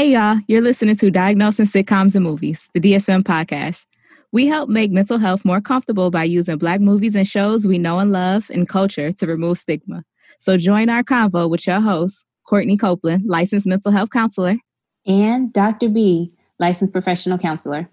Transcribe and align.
Hey, 0.00 0.12
y'all, 0.12 0.38
you're 0.48 0.62
listening 0.62 0.96
to 0.96 1.10
Diagnosing 1.10 1.66
Sitcoms 1.66 2.16
and 2.16 2.24
Movies, 2.24 2.70
the 2.72 2.80
DSM 2.80 3.22
podcast. 3.22 3.84
We 4.32 4.46
help 4.46 4.70
make 4.70 4.90
mental 4.90 5.18
health 5.18 5.44
more 5.44 5.60
comfortable 5.60 6.10
by 6.10 6.24
using 6.24 6.56
Black 6.56 6.80
movies 6.80 7.14
and 7.14 7.28
shows 7.28 7.66
we 7.66 7.76
know 7.76 7.98
and 7.98 8.10
love 8.10 8.48
and 8.48 8.66
culture 8.66 9.12
to 9.12 9.26
remove 9.26 9.58
stigma. 9.58 10.02
So 10.38 10.56
join 10.56 10.88
our 10.88 11.04
convo 11.04 11.50
with 11.50 11.66
your 11.66 11.82
host, 11.82 12.24
Courtney 12.48 12.78
Copeland, 12.78 13.26
licensed 13.26 13.66
mental 13.66 13.92
health 13.92 14.08
counselor, 14.08 14.56
and 15.04 15.52
Dr. 15.52 15.90
B, 15.90 16.32
licensed 16.58 16.94
professional 16.94 17.36
counselor. 17.36 17.90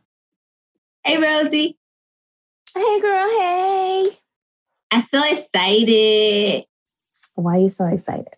Hey, 1.04 1.18
Rosie. 1.18 1.78
Hey, 2.74 3.02
girl. 3.02 3.30
Hey. 3.38 4.12
I'm 4.92 5.04
so 5.12 5.24
excited. 5.26 6.64
Why 7.36 7.58
are 7.58 7.60
you 7.60 7.68
so 7.68 7.88
excited? 7.88 8.30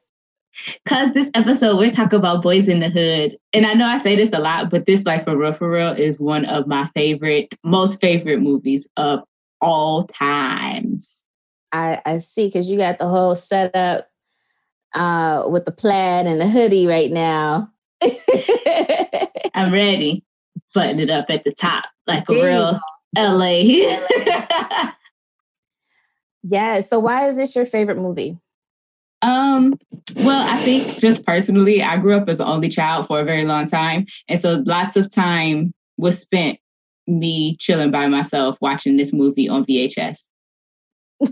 Cause 0.86 1.13
this 1.13 1.30
episode 1.34 1.77
we're 1.77 1.91
talking 1.91 2.20
about 2.20 2.44
Boyz 2.44 2.67
n 2.67 2.80
the 2.80 2.90
Hood, 2.90 3.38
and 3.54 3.66
I 3.66 3.73
know 3.73 3.86
I 3.86 3.98
say 3.98 4.16
this 4.16 4.34
a 4.34 4.40
lot, 4.40 4.70
but 4.70 4.86
this, 4.86 5.05
like 5.05 5.23
for 5.23 5.38
real, 5.38 5.54
for 5.54 5.70
real, 5.70 5.94
is 5.94 6.20
one 6.20 6.45
of 6.45 6.67
my 6.67 6.90
favorite, 6.94 7.55
most 7.63 8.02
favorite 8.02 8.41
movies 8.41 8.88
of 8.98 9.22
all 9.62 10.05
times. 10.08 11.23
I 11.72 12.02
I 12.05 12.17
see 12.17 12.48
because 12.48 12.70
you 12.70 12.77
got 12.77 13.00
the 13.00 13.08
whole 13.08 13.36
setup 13.36 14.08
uh, 14.95 15.44
with 15.48 15.66
the 15.66 15.72
plaid 15.72 16.27
and 16.27 16.41
the 16.41 16.48
hoodie 16.48 16.88
right 16.88 17.12
now. 17.12 17.72
I'm 19.53 19.72
ready. 19.72 20.23
Button 20.73 21.00
it 21.00 21.09
up 21.09 21.26
at 21.30 21.44
the 21.44 21.53
top 21.53 21.86
like 22.08 22.26
a 22.30 22.34
real 22.34 22.80
LA. 23.17 23.59
yeah. 26.44 26.80
So 26.81 27.00
why 27.00 27.28
is 27.28 27.38
this 27.38 27.55
your 27.55 27.66
favorite 27.66 27.98
movie? 27.98 28.38
Um, 29.22 29.78
well, 30.17 30.48
I 30.48 30.58
think 30.58 30.98
just 31.00 31.25
personally, 31.25 31.84
I 31.84 31.98
grew 31.98 32.16
up 32.16 32.30
as 32.30 32.39
an 32.39 32.48
only 32.48 32.70
child 32.70 33.08
for 33.08 33.20
a 33.20 33.25
very 33.25 33.45
long 33.45 33.66
time. 33.66 34.06
And 34.28 34.39
so 34.39 34.64
lots 34.66 34.95
of 34.95 35.12
time 35.12 35.73
was 35.98 36.20
spent 36.20 36.59
me 37.08 37.56
chilling 37.58 37.92
by 37.92 38.08
myself 38.08 38.58
watching 38.62 38.97
this 38.97 39.12
movie 39.12 39.50
on 39.50 39.66
VHS. 39.66 40.28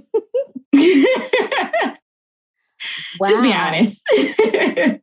wow. 3.19 3.29
Just 3.29 3.41
be 3.41 3.53
honest. 3.53 4.03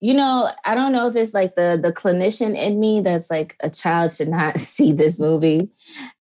you 0.00 0.14
know, 0.14 0.50
I 0.64 0.74
don't 0.74 0.92
know 0.92 1.08
if 1.08 1.16
it's 1.16 1.34
like 1.34 1.54
the 1.54 1.78
the 1.80 1.92
clinician 1.92 2.56
in 2.56 2.80
me 2.80 3.00
that's 3.00 3.30
like 3.30 3.56
a 3.60 3.70
child 3.70 4.12
should 4.12 4.28
not 4.28 4.58
see 4.60 4.92
this 4.92 5.18
movie. 5.18 5.68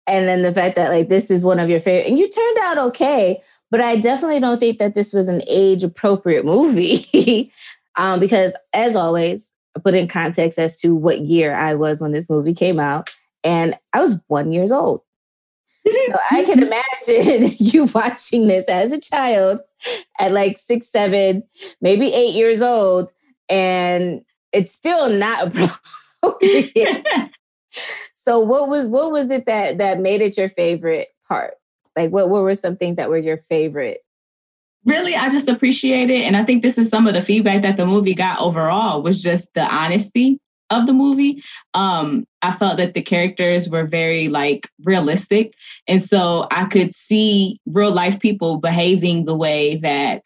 And 0.08 0.28
then 0.28 0.44
the 0.44 0.54
fact 0.54 0.76
that 0.76 0.90
like 0.90 1.10
this 1.10 1.32
is 1.32 1.44
one 1.44 1.60
of 1.60 1.70
your 1.70 1.80
favorite 1.80 2.08
and 2.08 2.20
you 2.20 2.30
turned 2.30 2.58
out 2.60 2.78
okay, 2.90 3.42
but 3.76 3.84
I 3.84 3.98
definitely 3.98 4.40
don't 4.40 4.58
think 4.58 4.80
that 4.80 4.96
this 4.96 5.12
was 5.12 5.28
an 5.28 5.42
age 5.50 5.84
appropriate 5.84 6.46
movie. 6.46 7.52
um, 7.98 8.22
because 8.22 8.54
as 8.72 8.96
always, 8.96 9.52
I 9.76 9.82
put 9.82 9.96
in 9.96 10.08
context 10.08 10.58
as 10.58 10.80
to 10.80 10.96
what 10.96 11.20
year 11.20 11.54
I 11.54 11.76
was 11.76 12.00
when 12.00 12.14
this 12.14 12.30
movie 12.30 12.54
came 12.54 12.80
out. 12.80 13.14
And 13.44 13.76
I 13.92 14.00
was 14.00 14.18
one 14.28 14.54
years 14.54 14.72
old. 14.72 15.02
so 15.86 16.18
I 16.32 16.46
can 16.46 16.64
imagine 17.10 17.54
you 17.60 17.90
watching 17.94 18.48
this 18.48 18.64
as 18.70 18.94
a 18.94 18.98
child 18.98 19.60
at 20.22 20.32
like 20.32 20.58
six, 20.58 20.88
seven, 20.88 21.44
maybe 21.82 22.14
eight 22.14 22.34
years 22.34 22.62
old, 22.62 23.12
and 23.50 24.24
it's 24.54 24.72
still 24.72 25.10
not 25.10 25.48
appropriate. 25.48 27.06
so 28.16 28.40
what 28.40 28.70
was 28.70 28.88
what 28.88 29.12
was 29.12 29.30
it 29.30 29.46
that 29.48 29.80
that 29.80 30.00
made 30.00 30.22
it 30.22 30.38
your 30.38 30.48
favorite 30.48 31.10
part? 31.28 31.56
Like 31.96 32.12
what, 32.12 32.30
what 32.30 32.44
were 32.44 32.56
some 32.56 32.78
things 32.78 32.98
that 32.98 33.10
were 33.10 33.18
your 33.18 33.38
favorite? 33.38 34.00
Really, 34.86 35.16
I 35.16 35.30
just 35.30 35.48
appreciate 35.48 36.10
it. 36.10 36.24
And 36.24 36.38
I 36.38 36.44
think 36.44 36.62
this 36.62 36.78
is 36.78 36.90
some 36.90 37.08
of 37.08 37.16
the 37.16 37.22
feedback 37.22 37.64
that 37.64 37.78
the 37.78 37.88
movie 37.88 38.14
got 38.14 38.40
overall 38.40 39.02
was 39.02 39.22
just 39.22 39.54
the 39.56 39.64
honesty 39.64 40.40
of 40.70 40.86
the 40.86 40.94
movie. 40.94 41.44
Um, 41.74 42.26
I 42.42 42.52
felt 42.52 42.78
that 42.78 42.94
the 42.94 43.02
characters 43.02 43.70
were 43.70 43.86
very 43.86 44.28
like 44.28 44.70
realistic. 44.84 45.54
And 45.88 46.02
so 46.02 46.48
I 46.52 46.66
could 46.66 46.94
see 46.94 47.60
real 47.66 47.92
life 47.92 48.20
people 48.20 48.58
behaving 48.58 49.26
the 49.26 49.36
way 49.36 49.78
that 49.78 50.24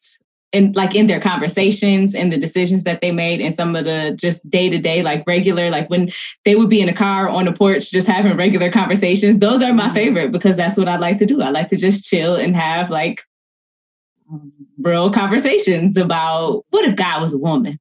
in 0.52 0.72
like 0.74 0.96
in 0.96 1.08
their 1.08 1.20
conversations 1.20 2.16
and 2.16 2.34
the 2.34 2.38
decisions 2.38 2.84
that 2.84 3.02
they 3.02 3.12
made 3.12 3.40
and 3.40 3.54
some 3.54 3.76
of 3.76 3.86
the 3.86 4.16
just 4.20 4.50
day 4.50 4.70
to 4.70 4.80
day 4.80 5.04
like 5.04 5.24
regular 5.28 5.70
like 5.70 5.90
when 5.90 6.12
they 6.44 6.56
would 6.56 6.70
be 6.70 6.82
in 6.82 6.90
a 6.90 6.94
car 6.94 7.30
on 7.30 7.48
a 7.48 7.54
porch 7.54 7.92
just 7.92 8.08
having 8.08 8.36
regular 8.36 8.72
conversations 8.72 9.38
those 9.40 9.62
are 9.62 9.74
my 9.74 9.86
mm-hmm. 9.86 9.94
favorite 9.94 10.32
because 10.32 10.58
that's 10.58 10.78
what 10.78 10.88
I 10.88 10.98
like 10.98 11.20
to 11.20 11.26
do 11.26 11.42
I 11.42 11.50
like 11.50 11.70
to 11.70 11.78
just 11.78 12.06
chill 12.06 12.36
and 12.36 12.56
have 12.56 12.90
like 12.90 13.22
real 14.80 15.12
conversations 15.12 15.98
about 15.98 16.66
what 16.70 16.86
if 16.86 16.96
God 16.96 17.22
was 17.22 17.34
a 17.34 17.38
woman 17.38 17.80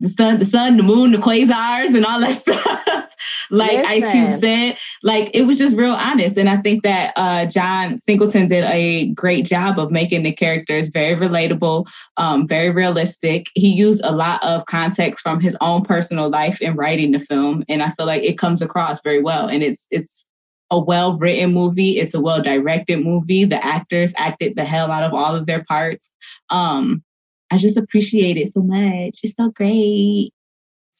the 0.00 0.08
sun, 0.08 0.38
the 0.38 0.44
sun, 0.46 0.76
the 0.78 0.82
moon, 0.82 1.12
the 1.12 1.18
quasars, 1.18 1.94
and 1.94 2.04
all 2.04 2.20
that 2.20 2.36
stuff. 2.40 3.14
like 3.50 3.72
Listen. 3.72 3.86
Ice 3.86 4.12
Cube 4.12 4.40
said, 4.40 4.78
like 5.02 5.30
it 5.32 5.42
was 5.42 5.58
just 5.58 5.76
real 5.76 5.92
honest. 5.92 6.36
And 6.36 6.48
I 6.48 6.58
think 6.58 6.82
that 6.82 7.12
uh, 7.16 7.46
John 7.46 7.98
Singleton 8.00 8.48
did 8.48 8.64
a 8.64 9.08
great 9.10 9.46
job 9.46 9.78
of 9.78 9.90
making 9.90 10.22
the 10.22 10.32
characters 10.32 10.88
very 10.88 11.14
relatable, 11.16 11.86
um, 12.16 12.46
very 12.46 12.70
realistic. 12.70 13.48
He 13.54 13.72
used 13.72 14.02
a 14.04 14.12
lot 14.12 14.42
of 14.42 14.66
context 14.66 15.22
from 15.22 15.40
his 15.40 15.56
own 15.60 15.84
personal 15.84 16.28
life 16.28 16.60
in 16.60 16.76
writing 16.76 17.12
the 17.12 17.20
film, 17.20 17.64
and 17.68 17.82
I 17.82 17.92
feel 17.92 18.06
like 18.06 18.22
it 18.22 18.38
comes 18.38 18.60
across 18.60 19.00
very 19.02 19.22
well. 19.22 19.48
And 19.48 19.62
it's 19.62 19.86
it's 19.90 20.26
a 20.70 20.78
well 20.78 21.16
written 21.16 21.52
movie. 21.52 21.98
It's 21.98 22.14
a 22.14 22.20
well 22.20 22.42
directed 22.42 23.04
movie. 23.04 23.44
The 23.44 23.64
actors 23.64 24.12
acted 24.16 24.54
the 24.56 24.64
hell 24.64 24.90
out 24.90 25.02
of 25.02 25.14
all 25.14 25.34
of 25.34 25.46
their 25.46 25.64
parts. 25.64 26.10
Um, 26.50 27.02
I 27.50 27.58
just 27.58 27.76
appreciate 27.76 28.36
it 28.36 28.52
so 28.52 28.62
much. 28.62 29.20
It's 29.22 29.34
so 29.34 29.50
great. 29.50 30.32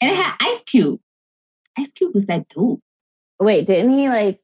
And 0.03 0.11
it 0.11 0.17
had 0.17 0.35
Ice 0.41 0.63
Cube. 0.65 1.01
Ice 1.79 1.93
Cube 1.93 2.15
was 2.15 2.27
that 2.27 2.49
dude. 2.49 2.81
Wait, 3.41 3.67
didn't 3.67 3.91
he 3.93 4.09
like 4.09 4.41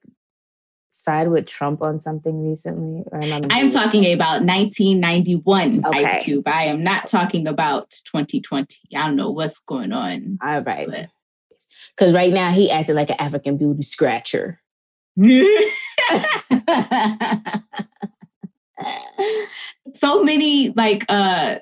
side 0.91 1.29
with 1.29 1.47
Trump 1.47 1.83
on 1.83 2.01
something 2.01 2.49
recently? 2.49 3.05
Or 3.13 3.23
am 3.23 3.51
I 3.51 3.59
am 3.59 3.71
talking 3.71 4.13
about 4.13 4.43
1991 4.43 5.85
okay. 5.85 6.05
Ice 6.05 6.25
Cube. 6.25 6.49
I 6.49 6.65
am 6.65 6.83
not 6.83 7.07
talking 7.07 7.47
about 7.47 7.91
2020. 8.07 8.79
I 8.97 9.07
don't 9.07 9.17
know 9.17 9.31
what's 9.31 9.61
going 9.61 9.93
on. 9.93 10.39
All 10.43 10.63
right. 10.63 11.09
Because 11.95 12.15
right 12.15 12.33
now 12.33 12.51
he 12.51 12.71
acted 12.71 12.97
like 12.97 13.11
an 13.11 13.17
African 13.19 13.59
beauty 13.59 13.83
scratcher. 13.83 14.61
so 19.95 20.23
many 20.23 20.71
like 20.71 21.07
uh 21.09 21.57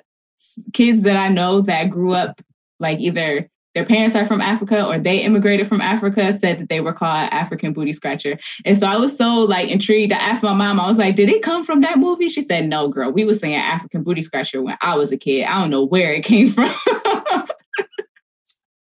kids 0.73 1.03
that 1.03 1.15
I 1.15 1.29
know 1.29 1.61
that 1.61 1.89
grew 1.89 2.13
up 2.13 2.41
like 2.79 2.99
either 2.99 3.49
their 3.75 3.85
parents 3.85 4.15
are 4.15 4.25
from 4.25 4.39
Africa 4.39 4.85
or 4.85 4.97
they 4.97 5.19
immigrated 5.19 5.67
from 5.67 5.81
Africa 5.81 6.31
said 6.31 6.59
that 6.59 6.69
they 6.69 6.79
were 6.79 6.93
called 6.93 7.29
African 7.31 7.73
booty 7.73 7.91
scratcher. 7.91 8.39
And 8.63 8.77
so 8.77 8.87
I 8.87 8.95
was 8.95 9.15
so 9.15 9.41
like 9.41 9.69
intrigued. 9.69 10.13
I 10.13 10.17
asked 10.17 10.41
my 10.41 10.53
mom, 10.53 10.79
I 10.79 10.87
was 10.87 10.97
like, 10.97 11.17
did 11.17 11.27
it 11.27 11.43
come 11.43 11.65
from 11.65 11.81
that 11.81 11.99
movie? 11.99 12.29
She 12.29 12.41
said, 12.41 12.69
no, 12.69 12.87
girl, 12.87 13.11
we 13.11 13.25
were 13.25 13.33
saying 13.33 13.55
African 13.55 14.01
booty 14.01 14.21
scratcher 14.21 14.61
when 14.61 14.77
I 14.81 14.95
was 14.95 15.11
a 15.11 15.17
kid. 15.17 15.43
I 15.43 15.59
don't 15.59 15.69
know 15.69 15.83
where 15.83 16.13
it 16.13 16.23
came 16.23 16.49
from. 16.49 16.73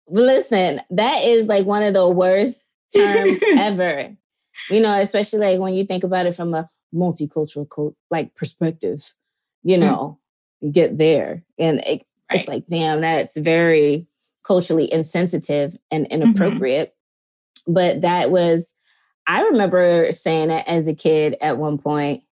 Listen, 0.08 0.82
that 0.90 1.24
is 1.24 1.46
like 1.46 1.64
one 1.64 1.82
of 1.82 1.94
the 1.94 2.08
worst 2.08 2.66
terms 2.94 3.38
ever. 3.58 4.14
You 4.70 4.80
know, 4.80 5.00
especially 5.00 5.40
like 5.40 5.58
when 5.58 5.74
you 5.74 5.84
think 5.86 6.04
about 6.04 6.26
it 6.26 6.34
from 6.34 6.52
a 6.52 6.68
multicultural 6.94 7.94
like 8.10 8.34
perspective, 8.34 9.14
you 9.62 9.78
mm. 9.78 9.80
know, 9.80 10.18
you 10.60 10.70
get 10.70 10.98
there 10.98 11.44
and 11.58 11.80
it, 11.80 12.04
right. 12.30 12.40
it's 12.40 12.48
like 12.48 12.66
damn 12.66 13.00
that's 13.00 13.36
very 13.36 14.06
culturally 14.46 14.92
insensitive 14.92 15.76
and 15.90 16.04
mm-hmm. 16.04 16.22
inappropriate 16.22 16.88
mm-hmm. 16.88 17.74
but 17.74 18.00
that 18.02 18.30
was 18.30 18.74
i 19.26 19.42
remember 19.42 20.10
saying 20.12 20.50
it 20.50 20.64
as 20.66 20.86
a 20.86 20.94
kid 20.94 21.36
at 21.40 21.58
one 21.58 21.78
point 21.78 22.22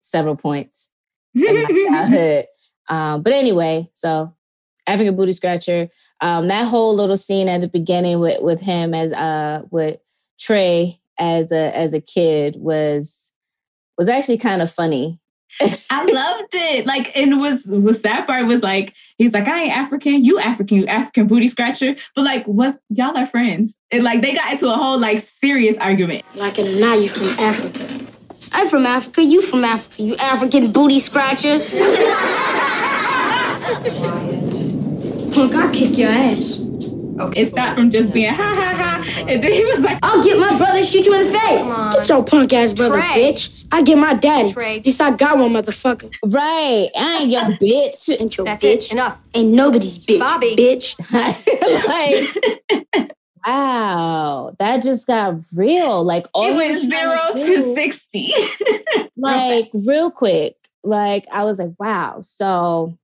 several 0.00 0.36
points 0.36 0.90
in 1.34 1.62
my 1.62 1.86
childhood 1.90 2.46
um, 2.88 3.22
but 3.22 3.32
anyway 3.32 3.88
so 3.94 4.34
african 4.86 5.14
booty 5.16 5.32
scratcher 5.32 5.88
um, 6.20 6.48
that 6.48 6.66
whole 6.66 6.94
little 6.96 7.16
scene 7.16 7.48
at 7.48 7.60
the 7.60 7.68
beginning 7.68 8.18
with 8.18 8.42
with 8.42 8.60
him 8.60 8.92
as 8.94 9.12
uh 9.12 9.62
with 9.70 9.98
trey 10.38 11.00
as 11.18 11.52
a 11.52 11.76
as 11.76 11.92
a 11.92 12.00
kid 12.00 12.56
was 12.58 13.32
was 13.96 14.08
actually 14.08 14.38
kind 14.38 14.62
of 14.62 14.70
funny 14.70 15.20
I 15.90 16.04
loved 16.04 16.54
it. 16.54 16.86
Like, 16.86 17.16
and 17.16 17.40
was 17.40 17.66
was 17.66 18.02
that 18.02 18.26
part 18.26 18.46
was 18.46 18.62
like, 18.62 18.94
he's 19.16 19.32
like, 19.32 19.48
I 19.48 19.64
ain't 19.64 19.76
African, 19.76 20.24
you 20.24 20.38
African, 20.38 20.78
you 20.78 20.86
African 20.86 21.26
booty 21.26 21.48
scratcher. 21.48 21.96
But 22.14 22.24
like, 22.24 22.44
what's 22.46 22.78
y'all 22.90 23.16
are 23.16 23.26
friends? 23.26 23.76
And 23.90 24.04
like 24.04 24.22
they 24.22 24.34
got 24.34 24.52
into 24.52 24.72
a 24.72 24.76
whole 24.76 24.98
like 24.98 25.20
serious 25.20 25.76
argument. 25.78 26.22
Like 26.34 26.58
and 26.58 26.80
now 26.80 26.94
you 26.94 27.08
from 27.08 27.28
Africa. 27.44 28.04
I'm 28.52 28.68
from 28.68 28.86
Africa, 28.86 29.22
you 29.22 29.42
from 29.42 29.64
Africa, 29.64 30.02
you 30.02 30.16
African 30.16 30.72
booty 30.72 31.00
scratcher. 31.00 31.58
Quiet. 33.90 34.48
Punk, 35.34 35.54
I'll 35.54 35.72
kick 35.72 35.98
your 35.98 36.10
ass. 36.10 36.64
Okay, 37.20 37.42
it 37.42 37.48
stopped 37.48 37.74
from 37.74 37.90
just 37.90 38.12
being 38.12 38.32
ha 38.32 38.54
ha 38.54 38.74
ha, 38.74 39.24
and 39.26 39.42
then 39.42 39.50
he 39.50 39.64
was 39.64 39.80
like, 39.80 39.98
"I'll 40.02 40.22
get 40.22 40.38
my 40.38 40.56
brother, 40.56 40.84
shoot 40.84 41.04
you 41.04 41.14
in 41.14 41.26
the 41.26 41.38
face. 41.38 41.94
Get 41.94 42.08
your 42.08 42.24
punk 42.24 42.52
ass 42.52 42.72
brother, 42.72 43.00
Trey. 43.00 43.32
bitch. 43.32 43.66
I 43.70 43.82
get 43.82 43.98
my 43.98 44.14
daddy. 44.14 44.52
Trey. 44.52 44.78
At 44.78 44.86
least 44.86 45.00
I 45.00 45.10
got 45.10 45.38
one, 45.38 45.52
motherfucker. 45.52 46.14
Right, 46.22 46.88
I 46.96 47.18
ain't 47.20 47.30
your 47.30 47.42
bitch. 47.60 48.20
Ain't 48.20 48.36
your 48.36 48.46
That's 48.46 48.64
bitch. 48.64 48.86
It. 48.86 48.92
Enough. 48.92 49.20
Ain't 49.34 49.50
nobody's 49.50 49.98
bitch, 49.98 50.20
Bobby. 50.20 50.56
Bitch. 50.56 50.94
like, 52.94 53.12
wow, 53.46 54.54
that 54.58 54.82
just 54.82 55.06
got 55.06 55.34
real. 55.56 56.04
Like 56.04 56.26
all 56.34 56.52
it 56.52 56.56
went 56.56 56.80
zero 56.80 57.18
to, 57.32 57.44
to 57.44 57.74
sixty, 57.74 58.32
like 59.16 59.70
real 59.86 60.10
quick. 60.10 60.56
Like 60.84 61.26
I 61.32 61.44
was 61.44 61.58
like, 61.58 61.72
wow. 61.78 62.20
So, 62.22 62.96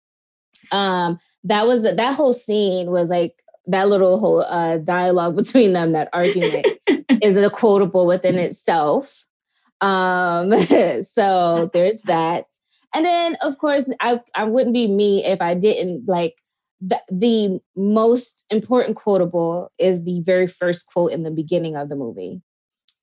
um, 0.71 1.19
that 1.45 1.67
was 1.67 1.83
that 1.83 2.15
whole 2.15 2.33
scene 2.33 2.91
was 2.91 3.11
like 3.11 3.43
that 3.67 3.89
little 3.89 4.19
whole 4.19 4.43
uh, 4.43 4.79
dialogue 4.79 5.37
between 5.37 5.73
them, 5.73 5.93
that 5.93 6.09
argument, 6.13 6.67
is 7.23 7.37
a 7.37 7.51
quotable 7.51 8.07
within 8.07 8.37
itself. 8.37 9.27
Um, 9.81 10.53
so 11.03 11.71
there's 11.73 12.03
that. 12.03 12.47
And 12.95 13.05
then, 13.05 13.37
of 13.43 13.59
course, 13.59 13.91
I, 14.01 14.21
I 14.35 14.45
wouldn't 14.45 14.75
be 14.75 14.87
me 14.87 15.25
if 15.25 15.43
I 15.43 15.55
didn't 15.55 16.07
like 16.07 16.41
the, 16.81 17.01
the 17.11 17.61
most 17.77 18.45
important 18.51 18.97
quotable 18.97 19.73
is 19.79 20.05
the 20.05 20.21
very 20.21 20.47
first 20.47 20.87
quote 20.87 21.13
in 21.13 21.23
the 21.23 21.31
beginning 21.31 21.77
of 21.77 21.89
the 21.89 21.97
movie. 21.97 22.43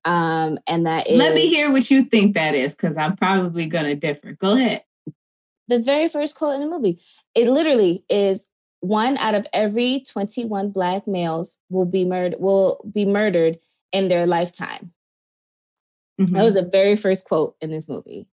Um, 0.06 0.60
and 0.68 0.86
that 0.86 1.08
is. 1.08 1.18
Let 1.18 1.36
me 1.36 1.48
hear 1.48 1.72
what 1.72 1.90
you 1.92 2.04
think 2.04 2.36
that 2.36 2.56
is, 2.56 2.74
because 2.74 2.98
I'm 2.98 3.16
probably 3.16 3.66
going 3.66 3.86
to 3.86 3.96
differ. 3.96 4.34
Go 4.40 4.54
ahead. 4.54 4.84
The 5.68 5.80
very 5.80 6.08
first 6.08 6.36
quote 6.36 6.56
in 6.56 6.62
the 6.62 6.68
movie. 6.68 7.00
It 7.36 7.50
literally 7.50 8.04
is 8.10 8.48
one 8.82 9.18
out 9.18 9.36
of 9.36 9.48
every 9.54 10.02
21 10.02 10.72
black 10.72 11.08
males 11.08 11.58
will 11.70 11.86
be 11.86 12.04
murdered 12.04 12.40
will 12.40 12.84
be 12.92 13.06
murdered 13.06 13.60
in 13.92 14.10
their 14.10 14.26
lifetime. 14.26 14.92
Mm-hmm. 16.20 16.36
That 16.36 16.44
was 16.44 16.56
the 16.56 16.64
very 16.64 16.96
first 16.96 17.26
quote 17.26 17.56
in 17.62 17.72
this 17.72 17.88
movie. 17.88 18.28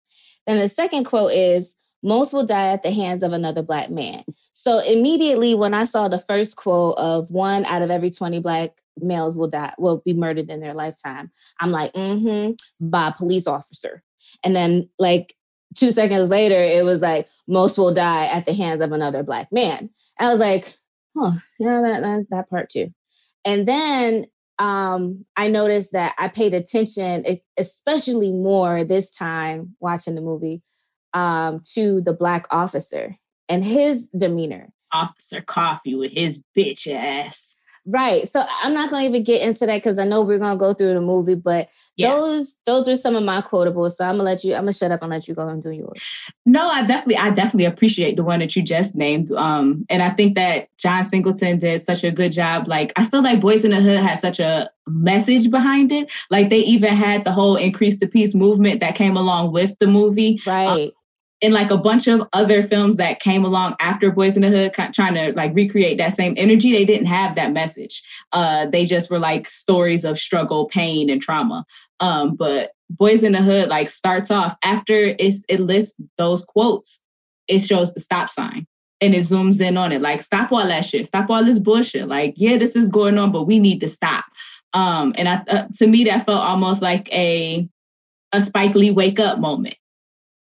Then 0.45 0.59
the 0.59 0.67
second 0.67 1.05
quote 1.05 1.31
is 1.31 1.75
most 2.01 2.33
will 2.33 2.45
die 2.45 2.67
at 2.67 2.83
the 2.83 2.91
hands 2.91 3.23
of 3.23 3.33
another 3.33 3.61
black 3.61 3.89
man. 3.89 4.23
So 4.53 4.79
immediately 4.79 5.53
when 5.53 5.73
I 5.73 5.85
saw 5.85 6.07
the 6.07 6.19
first 6.19 6.55
quote 6.55 6.97
of 6.97 7.29
one 7.29 7.65
out 7.65 7.81
of 7.81 7.91
every 7.91 8.09
20 8.09 8.39
black 8.39 8.81
males 8.97 9.37
will 9.37 9.49
die 9.49 9.73
will 9.77 10.01
be 10.05 10.13
murdered 10.13 10.49
in 10.49 10.61
their 10.61 10.73
lifetime, 10.73 11.31
I'm 11.59 11.71
like, 11.71 11.93
mm-hmm, 11.93 12.53
by 12.79 13.09
a 13.09 13.13
police 13.13 13.47
officer. 13.47 14.03
And 14.43 14.55
then 14.55 14.89
like 14.97 15.35
two 15.75 15.91
seconds 15.91 16.29
later, 16.29 16.55
it 16.55 16.83
was 16.83 17.01
like 17.01 17.27
most 17.47 17.77
will 17.77 17.93
die 17.93 18.25
at 18.25 18.45
the 18.45 18.53
hands 18.53 18.81
of 18.81 18.91
another 18.91 19.23
black 19.23 19.51
man. 19.51 19.89
I 20.19 20.29
was 20.29 20.39
like, 20.39 20.75
oh, 21.17 21.37
yeah, 21.59 21.81
that, 21.81 22.01
that, 22.01 22.25
that 22.29 22.49
part 22.49 22.69
too. 22.69 22.93
And 23.45 23.67
then 23.67 24.27
um, 24.59 25.25
I 25.37 25.47
noticed 25.47 25.93
that 25.93 26.15
I 26.17 26.27
paid 26.27 26.53
attention, 26.53 27.39
especially 27.57 28.31
more 28.31 28.83
this 28.83 29.11
time 29.11 29.75
watching 29.79 30.15
the 30.15 30.21
movie, 30.21 30.61
um, 31.13 31.61
to 31.73 32.01
the 32.01 32.13
black 32.13 32.45
officer 32.51 33.17
and 33.47 33.63
his 33.63 34.07
demeanor. 34.07 34.71
Officer 34.91 35.41
Coffey 35.41 35.95
with 35.95 36.11
his 36.11 36.43
bitch 36.57 36.93
ass. 36.93 37.55
Right. 37.85 38.27
So 38.27 38.45
I'm 38.63 38.73
not 38.73 38.91
going 38.91 39.03
to 39.03 39.09
even 39.09 39.23
get 39.23 39.41
into 39.41 39.65
that 39.65 39.77
because 39.77 39.97
I 39.97 40.03
know 40.03 40.21
we're 40.21 40.37
going 40.37 40.55
to 40.55 40.59
go 40.59 40.73
through 40.73 40.93
the 40.93 41.01
movie, 41.01 41.35
but 41.35 41.69
yeah. 41.95 42.09
those 42.09 42.55
those 42.65 42.87
are 42.87 42.95
some 42.95 43.15
of 43.15 43.23
my 43.23 43.41
quotables. 43.41 43.93
So 43.93 44.05
I'm 44.05 44.15
gonna 44.17 44.23
let 44.23 44.43
you. 44.43 44.53
I'm 44.53 44.61
gonna 44.61 44.73
shut 44.73 44.91
up 44.91 45.01
and 45.01 45.09
let 45.09 45.27
you 45.27 45.33
go 45.33 45.47
and 45.47 45.61
do 45.61 45.71
yours. 45.71 46.01
No, 46.45 46.69
I 46.69 46.85
definitely, 46.85 47.17
I 47.17 47.29
definitely 47.31 47.65
appreciate 47.65 48.15
the 48.15 48.23
one 48.23 48.39
that 48.39 48.55
you 48.55 48.61
just 48.61 48.95
named. 48.95 49.31
Um, 49.31 49.85
and 49.89 50.01
I 50.01 50.11
think 50.11 50.35
that 50.35 50.69
John 50.77 51.03
Singleton 51.03 51.59
did 51.59 51.81
such 51.81 52.03
a 52.03 52.11
good 52.11 52.31
job. 52.31 52.67
Like 52.67 52.93
I 52.95 53.05
feel 53.05 53.21
like 53.21 53.39
Boyz 53.39 53.65
n 53.65 53.71
the 53.71 53.81
Hood 53.81 53.99
had 53.99 54.19
such 54.19 54.39
a 54.39 54.69
message 54.87 55.49
behind 55.51 55.91
it. 55.91 56.11
Like 56.29 56.49
they 56.49 56.59
even 56.59 56.93
had 56.93 57.23
the 57.23 57.31
whole 57.31 57.55
increase 57.55 57.97
the 57.97 58.07
peace 58.07 58.33
movement 58.33 58.79
that 58.79 58.95
came 58.95 59.17
along 59.17 59.51
with 59.51 59.77
the 59.79 59.87
movie. 59.87 60.41
Right. 60.45 60.67
Um, 60.67 60.91
in 61.41 61.53
like 61.53 61.71
a 61.71 61.77
bunch 61.77 62.07
of 62.07 62.27
other 62.33 62.61
films 62.61 62.97
that 62.97 63.19
came 63.19 63.45
along 63.45 63.75
after 63.79 64.11
Boyz 64.11 64.35
n 64.35 64.41
the 64.41 64.49
Hood, 64.49 64.73
trying 64.93 65.13
to 65.13 65.31
like 65.33 65.55
recreate 65.55 65.97
that 65.97 66.13
same 66.13 66.33
energy, 66.37 66.71
they 66.71 66.85
didn't 66.85 67.07
have 67.07 67.35
that 67.35 67.53
message. 67.53 68.03
Uh, 68.33 68.65
they 68.65 68.85
just 68.85 69.09
were 69.09 69.19
like 69.19 69.49
stories 69.49 70.03
of 70.03 70.19
struggle, 70.19 70.65
pain, 70.65 71.09
and 71.09 71.21
trauma. 71.21 71.65
Um, 71.99 72.35
but 72.35 72.71
Boyz 72.93 73.23
n 73.23 73.31
the 73.33 73.41
Hood 73.41 73.69
like 73.69 73.89
starts 73.89 74.31
off 74.31 74.55
after 74.63 75.15
it's, 75.17 75.43
it 75.47 75.61
lists 75.61 75.99
those 76.17 76.43
quotes. 76.43 77.03
It 77.47 77.59
shows 77.59 77.93
the 77.93 77.99
stop 77.99 78.29
sign 78.29 78.67
and 79.01 79.15
it 79.15 79.23
zooms 79.23 79.61
in 79.61 79.77
on 79.77 79.91
it. 79.91 80.01
Like 80.01 80.21
stop 80.21 80.51
all 80.51 80.67
that 80.67 80.85
shit, 80.85 81.07
stop 81.07 81.29
all 81.29 81.45
this 81.45 81.59
bullshit. 81.59 82.07
Like 82.07 82.33
yeah, 82.35 82.57
this 82.57 82.75
is 82.75 82.89
going 82.89 83.17
on, 83.17 83.31
but 83.31 83.43
we 83.43 83.59
need 83.59 83.79
to 83.79 83.87
stop. 83.87 84.25
Um, 84.73 85.15
and 85.17 85.27
I, 85.27 85.35
uh, 85.47 85.67
to 85.77 85.87
me, 85.87 86.03
that 86.03 86.25
felt 86.25 86.41
almost 86.41 86.81
like 86.81 87.11
a 87.13 87.67
a 88.33 88.41
Spike 88.41 88.75
Lee 88.75 88.91
wake 88.91 89.19
up 89.19 89.39
moment 89.39 89.75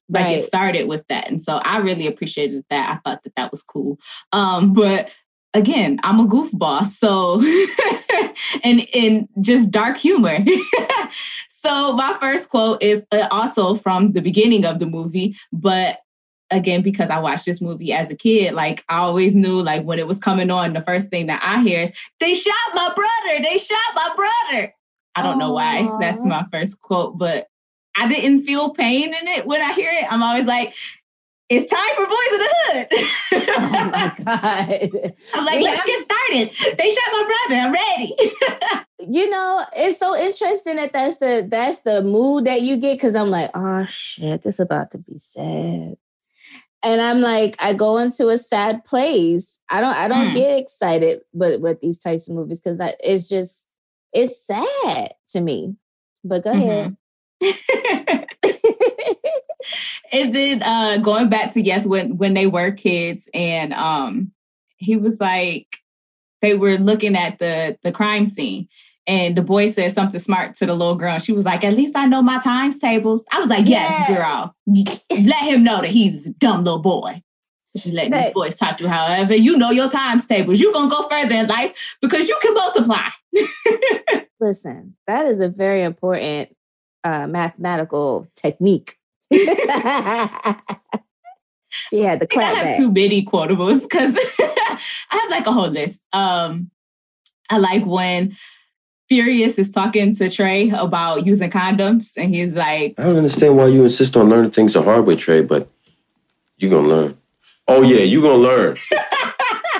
like 0.08 0.24
right. 0.24 0.38
it 0.38 0.44
started 0.44 0.88
with 0.88 1.04
that. 1.08 1.28
And 1.28 1.42
so 1.42 1.56
i 1.56 1.78
really 1.78 2.06
appreciated 2.06 2.64
that. 2.70 2.90
I 2.90 3.08
thought 3.08 3.22
that 3.24 3.32
that 3.36 3.50
was 3.50 3.62
cool. 3.62 3.98
Um 4.32 4.72
but 4.72 5.10
again 5.54 5.98
i'm 6.02 6.20
a 6.20 6.26
goofball 6.26 6.84
so 6.86 7.40
and 8.62 8.86
in 8.92 9.28
just 9.40 9.70
dark 9.70 9.96
humor. 9.96 10.38
So 11.66 11.92
my 11.94 12.16
first 12.20 12.48
quote 12.48 12.80
is 12.80 13.04
uh, 13.10 13.26
also 13.32 13.74
from 13.74 14.12
the 14.12 14.20
beginning 14.20 14.64
of 14.64 14.78
the 14.78 14.86
movie 14.86 15.36
but 15.52 15.98
again 16.52 16.80
because 16.80 17.10
i 17.10 17.18
watched 17.18 17.44
this 17.44 17.60
movie 17.60 17.92
as 17.92 18.08
a 18.08 18.14
kid 18.14 18.54
like 18.54 18.84
i 18.88 18.98
always 18.98 19.34
knew 19.34 19.60
like 19.64 19.82
when 19.82 19.98
it 19.98 20.06
was 20.06 20.20
coming 20.20 20.48
on 20.48 20.74
the 20.74 20.80
first 20.80 21.10
thing 21.10 21.26
that 21.26 21.40
i 21.42 21.60
hear 21.60 21.80
is 21.80 21.90
they 22.20 22.34
shot 22.34 22.54
my 22.72 22.92
brother! 22.94 23.42
They 23.42 23.58
shot 23.58 23.78
my 23.96 24.12
brother! 24.14 24.72
I 25.16 25.22
don't 25.22 25.36
Aww. 25.36 25.38
know 25.40 25.52
why. 25.54 25.90
That's 25.98 26.24
my 26.24 26.44
first 26.52 26.80
quote 26.82 27.18
but 27.18 27.48
I 27.96 28.08
didn't 28.08 28.44
feel 28.44 28.70
pain 28.70 29.14
in 29.14 29.28
it 29.28 29.46
when 29.46 29.62
I 29.62 29.72
hear 29.72 29.90
it. 29.90 30.10
I'm 30.10 30.22
always 30.22 30.46
like, 30.46 30.74
it's 31.48 31.70
time 31.70 31.94
for 31.94 32.06
Boyz 32.06 32.32
n 32.32 32.38
the 32.40 32.50
Hood. 32.58 32.86
oh 33.56 33.90
my 33.90 34.14
God. 34.24 35.14
I'm 35.34 35.44
like, 35.44 35.60
let's 35.62 35.86
get 35.86 36.04
started. 36.04 36.76
They 36.76 36.90
shot 36.90 37.12
my 37.12 37.38
brother. 37.48 37.62
I'm 37.62 37.72
ready. 37.72 38.16
you 39.08 39.30
know, 39.30 39.64
it's 39.76 39.98
so 39.98 40.16
interesting 40.16 40.76
that 40.76 40.92
that's 40.92 41.18
the 41.18 41.46
that's 41.48 41.80
the 41.80 42.02
mood 42.02 42.46
that 42.46 42.62
you 42.62 42.76
get 42.76 42.94
because 42.94 43.14
I'm 43.14 43.30
like, 43.30 43.50
oh 43.54 43.86
shit, 43.86 44.42
this 44.42 44.58
about 44.58 44.90
to 44.92 44.98
be 44.98 45.18
sad. 45.18 45.96
And 46.82 47.00
I'm 47.00 47.20
like, 47.20 47.56
I 47.60 47.72
go 47.72 47.98
into 47.98 48.28
a 48.28 48.38
sad 48.38 48.84
place. 48.84 49.60
I 49.70 49.80
don't 49.80 49.94
I 49.94 50.08
don't 50.08 50.30
mm. 50.30 50.34
get 50.34 50.58
excited 50.58 51.20
with, 51.32 51.60
with 51.60 51.80
these 51.80 51.98
types 51.98 52.28
of 52.28 52.34
movies 52.34 52.60
because 52.60 52.78
it's 53.00 53.28
just 53.28 53.66
it's 54.12 54.44
sad 54.44 55.14
to 55.28 55.40
me. 55.40 55.76
But 56.24 56.42
go 56.42 56.50
mm-hmm. 56.50 56.60
ahead. 56.62 56.96
and 60.12 60.34
then 60.34 60.62
uh 60.62 60.96
going 60.98 61.28
back 61.28 61.52
to 61.52 61.60
yes 61.60 61.86
when 61.86 62.16
when 62.16 62.34
they 62.34 62.46
were 62.46 62.70
kids 62.70 63.28
and 63.34 63.74
um 63.74 64.32
he 64.76 64.96
was 64.96 65.20
like 65.20 65.66
they 66.42 66.54
were 66.54 66.78
looking 66.78 67.16
at 67.16 67.38
the 67.38 67.76
the 67.82 67.92
crime 67.92 68.26
scene 68.26 68.68
and 69.06 69.36
the 69.36 69.42
boy 69.42 69.70
said 69.70 69.92
something 69.92 70.18
smart 70.18 70.56
to 70.56 70.66
the 70.66 70.74
little 70.74 70.96
girl. 70.96 71.18
She 71.18 71.32
was 71.32 71.44
like, 71.44 71.62
"At 71.64 71.74
least 71.74 71.96
I 71.96 72.06
know 72.06 72.22
my 72.22 72.40
times 72.40 72.78
tables." 72.78 73.24
I 73.30 73.38
was 73.38 73.48
like, 73.48 73.68
"Yes, 73.68 73.94
yes. 74.08 74.18
girl. 74.18 74.54
Let 75.10 75.44
him 75.44 75.62
know 75.62 75.80
that 75.80 75.90
he's 75.90 76.26
a 76.26 76.30
dumb 76.30 76.64
little 76.64 76.80
boy." 76.80 77.22
You 77.84 77.92
let 77.92 78.10
these 78.10 78.32
boys 78.32 78.56
talk 78.56 78.78
to 78.78 78.84
you 78.84 78.88
however 78.88 79.34
you 79.34 79.56
know 79.58 79.70
your 79.70 79.90
times 79.90 80.26
tables. 80.26 80.58
You're 80.58 80.72
gonna 80.72 80.90
go 80.90 81.06
further 81.08 81.34
in 81.34 81.46
life 81.46 81.74
because 82.00 82.28
you 82.28 82.38
can 82.40 82.54
multiply. 82.54 83.08
Listen, 84.40 84.96
that 85.06 85.26
is 85.26 85.40
a 85.40 85.48
very 85.48 85.82
important 85.82 86.55
uh, 87.06 87.26
mathematical 87.28 88.28
technique. 88.34 88.98
she 89.30 89.38
had 92.02 92.20
the 92.20 92.26
clap. 92.26 92.56
I, 92.56 92.60
I 92.60 92.64
have 92.64 92.76
too 92.76 92.90
many 92.90 93.24
quotables 93.24 93.82
because 93.82 94.16
I 94.40 94.78
have 95.08 95.30
like 95.30 95.46
a 95.46 95.52
whole 95.52 95.68
list. 95.70 96.02
Um, 96.12 96.70
I 97.48 97.58
like 97.58 97.86
when 97.86 98.36
Furious 99.08 99.56
is 99.58 99.70
talking 99.70 100.14
to 100.16 100.28
Trey 100.28 100.70
about 100.70 101.26
using 101.26 101.50
condoms, 101.50 102.16
and 102.16 102.34
he's 102.34 102.52
like, 102.52 102.94
"I 102.98 103.04
don't 103.04 103.18
understand 103.18 103.56
why 103.56 103.68
you 103.68 103.84
insist 103.84 104.16
on 104.16 104.28
learning 104.28 104.50
things 104.50 104.72
the 104.72 104.82
hard 104.82 105.06
way, 105.06 105.14
Trey, 105.14 105.42
but 105.42 105.70
you're 106.58 106.70
gonna 106.70 106.88
learn." 106.88 107.18
Oh 107.68 107.82
yeah, 107.82 108.00
you're 108.00 108.22
gonna 108.22 108.42
learn. 108.42 108.76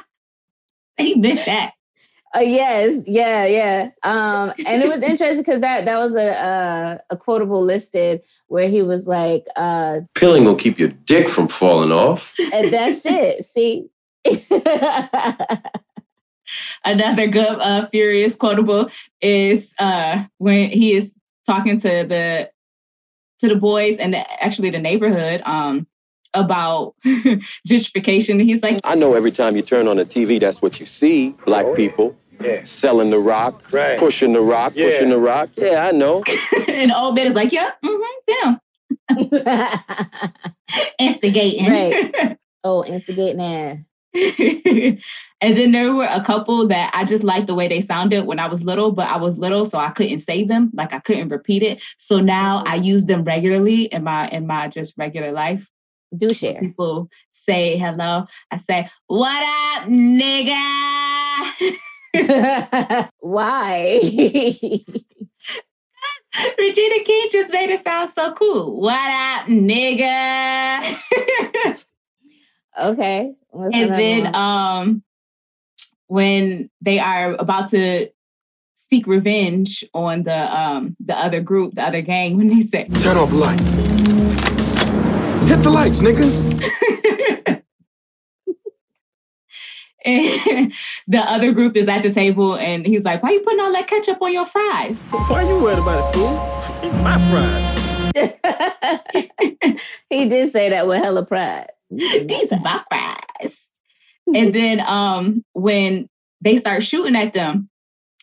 he 0.97 1.17
meant 1.17 1.45
that. 1.47 1.73
Uh, 2.35 2.41
yes, 2.41 3.03
yeah, 3.07 3.47
yeah. 3.47 3.91
Um, 4.03 4.53
and 4.67 4.83
it 4.83 4.89
was 4.89 5.03
interesting 5.03 5.43
because 5.43 5.61
that 5.61 5.85
that 5.85 5.97
was 5.97 6.15
a, 6.15 6.29
a, 6.29 7.01
a 7.11 7.17
quotable 7.17 7.63
listed 7.63 8.23
where 8.49 8.69
he 8.69 8.83
was 8.83 9.07
like, 9.07 9.47
uh, 9.57 10.01
"Pilling 10.15 10.45
will 10.45 10.57
keep 10.57 10.79
your 10.79 10.89
dick 10.89 11.29
from 11.29 11.49
falling 11.49 11.93
off." 11.93 12.35
And 12.53 12.73
that's 12.73 13.03
it. 13.05 13.45
See. 13.45 13.89
Another 16.85 17.27
good 17.27 17.59
uh, 17.61 17.87
furious 17.89 18.37
quotable 18.37 18.91
is 19.21 19.75
uh, 19.79 20.25
when 20.39 20.71
he 20.71 20.93
is 20.95 21.15
talking 21.45 21.81
to 21.81 21.89
the 21.89 22.51
to 23.39 23.49
the 23.49 23.57
boys 23.57 23.99
and 23.99 24.15
the, 24.15 24.43
actually 24.43 24.71
the 24.71 24.79
neighborhood. 24.79 25.43
Um, 25.45 25.87
about 26.35 26.95
gentrification. 27.69 28.43
He's 28.43 28.63
like, 28.63 28.81
I 28.85 28.95
know 28.95 29.15
every 29.15 29.31
time 29.33 29.57
you 29.57 29.63
turn 29.63 29.89
on 29.89 29.97
the 29.97 30.05
TV, 30.05 30.41
that's 30.41 30.61
what 30.63 30.79
you 30.81 30.87
see 30.87 31.31
black 31.47 31.67
people 31.77 32.17
Yeah. 32.41 32.65
Selling 32.65 33.11
the 33.11 33.19
rock, 33.19 33.63
Right. 33.73 33.99
pushing 33.99 34.33
the 34.35 34.41
rock, 34.43 34.73
Yeah. 34.77 34.91
pushing 34.91 35.09
the 35.11 35.19
rock. 35.19 35.49
Yeah, 35.57 35.87
I 35.87 35.91
know. 35.93 36.23
and 36.69 36.91
the 36.91 36.97
old 36.99 37.15
man 37.15 37.27
is 37.27 37.35
like, 37.35 37.53
yeah, 37.53 37.71
mm-hmm, 37.85 38.03
damn. 38.29 38.61
Instigating. 40.99 41.67
Right. 41.71 42.37
oh, 42.65 42.85
instigate 42.85 43.37
now. 43.37 43.79
and 44.15 44.99
then 45.59 45.73
there 45.73 45.93
were 45.93 46.09
a 46.11 46.25
couple 46.25 46.67
that 46.69 46.91
I 46.95 47.05
just 47.05 47.23
liked 47.23 47.47
the 47.49 47.55
way 47.55 47.69
they 47.69 47.83
sounded 47.83 48.25
when 48.25 48.39
I 48.39 48.47
was 48.49 48.65
little, 48.65 48.93
but 48.93 49.09
I 49.09 49.19
was 49.19 49.37
little, 49.37 49.67
so 49.67 49.79
I 49.79 49.91
couldn't 49.91 50.21
say 50.21 50.43
them, 50.45 50.71
like 50.75 50.93
I 50.95 51.01
couldn't 51.01 51.29
repeat 51.29 51.63
it. 51.63 51.83
So 51.99 52.21
now 52.21 52.65
I 52.67 52.77
use 52.77 53.05
them 53.07 53.25
regularly 53.25 53.85
in 53.85 54.05
my 54.05 54.29
in 54.29 54.47
my 54.47 54.69
just 54.69 54.95
regular 54.97 55.33
life. 55.33 55.69
Do 56.17 56.29
share. 56.31 56.61
People 56.61 57.09
say 57.33 57.77
hello. 57.79 58.27
I 58.51 58.57
say, 58.59 58.89
"What 59.07 59.43
up, 59.43 59.89
nigga?" 59.89 60.57
Why? 63.21 63.99
Regina 66.59 67.05
King 67.05 67.29
just 67.31 67.53
made 67.53 67.71
it 67.71 67.83
sound 67.83 68.11
so 68.11 68.33
cool. 68.35 68.79
What 68.81 68.95
up, 68.95 69.47
nigga? 69.47 70.97
okay. 72.83 73.33
What's 73.49 73.75
and 73.75 73.93
then 73.93 74.25
one? 74.25 74.35
um 74.35 75.03
when 76.09 76.69
they 76.83 76.99
are 76.99 77.35
about 77.35 77.71
to 77.71 78.09
seek 78.75 79.07
revenge 79.07 79.83
on 79.95 80.25
the 80.25 80.61
um 80.61 80.95
the 81.01 81.19
other 81.19 81.41
group 81.41 81.75
the 81.75 81.83
other 81.83 82.03
gang 82.03 82.37
when 82.37 82.49
they 82.49 82.61
say 82.63 82.85
Turn 83.01 83.17
off 83.17 83.33
lights. 83.33 84.06
Hit 85.47 85.63
the 85.63 85.71
lights, 85.71 86.01
nigga. 86.01 86.27
and 90.05 90.73
the 91.09 91.19
other 91.19 91.53
group 91.53 91.77
is 91.77 91.89
at 91.89 92.03
the 92.03 92.13
table 92.13 92.57
and 92.57 92.87
he's 92.87 93.05
like 93.05 93.23
why 93.23 93.31
you 93.33 93.41
putting 93.41 93.61
all 93.61 93.73
that 93.73 93.87
ketchup 93.89 94.21
on 94.23 94.33
your 94.33 94.47
fries 94.47 95.03
Why 95.05 95.43
are 95.43 95.49
you 95.49 95.59
worried 95.63 95.79
about 95.79 95.99
it, 95.99 96.15
fool? 96.15 96.39
Eat 96.85 96.93
my 97.03 97.19
fries. 98.15 98.33
he 100.11 100.29
did 100.29 100.53
say 100.53 100.71
that 100.71 100.87
with 100.87 101.03
hella 101.03 101.25
pride. 101.27 101.71
these 101.91 102.53
are 102.53 102.61
my 102.61 102.83
fries 102.89 103.71
and 104.35 104.55
then 104.55 104.81
um 104.81 105.45
when 105.53 106.09
they 106.41 106.57
start 106.57 106.83
shooting 106.83 107.17
at 107.17 107.33
them 107.35 107.69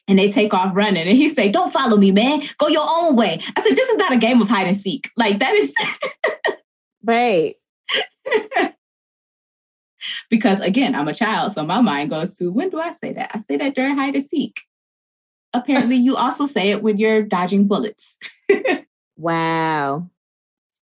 and 0.08 0.18
they 0.20 0.32
take 0.32 0.54
off 0.54 0.76
running 0.76 1.08
and 1.08 1.18
he 1.18 1.30
say 1.30 1.50
don't 1.52 1.72
follow 1.74 1.98
me 1.98 2.12
man 2.12 2.42
go 2.58 2.68
your 2.68 2.86
own 2.88 3.16
way 3.16 3.40
i 3.56 3.62
said 3.62 3.76
this 3.76 3.90
is 3.90 3.98
not 3.98 4.12
a 4.14 4.18
game 4.18 4.42
of 4.42 4.50
hide 4.50 4.68
and 4.68 4.78
seek 4.78 5.10
like 5.18 5.40
that 5.40 5.54
is 5.56 5.74
Right. 7.04 7.56
because 10.30 10.60
again, 10.60 10.96
I'm 10.96 11.08
a 11.08 11.14
child, 11.14 11.52
so 11.52 11.66
my 11.66 11.82
mind 11.82 12.10
goes 12.10 12.38
to 12.38 12.52
when 12.52 12.70
do 12.70 12.80
I 12.80 12.92
say 12.92 13.14
that? 13.14 13.32
I 13.34 13.40
say 13.40 13.58
that 13.58 13.76
during 13.76 13.98
hide 13.98 14.16
and 14.16 14.24
seek. 14.24 14.62
Apparently, 15.54 15.96
you 15.96 16.16
also 16.16 16.46
say 16.46 16.72
it 16.72 16.82
when 16.82 16.98
you're 16.98 17.22
dodging 17.22 17.68
bullets. 17.68 18.18
Wow. 19.16 20.10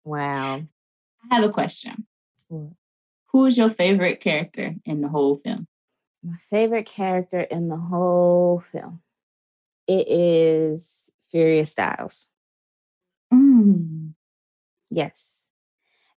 Wow. 0.04 0.64
I 1.30 1.36
have 1.36 1.44
a 1.44 1.50
question. 1.50 2.08
What? 2.48 2.72
Who 3.28 3.46
is 3.46 3.58
your 3.58 3.70
favorite 3.70 4.20
character 4.20 4.76
in 4.86 5.02
the 5.02 5.10
whole 5.10 5.38
film? 5.38 5.68
My 6.24 6.38
favorite 6.38 6.86
character 6.86 7.42
in 7.42 7.70
the 7.70 7.78
whole 7.78 8.60
film. 8.60 9.02
It 9.88 10.08
is 10.08 11.10
Furious 11.22 11.72
Styles. 11.72 12.30
Mm. 13.34 14.14
Yes. 14.90 15.28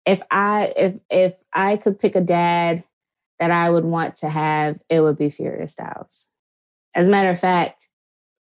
If 0.05 0.21
I 0.31 0.73
if 0.75 0.99
if 1.09 1.43
I 1.53 1.77
could 1.77 1.99
pick 1.99 2.15
a 2.15 2.21
dad 2.21 2.83
that 3.39 3.51
I 3.51 3.69
would 3.69 3.85
want 3.85 4.15
to 4.17 4.29
have, 4.29 4.79
it 4.89 5.01
would 5.01 5.17
be 5.17 5.29
Furious 5.29 5.73
Styles. 5.73 6.27
As 6.95 7.07
a 7.07 7.11
matter 7.11 7.29
of 7.29 7.39
fact, 7.39 7.89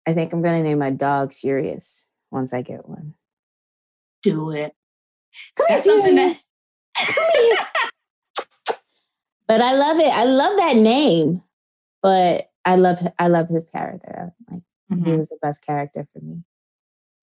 I 0.07 0.13
think 0.13 0.31
I'm 0.33 0.41
gonna 0.41 0.63
name 0.63 0.79
my 0.79 0.89
dog 0.91 1.33
Furious 1.33 2.07
once 2.31 2.53
I 2.53 2.61
get 2.61 2.87
one. 2.87 3.15
Do 4.23 4.51
it. 4.51 4.73
Come 5.55 5.65
That's 5.69 5.85
here, 5.85 5.95
something 5.95 6.15
Furious. 6.15 6.47
Come 7.05 7.25
here. 7.33 7.57
but 9.47 9.61
I 9.61 9.73
love 9.73 9.99
it. 9.99 10.09
I 10.11 10.23
love 10.25 10.57
that 10.57 10.75
name. 10.77 11.43
But 12.01 12.49
I 12.65 12.75
love 12.77 12.99
I 13.19 13.27
love 13.27 13.49
his 13.49 13.69
character. 13.69 14.33
Like 14.49 14.61
he 14.89 14.95
Mhm. 14.95 15.17
was 15.17 15.29
the 15.29 15.37
best 15.41 15.65
character 15.65 16.07
for 16.13 16.19
me. 16.23 16.43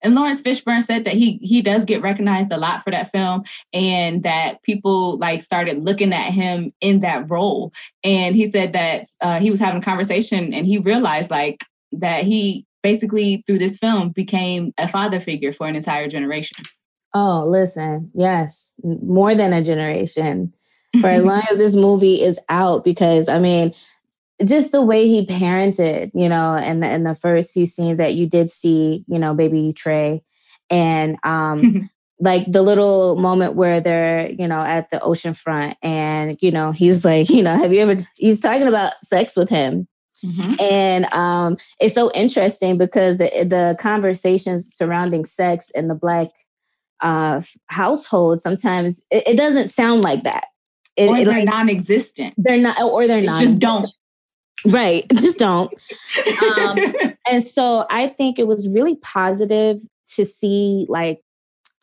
And 0.07 0.15
Laurence 0.15 0.41
Fishburne 0.41 0.81
said 0.81 1.03
that 1.03 1.15
he 1.15 1.37
he 1.41 1.61
does 1.61 1.83
get 1.83 2.01
recognized 2.01 2.49
a 2.53 2.57
lot 2.57 2.81
for 2.81 2.91
that 2.91 3.11
film, 3.11 3.43
and 3.73 4.23
that 4.23 4.63
people 4.63 5.17
like 5.17 5.41
started 5.41 5.83
looking 5.83 6.13
at 6.13 6.31
him 6.31 6.71
in 6.79 7.01
that 7.01 7.29
role. 7.29 7.73
And 8.05 8.33
he 8.33 8.49
said 8.49 8.71
that 8.71 9.05
uh, 9.19 9.41
he 9.41 9.51
was 9.51 9.59
having 9.59 9.81
a 9.81 9.83
conversation, 9.83 10.53
and 10.53 10.65
he 10.65 10.77
realized 10.77 11.29
like 11.29 11.65
that 11.91 12.23
he 12.23 12.65
basically 12.83 13.43
through 13.45 13.59
this 13.59 13.77
film 13.77 14.11
became 14.11 14.73
a 14.77 14.87
father 14.87 15.19
figure 15.19 15.51
for 15.51 15.67
an 15.67 15.75
entire 15.75 16.07
generation. 16.07 16.63
Oh, 17.13 17.45
listen, 17.45 18.09
yes, 18.13 18.75
more 18.81 19.35
than 19.35 19.51
a 19.51 19.61
generation. 19.61 20.53
For 21.01 21.09
as 21.09 21.25
long 21.25 21.43
as 21.51 21.57
this 21.57 21.75
movie 21.75 22.21
is 22.21 22.39
out, 22.47 22.85
because 22.85 23.27
I 23.27 23.39
mean, 23.39 23.73
just 24.45 24.71
the 24.71 24.81
way 24.81 25.07
he 25.07 25.25
parented, 25.25 26.11
you 26.13 26.29
know, 26.29 26.55
and 26.55 26.83
the, 26.83 26.89
in 26.89 27.03
the 27.03 27.15
first 27.15 27.53
few 27.53 27.65
scenes 27.65 27.97
that 27.97 28.13
you 28.15 28.27
did 28.27 28.51
see, 28.51 29.03
you 29.07 29.17
know, 29.19 29.33
baby 29.33 29.73
Trey, 29.73 30.21
and 30.69 31.17
um, 31.23 31.89
like 32.19 32.51
the 32.51 32.61
little 32.61 33.15
moment 33.15 33.55
where 33.55 33.79
they're, 33.81 34.29
you 34.31 34.47
know, 34.47 34.61
at 34.61 34.89
the 34.89 34.99
ocean 35.01 35.33
front, 35.33 35.77
and 35.81 36.37
you 36.41 36.51
know, 36.51 36.71
he's 36.71 37.03
like, 37.05 37.29
you 37.31 37.43
know, 37.43 37.55
have 37.57 37.73
you 37.73 37.79
ever? 37.81 37.97
He's 38.17 38.39
talking 38.39 38.67
about 38.67 38.93
sex 39.03 39.35
with 39.35 39.49
him, 39.49 39.87
Mhm. 40.25 40.59
and 40.59 41.13
um, 41.13 41.57
it's 41.79 41.93
so 41.95 42.11
interesting 42.13 42.77
because 42.77 43.17
the 43.17 43.29
the 43.47 43.75
conversations 43.79 44.73
surrounding 44.73 45.25
sex 45.25 45.69
in 45.75 45.87
the 45.87 45.95
black 45.95 46.29
uh, 47.01 47.41
household 47.67 48.39
sometimes 48.39 49.03
it, 49.11 49.21
it 49.27 49.37
doesn't 49.37 49.69
sound 49.69 50.01
like 50.01 50.23
that. 50.23 50.45
It, 50.95 51.09
Or 51.09 51.17
it, 51.17 51.25
they're 51.25 51.35
like, 51.35 51.45
non-existent. 51.45 52.33
they're 52.37 52.57
not, 52.57 52.81
or 52.81 53.05
they're 53.05 53.19
It's 53.19 53.27
not. 53.27 53.41
just 53.43 53.59
don't. 53.59 53.87
Right, 54.65 55.05
just 55.13 55.37
don't. 55.37 55.71
Um, 56.41 56.77
and 57.29 57.47
so 57.47 57.85
I 57.89 58.07
think 58.07 58.39
it 58.39 58.47
was 58.47 58.67
really 58.69 58.95
positive 58.97 59.81
to 60.15 60.25
see 60.25 60.85
like 60.89 61.21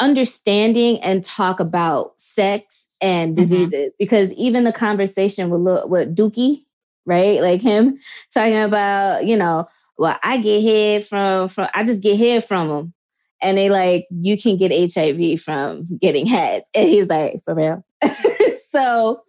understanding 0.01 1.01
and 1.03 1.25
talk 1.25 1.61
about 1.61 2.13
sex 2.19 2.89
and 3.01 3.33
Mhm. 3.33 3.37
diseases 3.37 3.93
because 3.99 4.33
even 4.35 4.65
the 4.65 4.73
conversation 4.73 5.51
with 5.51 5.61
Lil- 5.61 5.89
with 5.89 6.15
Dookie, 6.17 6.65
right? 7.07 7.41
Like 7.41 7.63
him 7.63 7.99
talking 8.33 8.59
about, 8.61 9.25
you 9.25 9.37
know, 9.37 9.67
well, 9.97 10.19
I 10.25 10.39
get 10.39 10.63
head 10.63 11.07
from 11.07 11.49
from 11.49 11.69
I 11.75 11.85
just 11.85 12.03
get 12.03 12.19
head 12.19 12.45
from 12.45 12.69
them. 12.69 12.95
And 13.41 13.59
they 13.59 13.69
like, 13.69 14.07
you 14.11 14.39
can 14.41 14.57
get 14.57 14.73
HIV 14.73 15.41
from 15.41 15.87
getting 16.01 16.27
head. 16.27 16.65
And 16.75 16.89
he's 16.89 17.09
like, 17.09 17.41
for 17.45 17.55
real. 17.55 17.85
so, 18.71 19.21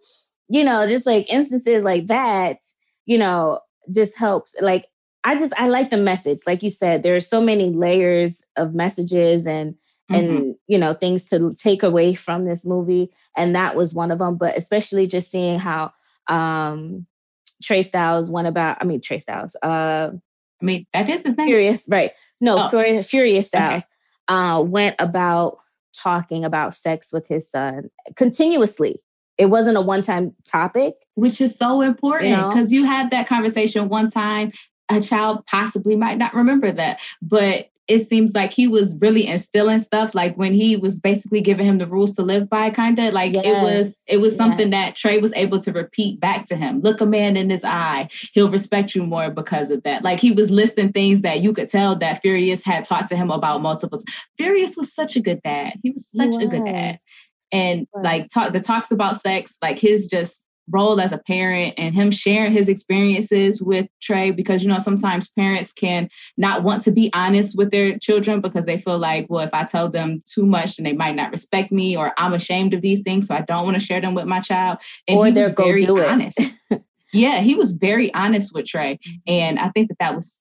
you 0.48 0.64
know, 0.64 0.86
just 0.88 1.06
like 1.06 1.26
instances 1.28 1.84
like 1.84 2.06
that, 2.06 2.58
you 3.06 3.16
know, 3.18 3.60
just 3.94 4.18
helps. 4.18 4.54
Like, 4.60 4.86
I 5.24 5.36
just 5.36 5.52
I 5.56 5.68
like 5.68 5.90
the 5.90 5.96
message. 5.96 6.38
Like 6.46 6.62
you 6.62 6.70
said, 6.70 7.02
there 7.02 7.16
are 7.16 7.20
so 7.20 7.40
many 7.40 7.70
layers 7.70 8.44
of 8.56 8.74
messages 8.74 9.46
and 9.46 9.74
and 10.08 10.28
Mhm. 10.28 10.54
you 10.68 10.78
know 10.78 10.94
things 10.94 11.24
to 11.30 11.52
take 11.60 11.82
away 11.82 12.14
from 12.14 12.44
this 12.44 12.64
movie 12.64 13.10
and 13.36 13.56
that 13.56 13.74
was 13.74 13.92
one 13.92 14.12
of 14.12 14.20
them 14.20 14.36
but 14.36 14.56
especially 14.56 15.08
just 15.08 15.32
seeing 15.32 15.58
how 15.58 15.90
um 16.28 17.06
trey 17.60 17.82
styles 17.82 18.30
went 18.30 18.46
about 18.46 18.76
i 18.80 18.84
mean 18.84 19.00
trey 19.00 19.18
styles 19.18 19.56
uh 19.64 20.10
I 20.62 20.64
mean, 20.64 20.86
that 20.94 21.08
is 21.08 21.24
his 21.24 21.36
name. 21.36 21.48
furious 21.48 21.88
right 21.90 22.12
no 22.40 22.56
Oh. 22.56 22.68
Furi- 22.70 23.04
furious 23.04 23.48
styles 23.48 23.82
Okay. 23.82 23.86
uh 24.28 24.60
went 24.60 24.94
about 25.00 25.58
talking 25.92 26.44
about 26.44 26.72
sex 26.76 27.12
with 27.12 27.26
his 27.26 27.50
son 27.50 27.90
continuously 28.14 29.00
it 29.38 29.46
wasn't 29.46 29.76
a 29.76 29.80
one-time 29.80 30.34
topic 30.44 30.94
which 31.16 31.40
is 31.40 31.56
so 31.56 31.80
important 31.80 32.30
You 32.30 32.36
know? 32.36 32.48
because 32.48 32.72
you 32.72 32.84
had 32.84 33.10
that 33.10 33.26
conversation 33.26 33.88
one 33.88 34.08
time. 34.10 34.52
A 34.88 35.00
child 35.00 35.44
possibly 35.46 35.96
might 35.96 36.16
not 36.16 36.32
remember 36.32 36.70
that, 36.70 37.00
but 37.20 37.70
it 37.88 38.06
seems 38.06 38.34
like 38.34 38.52
he 38.52 38.66
was 38.66 38.96
really 39.00 39.26
instilling 39.26 39.78
stuff. 39.78 40.14
Like 40.14 40.36
when 40.36 40.54
he 40.54 40.76
was 40.76 40.98
basically 40.98 41.40
giving 41.40 41.66
him 41.66 41.78
the 41.78 41.86
rules 41.86 42.14
to 42.16 42.22
live 42.22 42.48
by, 42.48 42.70
kind 42.70 42.98
of 42.98 43.12
like 43.12 43.34
it 43.34 43.62
was. 43.62 44.00
It 44.08 44.18
was 44.18 44.32
yes. 44.32 44.38
something 44.38 44.70
that 44.70 44.96
Trey 44.96 45.18
was 45.18 45.32
able 45.34 45.60
to 45.60 45.72
repeat 45.72 46.20
back 46.20 46.46
to 46.46 46.56
him. 46.56 46.80
Look 46.80 47.00
a 47.00 47.06
man 47.06 47.36
in 47.36 47.50
his 47.50 47.64
eye; 47.64 48.08
he'll 48.32 48.50
respect 48.50 48.94
you 48.94 49.04
more 49.06 49.30
because 49.30 49.70
of 49.70 49.82
that. 49.84 50.02
Like 50.02 50.20
he 50.20 50.32
was 50.32 50.50
listing 50.50 50.92
things 50.92 51.22
that 51.22 51.40
you 51.40 51.52
could 51.52 51.68
tell 51.68 51.96
that 51.96 52.22
Furious 52.22 52.64
had 52.64 52.84
talked 52.84 53.08
to 53.08 53.16
him 53.16 53.30
about 53.30 53.62
multiple. 53.62 54.00
Furious 54.36 54.76
was 54.76 54.92
such 54.92 55.16
a 55.16 55.20
good 55.20 55.40
dad. 55.42 55.74
He 55.82 55.90
was 55.90 56.08
He 56.12 56.18
such 56.18 56.42
a 56.42 56.46
good 56.46 56.64
dad 56.64 56.92
was. 56.92 57.04
And 57.56 57.86
like 58.02 58.28
talk 58.32 58.52
the 58.52 58.60
talks 58.60 58.90
about 58.90 59.20
sex, 59.20 59.56
like 59.62 59.78
his 59.78 60.06
just 60.08 60.46
role 60.72 61.00
as 61.00 61.12
a 61.12 61.18
parent 61.18 61.74
and 61.78 61.94
him 61.94 62.10
sharing 62.10 62.50
his 62.52 62.68
experiences 62.68 63.62
with 63.62 63.86
Trey 64.02 64.32
because 64.32 64.64
you 64.64 64.68
know 64.68 64.80
sometimes 64.80 65.30
parents 65.30 65.72
can 65.72 66.08
not 66.36 66.64
want 66.64 66.82
to 66.82 66.90
be 66.90 67.08
honest 67.14 67.56
with 67.56 67.70
their 67.70 67.96
children 67.98 68.40
because 68.40 68.66
they 68.66 68.76
feel 68.76 68.98
like 68.98 69.26
well 69.28 69.44
if 69.46 69.54
I 69.54 69.62
tell 69.62 69.88
them 69.88 70.24
too 70.26 70.44
much 70.44 70.76
then 70.76 70.82
they 70.82 70.92
might 70.92 71.14
not 71.14 71.30
respect 71.30 71.70
me 71.70 71.96
or 71.96 72.12
I'm 72.18 72.34
ashamed 72.34 72.74
of 72.74 72.82
these 72.82 73.02
things 73.02 73.28
so 73.28 73.36
I 73.36 73.42
don't 73.42 73.64
want 73.64 73.76
to 73.78 73.86
share 73.86 74.00
them 74.00 74.14
with 74.14 74.26
my 74.26 74.40
child 74.40 74.78
and 75.06 75.16
Or 75.16 75.30
they're 75.30 75.50
go 75.50 75.66
very 75.66 75.86
do 75.86 75.98
it. 75.98 76.08
honest 76.08 76.40
Yeah, 77.12 77.40
he 77.40 77.54
was 77.54 77.72
very 77.72 78.12
honest 78.14 78.52
with 78.54 78.66
Trey. 78.66 78.94
Mm-hmm. 78.94 79.18
And 79.26 79.58
I 79.58 79.70
think 79.70 79.88
that 79.88 79.98
that 80.00 80.14
was 80.14 80.40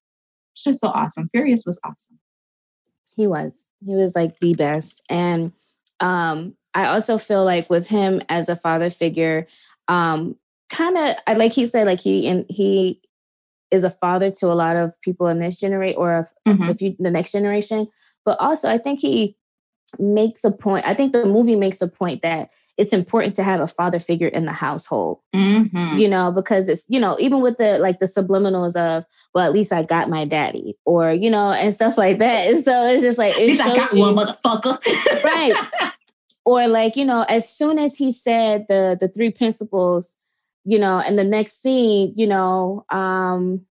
just 0.55 0.81
so 0.81 0.89
awesome. 0.89 1.29
Furious 1.29 1.63
was 1.65 1.79
awesome. 1.84 2.19
He 3.15 3.27
was. 3.27 3.65
He 3.79 3.95
was 3.95 4.15
like 4.15 4.39
the 4.39 4.53
best. 4.55 5.01
And 5.10 5.53
um, 6.00 6.55
I 6.75 6.86
also 6.88 7.17
feel 7.17 7.44
like 7.46 7.70
with 7.70 7.88
him 7.88 8.22
as 8.29 8.50
a 8.50 8.55
father 8.55 8.89
figure, 8.91 9.48
um, 9.88 10.36
kind 10.70 10.98
of 10.98 11.38
like 11.38 11.53
he 11.53 11.65
said, 11.65 11.88
like 11.88 12.00
he 12.01 12.27
and 12.27 12.46
he 12.50 13.01
is 13.72 13.84
a 13.84 13.89
father 13.89 14.29
to 14.29 14.48
a 14.48 14.53
lot 14.53 14.75
of 14.75 14.94
people 15.01 15.27
in 15.27 15.39
this 15.39 15.58
generation 15.60 15.98
or 15.98 16.13
of 16.17 16.27
Mhm. 16.48 16.98
the, 17.00 17.10
next 17.12 17.32
generation. 17.32 17.88
But 18.25 18.39
also, 18.39 18.70
I 18.70 18.77
think 18.77 19.00
he 19.00 19.36
makes 20.00 20.44
a 20.44 20.51
point. 20.51 20.86
I 20.86 20.94
think 20.94 21.13
the 21.13 21.25
movie 21.25 21.55
makes 21.55 21.82
a 21.82 21.88
point 21.88 22.22
that 22.22 22.50
it's 22.77 22.91
important 22.91 23.36
to 23.36 23.44
have 23.44 23.62
a 23.62 23.67
father 23.67 24.00
figure 24.00 24.27
in 24.27 24.46
the 24.46 24.51
household 24.51 25.20
Mhm. 25.34 25.98
you 25.98 26.10
know 26.10 26.29
because 26.29 26.67
it's 26.67 26.84
you 26.89 27.00
know 27.00 27.15
even 27.22 27.39
with 27.39 27.58
the 27.58 27.79
like 27.79 28.00
the 28.00 28.05
subliminals 28.05 28.75
of 28.75 29.05
well 29.34 29.46
at 29.46 29.53
least 29.53 29.72
i 29.72 29.82
got 29.82 30.10
my 30.10 30.25
daddy 30.25 30.75
or 30.86 31.13
you 31.13 31.29
know 31.29 31.51
and 31.51 31.74
stuff 31.74 31.98
like 31.98 32.17
that 32.17 32.48
and 32.51 32.62
so 32.65 32.86
it's 32.88 33.01
just 33.03 33.17
like 33.17 33.34
At 33.36 33.48
least 33.48 33.62
I 33.62 33.74
got 33.74 33.94
you- 33.94 34.01
one 34.01 34.15
motherfucker. 34.15 34.77
right 35.24 35.53
or 36.46 36.68
like 36.68 36.96
you 36.96 37.06
know 37.06 37.24
as 37.24 37.50
soon 37.50 37.78
as 37.80 37.98
he 37.98 38.12
said 38.12 38.66
the 38.68 38.96
the 39.00 39.08
three 39.08 39.30
principles 39.32 40.16
you 40.64 40.80
know 40.80 41.00
and 41.00 41.18
the 41.20 41.24
next 41.24 41.62
scene 41.62 42.14
you 42.16 42.28
know 42.28 42.86
um 42.90 43.66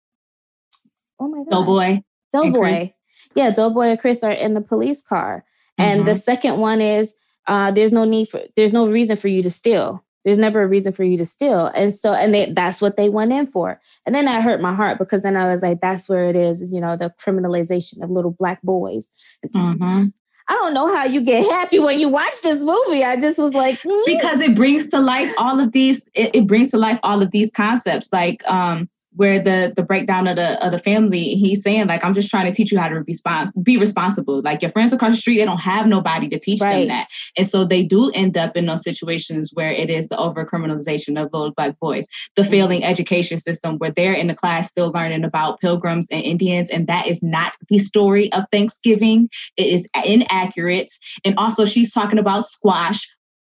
oh 1.18 1.28
my 1.28 1.38
god 1.38 1.50
Doughboy. 1.50 2.02
doughboy 2.32 2.90
yeah 3.34 3.50
doughboy 3.50 3.86
and 3.88 4.00
chris 4.00 4.22
are 4.24 4.32
in 4.32 4.54
the 4.54 4.60
police 4.60 5.02
car 5.02 5.44
and 5.78 6.06
the 6.06 6.12
Mhm. 6.12 6.20
second 6.22 6.58
one 6.58 6.80
is 6.80 7.14
uh, 7.46 7.70
there's 7.70 7.90
no 7.92 8.04
need 8.04 8.28
for 8.28 8.42
there's 8.56 8.72
no 8.72 8.86
reason 8.86 9.16
for 9.16 9.28
you 9.28 9.42
to 9.42 9.50
steal. 9.50 10.04
There's 10.24 10.36
never 10.38 10.60
a 10.62 10.68
reason 10.68 10.92
for 10.92 11.02
you 11.04 11.16
to 11.16 11.24
steal. 11.24 11.66
And 11.74 11.92
so 11.92 12.12
and 12.12 12.34
they 12.34 12.52
that's 12.52 12.80
what 12.82 12.96
they 12.96 13.08
went 13.08 13.32
in 13.32 13.46
for. 13.46 13.80
And 14.04 14.14
then 14.14 14.26
that 14.26 14.42
hurt 14.42 14.60
my 14.60 14.74
heart 14.74 14.98
because 14.98 15.22
then 15.22 15.36
I 15.36 15.48
was 15.50 15.62
like, 15.62 15.80
that's 15.80 16.06
where 16.08 16.28
it 16.28 16.36
is, 16.36 16.60
is 16.60 16.70
you 16.72 16.80
know, 16.82 16.96
the 16.96 17.10
criminalization 17.18 18.02
of 18.04 18.10
little 18.10 18.30
black 18.30 18.60
boys. 18.62 19.08
Mhm. 19.46 20.12
I 20.50 20.54
don't 20.54 20.74
know 20.74 20.92
how 20.92 21.04
you 21.04 21.20
get 21.20 21.48
happy 21.48 21.78
when 21.78 22.00
you 22.00 22.08
watch 22.08 22.42
this 22.42 22.60
movie. 22.60 23.04
I 23.04 23.14
just 23.20 23.38
was 23.38 23.54
like, 23.54 23.80
mm. 23.82 24.06
because 24.06 24.40
it 24.40 24.56
brings 24.56 24.88
to 24.88 24.98
life 24.98 25.32
all 25.38 25.60
of 25.60 25.70
these 25.70 26.08
it, 26.14 26.34
it 26.34 26.46
brings 26.48 26.72
to 26.72 26.76
life 26.76 26.98
all 27.04 27.22
of 27.22 27.30
these 27.30 27.52
concepts 27.52 28.12
like 28.12 28.42
um 28.50 28.88
where 29.20 29.38
the 29.38 29.72
the 29.76 29.82
breakdown 29.82 30.26
of 30.26 30.36
the 30.36 30.48
of 30.64 30.72
the 30.72 30.78
family 30.78 31.34
he's 31.34 31.62
saying 31.62 31.86
like 31.86 32.02
i'm 32.02 32.14
just 32.14 32.30
trying 32.30 32.46
to 32.50 32.56
teach 32.56 32.72
you 32.72 32.78
how 32.78 32.88
to 32.88 32.96
respons- 33.04 33.52
be 33.62 33.76
responsible 33.76 34.40
like 34.42 34.62
your 34.62 34.70
friends 34.70 34.94
across 34.94 35.12
the 35.12 35.20
street 35.20 35.36
they 35.36 35.44
don't 35.44 35.58
have 35.60 35.86
nobody 35.86 36.26
to 36.26 36.38
teach 36.38 36.60
Right. 36.62 36.78
them 36.80 36.88
that 36.88 37.06
and 37.36 37.46
so 37.46 37.64
they 37.66 37.82
do 37.82 38.10
end 38.12 38.38
up 38.38 38.56
in 38.56 38.64
those 38.64 38.82
situations 38.82 39.50
where 39.52 39.70
it 39.70 39.90
is 39.90 40.08
the 40.08 40.16
over 40.16 40.46
criminalization 40.46 41.20
of 41.22 41.28
little 41.34 41.52
black 41.52 41.78
boys 41.78 42.06
the 42.36 42.42
Mm-hmm. 42.42 42.50
failing 42.50 42.84
education 42.84 43.36
system 43.38 43.76
where 43.76 43.90
they're 43.90 44.14
in 44.14 44.28
the 44.28 44.34
class 44.34 44.70
still 44.70 44.90
learning 44.90 45.24
about 45.24 45.60
pilgrims 45.60 46.08
and 46.10 46.22
indians 46.24 46.70
and 46.70 46.86
that 46.86 47.06
is 47.06 47.22
not 47.22 47.54
the 47.68 47.78
story 47.78 48.32
of 48.32 48.44
thanksgiving 48.50 49.28
it 49.58 49.66
is 49.66 49.86
inaccurate 50.04 50.90
and 51.24 51.34
also 51.36 51.64
she's 51.66 51.92
talking 51.92 52.18
about 52.18 52.46
squash 52.46 53.06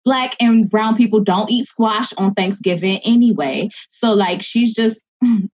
black 0.06 0.36
and 0.40 0.70
brown 0.70 0.96
people 0.96 1.20
don't 1.20 1.52
eat 1.52 1.66
squash 1.66 2.14
on 2.14 2.34
Thanksgiving 2.34 3.00
anyway. 3.04 3.70
So 3.90 4.14
like 4.14 4.42
she's 4.42 4.74
just 4.74 5.02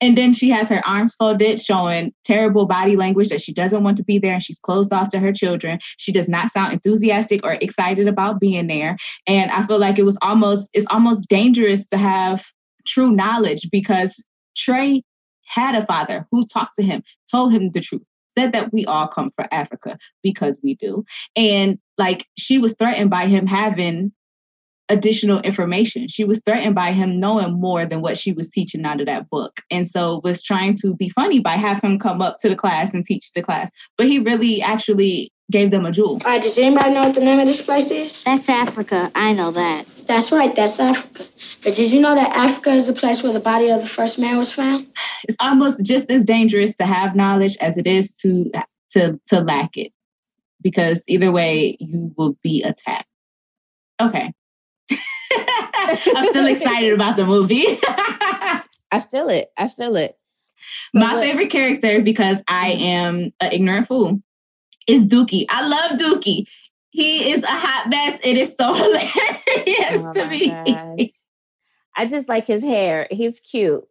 and 0.02 0.18
then 0.18 0.34
she 0.34 0.50
has 0.50 0.68
her 0.70 0.86
arms 0.86 1.14
folded 1.16 1.60
showing 1.60 2.14
terrible 2.26 2.66
body 2.66 2.96
language 2.96 3.30
that 3.30 3.42
she 3.42 3.54
doesn't 3.54 3.84
want 3.84 3.98
to 3.98 4.04
be 4.04 4.18
there 4.18 4.34
and 4.34 4.44
she's 4.44 4.60
closed 4.60 4.92
off 4.92 5.10
to 5.10 5.20
her 5.20 5.32
children. 5.32 5.80
She 5.98 6.12
does 6.12 6.28
not 6.28 6.50
sound 6.50 6.74
enthusiastic 6.74 7.42
or 7.44 7.54
excited 7.54 8.08
about 8.08 8.40
being 8.40 8.68
there 8.68 8.98
and 9.28 9.52
I 9.52 9.66
feel 9.66 9.80
like 9.80 9.98
it 9.98 10.06
was 10.06 10.18
almost 10.22 10.70
it's 10.74 10.88
almost 10.90 11.30
dangerous 11.30 11.88
to 11.88 11.98
have 11.98 12.46
true 12.86 13.12
knowledge 13.12 13.70
because 13.72 14.24
Trey 14.56 15.04
had 15.46 15.76
a 15.76 15.86
father 15.86 16.28
who 16.32 16.46
talked 16.46 16.76
to 16.76 16.84
him, 16.84 17.04
told 17.30 17.54
him 17.54 17.72
the 17.74 17.82
truth. 17.82 18.04
Said 18.38 18.52
that 18.54 18.74
we 18.74 18.86
all 18.86 19.08
come 19.08 19.32
from 19.36 19.48
Africa 19.52 19.98
because 20.24 20.58
we 20.64 20.76
do. 20.76 21.06
And 21.36 21.78
like 22.00 22.26
she 22.36 22.58
was 22.58 22.76
threatened 22.78 23.12
by 23.12 23.28
him 23.28 23.46
having 23.46 24.12
additional 24.90 25.40
information. 25.42 26.08
She 26.08 26.24
was 26.24 26.42
threatened 26.46 26.76
by 26.76 26.92
him 26.92 27.20
knowing 27.20 27.54
more 27.54 27.86
than 27.86 28.02
what 28.02 28.18
she 28.18 28.32
was 28.32 28.50
teaching 28.50 28.86
out 28.86 29.00
of 29.00 29.08
that 29.08 29.30
book. 29.30 29.62
And 29.72 29.88
so 29.88 30.22
was 30.24 30.42
trying 30.44 30.76
to 30.82 30.94
be 30.96 31.10
funny 31.10 31.40
by 31.40 31.56
having 31.56 31.92
him 31.92 32.00
come 32.00 32.22
up 32.22 32.38
to 32.40 32.50
the 32.50 32.56
class 32.56 32.94
and 32.94 33.06
teach 33.06 33.32
the 33.34 33.42
class. 33.42 33.70
But 33.98 34.08
he 34.08 34.20
really 34.20 34.62
actually 34.62 35.32
gave 35.52 35.72
them 35.72 35.86
a 35.86 35.92
jewel. 35.92 36.14
All 36.14 36.32
right, 36.32 36.42
does 36.42 36.58
anybody 36.58 36.92
know 36.92 37.04
what 37.04 37.16
the 37.16 37.22
name 37.22 37.40
of 37.40 37.48
this 37.48 37.64
place 37.64 37.92
is? 37.92 38.24
That's 38.24 38.50
Africa. 38.50 39.12
I 39.14 39.34
know 39.34 39.52
that. 39.52 39.86
That's 40.08 40.32
right, 40.32 40.56
that's 40.56 40.80
Africa. 40.80 41.26
But 41.64 41.76
did 41.76 41.92
you 41.92 42.02
know 42.02 42.16
that 42.16 42.36
Africa 42.36 42.72
is 42.72 42.88
the 42.88 42.94
place 42.94 43.24
where 43.24 43.34
the 43.34 43.40
body 43.40 43.70
of 43.70 43.82
the 43.82 43.88
first 43.88 44.20
man 44.20 44.38
was 44.38 44.52
found? 44.52 44.88
It's 45.26 45.38
almost 45.40 45.86
just 45.86 46.10
as 46.10 46.26
dangerous 46.26 46.76
to 46.78 46.86
have 46.86 47.16
knowledge 47.16 47.58
as 47.62 47.78
it 47.78 47.88
is 47.88 48.16
to 48.18 48.52
to 48.92 49.20
to 49.28 49.40
lack 49.42 49.78
it. 49.78 49.92
Because 50.62 51.04
either 51.08 51.32
way 51.32 51.78
you 51.80 52.14
will 52.18 52.38
be 52.42 52.64
attacked. 52.64 53.08
Okay. 54.02 54.34
I'm 56.16 56.30
still 56.30 56.48
excited 56.56 56.94
about 56.94 57.18
the 57.18 57.26
movie. 57.26 57.66
I 57.88 59.00
feel 59.10 59.30
it. 59.30 59.52
I 59.58 59.68
feel 59.68 59.96
it. 59.96 60.18
So 60.92 61.00
My 61.00 61.14
what- 61.16 61.24
favorite 61.24 61.50
character, 61.50 62.02
because 62.02 62.42
I 62.48 62.72
mm-hmm. 62.72 62.84
am 62.84 63.34
an 63.40 63.52
ignorant 63.52 63.88
fool, 63.88 64.22
is 64.88 65.06
Dookie. 65.08 65.46
I 65.50 65.68
love 65.68 66.00
Dookie. 66.00 66.48
He 66.92 67.32
is 67.32 67.44
a 67.44 67.48
hot 67.48 67.90
mess. 67.90 68.20
It 68.24 68.38
is 68.38 68.56
so 68.56 68.74
hilarious 68.74 70.04
Oh 70.06 70.14
to 70.14 70.28
me. 70.28 70.50
gosh. 70.50 71.08
I 71.96 72.06
just 72.06 72.30
like 72.30 72.46
his 72.48 72.64
hair. 72.64 73.08
He's 73.10 73.40
cute. 73.40 73.84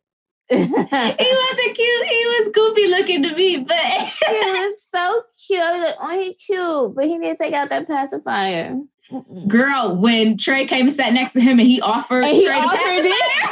He 0.49 0.57
wasn't 0.59 1.75
cute. 1.77 2.07
He 2.07 2.27
was 2.27 2.51
goofy 2.53 2.89
looking 2.89 3.23
to 3.23 3.35
me, 3.35 3.57
but 3.59 3.77
he 3.79 4.11
was 4.31 4.77
so 4.95 5.23
cute. 5.47 5.61
Like, 5.61 5.95
oh, 6.01 6.21
he 6.21 6.35
cute, 6.35 6.95
but 6.95 7.05
he 7.07 7.19
didn't 7.19 7.39
take 7.39 7.55
out 7.55 7.71
that 7.71 7.87
pacifier. 7.87 8.77
Girl, 9.47 9.97
when 9.97 10.37
Trey 10.39 10.67
came 10.67 10.87
and 10.87 10.95
sat 10.95 11.13
next 11.13 11.33
to 11.35 11.41
him 11.41 11.59
and 11.59 11.69
he 11.69 11.81
offered, 11.81 12.25
And 12.25 12.35
he 12.35 12.47
Trey 12.47 12.57
offered 12.57 13.05
it. 13.05 13.51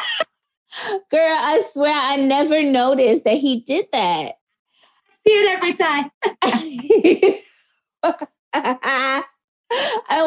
Girl, 1.11 1.37
I 1.39 1.63
swear 1.71 1.93
I 1.95 2.17
never 2.17 2.63
noticed 2.63 3.25
that 3.25 3.37
he 3.39 3.61
did 3.61 3.87
that. 3.93 4.37
see 5.27 5.33
it 5.33 5.51
every 5.51 5.75
time. 5.75 6.11
I 8.93 9.23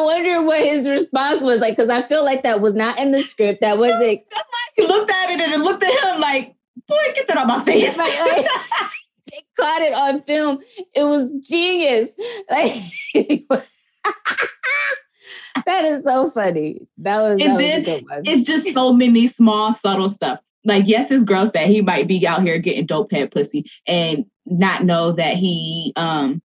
wonder 0.00 0.42
what 0.42 0.62
his 0.64 0.88
response 0.88 1.42
was 1.42 1.60
like 1.60 1.76
because 1.76 1.90
I 1.90 2.02
feel 2.02 2.24
like 2.24 2.42
that 2.44 2.60
was 2.60 2.74
not 2.74 2.98
in 2.98 3.10
the 3.12 3.22
script. 3.22 3.60
That 3.60 3.78
wasn't 3.78 4.22
He 4.76 4.86
looked 4.86 5.10
at 5.10 5.30
it 5.30 5.40
and 5.40 5.52
it 5.52 5.60
looked 5.60 5.82
at 5.82 6.14
him 6.14 6.20
like, 6.20 6.54
boy, 6.88 6.96
get 7.14 7.26
that 7.28 7.38
on 7.38 7.46
my 7.46 7.64
face. 7.64 7.96
Like, 7.96 8.18
like, 8.20 8.46
they 9.30 9.40
caught 9.58 9.82
it 9.82 9.94
on 9.94 10.22
film. 10.22 10.58
It 10.94 11.04
was 11.04 11.30
genius. 11.48 12.10
Like 12.50 12.72
that 15.66 15.84
is 15.84 16.02
so 16.04 16.30
funny. 16.30 16.80
That 16.98 17.20
was, 17.20 17.38
that 17.38 17.44
And 17.44 17.54
was 17.54 17.84
then 17.86 18.04
one. 18.04 18.22
it's 18.24 18.42
just 18.42 18.72
so 18.72 18.92
many 18.92 19.26
small, 19.26 19.72
subtle 19.72 20.08
stuff. 20.08 20.40
Like, 20.64 20.84
yes, 20.86 21.10
it's 21.10 21.24
gross 21.24 21.52
that 21.52 21.66
he 21.66 21.82
might 21.82 22.08
be 22.08 22.26
out 22.26 22.42
here 22.42 22.58
getting 22.58 22.86
dope 22.86 23.12
head 23.12 23.30
pussy 23.30 23.64
and 23.86 24.24
not 24.46 24.84
know 24.84 25.12
that 25.12 25.36
he 25.36 25.92
um 25.96 26.42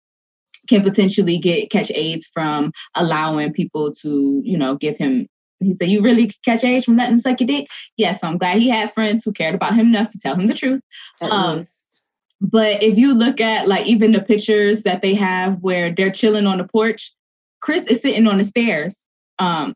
can 0.69 0.81
potentially 0.81 1.38
get 1.38 1.69
catch 1.69 1.91
AIDS 1.91 2.27
from 2.33 2.71
allowing 2.95 3.51
people 3.53 3.91
to, 4.01 4.41
you 4.43 4.57
know, 4.57 4.75
give 4.75 4.97
him. 4.97 5.27
He 5.65 5.73
said, 5.73 5.89
"You 5.89 6.02
really 6.02 6.32
catch 6.43 6.63
Age 6.63 6.86
from 6.86 6.97
letting 6.97 7.13
him 7.13 7.19
suck 7.19 7.39
your 7.39 7.47
dick." 7.47 7.67
Yes, 7.97 8.21
so 8.21 8.28
I'm 8.28 8.38
glad 8.38 8.60
he 8.60 8.69
had 8.69 8.93
friends 8.93 9.23
who 9.23 9.32
cared 9.32 9.56
about 9.56 9.76
him 9.76 9.88
enough 9.88 10.12
to 10.12 10.19
tell 10.19 10.36
him 10.36 10.47
the 10.47 10.54
truth. 10.54 10.82
At 11.21 11.32
um, 11.32 11.58
least. 11.58 12.06
But 12.41 12.84
if 12.84 12.97
you 12.97 13.13
look 13.13 13.39
at 13.39 13.67
like 13.67 13.88
even 13.88 14.12
the 14.12 14.21
pictures 14.21 14.84
that 14.84 15.02
they 15.02 15.13
have 15.15 15.60
where 15.62 15.93
they're 15.93 16.12
chilling 16.12 16.45
on 16.45 16.58
the 16.58 16.65
porch, 16.65 17.13
Chris 17.62 17.88
is 17.88 18.02
sitting 18.02 18.28
on 18.28 18.38
the 18.38 18.43
stairs, 18.43 19.08
um, 19.39 19.73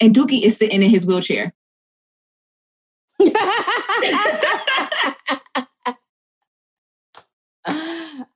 and 0.00 0.14
Dookie 0.14 0.42
is 0.42 0.56
sitting 0.56 0.82
in 0.82 0.90
his 0.90 1.04
wheelchair. 1.04 1.52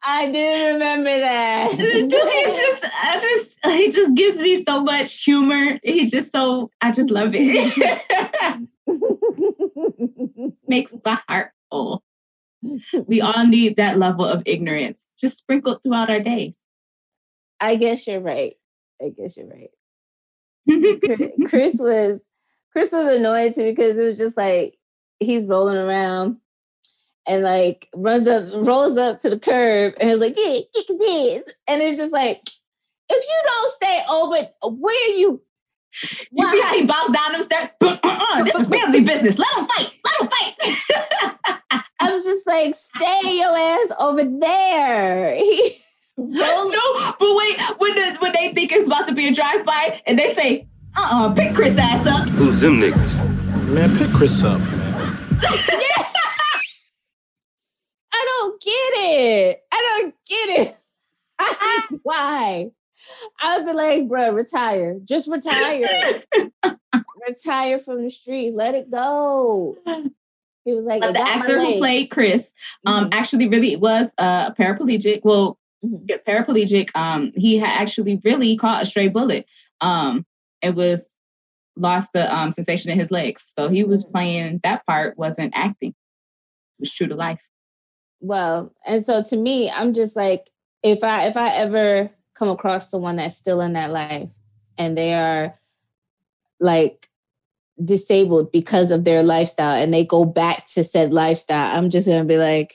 I 0.03 0.31
did 0.33 0.75
remember 0.75 1.19
that. 1.19 1.71
Dookie's 1.73 2.59
just, 2.59 2.85
I 2.85 3.21
just, 3.21 3.50
he 3.64 3.90
just 3.90 4.14
gives 4.16 4.38
me 4.38 4.64
so 4.64 4.83
much 4.83 5.23
humor. 5.23 5.79
He's 5.83 6.11
just 6.11 6.33
so, 6.33 6.70
I 6.81 6.90
just 6.92 7.11
love 7.11 7.33
it. 7.35 8.68
Makes 10.68 10.94
my 11.05 11.20
heart 11.29 11.53
full. 11.70 12.03
We 13.07 13.20
all 13.20 13.46
need 13.46 13.77
that 13.77 13.99
level 13.99 14.25
of 14.25 14.42
ignorance, 14.46 15.07
just 15.18 15.38
sprinkled 15.38 15.83
throughout 15.83 16.11
our 16.11 16.20
days. 16.20 16.59
I 17.59 17.77
guess 17.77 18.07
you're 18.07 18.20
right. 18.20 18.55
I 19.03 19.11
guess 19.11 19.37
you're 19.37 19.46
right. 19.46 19.70
Chris- 21.49 21.79
was 21.81 22.20
Chris 22.73 22.92
was 22.92 23.16
annoyed 23.16 23.55
too 23.55 23.64
because 23.64 23.99
it 23.99 24.05
was 24.05 24.18
just 24.18 24.37
like 24.37 24.79
he's 25.18 25.44
rolling 25.44 25.79
around 25.79 26.37
and 27.27 27.42
like 27.42 27.88
runs 27.94 28.27
up, 28.27 28.44
rolls 28.66 28.96
up 28.96 29.18
to 29.20 29.31
the 29.31 29.38
curb 29.38 29.94
and 30.01 30.11
is 30.11 30.20
like, 30.20 30.37
yeah, 30.37 30.61
kick 30.75 30.87
this. 30.99 31.42
And 31.68 31.83
it's 31.83 31.99
just 31.99 32.12
like, 32.12 32.42
if 33.11 33.25
you 33.25 33.42
don't 33.44 33.73
stay 33.75 34.03
over, 34.11 34.77
where 34.77 35.16
you 35.16 35.42
You 36.31 36.51
see 36.51 36.61
how 36.61 36.75
he 36.75 36.87
bounced 36.87 37.12
down 37.12 37.33
them 37.33 37.42
steps? 37.42 37.75
Uh-uh, 37.83 38.44
this 38.44 38.55
is 38.55 38.68
family 38.68 39.03
business. 39.03 39.38
Let 39.38 39.59
him 39.59 39.66
fight. 39.66 39.92
Let 40.05 40.20
him 40.20 40.29
fight. 40.29 41.85
I'm 42.01 42.23
just 42.23 42.46
like, 42.46 42.75
stay 42.75 43.38
your 43.38 43.57
ass 43.57 43.92
over 43.99 44.25
there. 44.25 45.35
He 45.35 45.81
no, 46.16 47.14
but 47.18 47.37
wait, 47.37 47.59
when 47.79 47.94
the, 47.94 48.16
when 48.20 48.33
they 48.33 48.53
think 48.53 48.73
it's 48.73 48.87
about 48.87 49.09
to 49.09 49.14
be 49.14 49.29
a 49.29 49.35
drive-by 49.35 50.03
and 50.07 50.18
they 50.18 50.35
say, 50.35 50.68
uh-uh, 50.96 51.33
pick 51.33 51.55
Chris 51.55 51.79
ass 51.79 52.07
up. 52.07 52.29
Who's 52.29 52.61
them 52.61 52.81
niggas? 52.81 53.68
Man, 53.68 53.96
pick 53.96 54.11
Chris 54.12 54.42
up, 54.42 54.61
yes. 55.40 56.14
I 58.12 58.25
don't 58.27 58.61
get 58.61 58.70
it. 58.73 59.62
I 59.73 60.01
don't 60.01 60.14
get 60.27 60.61
it. 60.61 60.77
Why? 62.03 62.70
I 63.41 63.59
would 63.59 63.67
be 63.67 63.73
like, 63.73 64.09
bro, 64.09 64.33
retire. 64.33 64.99
Just 65.05 65.31
retire. 65.31 65.89
retire 67.29 67.79
from 67.79 68.03
the 68.03 68.11
streets. 68.11 68.55
Let 68.55 68.75
it 68.75 68.91
go. 68.91 69.77
He 70.65 70.75
was 70.75 70.85
like, 70.85 71.01
But 71.01 71.15
the 71.15 71.21
actor 71.21 71.61
who 71.61 71.79
played 71.79 72.11
Chris 72.11 72.53
um, 72.87 73.07
Mhm. 73.07 73.15
actually 73.15 73.49
really 73.49 73.77
was 73.77 74.07
uh, 74.19 74.51
a 74.51 74.55
paraplegic. 74.63 75.21
Well, 75.25 75.59
Mhm. 75.85 76.23
paraplegic. 76.27 76.91
Um, 76.95 77.33
he 77.35 77.59
had 77.59 77.81
actually 77.81 78.21
really 78.25 78.57
caught 78.57 78.83
a 78.83 78.87
stray 78.87 79.09
bullet. 79.09 79.47
Um, 79.81 80.27
it 80.61 80.75
was 80.75 81.17
lost 81.77 82.13
the 82.13 82.35
um, 82.35 82.53
sensation 82.53 82.91
in 82.91 82.99
his 82.99 83.11
legs. 83.11 83.53
So 83.59 83.69
he 83.71 83.85
was 83.85 84.05
Mhm. 84.05 84.11
playing 84.13 84.61
that 84.65 84.85
part, 84.87 85.17
wasn't 85.17 85.53
acting. 85.57 85.91
It 85.91 86.81
was 86.81 86.93
true 86.93 87.07
to 87.07 87.15
life. 87.15 87.41
well, 88.23 88.75
and 88.87 89.05
so 89.05 89.23
to 89.23 89.37
me, 89.37 89.71
I'm 89.71 89.95
just 89.95 90.15
like, 90.15 90.51
if 90.83 91.03
I 91.03 91.25
if 91.27 91.37
I 91.39 91.55
ever 91.55 92.11
come 92.40 92.48
across 92.48 92.90
someone 92.90 93.16
that's 93.16 93.37
still 93.37 93.61
in 93.61 93.74
that 93.74 93.92
life 93.92 94.31
and 94.79 94.96
they 94.96 95.12
are 95.12 95.61
like 96.59 97.09
disabled 97.85 98.50
because 98.50 98.90
of 98.90 99.05
their 99.05 99.22
lifestyle 99.22 99.74
and 99.81 99.92
they 99.92 100.05
go 100.05 100.24
back 100.24 100.66
to 100.72 100.83
said 100.83 101.12
lifestyle, 101.12 101.76
I'm 101.76 101.90
just 101.90 102.09
gonna 102.09 102.24
be 102.24 102.38
like, 102.38 102.74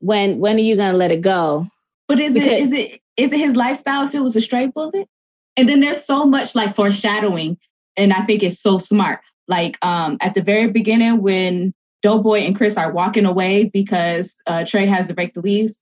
when 0.00 0.40
when 0.40 0.56
are 0.56 0.60
you 0.60 0.76
gonna 0.76 0.98
let 0.98 1.12
it 1.12 1.20
go? 1.22 1.68
But 2.08 2.18
is 2.18 2.34
Because- 2.34 2.48
it 2.50 2.60
is 2.62 2.72
it 2.72 3.00
is 3.16 3.32
it 3.32 3.38
his 3.38 3.54
lifestyle 3.54 4.04
if 4.06 4.14
it 4.14 4.20
was 4.20 4.34
a 4.34 4.40
stray 4.40 4.66
bullet? 4.66 5.08
And 5.56 5.68
then 5.68 5.78
there's 5.78 6.04
so 6.04 6.24
much 6.24 6.56
like 6.56 6.74
foreshadowing, 6.74 7.58
and 7.96 8.12
I 8.12 8.22
think 8.24 8.42
it's 8.42 8.58
so 8.58 8.78
smart. 8.78 9.20
Like 9.46 9.78
um 9.82 10.16
at 10.20 10.34
the 10.34 10.42
very 10.42 10.68
beginning 10.68 11.22
when 11.22 11.74
Doughboy 12.02 12.40
and 12.40 12.56
Chris 12.56 12.76
are 12.76 12.90
walking 12.90 13.24
away 13.24 13.70
because 13.72 14.34
uh, 14.48 14.64
Trey 14.64 14.86
has 14.86 15.06
to 15.06 15.14
break 15.14 15.34
the 15.34 15.40
leaves. 15.40 15.78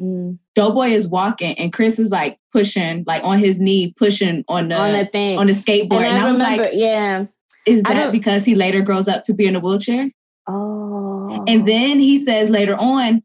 Mm, 0.00 0.38
Doughboy 0.54 0.88
is 0.88 1.06
walking 1.06 1.56
and 1.58 1.72
Chris 1.72 1.98
is 1.98 2.10
like 2.10 2.38
pushing, 2.52 3.04
like 3.06 3.22
on 3.22 3.38
his 3.38 3.60
knee, 3.60 3.94
pushing 3.96 4.44
on 4.48 4.68
the 4.68 4.76
on 4.76 4.92
the 4.92 5.06
thing. 5.06 5.38
on 5.38 5.46
the 5.46 5.52
skateboard. 5.52 6.04
and 6.04 6.06
And, 6.06 6.18
I, 6.18 6.26
I, 6.26 6.30
was 6.30 6.40
remember, 6.40 6.62
like, 6.64 6.72
yeah. 6.74 7.26
is 7.66 7.82
that 7.84 8.12
because 8.12 8.44
he 8.44 8.54
later 8.54 8.82
grows 8.82 9.08
up 9.08 9.22
to 9.24 9.34
be 9.34 9.46
in 9.46 9.56
a 9.56 9.60
wheelchair? 9.60 10.10
Oh. 10.46 11.44
And 11.46 11.66
then 11.66 12.00
he 12.00 12.24
says 12.24 12.50
later 12.50 12.76
on, 12.76 13.22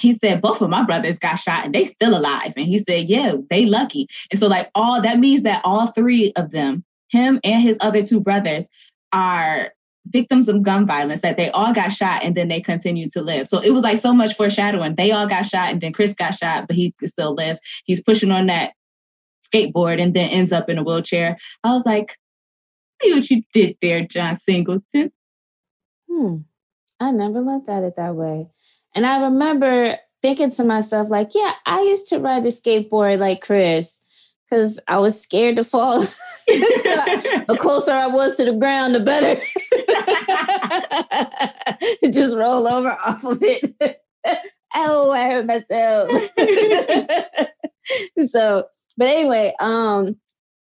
he 0.00 0.12
said, 0.14 0.40
both 0.40 0.62
of 0.62 0.70
my 0.70 0.82
brothers 0.82 1.18
got 1.18 1.36
shot 1.36 1.64
and 1.64 1.74
they 1.74 1.84
still 1.84 2.16
alive. 2.16 2.54
And 2.56 2.66
he 2.66 2.78
said, 2.78 3.08
yeah, 3.08 3.34
they 3.50 3.66
lucky. 3.66 4.08
And 4.30 4.40
so 4.40 4.46
like 4.46 4.70
all 4.74 5.00
that 5.02 5.18
means 5.18 5.42
that 5.42 5.60
all 5.64 5.88
three 5.88 6.32
of 6.36 6.50
them, 6.50 6.84
him 7.08 7.38
and 7.44 7.62
his 7.62 7.76
other 7.80 8.02
two 8.02 8.20
brothers, 8.20 8.68
are 9.12 9.72
victims 10.06 10.48
of 10.48 10.62
gun 10.62 10.86
violence, 10.86 11.20
that 11.22 11.36
they 11.36 11.50
all 11.50 11.72
got 11.72 11.92
shot 11.92 12.22
and 12.22 12.34
then 12.34 12.48
they 12.48 12.60
continued 12.60 13.10
to 13.12 13.22
live. 13.22 13.46
So 13.46 13.58
it 13.58 13.70
was 13.70 13.82
like 13.82 13.98
so 13.98 14.12
much 14.12 14.34
foreshadowing. 14.34 14.94
They 14.96 15.12
all 15.12 15.26
got 15.26 15.46
shot 15.46 15.70
and 15.70 15.80
then 15.80 15.92
Chris 15.92 16.14
got 16.14 16.34
shot, 16.34 16.66
but 16.66 16.76
he 16.76 16.94
still 17.04 17.34
lives. 17.34 17.60
He's 17.84 18.02
pushing 18.02 18.30
on 18.30 18.46
that 18.46 18.72
skateboard 19.42 20.00
and 20.00 20.14
then 20.14 20.30
ends 20.30 20.52
up 20.52 20.68
in 20.68 20.78
a 20.78 20.82
wheelchair. 20.82 21.38
I 21.64 21.72
was 21.72 21.86
like, 21.86 22.16
see 23.02 23.12
what 23.12 23.30
you 23.30 23.42
did 23.52 23.76
there, 23.80 24.06
John 24.06 24.36
Singleton. 24.36 25.12
Hmm. 26.10 26.36
I 26.98 27.12
never 27.12 27.40
looked 27.40 27.68
at 27.68 27.82
it 27.82 27.94
that 27.96 28.14
way. 28.14 28.48
And 28.94 29.06
I 29.06 29.20
remember 29.22 29.96
thinking 30.22 30.50
to 30.50 30.64
myself, 30.64 31.10
like, 31.10 31.30
yeah, 31.34 31.52
I 31.64 31.80
used 31.82 32.08
to 32.08 32.18
ride 32.18 32.44
the 32.44 32.50
skateboard 32.50 33.18
like 33.18 33.40
Chris 33.40 34.00
because 34.50 34.80
I 34.88 34.98
was 34.98 35.20
scared 35.20 35.56
to 35.56 35.64
fall. 35.64 36.04
The 36.46 37.56
closer 37.60 37.92
I 37.92 38.08
was 38.08 38.36
to 38.36 38.44
the 38.44 38.52
ground, 38.52 38.96
the 38.96 39.00
better. 39.00 39.40
Just 42.12 42.34
roll 42.36 42.66
over 42.66 42.90
off 42.90 43.24
of 43.24 43.38
it. 43.40 43.72
oh, 44.74 45.12
I 45.12 45.24
hurt 45.28 45.46
myself. 45.46 46.10
so, 48.26 48.66
but 48.96 49.06
anyway, 49.08 49.54
um, 49.60 50.16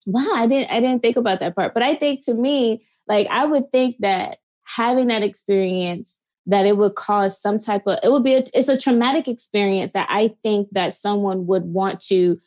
wow, 0.07 0.33
I 0.35 0.47
didn't 0.47 0.71
I 0.71 0.81
didn't 0.81 1.03
think 1.03 1.17
about 1.17 1.41
that 1.41 1.55
part. 1.55 1.75
But 1.75 1.83
I 1.83 1.95
think 1.95 2.25
to 2.27 2.35
me, 2.35 2.87
like 3.07 3.27
I 3.31 3.45
would 3.45 3.71
think 3.71 3.97
that 4.01 4.39
having 4.65 5.09
that 5.09 5.23
experience 5.23 6.19
that 6.47 6.65
it 6.65 6.79
would 6.79 6.95
cause 6.95 7.39
some 7.39 7.59
type 7.59 7.87
of 7.87 7.99
it 8.03 8.11
would 8.11 8.25
be 8.25 8.37
a, 8.37 8.45
it's 8.55 8.69
a 8.69 8.79
traumatic 8.79 9.29
experience 9.29 9.93
that 9.93 10.07
I 10.11 10.35
think 10.43 10.69
that 10.73 10.95
someone 10.95 11.47
would 11.47 11.65
want 11.65 12.01
to 12.07 12.41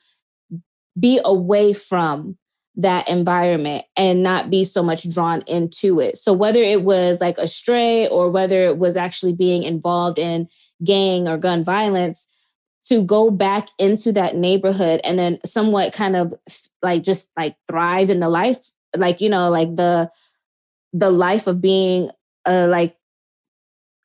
be 1.00 1.20
away 1.24 1.74
from 1.74 2.38
that 2.76 3.10
environment 3.10 3.86
and 3.96 4.22
not 4.22 4.50
be 4.52 4.64
so 4.64 4.84
much 4.84 5.10
drawn 5.12 5.42
into 5.48 6.00
it. 6.00 6.16
So 6.16 6.32
whether 6.32 6.62
it 6.62 6.84
was 6.84 7.20
like 7.20 7.38
a 7.40 7.48
stray 7.48 8.08
or 8.08 8.30
whether 8.30 8.64
it 8.64 8.78
was 8.78 8.96
actually 8.96 9.34
being 9.34 9.64
involved 9.64 10.20
in 10.20 10.48
gang 10.84 11.28
or 11.28 11.38
gun 11.38 11.64
violence 11.64 12.28
to 12.86 13.04
go 13.04 13.32
back 13.32 13.70
into 13.80 14.12
that 14.14 14.36
neighborhood 14.36 15.02
and 15.04 15.18
then 15.18 15.40
somewhat 15.44 15.92
kind 15.92 16.16
of 16.16 16.34
like 16.84 17.04
just 17.04 17.30
like 17.36 17.56
thrive 17.70 18.10
in 18.10 18.20
the 18.20 18.30
life 18.30 18.60
like 18.96 19.20
you 19.20 19.30
know 19.30 19.50
like 19.50 19.76
the 19.76 20.10
the 20.94 21.10
life 21.10 21.48
of 21.48 21.60
being 21.60 22.10
uh 22.46 22.68
like 22.70 22.96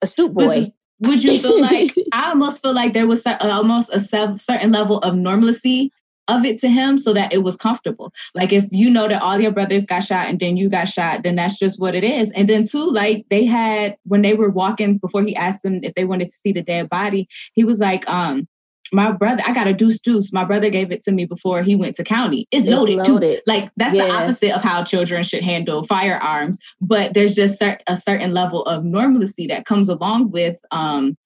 a 0.02 0.06
stoop 0.06 0.32
boy 0.32 0.72
Would 1.00 1.22
you 1.22 1.38
feel 1.38 1.60
like 1.60 1.94
I 2.12 2.30
almost 2.30 2.62
feel 2.62 2.72
like 2.72 2.92
there 2.92 3.06
was 3.06 3.22
cer- 3.22 3.38
almost 3.40 3.90
a 3.92 4.00
cer- 4.00 4.38
certain 4.38 4.72
level 4.72 4.98
of 4.98 5.14
normalcy 5.14 5.92
of 6.32 6.44
it 6.44 6.58
to 6.60 6.68
him 6.68 6.98
so 6.98 7.12
that 7.12 7.32
it 7.32 7.42
was 7.42 7.56
comfortable. 7.56 8.12
Like 8.34 8.52
if 8.52 8.66
you 8.70 8.90
know 8.90 9.08
that 9.08 9.22
all 9.22 9.40
your 9.40 9.52
brothers 9.52 9.86
got 9.86 10.00
shot 10.00 10.28
and 10.28 10.40
then 10.40 10.56
you 10.56 10.68
got 10.68 10.88
shot, 10.88 11.22
then 11.22 11.36
that's 11.36 11.58
just 11.58 11.78
what 11.78 11.94
it 11.94 12.04
is. 12.04 12.30
And 12.32 12.48
then 12.48 12.66
too, 12.66 12.90
like 12.90 13.26
they 13.30 13.44
had 13.44 13.96
when 14.04 14.22
they 14.22 14.34
were 14.34 14.50
walking 14.50 14.98
before 14.98 15.22
he 15.22 15.36
asked 15.36 15.62
them 15.62 15.80
if 15.82 15.94
they 15.94 16.04
wanted 16.04 16.28
to 16.30 16.34
see 16.34 16.52
the 16.52 16.62
dead 16.62 16.88
body, 16.88 17.28
he 17.54 17.64
was 17.64 17.78
like, 17.80 18.08
um, 18.08 18.48
my 18.94 19.10
brother, 19.10 19.42
I 19.46 19.54
got 19.54 19.66
a 19.66 19.72
deuce 19.72 20.00
deuce. 20.00 20.32
My 20.32 20.44
brother 20.44 20.68
gave 20.68 20.92
it 20.92 21.02
to 21.04 21.12
me 21.12 21.24
before 21.24 21.62
he 21.62 21.74
went 21.74 21.96
to 21.96 22.04
county. 22.04 22.46
It's, 22.50 22.64
It's 22.64 22.72
loaded, 22.72 23.04
too. 23.04 23.12
loaded. 23.14 23.42
Like 23.46 23.70
that's 23.76 23.92
the 23.92 24.10
opposite 24.10 24.54
of 24.54 24.62
how 24.62 24.84
children 24.84 25.24
should 25.24 25.42
handle 25.42 25.84
firearms. 25.84 26.58
But 26.80 27.14
there's 27.14 27.34
just 27.34 27.58
cer- 27.58 27.80
a 27.86 27.96
certain 27.96 28.34
level 28.34 28.64
of 28.66 28.84
normalcy 28.84 29.46
that 29.46 29.64
comes 29.64 29.88
along 29.88 30.30
with 30.30 30.56
um, 30.70 31.16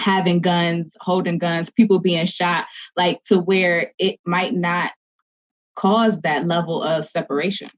having 0.00 0.40
guns, 0.40 0.96
holding 1.00 1.38
guns, 1.38 1.70
people 1.70 1.98
being 1.98 2.26
shot, 2.26 2.66
like 2.96 3.22
to 3.24 3.38
where 3.38 3.92
it 3.98 4.18
might 4.26 4.54
not 4.54 4.92
cause 5.76 6.20
that 6.22 6.46
level 6.46 6.82
of 6.82 7.04
separation. 7.04 7.70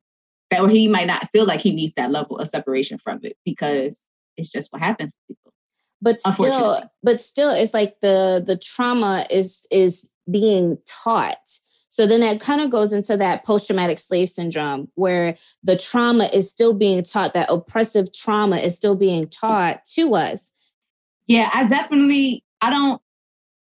That 0.51 0.61
or 0.61 0.69
he 0.69 0.89
might 0.89 1.07
not 1.07 1.29
feel 1.33 1.47
like 1.47 1.61
he 1.61 1.73
needs 1.73 1.95
that 1.97 2.11
level 2.11 2.39
of 2.39 2.49
separation 2.49 2.99
from 2.99 3.21
it 3.23 3.37
because 3.45 4.05
it's 4.37 4.51
just 4.51 4.73
what 4.73 4.83
happens 4.83 5.13
to 5.13 5.19
people. 5.29 5.53
but 6.03 6.21
still 6.21 6.83
but 7.03 7.21
still 7.21 7.51
it's 7.51 7.73
like 7.73 7.95
the 8.01 8.43
the 8.45 8.57
trauma 8.57 9.27
is 9.31 9.67
is 9.71 10.09
being 10.31 10.79
taught 10.87 11.59
so 11.89 12.07
then 12.07 12.21
that 12.21 12.41
kind 12.41 12.61
of 12.61 12.71
goes 12.71 12.93
into 12.93 13.17
that 13.19 13.45
post-traumatic 13.45 13.99
slave 13.99 14.29
syndrome 14.29 14.89
where 14.95 15.37
the 15.63 15.77
trauma 15.77 16.25
is 16.33 16.51
still 16.51 16.73
being 16.73 17.03
taught 17.03 17.35
that 17.35 17.51
oppressive 17.51 18.13
trauma 18.13 18.57
is 18.57 18.77
still 18.77 18.95
being 18.95 19.29
taught 19.29 19.85
to 19.87 20.15
us 20.15 20.52
Yeah, 21.33 21.49
I 21.51 21.65
definitely 21.65 22.45
I 22.61 22.69
don't 22.69 23.01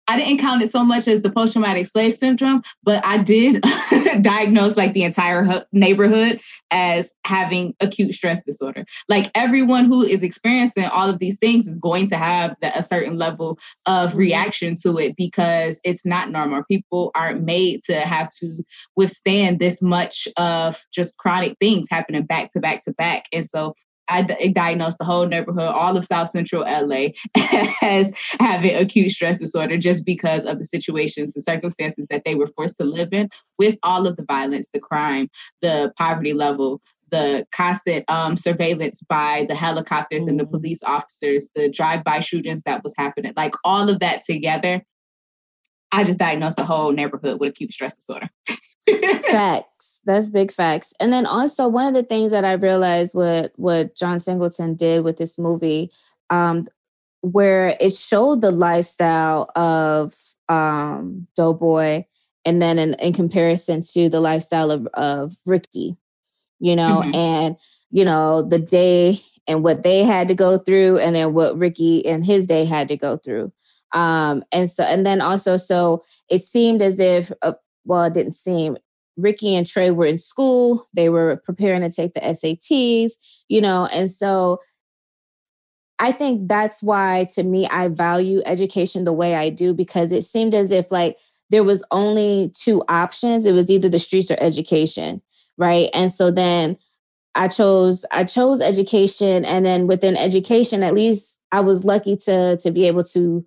I 0.05 0.17
didn't 0.17 0.39
count 0.39 0.61
it 0.61 0.69
so 0.69 0.83
much 0.83 1.07
as 1.07 1.21
the 1.21 1.31
post 1.31 1.53
traumatic 1.53 1.85
slave 1.85 2.13
syndrome, 2.13 2.61
but 2.83 3.01
I 3.05 3.19
did 3.19 3.63
diagnose 4.21 4.75
like 4.75 4.91
the 4.91 5.03
entire 5.03 5.63
neighborhood 5.71 6.41
as 6.71 7.13
having 7.25 7.73
acute 7.79 8.13
stress 8.13 8.43
disorder. 8.43 8.83
Like 9.07 9.31
everyone 9.33 9.85
who 9.85 10.03
is 10.03 10.23
experiencing 10.23 10.83
all 10.83 11.09
of 11.09 11.19
these 11.19 11.37
things 11.37 11.65
is 11.65 11.79
going 11.79 12.09
to 12.09 12.17
have 12.17 12.53
the, 12.61 12.77
a 12.77 12.83
certain 12.83 13.17
level 13.17 13.57
of 13.85 14.09
mm-hmm. 14.09 14.19
reaction 14.19 14.75
to 14.83 14.97
it 14.97 15.15
because 15.15 15.79
it's 15.85 16.05
not 16.05 16.31
normal. 16.31 16.63
People 16.69 17.11
aren't 17.15 17.43
made 17.43 17.81
to 17.83 18.01
have 18.01 18.29
to 18.41 18.61
withstand 18.97 19.59
this 19.59 19.81
much 19.81 20.27
of 20.35 20.85
just 20.91 21.17
chronic 21.17 21.55
things 21.61 21.87
happening 21.89 22.25
back 22.25 22.51
to 22.51 22.59
back 22.59 22.83
to 22.83 22.91
back. 22.91 23.27
And 23.31 23.45
so 23.45 23.73
I 24.09 24.21
diagnosed 24.53 24.97
the 24.97 25.05
whole 25.05 25.25
neighborhood, 25.25 25.63
all 25.73 25.95
of 25.97 26.05
South 26.05 26.29
Central 26.29 26.63
LA, 26.63 27.07
as 27.81 28.11
having 28.39 28.75
acute 28.75 29.11
stress 29.11 29.39
disorder 29.39 29.77
just 29.77 30.05
because 30.05 30.45
of 30.45 30.57
the 30.59 30.65
situations 30.65 31.35
and 31.35 31.43
circumstances 31.43 32.05
that 32.09 32.23
they 32.25 32.35
were 32.35 32.47
forced 32.47 32.77
to 32.77 32.83
live 32.83 33.13
in 33.13 33.29
with 33.57 33.77
all 33.83 34.05
of 34.05 34.17
the 34.17 34.25
violence, 34.25 34.67
the 34.73 34.79
crime, 34.79 35.29
the 35.61 35.91
poverty 35.97 36.33
level, 36.33 36.81
the 37.11 37.45
constant 37.51 38.03
um, 38.09 38.35
surveillance 38.35 39.01
by 39.07 39.45
the 39.47 39.55
helicopters 39.55 40.25
and 40.25 40.39
the 40.39 40.45
Mhm. 40.45 40.51
police 40.51 40.83
officers, 40.83 41.49
the 41.55 41.69
drive-by 41.69 42.19
shootings 42.19 42.63
that 42.65 42.83
was 42.83 42.93
happening, 42.97 43.33
like 43.37 43.53
all 43.63 43.89
of 43.89 43.99
that 43.99 44.23
together. 44.23 44.83
I 45.91 46.03
just 46.03 46.19
diagnosed 46.19 46.57
the 46.57 46.65
whole 46.65 46.91
neighborhood 46.91 47.39
with 47.39 47.51
acute 47.51 47.71
stress 47.71 47.95
disorder. 47.95 48.29
facts 49.21 49.72
that's 50.05 50.29
big 50.29 50.51
facts. 50.51 50.93
And 50.99 51.13
then 51.13 51.25
also 51.25 51.67
one 51.67 51.87
of 51.87 51.93
the 51.93 52.03
things 52.03 52.31
that 52.31 52.45
I 52.45 52.53
realized 52.53 53.13
what 53.13 53.53
what 53.55 53.95
John 53.95 54.19
Singleton 54.19 54.75
did 54.75 55.03
with 55.03 55.17
this 55.17 55.37
movie, 55.37 55.91
um, 56.29 56.63
where 57.21 57.77
it 57.79 57.93
showed 57.93 58.41
the 58.41 58.51
lifestyle 58.51 59.49
of 59.55 60.13
um, 60.49 61.27
Doughboy, 61.35 62.05
and 62.45 62.61
then 62.61 62.79
in, 62.79 62.95
in 62.95 63.13
comparison 63.13 63.81
to 63.93 64.09
the 64.09 64.19
lifestyle 64.19 64.71
of, 64.71 64.87
of 64.93 65.37
Ricky, 65.45 65.95
you 66.59 66.75
know, 66.75 67.01
mm-hmm. 67.01 67.15
and 67.15 67.57
you 67.91 68.05
know 68.05 68.41
the 68.41 68.59
day 68.59 69.19
and 69.47 69.63
what 69.63 69.83
they 69.83 70.03
had 70.03 70.27
to 70.29 70.35
go 70.35 70.57
through, 70.57 70.99
and 70.99 71.15
then 71.15 71.33
what 71.33 71.57
Ricky 71.57 72.05
and 72.05 72.25
his 72.25 72.45
day 72.45 72.65
had 72.65 72.87
to 72.89 72.97
go 72.97 73.17
through. 73.17 73.51
Um, 73.93 74.43
and 74.51 74.69
so, 74.69 74.83
and 74.83 75.05
then 75.05 75.21
also, 75.21 75.55
so 75.55 76.03
it 76.29 76.41
seemed 76.41 76.81
as 76.81 76.99
if, 76.99 77.31
uh, 77.41 77.53
well, 77.85 78.05
it 78.05 78.13
didn't 78.13 78.33
seem. 78.33 78.77
Ricky 79.17 79.55
and 79.55 79.65
Trey 79.65 79.91
were 79.91 80.05
in 80.05 80.17
school. 80.17 80.87
They 80.93 81.09
were 81.09 81.41
preparing 81.45 81.81
to 81.81 81.89
take 81.89 82.13
the 82.13 82.19
SATs, 82.21 83.13
you 83.47 83.61
know, 83.61 83.85
and 83.87 84.09
so 84.09 84.59
I 85.99 86.11
think 86.11 86.47
that's 86.47 86.83
why, 86.83 87.27
to 87.35 87.43
me, 87.43 87.67
I 87.67 87.87
value 87.87 88.41
education 88.45 89.03
the 89.03 89.13
way 89.13 89.35
I 89.35 89.49
do 89.49 89.73
because 89.73 90.11
it 90.11 90.23
seemed 90.23 90.53
as 90.53 90.71
if 90.71 90.91
like 90.91 91.17
there 91.49 91.63
was 91.63 91.83
only 91.91 92.51
two 92.53 92.83
options. 92.89 93.45
It 93.45 93.53
was 93.53 93.69
either 93.69 93.87
the 93.87 93.99
streets 93.99 94.31
or 94.31 94.37
education, 94.41 95.21
right? 95.57 95.89
And 95.93 96.11
so 96.11 96.31
then 96.31 96.77
I 97.35 97.47
chose 97.47 98.05
I 98.11 98.23
chose 98.23 98.59
education, 98.59 99.45
and 99.45 99.65
then 99.65 99.87
within 99.87 100.17
education, 100.17 100.83
at 100.83 100.93
least 100.93 101.37
I 101.51 101.61
was 101.61 101.85
lucky 101.85 102.17
to 102.25 102.57
to 102.57 102.71
be 102.71 102.85
able 102.85 103.03
to 103.05 103.45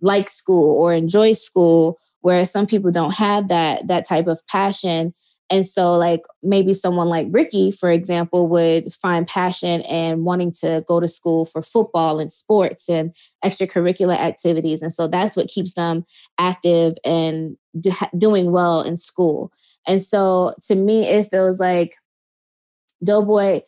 like 0.00 0.28
school 0.28 0.80
or 0.80 0.94
enjoy 0.94 1.32
school, 1.32 1.98
whereas 2.20 2.50
some 2.50 2.66
people 2.66 2.90
don't 2.90 3.14
have 3.14 3.48
that 3.48 3.88
that 3.88 4.06
type 4.06 4.26
of 4.26 4.46
passion. 4.46 5.14
And 5.50 5.64
so, 5.64 5.96
like 5.96 6.22
maybe 6.42 6.74
someone 6.74 7.08
like 7.08 7.26
Ricky, 7.30 7.70
for 7.70 7.90
example, 7.90 8.48
would 8.48 8.92
find 8.92 9.26
passion 9.26 9.80
and 9.82 10.24
wanting 10.24 10.52
to 10.60 10.84
go 10.86 11.00
to 11.00 11.08
school 11.08 11.46
for 11.46 11.62
football 11.62 12.20
and 12.20 12.30
sports 12.30 12.88
and 12.88 13.14
extracurricular 13.42 14.18
activities. 14.18 14.82
And 14.82 14.92
so 14.92 15.08
that's 15.08 15.36
what 15.36 15.48
keeps 15.48 15.72
them 15.72 16.04
active 16.38 16.94
and 17.02 17.56
do, 17.80 17.92
doing 18.18 18.52
well 18.52 18.82
in 18.82 18.98
school. 18.98 19.50
And 19.86 20.02
so 20.02 20.52
to 20.66 20.74
me, 20.74 21.06
it 21.06 21.30
feels 21.30 21.58
like 21.58 21.96
Doughboy, 23.02 23.62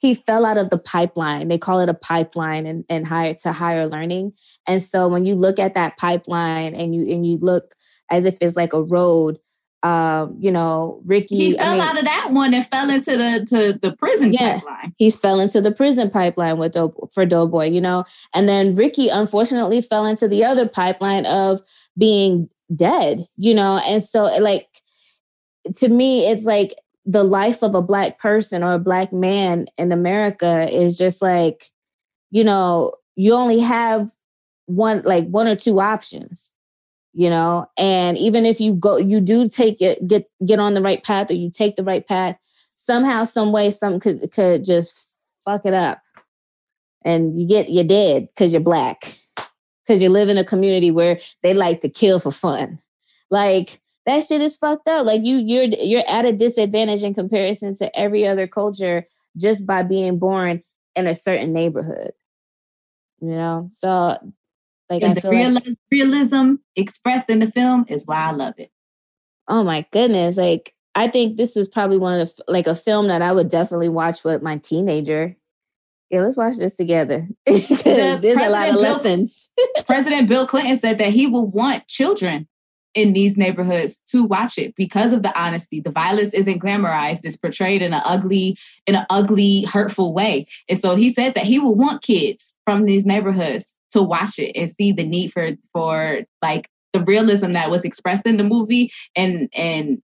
he 0.00 0.14
fell 0.14 0.44
out 0.44 0.58
of 0.58 0.70
the 0.70 0.78
pipeline. 0.78 1.48
They 1.48 1.58
call 1.58 1.80
it 1.80 1.88
a 1.88 1.94
pipeline 1.94 2.66
and, 2.66 2.84
and 2.90 3.06
higher 3.06 3.34
to 3.42 3.52
higher 3.52 3.86
learning. 3.86 4.34
And 4.66 4.82
so 4.82 5.08
when 5.08 5.24
you 5.24 5.34
look 5.34 5.58
at 5.58 5.74
that 5.74 5.96
pipeline 5.96 6.74
and 6.74 6.94
you 6.94 7.10
and 7.10 7.26
you 7.26 7.38
look 7.38 7.74
as 8.10 8.24
if 8.24 8.36
it's 8.40 8.56
like 8.56 8.72
a 8.72 8.82
road, 8.82 9.38
um, 9.82 10.36
you 10.40 10.50
know, 10.50 11.02
Ricky. 11.04 11.36
He 11.36 11.56
fell 11.56 11.66
I 11.66 11.72
mean, 11.72 11.80
out 11.82 11.98
of 11.98 12.04
that 12.04 12.32
one 12.32 12.54
and 12.54 12.66
fell 12.66 12.88
into 12.88 13.16
the 13.16 13.46
to 13.50 13.78
the 13.78 13.94
prison 13.96 14.32
yeah, 14.32 14.60
pipeline. 14.60 14.94
He 14.96 15.10
fell 15.10 15.40
into 15.40 15.60
the 15.60 15.72
prison 15.72 16.10
pipeline 16.10 16.56
with 16.56 16.72
Dough, 16.72 16.94
for 17.12 17.26
Doughboy, 17.26 17.68
you 17.68 17.80
know, 17.80 18.04
and 18.34 18.48
then 18.48 18.74
Ricky 18.74 19.08
unfortunately 19.08 19.82
fell 19.82 20.06
into 20.06 20.26
the 20.26 20.42
other 20.42 20.66
pipeline 20.66 21.26
of 21.26 21.60
being 21.98 22.48
dead, 22.74 23.28
you 23.36 23.54
know, 23.54 23.78
and 23.86 24.02
so 24.02 24.24
like 24.38 24.68
to 25.76 25.88
me, 25.88 26.26
it's 26.30 26.44
like 26.44 26.74
the 27.04 27.24
life 27.24 27.62
of 27.62 27.74
a 27.74 27.82
black 27.82 28.18
person 28.18 28.62
or 28.62 28.72
a 28.72 28.78
black 28.78 29.12
man 29.12 29.66
in 29.76 29.92
America 29.92 30.66
is 30.72 30.96
just 30.96 31.20
like, 31.20 31.64
you 32.30 32.42
know, 32.44 32.92
you 33.16 33.34
only 33.34 33.60
have 33.60 34.12
one 34.66 35.02
like 35.04 35.26
one 35.28 35.46
or 35.46 35.54
two 35.54 35.78
options 35.80 36.52
you 37.14 37.30
know? 37.30 37.66
And 37.78 38.18
even 38.18 38.44
if 38.44 38.60
you 38.60 38.74
go 38.74 38.96
you 38.98 39.20
do 39.20 39.48
take 39.48 39.80
it 39.80 40.06
get 40.06 40.28
get 40.44 40.58
on 40.58 40.74
the 40.74 40.82
right 40.82 41.02
path 41.02 41.30
or 41.30 41.34
you 41.34 41.50
take 41.50 41.76
the 41.76 41.84
right 41.84 42.06
path 42.06 42.36
somehow 42.76 43.24
some 43.24 43.52
way 43.52 43.70
something 43.70 44.00
could 44.00 44.30
could 44.32 44.64
just 44.64 45.14
fuck 45.44 45.64
it 45.64 45.74
up. 45.74 46.00
And 47.04 47.38
you 47.38 47.46
get 47.46 47.70
you're 47.70 47.84
dead 47.84 48.28
because 48.28 48.52
you're 48.52 48.62
black. 48.62 49.18
Because 49.84 50.00
you 50.00 50.08
live 50.08 50.30
in 50.30 50.38
a 50.38 50.44
community 50.44 50.90
where 50.90 51.20
they 51.42 51.52
like 51.52 51.80
to 51.80 51.90
kill 51.90 52.18
for 52.18 52.32
fun. 52.32 52.78
Like 53.30 53.80
that 54.06 54.24
shit 54.24 54.40
is 54.40 54.56
fucked 54.56 54.88
up. 54.88 55.06
Like 55.06 55.22
you 55.24 55.36
you're 55.36 55.64
you're 55.64 56.08
at 56.08 56.24
a 56.24 56.32
disadvantage 56.32 57.02
in 57.02 57.14
comparison 57.14 57.74
to 57.76 57.98
every 57.98 58.26
other 58.26 58.46
culture 58.46 59.06
just 59.36 59.66
by 59.66 59.82
being 59.82 60.18
born 60.18 60.62
in 60.96 61.06
a 61.06 61.14
certain 61.14 61.52
neighborhood 61.52 62.12
you 63.24 63.30
know? 63.30 63.68
So 63.70 64.18
like 64.90 65.02
and 65.02 65.18
I 65.18 65.20
the 65.20 65.30
real, 65.30 65.50
like, 65.50 65.66
realism 65.90 66.54
expressed 66.76 67.30
in 67.30 67.38
the 67.38 67.50
film 67.50 67.86
is 67.88 68.06
why 68.06 68.16
I 68.16 68.30
love 68.32 68.54
it. 68.58 68.70
Oh 69.48 69.64
my 69.64 69.86
goodness! 69.92 70.36
Like 70.36 70.74
I 70.94 71.08
think 71.08 71.36
this 71.36 71.56
is 71.56 71.68
probably 71.68 71.98
one 71.98 72.20
of 72.20 72.34
the 72.36 72.44
like 72.48 72.66
a 72.66 72.74
film 72.74 73.08
that 73.08 73.22
I 73.22 73.32
would 73.32 73.48
definitely 73.48 73.88
watch 73.88 74.24
with 74.24 74.42
my 74.42 74.58
teenager. 74.58 75.36
Yeah, 76.10 76.20
let's 76.20 76.36
watch 76.36 76.56
this 76.58 76.76
together. 76.76 77.26
there's 77.46 77.66
President 77.66 78.24
a 78.24 78.50
lot 78.50 78.68
of 78.68 78.74
Bill, 78.74 78.82
lessons. 78.82 79.50
President 79.86 80.28
Bill 80.28 80.46
Clinton 80.46 80.76
said 80.76 80.98
that 80.98 81.10
he 81.10 81.26
will 81.26 81.46
want 81.46 81.88
children 81.88 82.46
in 82.94 83.12
these 83.12 83.36
neighborhoods 83.36 84.02
to 84.08 84.24
watch 84.24 84.58
it 84.58 84.74
because 84.76 85.12
of 85.12 85.22
the 85.22 85.38
honesty. 85.38 85.80
The 85.80 85.90
violence 85.90 86.32
isn't 86.32 86.60
glamorized; 86.60 87.20
it's 87.24 87.36
portrayed 87.36 87.82
in 87.82 87.92
an 87.92 88.02
ugly, 88.04 88.56
in 88.86 88.94
an 88.94 89.06
ugly, 89.10 89.62
hurtful 89.64 90.14
way. 90.14 90.46
And 90.68 90.78
so 90.78 90.96
he 90.96 91.10
said 91.10 91.34
that 91.34 91.44
he 91.44 91.58
would 91.58 91.78
want 91.78 92.02
kids 92.02 92.56
from 92.64 92.84
these 92.84 93.04
neighborhoods 93.04 93.76
to 93.92 94.02
watch 94.02 94.38
it 94.38 94.52
and 94.56 94.70
see 94.70 94.92
the 94.92 95.04
need 95.04 95.32
for 95.32 95.50
for 95.72 96.20
like 96.42 96.68
the 96.92 97.00
realism 97.00 97.52
that 97.52 97.70
was 97.70 97.84
expressed 97.84 98.26
in 98.26 98.36
the 98.36 98.44
movie 98.44 98.92
and 99.16 99.48
and 99.54 100.02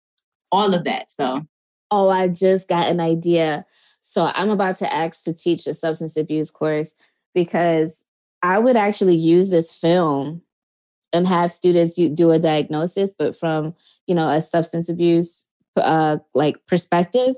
all 0.51 0.73
of 0.73 0.83
that. 0.85 1.11
So 1.11 1.43
oh, 1.91 2.09
I 2.09 2.27
just 2.27 2.67
got 2.69 2.87
an 2.87 2.99
idea. 2.99 3.65
So 4.01 4.31
I'm 4.33 4.49
about 4.49 4.75
to 4.77 4.91
ask 4.91 5.23
to 5.23 5.33
teach 5.33 5.67
a 5.67 5.73
substance 5.73 6.17
abuse 6.17 6.51
course 6.51 6.95
because 7.33 8.03
I 8.41 8.59
would 8.59 8.77
actually 8.77 9.15
use 9.15 9.49
this 9.49 9.73
film 9.73 10.41
and 11.13 11.27
have 11.27 11.51
students 11.51 11.95
do 11.95 12.31
a 12.31 12.39
diagnosis, 12.39 13.11
but 13.17 13.37
from 13.37 13.73
you 14.07 14.15
know 14.15 14.29
a 14.29 14.41
substance 14.41 14.89
abuse 14.89 15.45
uh, 15.77 16.17
like 16.33 16.65
perspective, 16.67 17.35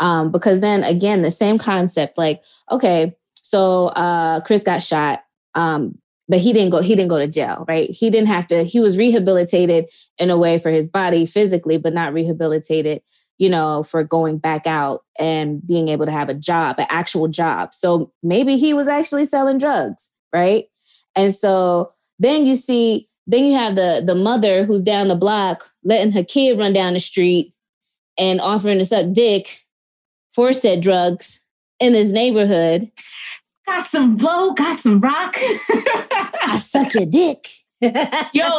um, 0.00 0.30
because 0.30 0.60
then 0.60 0.84
again 0.84 1.22
the 1.22 1.30
same 1.30 1.58
concept. 1.58 2.18
Like, 2.18 2.42
okay, 2.70 3.16
so 3.42 3.88
uh, 3.88 4.40
Chris 4.40 4.62
got 4.62 4.82
shot. 4.82 5.24
Um, 5.54 5.98
but 6.28 6.40
he 6.40 6.52
didn't 6.52 6.70
go 6.70 6.80
he 6.80 6.94
didn't 6.94 7.08
go 7.08 7.18
to 7.18 7.28
jail 7.28 7.64
right 7.68 7.90
he 7.90 8.10
didn't 8.10 8.28
have 8.28 8.46
to 8.48 8.64
he 8.64 8.80
was 8.80 8.98
rehabilitated 8.98 9.86
in 10.18 10.30
a 10.30 10.36
way 10.36 10.58
for 10.58 10.70
his 10.70 10.88
body 10.88 11.24
physically 11.24 11.78
but 11.78 11.94
not 11.94 12.12
rehabilitated 12.12 13.00
you 13.38 13.48
know 13.48 13.82
for 13.82 14.02
going 14.02 14.38
back 14.38 14.66
out 14.66 15.04
and 15.18 15.66
being 15.66 15.88
able 15.88 16.06
to 16.06 16.12
have 16.12 16.28
a 16.28 16.34
job 16.34 16.76
an 16.78 16.86
actual 16.88 17.28
job 17.28 17.72
so 17.72 18.12
maybe 18.22 18.56
he 18.56 18.74
was 18.74 18.88
actually 18.88 19.24
selling 19.24 19.58
drugs 19.58 20.10
right 20.32 20.66
and 21.14 21.34
so 21.34 21.92
then 22.18 22.46
you 22.46 22.56
see 22.56 23.08
then 23.26 23.44
you 23.44 23.54
have 23.54 23.76
the 23.76 24.02
the 24.04 24.14
mother 24.14 24.64
who's 24.64 24.82
down 24.82 25.08
the 25.08 25.14
block 25.14 25.70
letting 25.84 26.12
her 26.12 26.24
kid 26.24 26.58
run 26.58 26.72
down 26.72 26.94
the 26.94 27.00
street 27.00 27.52
and 28.18 28.40
offering 28.40 28.78
to 28.78 28.84
suck 28.84 29.12
dick 29.12 29.64
for 30.34 30.52
said 30.52 30.80
drugs 30.80 31.42
in 31.80 31.92
this 31.92 32.10
neighborhood 32.10 32.90
got 33.66 33.86
some 33.86 34.16
blow, 34.16 34.52
got 34.52 34.78
some 34.78 35.00
rock. 35.00 35.36
I 35.38 36.58
suck 36.62 36.94
your 36.94 37.06
dick. 37.06 37.48
Yo, 37.80 37.90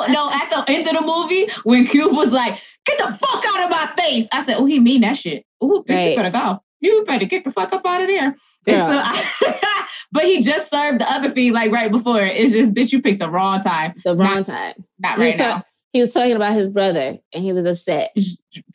no, 0.08 0.32
at 0.32 0.50
the 0.50 0.63
end 0.67 0.88
of 0.88 0.93
the 0.93 1.02
movie, 1.02 1.50
when 1.63 1.88
Cube 1.88 2.15
was 2.15 2.32
like, 2.32 2.62
get 2.86 2.98
the 2.98 3.17
fuck 3.17 3.43
out 3.48 3.63
of 3.63 3.70
my 3.70 3.91
face. 3.98 4.28
I 4.32 4.43
said, 4.43 4.58
oh, 4.58 4.65
he 4.65 4.80
mean 4.80 5.02
that 5.02 5.17
shit. 5.17 5.46
Oh, 5.60 5.84
bitch, 5.88 5.96
right. 5.96 6.10
you 6.12 6.15
better 6.15 6.30
go. 6.30 6.62
You 6.80 7.04
better 7.06 7.26
get 7.26 7.43
the 7.43 7.52
fuck 7.52 7.74
up 7.74 7.86
out 7.86 8.02
of 8.02 8.08
there. 8.08 8.36
So 8.76 9.02
I, 9.04 9.78
but 10.12 10.24
he 10.24 10.42
just 10.42 10.70
served 10.70 11.00
the 11.00 11.12
other 11.12 11.30
feed 11.30 11.52
like 11.52 11.72
right 11.72 11.92
before. 11.92 12.22
It's 12.22 12.52
just, 12.52 12.74
bitch, 12.74 12.92
you 12.92 13.02
picked 13.02 13.20
the 13.20 13.30
wrong 13.30 13.62
time. 13.62 13.94
The 14.04 14.16
wrong 14.16 14.36
not, 14.36 14.46
time. 14.46 14.86
Not 15.00 15.18
right 15.18 15.38
now. 15.38 15.64
he 15.94 16.02
was 16.02 16.14
talking 16.14 16.36
about 16.36 16.54
his 16.54 16.68
brother 16.68 17.18
and 17.34 17.44
he 17.44 17.54
was 17.54 17.66
upset. 17.66 18.12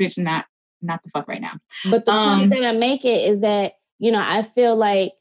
Bitch, 0.01 0.19
not, 0.19 0.47
not 0.81 1.03
the 1.03 1.11
fuck 1.11 1.29
right 1.29 1.41
now. 1.41 1.59
But 1.91 2.05
the 2.05 2.13
um, 2.13 2.41
point 2.41 2.51
that 2.53 2.65
I 2.65 2.73
make 2.73 3.05
it 3.05 3.29
is 3.29 3.41
that, 3.41 3.75
you 3.99 4.13
know, 4.13 4.23
I 4.25 4.43
feel 4.43 4.77
like 4.77 5.13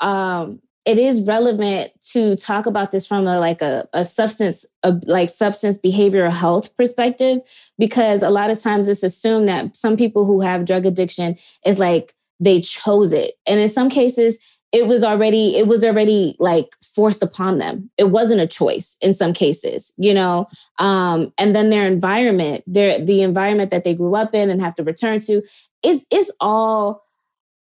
um, 0.00 0.60
it 0.88 0.98
is 0.98 1.26
relevant 1.26 1.92
to 2.12 2.34
talk 2.36 2.64
about 2.64 2.92
this 2.92 3.06
from 3.06 3.26
a 3.26 3.38
like 3.38 3.60
a, 3.60 3.86
a 3.92 4.06
substance 4.06 4.64
a, 4.82 4.98
like 5.04 5.28
substance 5.28 5.78
behavioral 5.78 6.32
health 6.32 6.74
perspective 6.78 7.40
because 7.78 8.22
a 8.22 8.30
lot 8.30 8.48
of 8.50 8.58
times 8.62 8.88
it's 8.88 9.02
assumed 9.02 9.50
that 9.50 9.76
some 9.76 9.98
people 9.98 10.24
who 10.24 10.40
have 10.40 10.64
drug 10.64 10.86
addiction 10.86 11.36
is 11.66 11.78
like 11.78 12.14
they 12.40 12.60
chose 12.60 13.12
it 13.12 13.34
and 13.46 13.60
in 13.60 13.68
some 13.68 13.88
cases 13.88 14.38
it 14.70 14.86
was 14.86 15.02
already 15.02 15.56
it 15.56 15.66
was 15.66 15.82
already 15.82 16.36
like 16.38 16.68
forced 16.82 17.22
upon 17.22 17.58
them 17.58 17.90
it 17.96 18.10
wasn't 18.10 18.40
a 18.40 18.46
choice 18.46 18.96
in 19.00 19.14
some 19.14 19.32
cases 19.32 19.92
you 19.96 20.12
know 20.12 20.46
um 20.78 21.32
and 21.38 21.54
then 21.54 21.70
their 21.70 21.86
environment 21.86 22.62
their 22.66 23.04
the 23.04 23.22
environment 23.22 23.70
that 23.70 23.84
they 23.84 23.94
grew 23.94 24.14
up 24.14 24.34
in 24.34 24.50
and 24.50 24.60
have 24.60 24.74
to 24.74 24.84
return 24.84 25.20
to 25.20 25.42
is 25.82 26.06
is 26.10 26.32
all 26.40 27.04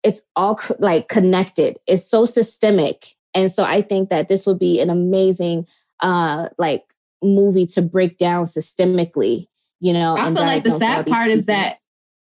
it's 0.03 0.23
all 0.35 0.59
like 0.79 1.07
connected. 1.09 1.77
It's 1.85 2.09
so 2.09 2.25
systemic. 2.25 3.15
And 3.33 3.51
so 3.51 3.63
I 3.63 3.81
think 3.81 4.09
that 4.09 4.29
this 4.29 4.45
would 4.45 4.59
be 4.59 4.79
an 4.79 4.89
amazing 4.89 5.67
uh 6.01 6.49
like 6.57 6.83
movie 7.21 7.65
to 7.65 7.81
break 7.81 8.17
down 8.17 8.45
systemically, 8.45 9.47
you 9.79 9.93
know. 9.93 10.15
I 10.17 10.25
feel 10.25 10.33
like 10.33 10.63
the 10.63 10.77
sad 10.77 11.07
part 11.07 11.27
pieces. 11.27 11.41
is 11.41 11.45
that 11.47 11.77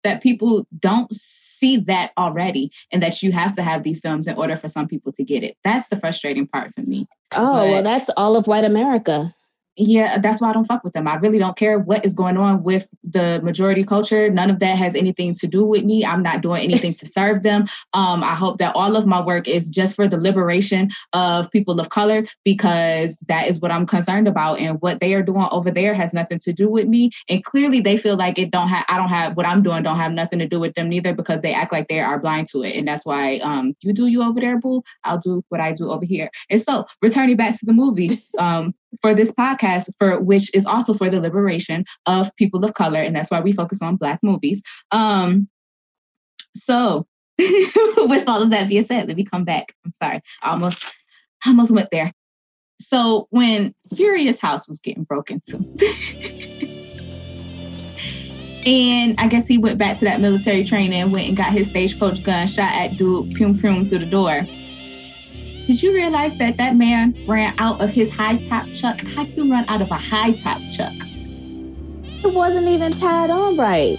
that 0.04 0.22
people 0.22 0.66
don't 0.78 1.14
see 1.14 1.76
that 1.76 2.12
already 2.16 2.70
and 2.90 3.02
that 3.02 3.22
you 3.22 3.32
have 3.32 3.54
to 3.56 3.62
have 3.62 3.82
these 3.82 4.00
films 4.00 4.26
in 4.26 4.36
order 4.36 4.56
for 4.56 4.68
some 4.68 4.88
people 4.88 5.12
to 5.12 5.24
get 5.24 5.42
it. 5.42 5.56
That's 5.64 5.88
the 5.88 5.96
frustrating 5.96 6.46
part 6.46 6.74
for 6.74 6.82
me. 6.82 7.06
Oh, 7.32 7.56
but, 7.56 7.70
well, 7.70 7.82
that's 7.82 8.10
all 8.16 8.36
of 8.36 8.46
white 8.46 8.64
America 8.64 9.34
yeah, 9.76 10.18
that's 10.18 10.40
why 10.40 10.50
I 10.50 10.52
don't 10.52 10.66
fuck 10.66 10.84
with 10.84 10.92
them. 10.92 11.08
I 11.08 11.14
really 11.16 11.38
don't 11.38 11.56
care 11.56 11.78
what 11.78 12.04
is 12.04 12.12
going 12.12 12.36
on 12.36 12.62
with 12.62 12.88
the 13.04 13.40
majority 13.42 13.84
culture. 13.84 14.28
None 14.28 14.50
of 14.50 14.58
that 14.58 14.76
has 14.76 14.94
anything 14.94 15.34
to 15.36 15.46
do 15.46 15.64
with 15.64 15.84
me. 15.84 16.04
I'm 16.04 16.22
not 16.22 16.42
doing 16.42 16.62
anything 16.62 16.92
to 16.94 17.06
serve 17.06 17.42
them. 17.42 17.66
Um, 17.94 18.22
I 18.22 18.34
hope 18.34 18.58
that 18.58 18.74
all 18.74 18.96
of 18.96 19.06
my 19.06 19.20
work 19.20 19.48
is 19.48 19.70
just 19.70 19.94
for 19.94 20.06
the 20.08 20.18
liberation 20.18 20.90
of 21.12 21.50
people 21.50 21.80
of 21.80 21.88
color 21.88 22.24
because 22.44 23.20
that 23.28 23.48
is 23.48 23.60
what 23.60 23.70
I'm 23.70 23.86
concerned 23.86 24.28
about. 24.28 24.58
And 24.58 24.80
what 24.82 25.00
they 25.00 25.14
are 25.14 25.22
doing 25.22 25.46
over 25.50 25.70
there 25.70 25.94
has 25.94 26.12
nothing 26.12 26.40
to 26.40 26.52
do 26.52 26.68
with 26.68 26.88
me. 26.88 27.10
And 27.28 27.44
clearly, 27.44 27.80
they 27.80 27.96
feel 27.96 28.16
like 28.16 28.38
it 28.38 28.50
don't 28.50 28.68
have. 28.68 28.84
I 28.88 28.96
don't 28.96 29.08
have 29.08 29.36
what 29.36 29.46
I'm 29.46 29.62
doing. 29.62 29.82
Don't 29.82 29.96
have 29.96 30.12
nothing 30.12 30.40
to 30.40 30.48
do 30.48 30.60
with 30.60 30.74
them 30.74 30.88
neither 30.88 31.14
because 31.14 31.42
they 31.42 31.54
act 31.54 31.72
like 31.72 31.88
they 31.88 32.00
are 32.00 32.18
blind 32.18 32.48
to 32.48 32.62
it. 32.62 32.76
And 32.76 32.86
that's 32.86 33.06
why 33.06 33.38
um, 33.38 33.74
you 33.82 33.92
do 33.92 34.08
you 34.08 34.22
over 34.22 34.40
there, 34.40 34.58
boo. 34.58 34.82
I'll 35.04 35.18
do 35.18 35.44
what 35.48 35.60
I 35.60 35.72
do 35.72 35.90
over 35.90 36.04
here. 36.04 36.30
And 36.50 36.60
so, 36.60 36.86
returning 37.00 37.36
back 37.36 37.58
to 37.58 37.66
the 37.66 37.72
movie. 37.72 38.24
Um, 38.38 38.74
for 39.00 39.14
this 39.14 39.32
podcast, 39.32 39.90
for 39.98 40.20
which 40.20 40.54
is 40.54 40.66
also 40.66 40.94
for 40.94 41.08
the 41.08 41.20
liberation 41.20 41.84
of 42.06 42.34
people 42.36 42.64
of 42.64 42.74
color, 42.74 43.00
and 43.00 43.14
that's 43.14 43.30
why 43.30 43.40
we 43.40 43.52
focus 43.52 43.82
on 43.82 43.96
Black 43.96 44.20
movies. 44.22 44.62
Um, 44.90 45.48
so, 46.56 47.06
with 47.38 48.28
all 48.28 48.42
of 48.42 48.50
that 48.50 48.68
being 48.68 48.84
said, 48.84 49.08
let 49.08 49.16
me 49.16 49.24
come 49.24 49.44
back. 49.44 49.74
I'm 49.84 49.92
sorry, 50.02 50.20
I 50.42 50.50
almost, 50.50 50.84
almost 51.46 51.70
went 51.70 51.90
there. 51.90 52.12
So 52.80 53.28
when 53.30 53.74
Furious 53.94 54.40
House 54.40 54.66
was 54.66 54.80
getting 54.80 55.04
broken 55.04 55.42
into, 55.46 55.58
and 58.66 59.14
I 59.18 59.28
guess 59.28 59.46
he 59.46 59.58
went 59.58 59.78
back 59.78 59.98
to 59.98 60.06
that 60.06 60.20
military 60.20 60.64
training, 60.64 61.10
went 61.10 61.28
and 61.28 61.36
got 61.36 61.52
his 61.52 61.68
stagecoach 61.68 62.22
gun, 62.22 62.46
shot 62.46 62.72
at 62.72 62.96
dude, 62.96 63.36
pum 63.36 63.58
pum 63.58 63.88
through 63.88 63.98
the 63.98 64.06
door 64.06 64.46
did 65.70 65.84
you 65.84 65.94
realize 65.94 66.36
that 66.38 66.56
that 66.56 66.74
man 66.74 67.16
ran 67.28 67.54
out 67.58 67.80
of 67.80 67.90
his 67.90 68.10
high 68.10 68.38
top 68.46 68.66
chuck? 68.74 69.00
How 69.02 69.22
do 69.22 69.30
you 69.30 69.48
run 69.48 69.64
out 69.68 69.80
of 69.80 69.88
a 69.92 69.94
high 69.94 70.32
top 70.32 70.60
chuck? 70.72 70.92
It 72.24 72.34
wasn't 72.34 72.66
even 72.66 72.92
tied 72.92 73.30
on 73.30 73.56
right. 73.56 73.96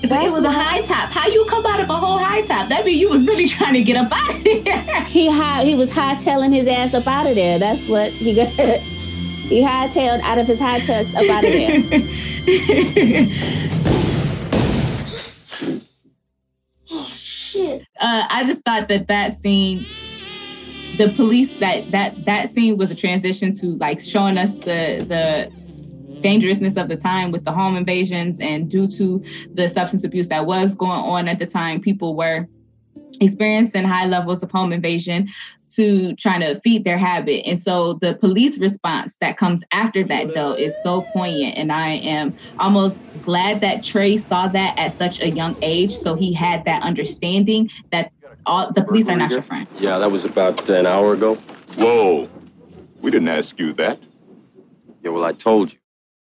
But 0.00 0.24
it 0.24 0.32
was 0.32 0.44
a 0.44 0.50
high 0.50 0.80
top. 0.86 1.10
How 1.10 1.28
you 1.28 1.44
come 1.50 1.66
out 1.66 1.80
of 1.80 1.90
a 1.90 1.96
whole 1.96 2.16
high 2.16 2.40
top? 2.46 2.70
That 2.70 2.86
mean 2.86 2.98
you 2.98 3.10
was 3.10 3.26
really 3.26 3.46
trying 3.46 3.74
to 3.74 3.82
get 3.82 3.98
up 3.98 4.10
out 4.10 4.36
of 4.36 4.42
there. 4.42 5.04
He 5.04 5.30
high, 5.30 5.66
he 5.66 5.74
was 5.74 5.92
hightailing 5.92 6.54
his 6.54 6.66
ass 6.66 6.94
up 6.94 7.06
out 7.06 7.26
of 7.26 7.34
there. 7.34 7.58
That's 7.58 7.86
what 7.86 8.10
he 8.10 8.34
got. 8.34 8.48
he 8.56 9.62
high 9.62 9.88
tailed 9.88 10.22
out 10.22 10.38
of 10.38 10.46
his 10.46 10.60
high 10.60 10.80
chucks 10.80 11.14
up 11.14 11.28
out 11.28 11.44
of 11.44 11.52
there. 11.52 11.82
oh 16.90 17.12
shit! 17.14 17.82
Uh, 18.00 18.26
I 18.30 18.44
just 18.44 18.64
thought 18.64 18.88
that 18.88 19.08
that 19.08 19.38
scene 19.38 19.84
the 20.98 21.12
police 21.16 21.58
that 21.58 21.90
that 21.90 22.24
that 22.24 22.50
scene 22.50 22.76
was 22.76 22.90
a 22.90 22.94
transition 22.94 23.52
to 23.52 23.76
like 23.76 24.00
showing 24.00 24.38
us 24.38 24.58
the 24.58 25.04
the 25.08 25.50
dangerousness 26.20 26.76
of 26.76 26.88
the 26.88 26.96
time 26.96 27.32
with 27.32 27.44
the 27.44 27.52
home 27.52 27.76
invasions 27.76 28.38
and 28.40 28.70
due 28.70 28.86
to 28.86 29.22
the 29.54 29.68
substance 29.68 30.04
abuse 30.04 30.28
that 30.28 30.46
was 30.46 30.74
going 30.74 30.90
on 30.90 31.26
at 31.28 31.38
the 31.38 31.46
time 31.46 31.80
people 31.80 32.14
were 32.14 32.46
experiencing 33.20 33.84
high 33.84 34.06
levels 34.06 34.42
of 34.42 34.50
home 34.50 34.72
invasion 34.72 35.28
to 35.68 36.14
trying 36.16 36.40
to 36.40 36.60
feed 36.60 36.84
their 36.84 36.98
habit. 36.98 37.46
And 37.46 37.58
so 37.58 37.94
the 37.94 38.14
police 38.14 38.58
response 38.58 39.16
that 39.20 39.38
comes 39.38 39.62
after 39.72 40.04
that 40.04 40.34
though 40.34 40.52
is 40.52 40.76
so 40.82 41.02
poignant 41.12 41.56
and 41.56 41.72
i 41.72 41.88
am 41.88 42.36
almost 42.58 43.00
glad 43.22 43.60
that 43.60 43.82
trey 43.82 44.16
saw 44.16 44.48
that 44.48 44.78
at 44.78 44.92
such 44.92 45.20
a 45.20 45.30
young 45.30 45.56
age 45.62 45.92
so 45.92 46.14
he 46.14 46.32
had 46.32 46.64
that 46.64 46.82
understanding 46.82 47.70
that 47.90 48.12
all 48.46 48.72
the 48.72 48.82
police 48.82 49.08
are 49.08 49.16
not 49.16 49.30
your 49.30 49.42
friend. 49.42 49.66
Yeah, 49.78 49.98
that 49.98 50.10
was 50.10 50.24
about 50.24 50.68
an 50.68 50.86
hour 50.86 51.14
ago. 51.14 51.34
Whoa. 51.76 52.28
We 53.00 53.10
didn't 53.10 53.28
ask 53.28 53.58
you 53.58 53.72
that. 53.74 53.98
Yeah, 55.02 55.10
well, 55.10 55.24
I 55.24 55.32
told 55.32 55.72
you. 55.72 55.78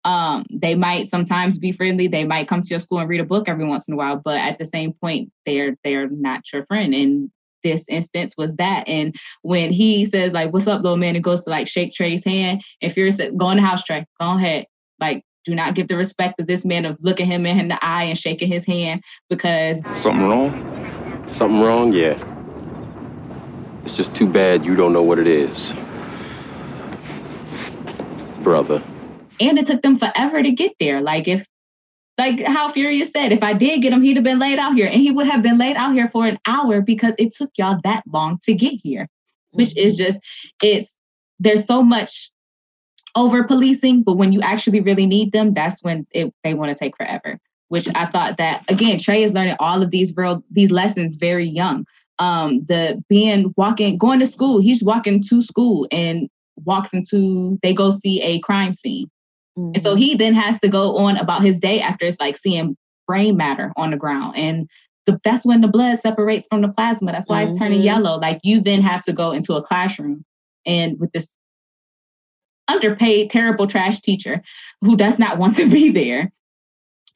Um, 0.04 0.44
they 0.50 0.74
might 0.74 1.08
sometimes 1.08 1.58
be 1.58 1.72
friendly. 1.72 2.08
They 2.08 2.24
might 2.24 2.48
come 2.48 2.60
to 2.60 2.68
your 2.68 2.80
school 2.80 2.98
and 2.98 3.08
read 3.08 3.20
a 3.20 3.24
book 3.24 3.48
every 3.48 3.64
once 3.64 3.88
in 3.88 3.94
a 3.94 3.96
while, 3.96 4.20
but 4.22 4.36
at 4.36 4.58
the 4.58 4.66
same 4.66 4.92
point, 4.92 5.30
they're 5.46 5.76
they're 5.82 6.08
not 6.08 6.52
your 6.52 6.66
friend. 6.66 6.94
And 6.94 7.30
this 7.62 7.86
instance 7.88 8.36
was 8.36 8.56
that. 8.56 8.86
And 8.86 9.14
when 9.42 9.72
he 9.72 10.04
says 10.04 10.32
like, 10.32 10.52
"What's 10.52 10.66
up, 10.66 10.82
little 10.82 10.98
man?" 10.98 11.14
and 11.14 11.24
goes 11.24 11.44
to 11.44 11.50
like 11.50 11.68
shake 11.68 11.94
Trey's 11.94 12.24
hand, 12.24 12.62
if 12.82 12.96
you're 12.96 13.10
go 13.36 13.50
in 13.50 13.56
the 13.56 13.62
house, 13.62 13.82
Trey, 13.84 14.04
go 14.20 14.36
ahead. 14.36 14.66
Like, 15.00 15.22
do 15.46 15.54
not 15.54 15.74
give 15.74 15.88
the 15.88 15.96
respect 15.96 16.38
of 16.38 16.46
this 16.46 16.66
man 16.66 16.84
of 16.84 16.98
looking 17.00 17.26
him 17.26 17.46
in 17.46 17.68
the 17.68 17.82
eye 17.82 18.04
and 18.04 18.18
shaking 18.18 18.48
his 18.48 18.66
hand 18.66 19.02
because 19.30 19.80
something 19.94 20.28
wrong. 20.28 20.83
Something 21.26 21.62
wrong? 21.62 21.92
Yeah. 21.92 22.18
It's 23.84 23.96
just 23.96 24.14
too 24.14 24.26
bad 24.26 24.64
you 24.64 24.76
don't 24.76 24.92
know 24.92 25.02
what 25.02 25.18
it 25.18 25.26
is. 25.26 25.72
Brother. 28.42 28.82
And 29.40 29.58
it 29.58 29.66
took 29.66 29.82
them 29.82 29.96
forever 29.96 30.42
to 30.42 30.50
get 30.52 30.72
there. 30.80 31.00
Like 31.00 31.28
if 31.28 31.46
like 32.16 32.44
how 32.46 32.68
Furious 32.70 33.10
said, 33.10 33.32
if 33.32 33.42
I 33.42 33.52
did 33.52 33.82
get 33.82 33.92
him, 33.92 34.02
he'd 34.02 34.16
have 34.16 34.24
been 34.24 34.38
laid 34.38 34.58
out 34.58 34.74
here. 34.74 34.86
And 34.86 35.00
he 35.00 35.10
would 35.10 35.26
have 35.26 35.42
been 35.42 35.58
laid 35.58 35.76
out 35.76 35.92
here 35.92 36.08
for 36.08 36.26
an 36.26 36.38
hour 36.46 36.80
because 36.80 37.14
it 37.18 37.34
took 37.34 37.50
y'all 37.58 37.80
that 37.84 38.04
long 38.06 38.38
to 38.44 38.54
get 38.54 38.74
here. 38.82 39.08
Which 39.50 39.70
mm-hmm. 39.70 39.86
is 39.86 39.96
just 39.96 40.20
it's 40.62 40.96
there's 41.38 41.66
so 41.66 41.82
much 41.82 42.30
over 43.16 43.44
policing, 43.44 44.02
but 44.02 44.16
when 44.16 44.32
you 44.32 44.40
actually 44.40 44.80
really 44.80 45.06
need 45.06 45.32
them, 45.32 45.54
that's 45.54 45.82
when 45.82 46.06
it, 46.10 46.32
they 46.42 46.54
want 46.54 46.76
to 46.76 46.78
take 46.78 46.96
forever 46.96 47.38
which 47.68 47.88
I 47.94 48.06
thought 48.06 48.36
that 48.38 48.64
again, 48.68 48.98
Trey 48.98 49.22
is 49.22 49.32
learning 49.32 49.56
all 49.58 49.82
of 49.82 49.90
these 49.90 50.14
real 50.16 50.44
these 50.50 50.70
lessons 50.70 51.16
very 51.16 51.48
young. 51.48 51.84
Um, 52.18 52.64
the 52.66 53.02
being 53.08 53.52
walking, 53.56 53.98
going 53.98 54.20
to 54.20 54.26
school, 54.26 54.60
he's 54.60 54.84
walking 54.84 55.22
to 55.28 55.42
school 55.42 55.88
and 55.90 56.28
walks 56.64 56.92
into 56.92 57.58
they 57.62 57.74
go 57.74 57.90
see 57.90 58.22
a 58.22 58.38
crime 58.40 58.72
scene. 58.72 59.10
Mm-hmm. 59.58 59.72
And 59.74 59.82
so 59.82 59.90
mm-hmm. 59.90 59.98
he 59.98 60.14
then 60.14 60.34
has 60.34 60.60
to 60.60 60.68
go 60.68 60.96
on 60.98 61.16
about 61.16 61.42
his 61.42 61.58
day 61.58 61.80
after 61.80 62.06
it's 62.06 62.20
like 62.20 62.36
seeing 62.36 62.76
brain 63.06 63.36
matter 63.36 63.72
on 63.76 63.90
the 63.90 63.96
ground. 63.96 64.36
And 64.36 64.68
the, 65.06 65.20
that's 65.24 65.44
when 65.44 65.60
the 65.60 65.68
blood 65.68 65.98
separates 65.98 66.46
from 66.48 66.62
the 66.62 66.68
plasma. 66.68 67.12
That's 67.12 67.28
why 67.28 67.42
mm-hmm. 67.42 67.52
it's 67.52 67.60
turning 67.60 67.78
mm-hmm. 67.78 67.86
yellow. 67.86 68.18
Like 68.18 68.40
you 68.42 68.60
then 68.60 68.82
have 68.82 69.02
to 69.02 69.12
go 69.12 69.32
into 69.32 69.54
a 69.54 69.62
classroom 69.62 70.24
and 70.64 70.98
with 70.98 71.12
this 71.12 71.30
underpaid, 72.68 73.30
terrible 73.30 73.66
trash 73.66 74.00
teacher 74.00 74.42
who 74.80 74.96
does 74.96 75.18
not 75.18 75.38
want 75.38 75.56
to 75.56 75.68
be 75.68 75.90
there 75.90 76.32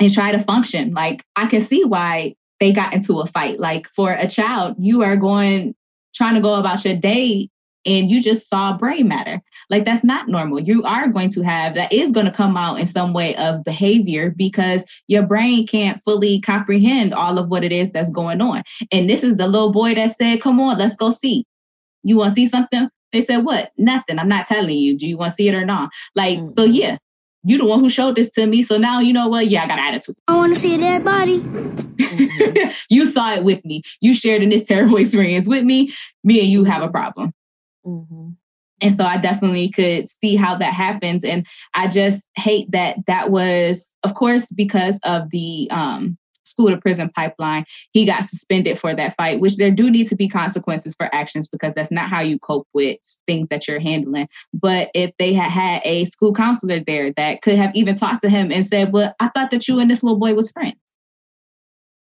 and 0.01 0.13
try 0.13 0.33
to 0.33 0.39
function. 0.39 0.93
Like 0.93 1.25
I 1.37 1.47
can 1.47 1.61
see 1.61 1.85
why 1.85 2.35
they 2.61 2.73
got 2.73 2.93
into 2.93 3.21
a 3.21 3.27
fight. 3.27 3.61
Like 3.61 3.89
for 3.89 4.13
a 4.13 4.29
child, 4.29 4.77
you 4.79 5.03
are 5.03 5.17
going 5.17 5.75
trying 6.15 6.35
to 6.35 6.41
go 6.41 6.55
about 6.55 6.85
your 6.85 6.97
day 6.97 7.49
and 7.87 8.11
you 8.11 8.21
just 8.21 8.49
saw 8.49 8.77
brain 8.77 9.09
matter. 9.09 9.41
Like 9.71 9.85
that's 9.85 10.05
not 10.05 10.29
normal. 10.29 10.61
You 10.61 10.83
are 10.83 11.09
going 11.09 11.31
to 11.31 11.43
have 11.43 11.75
that 11.75 11.93
is 11.93 12.11
going 12.11 12.27
to 12.27 12.33
come 12.33 12.57
out 12.57 12.81
in 12.81 12.87
some 12.87 13.13
way 13.13 13.37
of 13.37 13.65
behavior 13.65 14.35
because 14.37 14.85
your 15.07 15.23
brain 15.23 15.67
can't 15.67 16.03
fully 16.05 16.41
comprehend 16.41 17.15
all 17.15 17.39
of 17.39 17.49
what 17.49 17.65
it 17.65 17.73
is 17.73 17.93
that's 17.93 18.11
going 18.11 18.41
on. 18.41 18.63
And 18.93 19.09
this 19.09 19.23
is 19.23 19.37
the 19.37 19.47
little 19.47 19.73
boy 19.73 19.95
that 19.95 20.17
said, 20.17 20.41
"Come 20.41 20.61
on, 20.61 20.79
let's 20.79 20.97
go 20.97 21.11
see." 21.11 21.45
You 22.03 22.17
want 22.17 22.31
to 22.31 22.35
see 22.35 22.49
something? 22.49 22.89
They 23.13 23.21
said, 23.21 23.39
"What? 23.39 23.73
Nothing. 23.79 24.19
I'm 24.19 24.29
not 24.29 24.47
telling 24.47 24.77
you. 24.77 24.99
Do 24.99 25.07
you 25.07 25.17
want 25.17 25.31
to 25.31 25.37
see 25.37 25.49
it 25.49 25.55
or 25.55 25.65
not?" 25.65 25.91
Like, 26.15 26.39
mm-hmm. 26.39 26.55
so 26.59 26.65
yeah, 26.65 26.99
you 27.45 27.59
the 27.59 27.65
one 27.65 27.81
who 27.81 27.89
showed 27.89 28.17
this 28.17 28.31
to 28.33 28.47
me. 28.47 28.63
So 28.63 28.77
now 28.77 29.01
you 29.01 29.13
know 29.13 29.29
what? 29.29 29.49
Yeah, 29.49 29.65
I 29.65 29.69
got 29.69 29.79
attitude. 29.79 30.17
I 30.27 30.37
want 30.37 30.55
to 30.55 30.59
see 30.59 30.75
a 30.75 30.79
dead 30.79 31.05
body. 31.05 31.43
you 32.91 33.07
saw 33.07 33.35
it 33.35 33.45
with 33.45 33.65
me. 33.65 33.83
You 34.01 34.15
shared 34.15 34.43
in 34.43 34.51
this 34.51 34.65
terrible 34.65 34.97
experience 34.99 35.47
with 35.47 35.65
me. 35.65 35.95
Me 36.25 36.41
and 36.41 36.49
you 36.49 36.65
have 36.65 36.83
a 36.83 36.89
problem. 36.89 37.33
Mm-hmm. 37.87 38.31
And 38.81 38.97
so 38.97 39.05
I 39.05 39.17
definitely 39.19 39.71
could 39.71 40.09
see 40.09 40.37
how 40.37 40.57
that 40.59 40.73
happens. 40.73 41.25
And 41.25 41.47
I 41.75 41.89
just 41.89 42.25
hate 42.37 42.71
that 42.71 42.99
that 43.07 43.31
was, 43.31 43.95
of 44.05 44.15
course, 44.15 44.53
because 44.53 45.01
of 45.03 45.31
the 45.31 45.69
um, 45.71 46.18
school 46.59 46.71
to 46.71 46.77
prison 46.77 47.11
pipeline. 47.15 47.65
He 47.93 48.05
got 48.05 48.25
suspended 48.25 48.81
for 48.81 48.95
that 48.95 49.15
fight, 49.17 49.41
which 49.41 49.57
there 49.57 49.71
do 49.71 49.91
need 49.91 50.09
to 50.09 50.17
be 50.17 50.29
consequences 50.29 50.95
for 50.97 51.13
actions 51.15 51.49
because 51.49 51.75
that's 51.75 51.91
not 51.91 52.11
how 52.11 52.21
you 52.21 52.39
cope 52.39 52.67
with 52.75 52.99
things 53.27 53.49
that 53.49 53.69
you're 53.69 53.81
handling. 53.81 54.29
But 54.53 54.91
if 54.95 55.13
they 55.19 55.33
had 55.33 55.51
had 55.51 55.83
a 55.85 56.05
school 56.07 56.35
counselor 56.35 56.81
there 56.85 57.13
that 57.17 57.43
could 57.43 57.57
have 57.57 57.75
even 57.75 57.95
talked 57.95 58.23
to 58.23 58.29
him 58.29 58.51
and 58.51 58.67
said, 58.67 58.93
Well, 58.93 59.15
I 59.21 59.29
thought 59.29 59.51
that 59.51 59.69
you 59.69 59.79
and 59.79 59.91
this 59.91 60.03
little 60.03 60.19
boy 60.19 60.35
was 60.35 60.51
friends. 60.51 60.77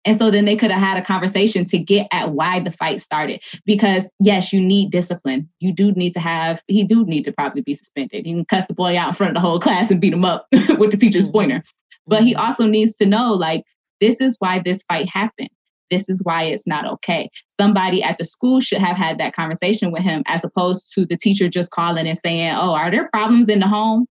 And 0.04 0.16
so 0.16 0.30
then 0.30 0.46
they 0.46 0.56
could 0.56 0.70
have 0.70 0.80
had 0.80 0.96
a 0.96 1.04
conversation 1.04 1.66
to 1.66 1.78
get 1.78 2.06
at 2.12 2.30
why 2.30 2.60
the 2.60 2.70
fight 2.72 3.00
started. 3.00 3.42
Because 3.66 4.04
yes, 4.20 4.52
you 4.52 4.60
need 4.60 4.90
discipline. 4.90 5.50
You 5.60 5.74
do 5.74 5.92
need 5.92 6.14
to 6.14 6.20
have, 6.20 6.62
he 6.66 6.84
do 6.84 7.04
need 7.04 7.24
to 7.24 7.32
probably 7.32 7.60
be 7.60 7.74
suspended. 7.74 8.26
You 8.26 8.36
can 8.36 8.44
cuss 8.46 8.64
the 8.66 8.74
boy 8.74 8.96
out 8.96 9.08
in 9.08 9.14
front 9.14 9.36
of 9.36 9.42
the 9.42 9.46
whole 9.46 9.60
class 9.60 9.90
and 9.90 10.00
beat 10.00 10.14
him 10.14 10.24
up 10.24 10.46
with 10.78 10.92
the 10.92 10.96
teacher's 10.96 11.26
mm-hmm. 11.26 11.32
pointer. 11.32 11.64
But 12.06 12.22
he 12.22 12.32
mm-hmm. 12.32 12.42
also 12.42 12.66
needs 12.66 12.96
to 12.96 13.06
know 13.06 13.34
like 13.34 13.64
this 14.00 14.20
is 14.20 14.36
why 14.38 14.60
this 14.64 14.82
fight 14.84 15.08
happened. 15.08 15.50
This 15.90 16.08
is 16.08 16.22
why 16.22 16.44
it's 16.44 16.66
not 16.66 16.86
okay. 16.86 17.30
Somebody 17.58 18.02
at 18.02 18.18
the 18.18 18.24
school 18.24 18.60
should 18.60 18.80
have 18.80 18.96
had 18.96 19.18
that 19.18 19.34
conversation 19.34 19.90
with 19.90 20.02
him 20.02 20.22
as 20.26 20.44
opposed 20.44 20.92
to 20.94 21.06
the 21.06 21.16
teacher 21.16 21.48
just 21.48 21.70
calling 21.70 22.06
and 22.06 22.18
saying, 22.18 22.54
Oh, 22.54 22.74
are 22.74 22.90
there 22.90 23.08
problems 23.10 23.48
in 23.48 23.60
the 23.60 23.68
home? 23.68 24.06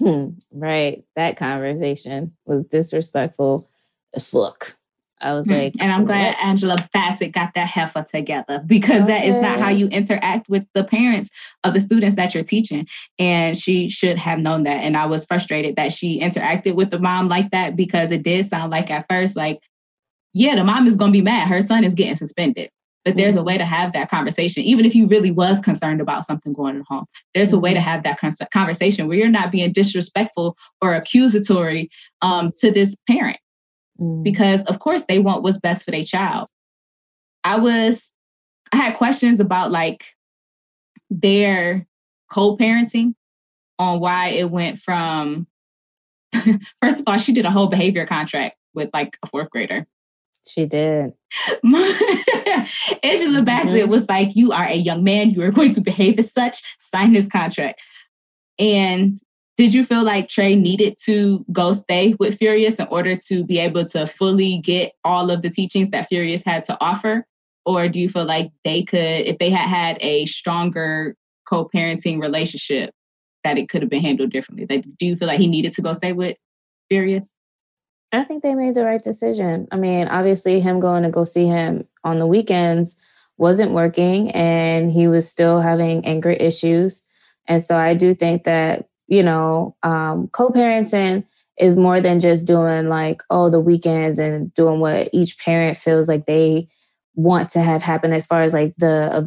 right. 0.52 1.04
That 1.14 1.36
conversation 1.36 2.36
was 2.46 2.64
disrespectful 2.64 3.70
as 4.14 4.28
fuck. 4.28 4.77
I 5.20 5.32
was 5.32 5.46
hmm. 5.46 5.54
like, 5.54 5.74
and 5.80 5.92
I'm 5.92 6.04
glad 6.04 6.34
what? 6.34 6.44
Angela 6.44 6.88
Bassett 6.92 7.32
got 7.32 7.54
that 7.54 7.68
heifer 7.68 8.04
together 8.04 8.62
because 8.66 9.06
that 9.06 9.24
is 9.24 9.36
not 9.36 9.60
how 9.60 9.70
you 9.70 9.88
interact 9.88 10.48
with 10.48 10.64
the 10.74 10.84
parents 10.84 11.30
of 11.64 11.74
the 11.74 11.80
students 11.80 12.16
that 12.16 12.34
you're 12.34 12.44
teaching. 12.44 12.86
And 13.18 13.56
she 13.56 13.88
should 13.88 14.18
have 14.18 14.38
known 14.38 14.64
that. 14.64 14.84
And 14.84 14.96
I 14.96 15.06
was 15.06 15.24
frustrated 15.24 15.76
that 15.76 15.92
she 15.92 16.20
interacted 16.20 16.74
with 16.74 16.90
the 16.90 16.98
mom 16.98 17.28
like 17.28 17.50
that 17.50 17.76
because 17.76 18.10
it 18.10 18.22
did 18.22 18.46
sound 18.46 18.70
like 18.70 18.90
at 18.90 19.06
first, 19.08 19.36
like, 19.36 19.60
yeah, 20.34 20.54
the 20.54 20.64
mom 20.64 20.86
is 20.86 20.96
going 20.96 21.12
to 21.12 21.18
be 21.18 21.22
mad. 21.22 21.48
Her 21.48 21.60
son 21.60 21.84
is 21.84 21.94
getting 21.94 22.16
suspended. 22.16 22.70
But 23.04 23.16
there's 23.16 23.36
a 23.36 23.38
mm-hmm. 23.38 23.46
way 23.46 23.58
to 23.58 23.64
have 23.64 23.92
that 23.94 24.10
conversation, 24.10 24.64
even 24.64 24.84
if 24.84 24.94
you 24.94 25.06
really 25.06 25.30
was 25.30 25.60
concerned 25.60 26.00
about 26.00 26.24
something 26.24 26.52
going 26.52 26.74
on 26.74 26.80
at 26.80 26.86
home. 26.88 27.06
There's 27.32 27.52
a 27.52 27.58
way 27.58 27.72
to 27.72 27.80
mm-hmm. 27.80 27.88
have 27.88 28.02
that 28.02 28.20
conversation 28.50 29.08
where 29.08 29.16
you're 29.16 29.28
not 29.28 29.50
being 29.50 29.72
disrespectful 29.72 30.56
or 30.82 30.94
accusatory 30.94 31.88
um, 32.20 32.52
to 32.58 32.70
this 32.70 32.96
parent 33.08 33.38
Mm. 34.00 34.22
because 34.22 34.62
of 34.64 34.78
course 34.78 35.04
they 35.06 35.18
want 35.18 35.42
what's 35.42 35.58
best 35.58 35.84
for 35.84 35.90
their 35.90 36.04
child. 36.04 36.48
I 37.44 37.56
was 37.58 38.12
I 38.72 38.76
had 38.76 38.96
questions 38.96 39.40
about 39.40 39.70
like 39.72 40.14
their 41.10 41.86
co-parenting 42.30 43.14
on 43.78 44.00
why 44.00 44.28
it 44.28 44.50
went 44.50 44.78
from 44.78 45.46
first 46.82 47.00
of 47.00 47.04
all, 47.06 47.16
she 47.18 47.32
did 47.32 47.44
a 47.46 47.50
whole 47.50 47.68
behavior 47.68 48.04
contract 48.06 48.56
with 48.74 48.90
like 48.92 49.16
a 49.24 49.26
fourth 49.28 49.48
grader. 49.50 49.86
she 50.46 50.66
did. 50.66 51.12
Angela 53.02 53.42
Bassett 53.42 53.86
Mhm. 53.86 53.88
was 53.88 54.08
like, 54.08 54.34
You 54.36 54.52
are 54.52 54.64
a 54.66 54.74
young 54.74 55.02
man, 55.04 55.30
you 55.30 55.42
are 55.42 55.50
going 55.50 55.72
to 55.74 55.80
behave 55.80 56.18
as 56.18 56.32
such, 56.32 56.62
sign 56.80 57.12
this 57.12 57.26
contract. 57.28 57.80
And 58.58 59.14
did 59.58 59.74
you 59.74 59.84
feel 59.84 60.04
like 60.04 60.28
Trey 60.28 60.54
needed 60.54 60.96
to 61.04 61.44
go 61.50 61.72
stay 61.72 62.14
with 62.20 62.38
Furious 62.38 62.78
in 62.78 62.86
order 62.92 63.16
to 63.26 63.44
be 63.44 63.58
able 63.58 63.84
to 63.86 64.06
fully 64.06 64.58
get 64.58 64.92
all 65.04 65.32
of 65.32 65.42
the 65.42 65.50
teachings 65.50 65.90
that 65.90 66.06
Furious 66.08 66.44
had 66.44 66.62
to 66.66 66.78
offer? 66.80 67.26
Or 67.66 67.88
do 67.88 67.98
you 67.98 68.08
feel 68.08 68.24
like 68.24 68.52
they 68.64 68.84
could, 68.84 68.98
if 68.98 69.38
they 69.38 69.50
had 69.50 69.68
had 69.68 69.98
a 70.00 70.26
stronger 70.26 71.16
co 71.48 71.68
parenting 71.74 72.20
relationship, 72.20 72.94
that 73.42 73.58
it 73.58 73.68
could 73.68 73.82
have 73.82 73.90
been 73.90 74.00
handled 74.00 74.30
differently? 74.30 74.64
Like, 74.70 74.84
do 74.96 75.06
you 75.06 75.16
feel 75.16 75.26
like 75.26 75.40
he 75.40 75.48
needed 75.48 75.72
to 75.72 75.82
go 75.82 75.92
stay 75.92 76.12
with 76.12 76.36
Furious? 76.88 77.34
I 78.12 78.22
think 78.22 78.44
they 78.44 78.54
made 78.54 78.74
the 78.74 78.84
right 78.84 79.02
decision. 79.02 79.66
I 79.72 79.76
mean, 79.76 80.06
obviously, 80.06 80.60
him 80.60 80.78
going 80.78 81.02
to 81.02 81.10
go 81.10 81.24
see 81.24 81.46
him 81.46 81.84
on 82.04 82.20
the 82.20 82.28
weekends 82.28 82.96
wasn't 83.38 83.72
working 83.72 84.30
and 84.30 84.92
he 84.92 85.08
was 85.08 85.28
still 85.28 85.60
having 85.60 86.06
anger 86.06 86.30
issues. 86.30 87.02
And 87.48 87.60
so 87.60 87.76
I 87.76 87.94
do 87.94 88.14
think 88.14 88.44
that, 88.44 88.87
you 89.08 89.22
know, 89.22 89.74
um, 89.82 90.28
co 90.28 90.50
parenting 90.50 91.24
is 91.58 91.76
more 91.76 92.00
than 92.00 92.20
just 92.20 92.46
doing 92.46 92.88
like, 92.88 93.22
oh, 93.30 93.50
the 93.50 93.60
weekends 93.60 94.18
and 94.18 94.54
doing 94.54 94.80
what 94.80 95.10
each 95.12 95.38
parent 95.38 95.76
feels 95.76 96.08
like 96.08 96.26
they 96.26 96.68
want 97.14 97.50
to 97.50 97.60
have 97.60 97.82
happen 97.82 98.12
as 98.12 98.26
far 98.26 98.42
as 98.42 98.52
like 98.52 98.74
the, 98.76 99.10
uh, 99.12 99.22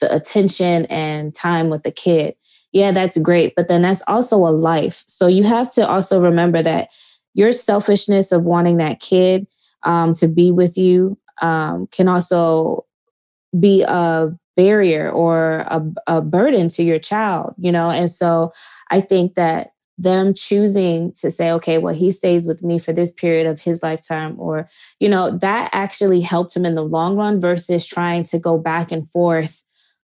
the 0.00 0.12
attention 0.12 0.86
and 0.86 1.34
time 1.34 1.68
with 1.68 1.84
the 1.84 1.92
kid. 1.92 2.34
Yeah, 2.72 2.90
that's 2.90 3.16
great. 3.18 3.54
But 3.54 3.68
then 3.68 3.82
that's 3.82 4.02
also 4.08 4.36
a 4.38 4.50
life. 4.50 5.04
So 5.06 5.28
you 5.28 5.44
have 5.44 5.72
to 5.74 5.86
also 5.86 6.20
remember 6.20 6.62
that 6.62 6.88
your 7.34 7.52
selfishness 7.52 8.32
of 8.32 8.44
wanting 8.44 8.78
that 8.78 9.00
kid 9.00 9.46
um, 9.84 10.12
to 10.14 10.26
be 10.26 10.50
with 10.50 10.76
you 10.76 11.16
um, 11.40 11.86
can 11.92 12.08
also 12.08 12.84
be 13.58 13.82
a 13.82 14.30
barrier 14.56 15.10
or 15.10 15.58
a, 15.60 15.82
a 16.06 16.20
burden 16.20 16.68
to 16.70 16.82
your 16.82 16.98
child, 16.98 17.54
you 17.58 17.70
know? 17.70 17.90
And 17.90 18.10
so 18.10 18.52
I 18.90 19.00
think 19.00 19.34
that 19.34 19.72
them 19.98 20.34
choosing 20.34 21.12
to 21.20 21.30
say, 21.30 21.50
okay, 21.50 21.78
well, 21.78 21.94
he 21.94 22.10
stays 22.10 22.44
with 22.44 22.62
me 22.62 22.78
for 22.78 22.92
this 22.92 23.10
period 23.10 23.46
of 23.46 23.60
his 23.60 23.82
lifetime, 23.82 24.38
or, 24.38 24.68
you 25.00 25.08
know, 25.08 25.30
that 25.38 25.70
actually 25.72 26.20
helped 26.20 26.54
him 26.54 26.66
in 26.66 26.74
the 26.74 26.84
long 26.84 27.16
run 27.16 27.40
versus 27.40 27.86
trying 27.86 28.22
to 28.24 28.38
go 28.38 28.58
back 28.58 28.92
and 28.92 29.08
forth 29.10 29.64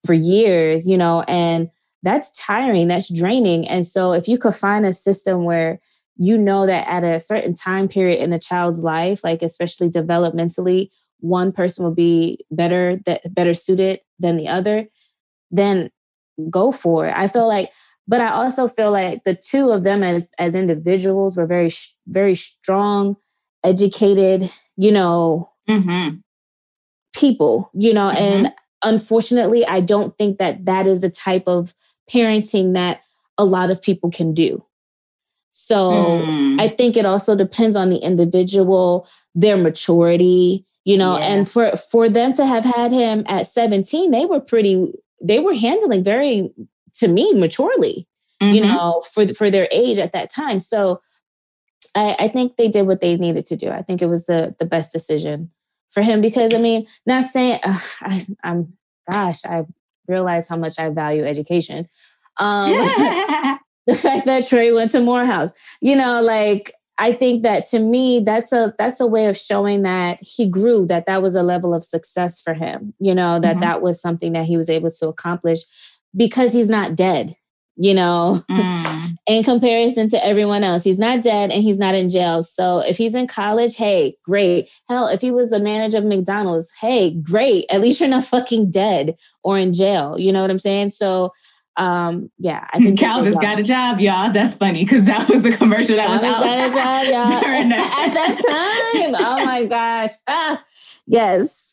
for 0.05 0.13
years, 0.13 0.85
you 0.85 0.97
know, 0.97 1.23
and 1.27 1.69
that's 2.03 2.37
tiring, 2.37 2.89
that's 2.89 3.11
draining. 3.13 3.67
And 3.67 3.85
so 3.85 4.11
if 4.13 4.27
you 4.27 4.37
could 4.37 4.55
find 4.55 4.85
a 4.85 4.93
system 4.93 5.45
where 5.45 5.79
you 6.17 6.37
know 6.37 6.65
that 6.65 6.87
at 6.87 7.03
a 7.03 7.19
certain 7.19 7.53
time 7.53 7.87
period 7.87 8.21
in 8.21 8.33
a 8.33 8.39
child's 8.39 8.81
life, 8.81 9.23
like 9.23 9.41
especially 9.41 9.89
developmentally, 9.89 10.89
one 11.19 11.51
person 11.51 11.83
will 11.83 11.93
be 11.93 12.39
better 12.51 12.99
that 13.05 13.33
better 13.33 13.53
suited 13.53 14.01
than 14.19 14.35
the 14.35 14.47
other, 14.47 14.87
then 15.49 15.89
go 16.49 16.71
for 16.71 17.07
it. 17.07 17.13
I 17.15 17.27
feel 17.27 17.47
like, 17.47 17.71
but 18.07 18.21
I 18.21 18.29
also 18.29 18.67
feel 18.67 18.91
like 18.91 19.23
the 19.23 19.35
two 19.35 19.71
of 19.71 19.83
them 19.83 20.03
as 20.03 20.27
as 20.39 20.55
individuals 20.55 21.35
were 21.37 21.45
very 21.45 21.69
very 22.07 22.35
strong, 22.35 23.15
educated, 23.63 24.49
you 24.77 24.91
know, 24.91 25.49
Mm-hmm. 25.69 26.17
people, 27.15 27.69
you 27.73 27.93
know, 27.93 28.09
Mhm. 28.09 28.17
and 28.17 28.53
unfortunately, 28.83 29.65
I 29.65 29.81
don't 29.81 30.17
think 30.17 30.37
that 30.37 30.65
that 30.65 30.85
is 30.87 31.01
the 31.01 31.09
type 31.09 31.43
of 31.47 31.73
parenting 32.09 32.73
that 32.73 33.01
a 33.37 33.43
lot 33.45 33.69
of 33.71 33.81
people 33.81 34.09
can 34.09 34.33
do. 34.33 34.63
So 35.51 35.91
Mm. 35.91 36.61
I 36.61 36.67
think 36.67 36.95
it 36.95 37.05
also 37.05 37.35
depends 37.35 37.75
on 37.75 37.89
the 37.89 37.97
individual, 37.97 39.07
their 39.33 39.57
maturity, 39.57 40.65
you 40.85 40.97
know, 40.97 41.17
Yeah. 41.17 41.25
and 41.25 41.49
for 41.49 41.75
for 41.75 42.07
them 42.09 42.33
to 42.33 42.45
have 42.45 42.63
had 42.63 42.91
him 42.91 43.23
at 43.27 43.47
17, 43.47 44.11
they 44.11 44.25
were 44.25 44.39
pretty 44.39 44.93
they 45.21 45.39
were 45.39 45.55
handling 45.55 46.03
very 46.03 46.51
to 46.99 47.07
me 47.07 47.33
maturely, 47.33 48.07
you 48.41 48.61
Mhm. 48.61 48.67
know, 48.67 49.01
for 49.13 49.27
for 49.33 49.49
their 49.51 49.67
age 49.71 49.99
at 49.99 50.13
that 50.13 50.29
time. 50.33 50.59
So 50.59 51.01
I, 51.95 52.15
I 52.19 52.27
think 52.27 52.57
they 52.57 52.67
did 52.67 52.87
what 52.87 53.01
they 53.01 53.15
needed 53.17 53.45
to 53.47 53.55
do. 53.55 53.69
I 53.69 53.81
think 53.81 54.01
it 54.01 54.07
was 54.07 54.25
the 54.25 54.55
the 54.59 54.65
best 54.65 54.91
decision 54.91 55.51
for 55.89 56.01
him 56.03 56.21
because 56.21 56.53
I 56.53 56.59
mean, 56.59 56.85
not 57.05 57.23
saying 57.23 57.59
I, 57.63 58.25
I'm 58.43 58.73
gosh, 59.09 59.45
I 59.45 59.65
realize 60.07 60.47
how 60.47 60.57
much 60.57 60.79
I 60.79 60.89
value 60.89 61.25
education. 61.25 61.87
Um, 62.37 62.75
the 63.87 63.95
fact 63.95 64.25
that 64.25 64.47
Trey 64.47 64.71
went 64.71 64.91
to 64.91 64.99
Morehouse, 65.01 65.51
you 65.81 65.95
know, 65.95 66.21
like 66.21 66.71
I 66.99 67.13
think 67.13 67.43
that 67.43 67.63
to 67.69 67.79
me, 67.79 68.19
that's 68.19 68.51
a 68.51 68.73
that's 68.77 68.99
a 68.99 69.07
way 69.07 69.25
of 69.27 69.37
showing 69.37 69.83
that 69.83 70.19
he 70.21 70.49
grew, 70.49 70.85
that 70.87 71.05
that 71.05 71.21
was 71.21 71.35
a 71.35 71.43
level 71.43 71.73
of 71.73 71.83
success 71.83 72.41
for 72.41 72.53
him. 72.53 72.93
You 72.99 73.13
know, 73.15 73.39
that 73.39 73.57
Mhm. 73.57 73.61
that 73.61 73.81
was 73.81 74.01
something 74.01 74.33
that 74.33 74.45
he 74.45 74.57
was 74.57 74.69
able 74.69 74.89
to 74.91 75.07
accomplish 75.07 75.59
because 76.15 76.53
he's 76.53 76.69
not 76.69 76.95
dead. 76.95 77.35
You 77.79 77.93
know, 77.93 78.43
Mm. 78.51 79.15
in 79.27 79.43
comparison 79.43 80.09
to 80.09 80.25
everyone 80.25 80.63
else. 80.63 80.83
He's 80.83 80.97
not 80.97 81.21
dead 81.21 81.51
and 81.51 81.61
he's 81.61 81.77
not 81.77 81.93
in 81.95 82.09
jail. 82.09 82.41
So 82.43 82.79
if 82.79 82.97
he's 82.97 83.13
in 83.13 83.27
college, 83.27 83.75
hey, 83.75 84.17
great. 84.23 84.69
Hell, 84.89 85.07
if 85.07 85.21
he 85.21 85.29
was 85.31 85.51
a 85.51 85.59
manager 85.59 85.97
of 85.99 86.05
McDonald's, 86.05 86.71
hey, 86.81 87.11
great. 87.21 87.65
At 87.69 87.81
least 87.81 87.99
you're 87.99 88.09
not 88.09 88.23
fucking 88.35 88.71
dead 88.71 89.15
or 89.43 89.57
in 89.59 89.73
jail. 89.73 90.15
You 90.17 90.31
know 90.33 90.41
what 90.41 90.49
I'm 90.49 90.59
saying? 90.59 90.89
So 90.89 91.31
um, 91.77 92.31
yeah, 92.39 92.65
I 92.73 92.79
think 92.79 92.97
Calvin's 92.97 93.37
got 93.37 93.59
a 93.59 93.63
job, 93.63 93.99
y'all. 93.99 94.31
That's 94.31 94.55
funny 94.55 94.83
because 94.83 95.05
that 95.05 95.29
was 95.29 95.45
a 95.45 95.55
commercial 95.55 95.95
that 95.97 96.09
was 96.09 96.23
out. 96.23 96.41
got 96.43 96.67
a 96.67 96.71
job, 96.71 97.05
y'all. 97.13 97.53
At 97.53 98.13
that 98.15 99.03
time. 99.03 99.15
Oh 99.15 99.45
my 99.45 99.65
gosh. 99.65 100.11
Ah, 100.27 100.63
yes. 101.05 101.66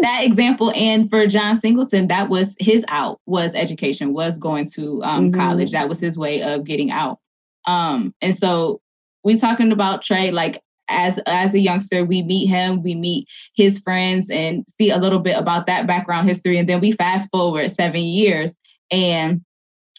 That 0.00 0.20
example 0.22 0.70
and 0.74 1.10
for 1.10 1.26
john 1.26 1.58
singleton 1.58 2.06
that 2.08 2.28
was 2.28 2.54
his 2.58 2.84
out 2.88 3.20
was 3.26 3.54
education 3.54 4.12
was 4.12 4.38
going 4.38 4.66
to 4.66 5.02
um, 5.02 5.32
Mhm. 5.32 5.34
college. 5.36 5.72
That 5.72 5.88
was 5.88 5.98
his 6.00 6.18
way 6.18 6.42
of 6.42 6.64
getting 6.64 6.90
out. 6.90 7.18
Um, 7.66 8.14
and 8.20 8.34
so 8.34 8.80
we 9.24 9.36
talking 9.38 9.72
about 9.72 10.02
trey 10.02 10.30
like 10.30 10.62
as 10.88 11.18
as 11.26 11.52
a 11.52 11.58
youngster 11.58 12.04
we 12.04 12.22
meet 12.22 12.46
him 12.46 12.80
we 12.84 12.94
meet 12.94 13.26
his 13.56 13.80
friends 13.80 14.30
and 14.30 14.64
see 14.80 14.90
a 14.90 14.98
little 14.98 15.18
bit 15.18 15.36
about 15.36 15.66
that 15.66 15.84
background 15.86 16.28
history. 16.28 16.58
And 16.58 16.68
then 16.68 16.80
we 16.80 16.92
fast 16.92 17.28
forward 17.32 17.68
seven 17.72 18.02
years 18.02 18.54
and 18.92 19.42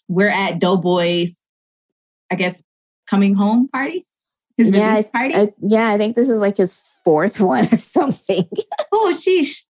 we're 0.08 0.30
at 0.30 0.60
doughboy's 0.60 1.38
i 2.32 2.36
guess 2.36 2.64
coming 3.10 3.34
home 3.36 3.68
party 3.68 4.07
his 4.58 4.70
Yeah, 4.70 4.92
release 4.92 5.10
party 5.10 5.36
I, 5.36 5.48
yeah, 5.60 5.90
I 5.90 5.98
think 5.98 6.16
this 6.16 6.30
is 6.30 6.42
like 6.42 6.58
his 6.58 7.00
fourth 7.04 7.40
one 7.56 7.68
or 7.72 7.80
something. 7.80 8.50
Oh, 8.92 9.14
sheesh. 9.16 9.64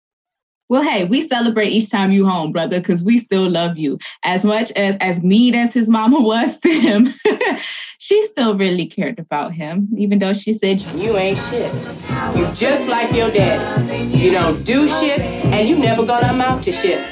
Well, 0.70 0.82
hey, 0.82 1.04
we 1.04 1.20
celebrate 1.26 1.68
each 1.68 1.90
time 1.90 2.10
you 2.10 2.26
home, 2.26 2.50
brother, 2.50 2.80
because 2.80 3.02
we 3.02 3.18
still 3.18 3.50
love 3.50 3.76
you. 3.76 3.98
As 4.24 4.44
much 4.44 4.72
as 4.72 4.96
as 5.00 5.22
mean 5.22 5.54
as 5.54 5.74
his 5.74 5.88
mama 5.88 6.20
was 6.32 6.58
to 6.60 6.70
him, 6.70 7.12
she 7.98 8.26
still 8.26 8.56
really 8.56 8.86
cared 8.86 9.18
about 9.18 9.52
him, 9.52 9.88
even 9.96 10.18
though 10.18 10.32
she 10.32 10.52
said 10.54 10.80
You 10.94 11.16
ain't 11.18 11.38
shit. 11.38 11.72
You 12.34 12.50
just 12.54 12.88
like 12.88 13.14
your 13.14 13.30
daddy. 13.30 14.18
You 14.18 14.30
don't 14.30 14.64
do 14.64 14.88
shit, 14.88 15.20
and 15.20 15.68
you 15.68 15.78
never 15.78 16.04
gonna 16.06 16.28
amount 16.28 16.64
to 16.64 16.72
shit. 16.72 17.06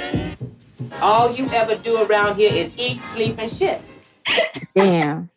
All 1.02 1.30
you 1.32 1.50
ever 1.50 1.76
do 1.76 2.02
around 2.02 2.36
here 2.36 2.52
is 2.52 2.78
eat, 2.78 3.00
sleep, 3.02 3.36
and 3.38 3.50
shit. 3.50 3.82
Damn. 4.74 5.30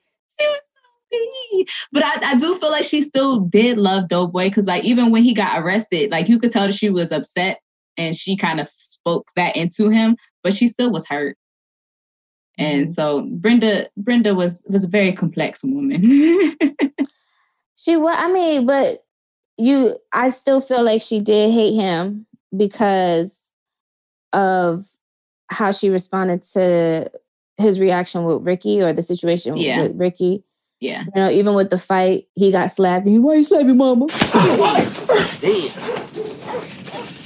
But 1.91 2.03
I, 2.03 2.31
I 2.31 2.35
do 2.35 2.55
feel 2.55 2.71
like 2.71 2.85
she 2.85 3.01
still 3.01 3.39
did 3.39 3.77
love 3.77 4.07
Doughboy 4.07 4.49
because, 4.49 4.67
like, 4.67 4.83
even 4.83 5.11
when 5.11 5.23
he 5.23 5.33
got 5.33 5.59
arrested, 5.59 6.11
like, 6.11 6.27
you 6.27 6.39
could 6.39 6.51
tell 6.51 6.67
that 6.67 6.75
she 6.75 6.89
was 6.89 7.11
upset 7.11 7.59
and 7.97 8.15
she 8.15 8.35
kind 8.35 8.59
of 8.59 8.67
spoke 8.67 9.29
that 9.35 9.55
into 9.55 9.89
him, 9.89 10.17
but 10.43 10.53
she 10.53 10.67
still 10.67 10.91
was 10.91 11.07
hurt. 11.07 11.37
And 12.57 12.85
mm-hmm. 12.85 12.91
so 12.93 13.27
Brenda, 13.31 13.89
Brenda 13.97 14.33
was 14.33 14.63
was 14.67 14.83
a 14.83 14.87
very 14.87 15.11
complex 15.11 15.63
woman. 15.63 16.55
She 17.75 17.97
was, 17.97 18.15
I 18.17 18.31
mean, 18.31 18.65
but 18.65 19.03
you 19.57 19.97
I 20.11 20.29
still 20.29 20.61
feel 20.61 20.83
like 20.83 21.01
she 21.01 21.19
did 21.19 21.51
hate 21.51 21.75
him 21.75 22.25
because 22.55 23.49
of 24.33 24.85
how 25.49 25.71
she 25.71 25.89
responded 25.89 26.43
to 26.53 27.09
his 27.57 27.79
reaction 27.79 28.23
with 28.25 28.45
Ricky 28.45 28.81
or 28.81 28.91
the 28.93 29.01
situation 29.01 29.57
Yeah. 29.57 29.83
with 29.83 29.99
Ricky. 29.99 30.43
Yeah. 30.85 31.05
You 31.15 31.21
know, 31.21 31.31
even 31.31 31.55
with 31.55 31.71
the 31.71 31.79
fight, 31.79 32.27
he 32.35 32.51
got 32.51 32.69
slapped. 32.69 33.07
And 33.07 33.15
he, 33.15 33.19
Why 33.19 33.33
you 33.35 33.43
slap 33.43 33.65
your 33.65 33.73
mama? 33.73 34.05
Damn. 34.05 34.59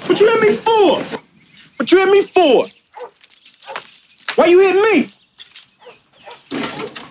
What 0.08 0.22
you 0.22 0.30
hit 0.30 0.42
me 0.42 0.56
for? 0.56 1.04
What 1.76 1.92
you 1.92 1.98
hit 1.98 2.10
me 2.10 2.22
for? 2.22 2.66
Why 4.36 4.46
you 4.46 4.62
hit 4.62 4.76
me? 4.76 5.10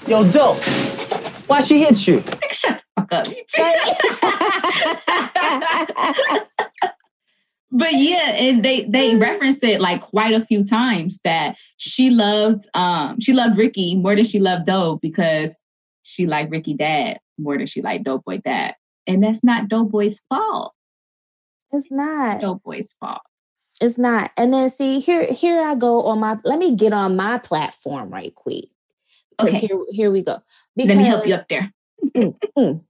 Yo, 0.06 0.24
dope. 0.30 0.62
Why 1.48 1.60
she 1.60 1.80
hit 1.80 2.06
you? 2.08 2.22
Shut 2.50 2.82
the 2.96 2.96
fuck 2.96 3.12
up. 3.12 3.26
but 7.70 7.92
yeah, 7.92 8.30
and 8.30 8.64
they 8.64 8.84
they 8.84 9.16
reference 9.16 9.62
it 9.62 9.82
like 9.82 10.00
quite 10.00 10.32
a 10.32 10.40
few 10.40 10.64
times 10.64 11.20
that 11.24 11.58
she 11.76 12.08
loved 12.08 12.66
um 12.72 13.20
she 13.20 13.34
loved 13.34 13.58
Ricky 13.58 13.96
more 13.96 14.16
than 14.16 14.24
she 14.24 14.38
loved 14.38 14.64
Doe 14.64 14.98
because 15.02 15.62
she 16.08 16.26
liked 16.26 16.50
Ricky 16.50 16.74
dad 16.74 17.20
more 17.38 17.56
than 17.58 17.66
she 17.66 17.82
liked 17.82 18.04
Doughboy 18.04 18.40
dad. 18.44 18.74
And 19.06 19.22
that's 19.22 19.44
not 19.44 19.68
Doughboy's 19.68 20.22
fault. 20.28 20.72
It's 21.72 21.90
not. 21.90 22.40
Doughboy's 22.40 22.94
fault. 22.94 23.20
It's 23.80 23.98
not. 23.98 24.32
And 24.36 24.52
then 24.52 24.70
see, 24.70 25.00
here, 25.00 25.26
here 25.26 25.62
I 25.62 25.74
go 25.74 26.02
on 26.04 26.20
my 26.20 26.38
let 26.44 26.58
me 26.58 26.74
get 26.74 26.92
on 26.92 27.16
my 27.16 27.38
platform 27.38 28.10
right 28.10 28.34
quick. 28.34 28.66
Okay. 29.40 29.58
Here, 29.58 29.78
here 29.90 30.10
we 30.10 30.22
go. 30.22 30.42
Let 30.76 30.88
me 30.88 31.04
help 31.04 31.26
you 31.26 31.34
up 31.34 31.48
there. 31.48 31.72
Mm. 32.56 32.84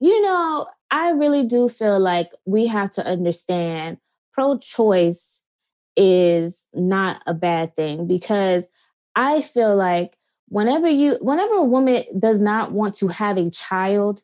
You 0.00 0.22
know, 0.22 0.66
I 0.90 1.10
really 1.10 1.46
do 1.46 1.68
feel 1.68 2.00
like 2.00 2.32
we 2.46 2.66
have 2.66 2.90
to 2.92 3.06
understand 3.06 3.98
pro 4.32 4.58
choice 4.58 5.42
is 5.96 6.66
not 6.72 7.22
a 7.26 7.34
bad 7.34 7.76
thing 7.76 8.06
because 8.06 8.66
I 9.14 9.42
feel 9.42 9.76
like 9.76 10.16
whenever 10.50 10.88
you, 10.88 11.16
whenever 11.22 11.54
a 11.54 11.64
woman 11.64 12.04
does 12.18 12.40
not 12.40 12.72
want 12.72 12.94
to 12.96 13.08
have 13.08 13.38
a 13.38 13.48
child, 13.50 14.22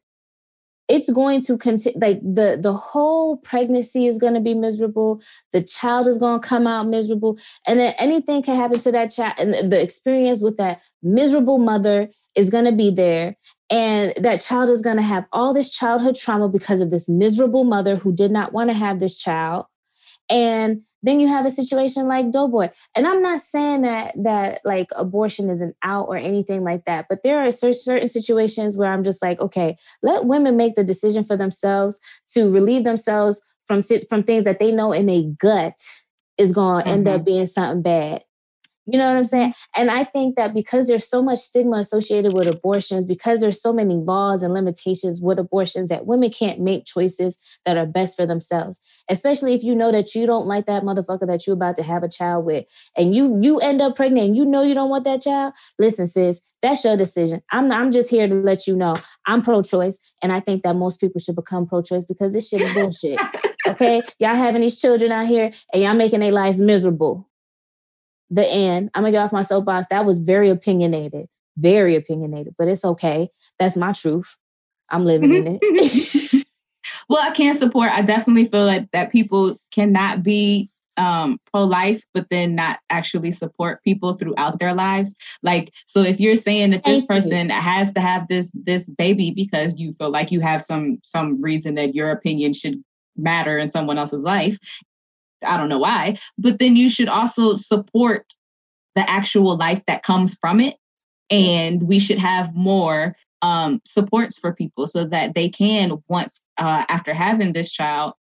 it's 0.88 1.10
going 1.10 1.40
to 1.40 1.56
continue 1.58 1.98
like 1.98 2.20
the 2.20 2.58
the 2.60 2.72
whole 2.72 3.38
pregnancy 3.38 4.06
is 4.06 4.18
going 4.18 4.34
to 4.34 4.40
be 4.40 4.54
miserable. 4.54 5.20
The 5.52 5.62
child 5.62 6.06
is 6.06 6.18
going 6.18 6.40
to 6.40 6.48
come 6.48 6.66
out 6.66 6.86
miserable. 6.86 7.38
And 7.66 7.80
then 7.80 7.94
anything 7.98 8.42
can 8.42 8.56
happen 8.56 8.78
to 8.80 8.92
that 8.92 9.10
child. 9.10 9.34
And 9.38 9.72
the- 9.72 9.80
experience 9.80 10.40
with 10.40 10.58
that 10.58 10.82
miserable 11.02 11.58
mother 11.58 12.10
is 12.36 12.50
going 12.50 12.66
to 12.66 12.72
be 12.72 12.90
there. 12.90 13.36
And 13.68 14.14
that 14.20 14.40
child 14.40 14.70
is 14.70 14.80
going 14.80 14.96
to 14.96 15.02
have 15.02 15.24
all 15.32 15.52
this 15.52 15.74
childhood 15.74 16.14
trauma 16.14 16.48
because 16.48 16.80
of 16.80 16.90
this 16.90 17.08
miserable 17.08 17.64
mother 17.64 17.96
who 17.96 18.12
did 18.12 18.30
not 18.30 18.52
want 18.52 18.70
to 18.70 18.76
have 18.76 19.00
this 19.00 19.18
child. 19.18 19.66
And 20.30 20.82
then 21.06 21.20
you 21.20 21.28
have 21.28 21.46
a 21.46 21.50
situation 21.50 22.08
like 22.08 22.30
doughboy. 22.30 22.68
And 22.94 23.06
i'm 23.06 23.22
not 23.22 23.40
saying 23.40 23.82
that 23.82 24.14
that 24.22 24.60
like 24.64 24.88
abortion 24.96 25.50
isn't 25.50 25.76
out 25.82 26.08
or 26.08 26.16
anything 26.16 26.64
like 26.64 26.84
that 26.84 27.06
but 27.08 27.22
there 27.22 27.44
are 27.44 27.50
cer- 27.50 27.72
certain 27.72 28.08
situations 28.08 28.76
where 28.76 28.92
i'm 28.92 29.04
just 29.04 29.22
like 29.22 29.40
okay 29.40 29.76
let 30.02 30.26
women 30.26 30.56
make 30.56 30.74
the 30.74 30.84
decision 30.84 31.24
for 31.24 31.36
themselves 31.36 32.00
to 32.28 32.50
relieve 32.50 32.84
themselves 32.84 33.40
from 33.66 33.82
from 34.08 34.22
things 34.22 34.44
that 34.44 34.58
they 34.58 34.72
know 34.72 34.92
in 34.92 35.08
a 35.08 35.24
gut 35.38 35.78
is 36.38 36.52
going 36.52 36.82
to 36.82 36.88
end 36.88 37.08
up 37.08 37.16
mm-hmm. 37.16 37.24
being 37.24 37.46
something 37.46 37.82
bad 37.82 38.22
you 38.86 38.98
know 38.98 39.08
what 39.08 39.16
I'm 39.16 39.24
saying? 39.24 39.52
And 39.74 39.90
I 39.90 40.04
think 40.04 40.36
that 40.36 40.54
because 40.54 40.86
there's 40.86 41.08
so 41.08 41.20
much 41.20 41.38
stigma 41.38 41.78
associated 41.78 42.32
with 42.32 42.46
abortions, 42.46 43.04
because 43.04 43.40
there's 43.40 43.60
so 43.60 43.72
many 43.72 43.94
laws 43.94 44.44
and 44.44 44.54
limitations 44.54 45.20
with 45.20 45.40
abortions, 45.40 45.90
that 45.90 46.06
women 46.06 46.30
can't 46.30 46.60
make 46.60 46.84
choices 46.84 47.36
that 47.64 47.76
are 47.76 47.86
best 47.86 48.16
for 48.16 48.26
themselves. 48.26 48.80
Especially 49.10 49.54
if 49.54 49.64
you 49.64 49.74
know 49.74 49.90
that 49.90 50.14
you 50.14 50.24
don't 50.24 50.46
like 50.46 50.66
that 50.66 50.84
motherfucker 50.84 51.26
that 51.26 51.46
you're 51.46 51.54
about 51.54 51.76
to 51.76 51.82
have 51.82 52.04
a 52.04 52.08
child 52.08 52.44
with, 52.44 52.64
and 52.96 53.14
you 53.14 53.40
you 53.42 53.58
end 53.58 53.82
up 53.82 53.96
pregnant 53.96 54.28
and 54.28 54.36
you 54.36 54.44
know 54.44 54.62
you 54.62 54.74
don't 54.74 54.90
want 54.90 55.04
that 55.04 55.22
child. 55.22 55.52
Listen, 55.78 56.06
sis, 56.06 56.42
that's 56.62 56.84
your 56.84 56.96
decision. 56.96 57.42
I'm 57.50 57.72
I'm 57.72 57.90
just 57.90 58.08
here 58.08 58.28
to 58.28 58.34
let 58.34 58.68
you 58.68 58.76
know 58.76 58.96
I'm 59.26 59.42
pro-choice, 59.42 59.98
and 60.22 60.32
I 60.32 60.38
think 60.38 60.62
that 60.62 60.76
most 60.76 61.00
people 61.00 61.20
should 61.20 61.36
become 61.36 61.66
pro-choice 61.66 62.04
because 62.04 62.32
this 62.32 62.48
shit 62.48 62.60
is 62.60 62.72
bullshit. 62.72 63.20
okay, 63.66 64.02
y'all 64.20 64.36
having 64.36 64.60
these 64.60 64.80
children 64.80 65.10
out 65.10 65.26
here 65.26 65.52
and 65.72 65.82
y'all 65.82 65.94
making 65.94 66.20
their 66.20 66.32
lives 66.32 66.60
miserable 66.60 67.28
the 68.30 68.46
end. 68.46 68.90
I'm 68.94 69.02
gonna 69.02 69.12
get 69.12 69.22
off 69.22 69.32
my 69.32 69.42
soapbox. 69.42 69.86
That 69.90 70.04
was 70.04 70.18
very 70.18 70.48
opinionated, 70.50 71.28
very 71.56 71.96
opinionated, 71.96 72.54
but 72.58 72.68
it's 72.68 72.84
okay. 72.84 73.30
That's 73.58 73.76
my 73.76 73.92
truth. 73.92 74.36
I'm 74.90 75.04
living 75.04 75.34
in 75.34 75.58
it. 75.60 76.46
well, 77.08 77.22
I 77.22 77.30
can't 77.30 77.58
support. 77.58 77.90
I 77.90 78.02
definitely 78.02 78.46
feel 78.46 78.64
like 78.64 78.90
that 78.92 79.12
people 79.12 79.60
cannot 79.72 80.22
be 80.22 80.70
um, 80.96 81.38
pro-life, 81.52 82.02
but 82.14 82.26
then 82.30 82.54
not 82.54 82.78
actually 82.90 83.32
support 83.32 83.82
people 83.82 84.14
throughout 84.14 84.58
their 84.58 84.72
lives. 84.72 85.14
Like, 85.42 85.74
so 85.86 86.02
if 86.02 86.18
you're 86.18 86.36
saying 86.36 86.70
that 86.70 86.84
this 86.84 87.04
person 87.04 87.50
has 87.50 87.92
to 87.92 88.00
have 88.00 88.26
this 88.28 88.50
this 88.54 88.88
baby 88.88 89.30
because 89.30 89.78
you 89.78 89.92
feel 89.92 90.10
like 90.10 90.30
you 90.30 90.40
have 90.40 90.62
some 90.62 90.98
some 91.02 91.40
reason 91.40 91.74
that 91.74 91.94
your 91.94 92.10
opinion 92.10 92.52
should 92.54 92.82
matter 93.16 93.58
in 93.58 93.70
someone 93.70 93.98
else's 93.98 94.22
life, 94.22 94.58
I 95.44 95.56
don't 95.56 95.68
know 95.68 95.78
why, 95.78 96.18
but 96.38 96.58
then 96.58 96.76
you 96.76 96.88
should 96.88 97.08
also 97.08 97.54
support 97.54 98.34
the 98.94 99.08
actual 99.08 99.56
life 99.56 99.82
that 99.86 100.02
comes 100.02 100.34
from 100.34 100.60
it. 100.60 100.76
And 101.30 101.82
we 101.82 101.98
should 101.98 102.18
have 102.18 102.54
more 102.54 103.16
um, 103.42 103.80
supports 103.84 104.38
for 104.38 104.52
people 104.52 104.86
so 104.86 105.04
that 105.06 105.34
they 105.34 105.48
can, 105.48 106.02
once 106.08 106.40
uh, 106.56 106.84
after 106.88 107.12
having 107.12 107.52
this 107.52 107.72
child, 107.72 108.14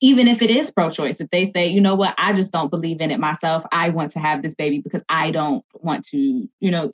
even 0.00 0.28
if 0.28 0.42
it 0.42 0.50
is 0.50 0.70
pro 0.70 0.90
choice, 0.90 1.20
if 1.20 1.28
they 1.30 1.44
say, 1.44 1.66
you 1.66 1.80
know 1.80 1.94
what, 1.94 2.14
I 2.18 2.32
just 2.32 2.52
don't 2.52 2.70
believe 2.70 3.00
in 3.00 3.10
it 3.10 3.18
myself, 3.18 3.64
I 3.72 3.88
want 3.88 4.12
to 4.12 4.20
have 4.20 4.42
this 4.42 4.54
baby 4.54 4.78
because 4.78 5.02
I 5.08 5.30
don't 5.30 5.64
want 5.74 6.04
to, 6.06 6.48
you 6.60 6.70
know, 6.70 6.92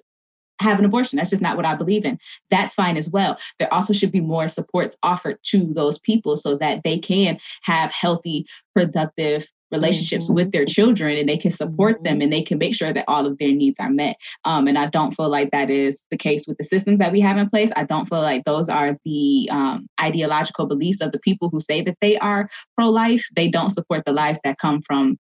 have 0.61 0.79
an 0.79 0.85
abortion. 0.85 1.17
That's 1.17 1.31
just 1.31 1.43
not 1.43 1.57
what 1.57 1.67
I 1.67 1.75
believe 1.75 2.05
in. 2.05 2.19
That's 2.51 2.75
fine 2.75 2.97
as 2.97 3.09
well. 3.09 3.39
There 3.59 3.73
also 3.73 3.93
should 3.93 4.13
be 4.13 4.21
more 4.21 4.49
supports 4.49 4.97
offered 5.03 5.39
to 5.51 5.73
those 5.75 5.99
people 5.99 6.37
so 6.37 6.57
that 6.59 6.83
they 6.85 6.99
can 6.99 7.39
have 7.63 7.91
healthy, 7.91 8.47
productive 8.75 9.49
relationships 9.75 10.29
with 10.31 10.53
their 10.53 10.65
children 10.65 11.19
and 11.19 11.29
they 11.29 11.37
can 11.37 11.51
support 11.51 12.03
them 12.05 12.21
and 12.21 12.33
they 12.33 12.43
can 12.43 12.59
make 12.59 12.75
sure 12.75 12.93
that 12.93 13.05
all 13.09 13.27
of 13.27 13.39
their 13.39 13.49
needs 13.49 13.79
are 13.81 13.91
met. 13.91 14.17
Um, 14.45 14.69
and 14.69 14.79
I 14.79 14.87
don't 14.87 15.13
feel 15.13 15.29
like 15.29 15.51
that 15.51 15.69
is 15.69 16.07
the 16.11 16.17
case 16.17 16.47
with 16.47 16.59
the 16.59 16.65
systems 16.65 16.99
that 17.01 17.13
we 17.13 17.21
have 17.21 17.37
in 17.37 17.51
place. 17.51 17.71
I 17.75 17.85
don't 17.85 18.09
feel 18.09 18.23
like 18.23 18.45
those 18.45 18.69
are 18.69 18.97
the 19.05 19.49
um, 19.51 19.89
ideological 20.01 20.67
beliefs 20.67 21.01
of 21.01 21.13
the 21.13 21.19
people 21.19 21.51
who 21.51 21.61
say 21.61 21.83
that 21.83 21.99
they 22.01 22.17
are 22.19 22.49
pro 22.77 22.89
life. 22.89 23.25
They 23.35 23.49
don't 23.49 23.71
support 23.71 24.05
the 24.05 24.13
lives 24.13 24.41
that 24.45 24.59
come 24.59 24.81
from 24.83 25.19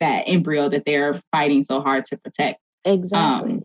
that 0.00 0.24
embryo 0.26 0.68
that 0.68 0.84
they're 0.84 1.20
fighting 1.30 1.62
so 1.62 1.80
hard 1.80 2.04
to 2.06 2.16
protect. 2.18 2.60
exactly. 2.84 3.52
Um, 3.52 3.62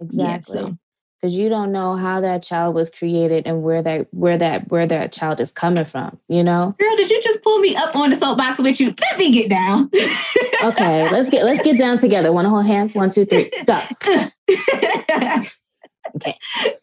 exactly. 0.00 0.58
so- 0.60 0.76
Because 1.20 1.36
you 1.36 1.48
don't 1.48 1.72
know 1.72 1.96
how 1.96 2.20
that 2.20 2.42
child 2.42 2.74
was 2.74 2.90
created 2.90 3.46
and 3.46 3.62
where 3.62 3.82
that 3.82 4.08
where 4.12 4.36
that 4.36 4.70
where 4.70 4.86
that 4.86 5.12
child 5.12 5.40
is 5.40 5.50
coming 5.50 5.84
from, 5.86 6.18
you 6.28 6.44
know? 6.44 6.74
Girl, 6.78 6.94
did 6.96 7.08
you 7.10 7.20
just 7.22 7.42
pull 7.42 7.58
me 7.58 7.74
up 7.74 7.96
on 7.96 8.10
the 8.10 8.16
soapbox 8.16 8.58
with 8.58 8.78
you? 8.80 8.94
Let 9.00 9.18
me 9.18 9.32
get 9.32 9.48
down. 9.48 9.90
Okay, 10.62 11.10
let's 11.10 11.30
get 11.30 11.44
let's 11.44 11.62
get 11.64 11.78
down 11.78 11.98
together. 11.98 12.32
Wanna 12.32 12.48
hold 12.50 12.66
hands? 12.66 12.94
One, 12.94 13.10
two, 13.10 13.24
three, 13.24 13.50
go. 13.66 13.80
okay. 13.92 14.30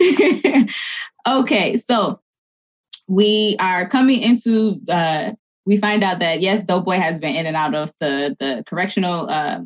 okay, 1.27 1.75
so 1.77 2.19
we 3.07 3.55
are 3.59 3.87
coming 3.87 4.21
into 4.21 4.79
uh 4.89 5.31
we 5.65 5.77
find 5.77 6.03
out 6.03 6.19
that 6.19 6.41
yes, 6.41 6.63
Dope 6.63 6.85
Boy 6.85 6.97
has 6.97 7.19
been 7.19 7.35
in 7.35 7.45
and 7.45 7.55
out 7.55 7.73
of 7.75 7.91
the 7.99 8.35
the 8.39 8.63
correctional 8.67 9.29
uh, 9.29 9.61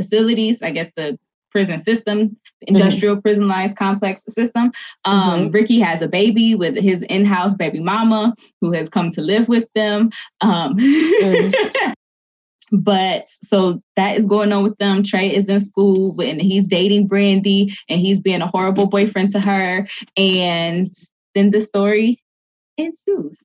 facilities, 0.00 0.62
I 0.62 0.70
guess 0.70 0.90
the 0.96 1.18
prison 1.56 1.78
system, 1.78 2.36
the 2.60 2.68
industrial 2.68 3.18
prisonized 3.18 3.78
complex 3.78 4.22
system. 4.28 4.70
Um, 5.06 5.50
Ricky 5.50 5.80
has 5.80 6.02
a 6.02 6.06
baby 6.06 6.54
with 6.54 6.76
his 6.76 7.00
in-house 7.00 7.54
baby 7.54 7.80
mama 7.80 8.34
who 8.60 8.72
has 8.72 8.90
come 8.90 9.08
to 9.12 9.22
live 9.22 9.48
with 9.48 9.66
them. 9.74 10.10
Um, 10.42 10.76
But 12.72 13.28
so 13.28 13.80
that 13.94 14.18
is 14.18 14.26
going 14.26 14.52
on 14.52 14.64
with 14.64 14.76
them. 14.78 15.04
Trey 15.04 15.32
is 15.32 15.48
in 15.48 15.60
school 15.60 16.20
and 16.20 16.42
he's 16.42 16.66
dating 16.66 17.08
Brandi 17.08 17.72
and 17.88 18.00
he's 18.00 18.20
being 18.20 18.42
a 18.42 18.48
horrible 18.48 18.88
boyfriend 18.88 19.30
to 19.30 19.40
her. 19.40 19.86
And 20.16 20.92
then 21.36 21.52
the 21.52 21.60
story 21.60 22.20
ensues. 22.76 23.44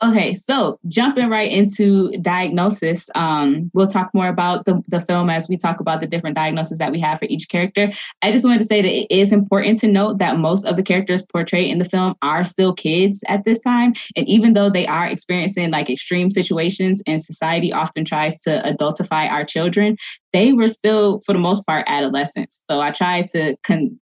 Okay, 0.00 0.32
so 0.32 0.78
jumping 0.86 1.28
right 1.28 1.50
into 1.50 2.16
diagnosis, 2.18 3.10
um, 3.16 3.68
we'll 3.74 3.88
talk 3.88 4.10
more 4.14 4.28
about 4.28 4.64
the, 4.64 4.80
the 4.86 5.00
film 5.00 5.28
as 5.28 5.48
we 5.48 5.56
talk 5.56 5.80
about 5.80 6.00
the 6.00 6.06
different 6.06 6.36
diagnoses 6.36 6.78
that 6.78 6.92
we 6.92 7.00
have 7.00 7.18
for 7.18 7.24
each 7.24 7.48
character. 7.48 7.90
I 8.22 8.30
just 8.30 8.44
wanted 8.44 8.58
to 8.58 8.66
say 8.66 8.80
that 8.80 8.92
it 8.92 9.10
is 9.10 9.32
important 9.32 9.80
to 9.80 9.88
note 9.88 10.18
that 10.18 10.38
most 10.38 10.66
of 10.66 10.76
the 10.76 10.84
characters 10.84 11.26
portrayed 11.26 11.72
in 11.72 11.78
the 11.78 11.84
film 11.84 12.14
are 12.22 12.44
still 12.44 12.72
kids 12.72 13.24
at 13.26 13.44
this 13.44 13.58
time. 13.58 13.92
And 14.14 14.28
even 14.28 14.52
though 14.52 14.70
they 14.70 14.86
are 14.86 15.06
experiencing 15.06 15.72
like 15.72 15.90
extreme 15.90 16.30
situations 16.30 17.02
and 17.04 17.20
society 17.20 17.72
often 17.72 18.04
tries 18.04 18.38
to 18.42 18.62
adultify 18.64 19.28
our 19.28 19.44
children, 19.44 19.96
they 20.32 20.52
were 20.52 20.68
still, 20.68 21.20
for 21.26 21.32
the 21.32 21.40
most 21.40 21.66
part, 21.66 21.84
adolescents. 21.88 22.60
So 22.70 22.80
I 22.80 22.92
tried 22.92 23.30
to 23.30 23.56
con- 23.64 23.98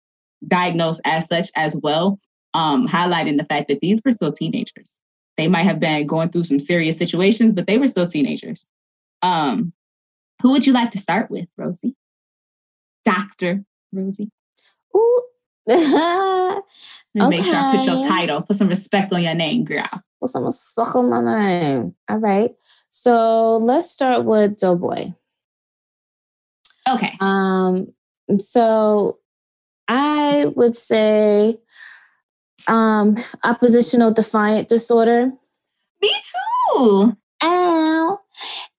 diagnose 0.47 1.01
as 1.07 1.26
such 1.26 1.49
as 1.57 1.74
well 1.82 2.20
um, 2.53 2.86
highlighting 2.86 3.38
the 3.38 3.47
fact 3.47 3.68
that 3.68 3.80
these 3.80 4.03
were 4.05 4.12
still 4.12 4.32
teenagers. 4.32 4.99
They 5.37 5.49
might 5.49 5.64
have 5.64 5.80
been 5.80 6.07
going 6.07 6.30
through 6.30 6.45
some 6.45 6.61
serious 6.61 6.97
situations, 6.97 7.53
but 7.53 7.66
they 7.66 7.78
were 7.78 7.89
still 7.89 8.07
teenagers. 8.07 8.66
Um, 9.22 9.72
who 10.43 10.53
would 10.53 10.66
you 10.66 10.72
like 10.72 10.91
to 10.93 10.99
start 10.99 11.30
with, 11.30 11.47
Rosie? 11.57 11.95
Dr. 13.05 13.64
Rosie. 13.93 14.30
Ooh. 14.97 15.22
Okay. 17.18 17.28
Make 17.28 17.45
sure 17.45 17.55
I 17.55 17.76
put 17.76 17.87
your 17.87 18.07
title. 18.07 18.43
Put 18.43 18.57
some 18.57 18.68
respect 18.68 19.12
on 19.12 19.22
your 19.22 19.34
name, 19.34 19.64
girl. 19.64 19.89
Put 20.20 20.30
some 20.30 20.45
respect 20.45 20.91
on 20.95 21.09
my 21.09 21.22
name. 21.22 21.95
All 22.11 22.18
right. 22.18 22.55
So 22.91 23.57
let's 23.57 23.91
start 23.91 24.24
with 24.26 24.59
Doughboy. 24.59 25.12
Okay. 26.87 27.16
Um. 27.20 27.95
So 28.39 29.18
I 29.89 30.47
would 30.57 30.76
say 30.76 31.59
um 32.68 33.16
oppositional 33.44 34.12
defiant 34.12 34.68
disorder. 34.68 35.32
Me 36.00 36.12
too. 36.74 37.16
Ow. 37.42 38.20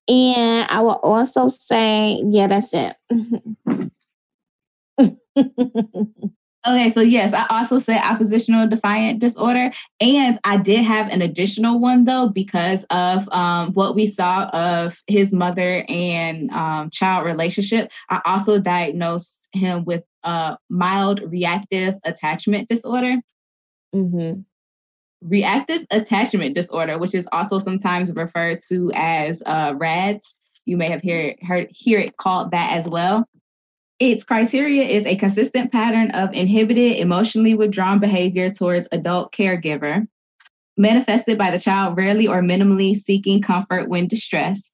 And 0.10 0.68
I 0.70 0.80
will 0.80 1.00
also 1.04 1.48
say, 1.48 2.22
yeah, 2.26 2.48
that's 2.48 2.74
it. 2.74 2.96
Okay, 6.68 6.92
so 6.92 7.00
yes, 7.00 7.34
I 7.34 7.46
also 7.50 7.80
said 7.80 8.02
oppositional 8.04 8.68
defiant 8.68 9.20
disorder. 9.20 9.72
And 10.02 10.38
I 10.44 10.58
did 10.58 10.84
have 10.84 11.08
an 11.08 11.22
additional 11.22 11.80
one 11.80 12.04
though, 12.04 12.28
because 12.28 12.84
of 12.90 13.30
um, 13.30 13.72
what 13.72 13.96
we 13.96 14.06
saw 14.06 14.48
of 14.48 15.02
his 15.08 15.34
mother 15.34 15.86
and 15.88 16.52
um, 16.52 16.90
child 16.90 17.26
relationship. 17.26 17.90
I 18.10 18.20
also 18.26 18.60
diagnosed 18.60 19.48
him 19.54 19.86
with 19.86 20.04
uh, 20.26 20.58
mild 20.70 21.22
reactive 21.32 21.96
attachment 22.04 22.68
disorder. 22.68 23.16
Mm-hmm. 23.98 24.42
Reactive 25.22 25.86
attachment 25.90 26.54
disorder, 26.56 26.98
which 26.98 27.16
is 27.16 27.28
also 27.32 27.58
sometimes 27.58 28.12
referred 28.12 28.60
to 28.70 28.92
as 28.94 29.42
uh, 29.46 29.74
RADS. 29.76 30.36
You 30.66 30.78
may 30.78 30.90
have 30.90 31.02
hear, 31.02 31.36
heard 31.42 31.70
hear 31.72 32.00
it 32.00 32.18
called 32.18 32.52
that 32.52 32.74
as 32.74 32.88
well. 32.88 33.26
Its 34.00 34.24
criteria 34.24 34.84
is 34.84 35.06
a 35.08 35.16
consistent 35.16 35.72
pattern 35.72 36.12
of 36.12 36.32
inhibited, 36.34 36.98
emotionally 36.98 37.56
withdrawn 37.56 38.00
behavior 38.00 38.50
towards 38.52 38.88
adult 38.92 39.34
caregiver, 39.34 40.08
manifested 40.78 41.36
by 41.36 41.50
the 41.50 41.60
child 41.60 41.98
rarely 41.98 42.28
or 42.28 42.42
minimally 42.42 42.96
seeking 42.96 43.42
comfort 43.42 43.90
when 43.90 44.08
distressed. 44.08 44.72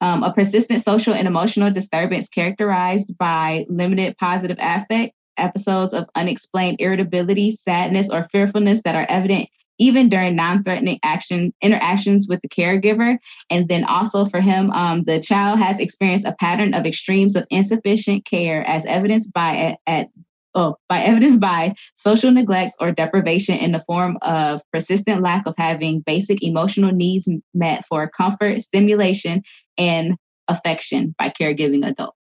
Um, 0.00 0.24
a 0.24 0.32
persistent 0.32 0.82
social 0.82 1.14
and 1.14 1.28
emotional 1.28 1.70
disturbance 1.70 2.28
characterized 2.28 3.16
by 3.18 3.66
limited 3.68 4.16
positive 4.16 4.56
affect, 4.58 5.14
episodes 5.40 5.92
of 5.92 6.08
unexplained 6.14 6.80
irritability, 6.80 7.50
sadness, 7.50 8.10
or 8.10 8.28
fearfulness 8.30 8.82
that 8.84 8.94
are 8.94 9.06
evident 9.08 9.48
even 9.80 10.10
during 10.10 10.36
non-threatening 10.36 11.00
action 11.02 11.52
interactions 11.62 12.26
with 12.28 12.40
the 12.42 12.48
caregiver. 12.48 13.16
And 13.48 13.66
then 13.68 13.84
also 13.84 14.26
for 14.26 14.40
him 14.40 14.70
um, 14.72 15.04
the 15.04 15.18
child 15.18 15.58
has 15.58 15.80
experienced 15.80 16.26
a 16.26 16.36
pattern 16.38 16.74
of 16.74 16.86
extremes 16.86 17.34
of 17.34 17.46
insufficient 17.50 18.26
care 18.26 18.62
as 18.68 18.84
evidenced 18.86 19.32
by 19.32 19.56
at, 19.56 19.78
at 19.86 20.08
oh, 20.54 20.76
by 20.88 21.00
evidence 21.00 21.38
by 21.38 21.74
social 21.96 22.30
neglect 22.30 22.72
or 22.78 22.92
deprivation 22.92 23.56
in 23.56 23.72
the 23.72 23.80
form 23.80 24.18
of 24.20 24.60
persistent 24.72 25.22
lack 25.22 25.46
of 25.46 25.54
having 25.56 26.00
basic 26.00 26.42
emotional 26.42 26.92
needs 26.92 27.26
met 27.54 27.84
for 27.86 28.10
comfort 28.10 28.60
stimulation 28.60 29.42
and 29.78 30.16
affection 30.46 31.14
by 31.18 31.30
caregiving 31.30 31.88
adult. 31.88 32.14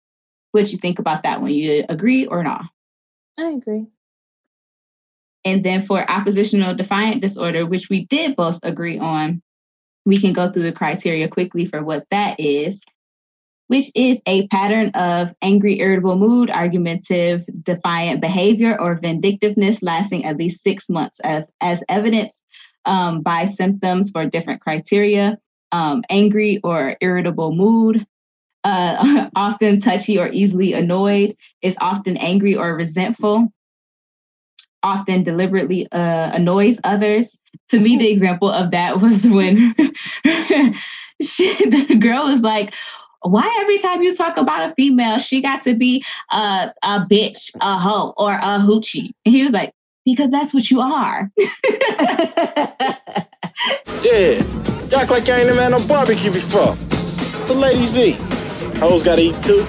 What 0.51 0.71
you 0.71 0.77
think 0.77 0.97
about 0.97 1.23
that 1.23 1.41
when 1.41 1.53
you 1.53 1.83
agree 1.89 2.25
or 2.25 2.41
not 2.41 2.63
I 3.39 3.51
agree. 3.51 3.87
And 5.45 5.63
then 5.63 5.81
for 5.81 6.09
oppositional 6.11 6.75
defiant 6.75 7.21
disorder, 7.21 7.65
which 7.65 7.89
we 7.89 8.05
did 8.05 8.35
both 8.35 8.59
agree 8.63 8.99
on, 8.99 9.41
we 10.05 10.19
can 10.19 10.33
go 10.33 10.51
through 10.51 10.63
the 10.63 10.73
criteria 10.73 11.29
quickly 11.29 11.65
for 11.65 11.81
what 11.81 12.05
that 12.11 12.37
is, 12.39 12.81
which 13.67 13.91
is 13.95 14.19
a 14.25 14.47
pattern 14.47 14.89
of 14.89 15.33
angry, 15.41 15.79
irritable 15.79 16.17
mood, 16.17 16.49
argumentative, 16.49 17.45
defiant 17.63 18.19
behavior, 18.19 18.79
or 18.79 18.95
vindictiveness 18.95 19.81
lasting 19.81 20.25
at 20.25 20.37
least 20.37 20.61
six 20.61 20.89
months, 20.89 21.19
as, 21.21 21.45
as 21.61 21.83
evidenced 21.87 22.43
um, 22.85 23.21
by 23.21 23.45
symptoms 23.45 24.09
for 24.11 24.25
different 24.25 24.61
criteria. 24.61 25.37
Um, 25.71 26.03
angry 26.09 26.59
or 26.63 26.97
irritable 26.99 27.55
mood, 27.55 28.05
uh, 28.63 29.29
often 29.35 29.79
touchy 29.79 30.17
or 30.17 30.29
easily 30.31 30.73
annoyed, 30.73 31.35
is 31.61 31.77
often 31.81 32.17
angry 32.17 32.55
or 32.55 32.75
resentful, 32.75 33.51
often 34.83 35.23
deliberately 35.23 35.91
uh, 35.91 36.31
annoys 36.33 36.79
others. 36.83 37.37
To 37.69 37.79
me, 37.79 37.97
the 37.97 38.09
example 38.11 38.49
of 38.49 38.71
that 38.71 39.01
was 39.01 39.25
when 39.25 39.75
she, 41.21 41.53
the 41.69 41.97
girl 41.99 42.25
was 42.25 42.41
like, 42.41 42.73
why 43.21 43.57
every 43.61 43.79
time 43.79 44.01
you 44.01 44.15
talk 44.15 44.37
about 44.37 44.69
a 44.69 44.73
female, 44.75 45.19
she 45.19 45.41
got 45.41 45.61
to 45.63 45.73
be 45.73 46.03
a, 46.31 46.73
a 46.83 47.05
bitch, 47.09 47.51
a 47.59 47.77
hoe, 47.77 48.13
or 48.17 48.33
a 48.33 48.59
hoochie? 48.59 49.11
And 49.25 49.35
he 49.35 49.43
was 49.43 49.51
like, 49.51 49.73
because 50.05 50.31
that's 50.31 50.53
what 50.53 50.71
you 50.71 50.79
are. 50.79 51.29
Yeah. 54.03 54.41
You 54.89 54.95
act 54.95 55.11
like 55.11 55.27
you 55.27 55.33
ain't 55.33 55.47
never 55.47 55.61
had 55.61 55.69
no 55.69 55.85
barbecue 55.85 56.31
before. 56.31 56.75
The 57.47 57.53
ladies 57.53 57.97
eat. 57.97 58.17
Hoes 58.79 59.03
gotta 59.03 59.21
eat 59.21 59.43
too. 59.43 59.65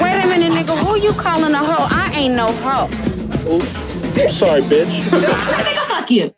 Wait 0.00 0.22
a 0.22 0.26
minute, 0.28 0.52
nigga. 0.52 0.78
Who 0.78 1.00
you 1.00 1.12
calling 1.14 1.52
a 1.52 1.58
hoe? 1.58 1.88
I 1.90 2.12
ain't 2.14 2.34
no 2.36 2.52
hoe. 2.52 2.86
Oops. 3.52 3.96
I'm 4.18 4.30
sorry, 4.30 4.62
bitch. 4.62 4.86
Nigga, 5.10 5.86
fuck 5.88 6.10
you. 6.10 6.32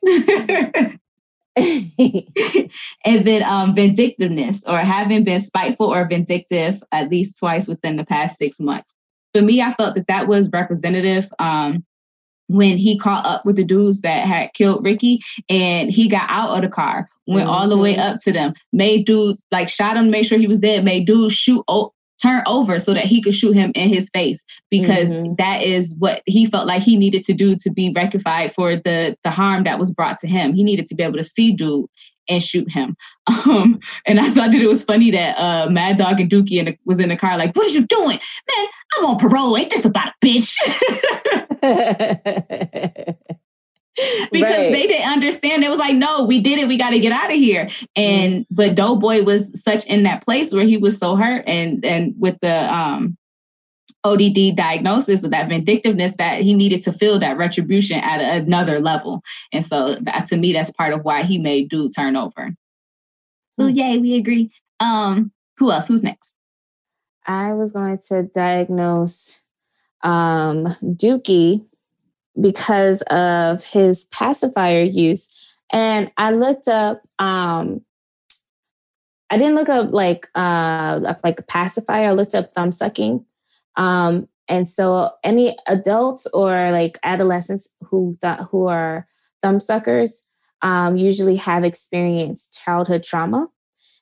and 3.05 3.27
then 3.27 3.43
um, 3.43 3.75
vindictiveness 3.75 4.65
or 4.67 4.79
having 4.79 5.23
been 5.23 5.41
spiteful 5.41 5.87
or 5.87 6.09
vindictive 6.09 6.83
at 6.93 7.11
least 7.11 7.39
twice 7.39 7.69
within 7.69 7.97
the 7.97 8.05
past 8.05 8.39
six 8.39 8.59
months. 8.59 8.95
For 9.35 9.43
me, 9.43 9.61
I 9.61 9.75
felt 9.75 9.95
that 9.95 10.07
that 10.09 10.29
was 10.29 10.51
representative 10.51 11.31
um, 11.39 11.85
when 12.49 12.79
he 12.79 12.99
caught 12.99 13.27
up 13.27 13.45
with 13.45 13.57
the 13.57 13.65
dudes 13.65 14.01
that 14.01 14.27
had 14.27 14.53
killed 14.55 14.85
Ricky 14.85 15.21
and 15.49 15.91
he 15.91 16.09
got 16.09 16.29
out 16.31 16.57
of 16.57 16.63
the 16.63 16.69
car, 16.69 17.09
went 17.27 17.43
mm-hmm. 17.43 17.51
all 17.51 17.69
the 17.69 17.77
way 17.77 17.97
up 17.97 18.17
to 18.25 18.33
them, 18.33 18.55
made 18.73 19.05
dudes 19.05 19.43
like 19.53 19.69
shot 19.69 19.97
him, 19.97 20.11
made 20.11 20.25
sure 20.25 20.39
he 20.39 20.47
was 20.47 20.59
dead, 20.59 20.85
made 20.85 21.07
dudes 21.07 21.35
shoot 21.35 21.63
o- 21.69 21.93
turn 22.23 22.43
over 22.47 22.79
so 22.79 22.95
that 22.95 23.05
he 23.05 23.23
could 23.23 23.35
shoot 23.35 23.55
him 23.55 23.73
in 23.75 23.89
his 23.89 24.11
face 24.11 24.45
because 24.71 25.11
mm-hmm. 25.11 25.35
that 25.39 25.63
is 25.63 25.95
what 25.99 26.23
he 26.27 26.47
felt 26.47 26.67
like 26.67 26.83
he 26.83 26.97
needed 26.97 27.23
to 27.25 27.33
do 27.33 27.57
to 27.57 27.71
be 27.71 27.93
rectified 27.95 28.53
for 28.55 28.77
the 28.77 29.17
the 29.25 29.31
harm 29.31 29.65
that 29.65 29.79
was 29.79 29.91
brought 29.91 30.19
to 30.19 30.27
him. 30.27 30.55
He 30.55 30.65
needed 30.65 30.87
to 30.87 30.95
be 30.95 31.03
able 31.03 31.19
to 31.19 31.25
see 31.25 31.53
dude 31.53 31.87
and 32.29 32.43
shoot 32.43 32.71
him. 32.71 32.97
Um, 33.47 33.79
and 34.07 34.19
I 34.19 34.31
thought 34.31 34.53
that 34.53 34.61
it 34.61 34.67
was 34.67 34.83
funny 34.83 35.11
that 35.11 35.39
uh, 35.39 35.69
Mad 35.71 35.99
Dog 35.99 36.19
and 36.19 36.31
Dookie 36.31 36.59
in 36.59 36.65
the, 36.65 36.79
was 36.87 36.99
in 36.99 37.11
the 37.11 37.17
car 37.17 37.37
like, 37.37 37.55
"What 37.55 37.67
are 37.67 37.71
you 37.71 37.87
doing, 37.87 38.19
man? 38.19 38.67
I'm 38.97 39.05
on 39.05 39.19
parole. 39.19 39.57
Ain't 39.57 39.71
this 39.71 39.85
about 39.85 40.09
a 40.09 40.27
bitch?" 40.27 40.57
because 44.33 44.51
right. 44.51 44.73
they 44.73 44.87
didn't 44.87 45.11
understand. 45.11 45.65
It 45.65 45.71
was 45.71 45.79
like, 45.79 45.97
no, 45.97 46.25
we 46.25 46.41
did 46.41 46.59
it. 46.59 46.69
We 46.69 46.79
got 46.79 46.91
to 46.91 46.99
get 46.99 47.13
out 47.13 47.31
of 47.31 47.37
here. 47.37 47.69
And 47.97 48.45
mm-hmm. 48.45 48.55
but 48.55 48.75
Doughboy 48.75 49.23
was 49.23 49.51
such 49.63 49.85
in 49.87 50.05
that 50.05 50.25
place 50.25 50.53
where 50.53 50.65
he 50.65 50.77
was 50.77 50.99
so 50.99 51.17
hurt, 51.17 51.45
and 51.47 51.85
and 51.85 52.15
with 52.19 52.39
the 52.41 52.73
um 52.73 53.17
ODD 54.05 54.57
diagnosis 54.57 55.23
of 55.23 55.31
that 55.33 55.49
vindictiveness 55.49 56.15
that 56.17 56.43
he 56.43 56.55
needed 56.55 56.83
to 56.85 56.93
feel 56.93 57.19
that 57.19 57.37
retribution 57.37 57.99
at 58.01 58.21
another 58.21 58.81
level. 58.81 59.23
And 59.53 59.65
so 59.65 59.97
that, 60.03 60.27
to 60.27 60.37
me, 60.37 60.53
that's 60.53 60.71
part 60.71 60.93
of 60.93 61.05
why 61.05 61.23
he 61.23 61.39
made 61.39 61.69
dude 61.69 61.95
turn 61.95 62.17
over. 62.17 62.55
Oh, 63.59 63.67
yay, 63.67 63.99
we 63.99 64.15
agree. 64.15 64.53
Um, 64.79 65.33
who 65.57 65.73
else? 65.73 65.89
Who's 65.89 66.03
next? 66.03 66.35
I 67.27 67.53
was 67.53 67.73
going 67.73 67.99
to 68.09 68.23
diagnose 68.23 69.41
um, 70.03 70.67
Dookie 70.83 71.67
because 72.41 73.03
of 73.11 73.65
his 73.65 74.07
pacifier 74.07 74.83
use. 74.83 75.29
And 75.71 76.11
I 76.17 76.31
looked 76.33 76.69
up, 76.69 77.03
um, 77.19 77.83
I 79.31 79.37
didn't 79.37 79.57
look 79.57 79.69
up 79.69 79.93
like 79.93 80.29
uh, 80.35 81.15
like 81.23 81.41
a 81.41 81.43
pacifier. 81.43 82.09
I 82.09 82.13
looked 82.13 82.35
up 82.35 82.53
thumb 82.53 82.73
sucking. 82.73 83.25
Um, 83.77 84.29
and 84.49 84.67
so 84.67 85.11
any 85.23 85.57
adults 85.67 86.27
or 86.33 86.73
like 86.73 86.99
adolescents 87.03 87.69
who 87.83 88.17
th- 88.23 88.41
who 88.51 88.67
are 88.67 89.07
thumb 89.43 89.61
suckers 89.61 90.27
um, 90.63 90.97
usually 90.97 91.37
have 91.37 91.65
experienced 91.65 92.61
childhood 92.65 93.03
trauma. 93.03 93.49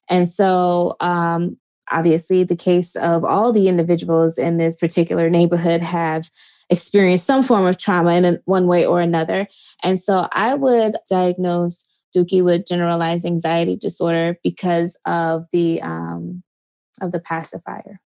And 0.09 0.31
so 0.31 0.97
um, 1.01 1.57
obviously 1.91 2.45
the 2.45 2.57
case 2.57 2.97
of 2.97 3.25
all 3.25 3.53
the 3.53 3.69
individuals 3.69 4.39
in 4.39 4.57
this 4.57 4.77
particular 4.77 5.29
neighborhood 5.29 5.81
have 5.81 6.31
experienced 6.71 7.27
some 7.27 7.43
form 7.43 7.67
of 7.67 7.79
trauma 7.79 8.13
in 8.13 8.41
one 8.45 8.67
way 8.67 8.85
or 8.85 9.01
another. 9.01 9.49
And 9.83 10.01
so 10.01 10.29
I 10.33 10.55
would 10.55 10.97
diagnose 11.09 11.85
Dookie 12.17 12.45
with 12.45 12.67
generalized 12.67 13.27
anxiety 13.27 13.77
disorder 13.77 14.39
because 14.43 14.99
of 15.05 15.47
the 15.53 15.83
um, 15.83 16.43
of 17.01 17.13
the 17.13 17.21
pacifier. 17.21 18.01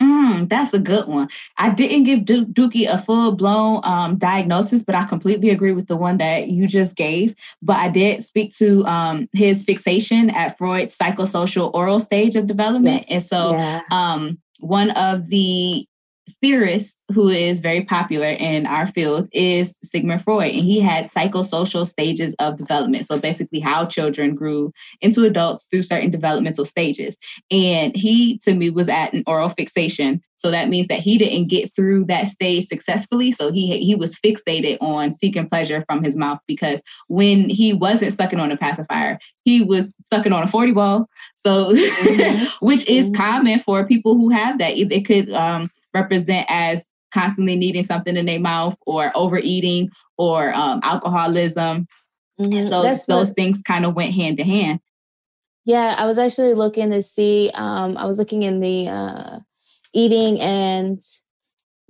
Mm, 0.00 0.48
that's 0.48 0.72
a 0.72 0.78
good 0.78 1.08
one. 1.08 1.28
I 1.56 1.70
didn't 1.70 2.04
give 2.04 2.24
du- 2.24 2.46
Dookie 2.46 2.88
a 2.88 2.98
full 2.98 3.32
blown 3.32 3.80
um, 3.82 4.16
diagnosis, 4.16 4.84
but 4.84 4.94
I 4.94 5.04
completely 5.04 5.50
agree 5.50 5.72
with 5.72 5.88
the 5.88 5.96
one 5.96 6.18
that 6.18 6.48
you 6.48 6.68
just 6.68 6.94
gave. 6.94 7.34
But 7.62 7.78
I 7.78 7.88
did 7.88 8.24
speak 8.24 8.54
to 8.58 8.86
um, 8.86 9.28
his 9.32 9.64
fixation 9.64 10.30
at 10.30 10.56
Freud's 10.56 10.96
psychosocial 10.96 11.74
oral 11.74 11.98
stage 11.98 12.36
of 12.36 12.46
development. 12.46 13.06
Yes, 13.08 13.10
and 13.10 13.22
so 13.24 13.52
yeah. 13.52 13.82
um, 13.90 14.38
one 14.60 14.92
of 14.92 15.28
the 15.30 15.87
theorist 16.40 17.04
who 17.12 17.28
is 17.28 17.60
very 17.60 17.84
popular 17.84 18.28
in 18.28 18.66
our 18.66 18.88
field 18.88 19.28
is 19.32 19.78
Sigmund 19.82 20.22
Freud, 20.22 20.54
and 20.54 20.62
he 20.62 20.80
had 20.80 21.10
psychosocial 21.10 21.86
stages 21.86 22.34
of 22.38 22.56
development. 22.56 23.06
So 23.06 23.18
basically, 23.18 23.60
how 23.60 23.86
children 23.86 24.34
grew 24.34 24.72
into 25.00 25.24
adults 25.24 25.66
through 25.70 25.82
certain 25.82 26.10
developmental 26.10 26.64
stages. 26.64 27.16
And 27.50 27.96
he, 27.96 28.38
to 28.38 28.54
me, 28.54 28.70
was 28.70 28.88
at 28.88 29.12
an 29.12 29.24
oral 29.26 29.48
fixation. 29.48 30.22
So 30.36 30.52
that 30.52 30.68
means 30.68 30.86
that 30.86 31.00
he 31.00 31.18
didn't 31.18 31.48
get 31.48 31.74
through 31.74 32.04
that 32.04 32.28
stage 32.28 32.66
successfully. 32.66 33.32
So 33.32 33.50
he 33.50 33.84
he 33.84 33.96
was 33.96 34.16
fixated 34.16 34.78
on 34.80 35.12
seeking 35.12 35.48
pleasure 35.48 35.84
from 35.88 36.04
his 36.04 36.16
mouth 36.16 36.38
because 36.46 36.80
when 37.08 37.48
he 37.48 37.72
wasn't 37.72 38.12
sucking 38.12 38.38
on 38.38 38.52
a 38.52 38.56
pacifier, 38.56 39.18
he 39.44 39.62
was 39.62 39.92
sucking 40.12 40.32
on 40.32 40.44
a 40.44 40.48
40 40.48 40.72
ball. 40.72 41.08
So 41.34 41.74
Mm-hmm. 42.18 42.66
which 42.66 42.86
is 42.88 43.10
common 43.16 43.60
for 43.60 43.84
people 43.84 44.14
who 44.14 44.30
have 44.30 44.58
that. 44.58 44.76
It, 44.76 44.92
it 44.92 45.04
could 45.04 45.32
um, 45.32 45.70
represent 46.00 46.46
as 46.48 46.84
constantly 47.14 47.56
needing 47.56 47.82
something 47.82 48.16
in 48.16 48.26
their 48.26 48.40
mouth 48.40 48.74
or 48.86 49.10
overeating 49.14 49.90
or 50.18 50.52
um, 50.54 50.80
alcoholism. 50.82 51.86
Mhm. 52.40 52.68
So 52.68 52.82
That's 52.82 53.06
those 53.06 53.28
what- 53.28 53.36
things 53.36 53.62
kind 53.62 53.84
of 53.86 53.94
went 53.94 54.14
hand 54.14 54.36
to 54.38 54.44
hand. 54.44 54.80
Yeah, 55.64 55.94
I 55.98 56.06
was 56.06 56.18
actually 56.18 56.54
looking 56.54 56.90
to 56.92 57.02
see. 57.02 57.50
Um, 57.54 57.96
I 57.98 58.06
was 58.06 58.18
looking 58.18 58.42
in 58.42 58.60
the 58.60 58.88
uh, 58.88 59.38
eating 59.92 60.40
and 60.40 61.02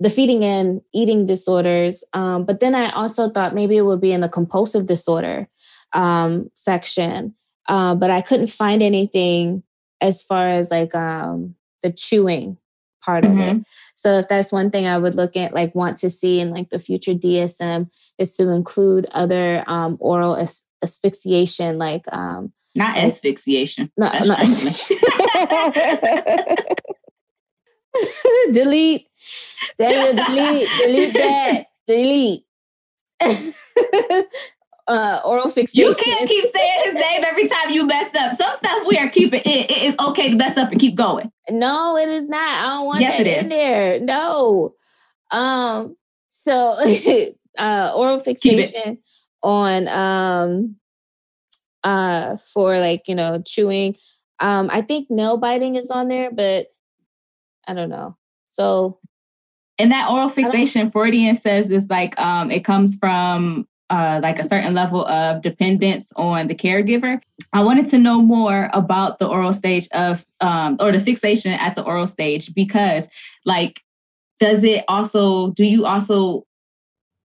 the 0.01 0.09
feeding 0.09 0.43
and 0.43 0.81
eating 0.93 1.25
disorders, 1.25 2.03
um, 2.13 2.43
but 2.45 2.59
then 2.59 2.75
I 2.75 2.89
also 2.91 3.29
thought 3.29 3.55
maybe 3.55 3.77
it 3.77 3.83
would 3.83 4.01
be 4.01 4.11
in 4.11 4.21
the 4.21 4.29
compulsive 4.29 4.85
disorder 4.85 5.47
um, 5.93 6.49
section, 6.55 7.35
uh, 7.69 7.95
but 7.95 8.09
I 8.09 8.21
couldn't 8.21 8.47
find 8.47 8.81
anything 8.83 9.63
as 10.01 10.23
far 10.23 10.47
as 10.47 10.71
like 10.71 10.93
um, 10.95 11.55
the 11.83 11.91
chewing 11.91 12.57
part 13.09 13.25
of 13.25 13.31
it. 13.31 13.55
Mhm. 13.57 13.63
So 13.95 14.19
if 14.19 14.27
that's 14.29 14.51
one 14.51 14.69
thing 14.71 14.85
I 14.87 14.97
would 14.97 15.15
look 15.15 15.35
at, 15.35 15.53
like 15.53 15.73
want 15.73 15.97
to 15.99 16.09
see 16.09 16.39
in 16.39 16.51
like 16.51 16.69
the 16.69 16.79
future 16.79 17.13
DSM 17.15 17.89
is 18.17 18.35
to 18.37 18.49
include 18.51 19.07
other 19.11 19.63
um, 19.67 19.97
oral 19.99 20.35
as- 20.35 20.63
asphyxiation, 20.83 21.77
like 21.77 22.05
um, 22.13 22.53
Not 22.75 22.95
like- 22.95 23.05
asphyxiation. 23.05 23.91
no, 23.97 24.07
That's 24.11 24.63
no. 24.63 24.75
delete. 28.53 29.07
Daniel, 29.77 30.13
delete, 30.25 30.67
delete 30.79 31.13
that. 31.13 31.63
Delete. 31.87 32.43
uh, 34.89 35.21
oral 35.23 35.49
fixation. 35.49 35.87
You 35.87 35.93
can't 35.93 36.27
keep 36.27 36.45
saying 36.45 36.81
his 36.85 36.93
name 36.95 37.23
every 37.23 37.47
time 37.47 37.69
you 37.69 37.85
mess 37.85 38.13
up. 38.15 38.33
Some 38.33 38.53
stuff 38.55 38.83
we 38.87 38.97
are 38.97 39.07
keeping 39.09 39.41
in. 39.41 39.65
It 39.69 39.83
is 39.83 39.95
okay 39.99 40.31
to 40.31 40.35
mess 40.35 40.57
up 40.57 40.71
and 40.71 40.79
keep 40.79 40.95
going. 40.95 41.31
No, 41.49 41.95
it 41.95 42.09
is 42.09 42.27
not. 42.27 42.59
I 42.59 42.63
don't 42.63 42.85
want 42.87 43.01
Yes, 43.01 43.17
that 43.17 43.27
it 43.27 43.43
in 43.43 43.49
there. 43.49 43.99
No. 43.99 44.73
Um. 45.31 45.95
So, 46.29 46.75
uh, 47.57 47.93
oral 47.95 48.19
fixation 48.19 48.97
on 49.43 49.87
um, 49.87 50.75
uh, 51.83 52.37
for 52.37 52.79
like 52.79 53.07
you 53.07 53.15
know 53.15 53.41
chewing. 53.45 53.95
Um, 54.39 54.69
I 54.71 54.81
think 54.81 55.11
nail 55.11 55.37
biting 55.37 55.75
is 55.75 55.91
on 55.91 56.07
there, 56.07 56.31
but 56.31 56.67
I 57.67 57.73
don't 57.73 57.89
know. 57.89 58.17
So 58.47 58.99
And 59.77 59.91
that 59.91 60.09
oral 60.09 60.29
fixation, 60.29 60.89
Freudian 60.89 61.35
says 61.35 61.69
is 61.69 61.89
like 61.89 62.19
um, 62.19 62.49
it 62.49 62.65
comes 62.65 62.95
from 62.95 63.67
uh, 63.89 64.19
like 64.21 64.39
a 64.39 64.47
certain 64.47 64.73
level 64.73 65.05
of 65.05 65.41
dependence 65.41 66.13
on 66.15 66.47
the 66.47 66.55
caregiver. 66.55 67.21
I 67.53 67.63
wanted 67.63 67.89
to 67.91 67.97
know 67.97 68.21
more 68.21 68.69
about 68.73 69.19
the 69.19 69.27
oral 69.27 69.53
stage 69.53 69.87
of 69.93 70.25
um, 70.41 70.77
or 70.79 70.91
the 70.91 70.99
fixation 70.99 71.53
at 71.53 71.75
the 71.75 71.83
oral 71.83 72.07
stage 72.07 72.53
because 72.53 73.07
like 73.45 73.81
does 74.39 74.63
it 74.63 74.85
also 74.87 75.51
do 75.51 75.65
you 75.65 75.85
also 75.85 76.45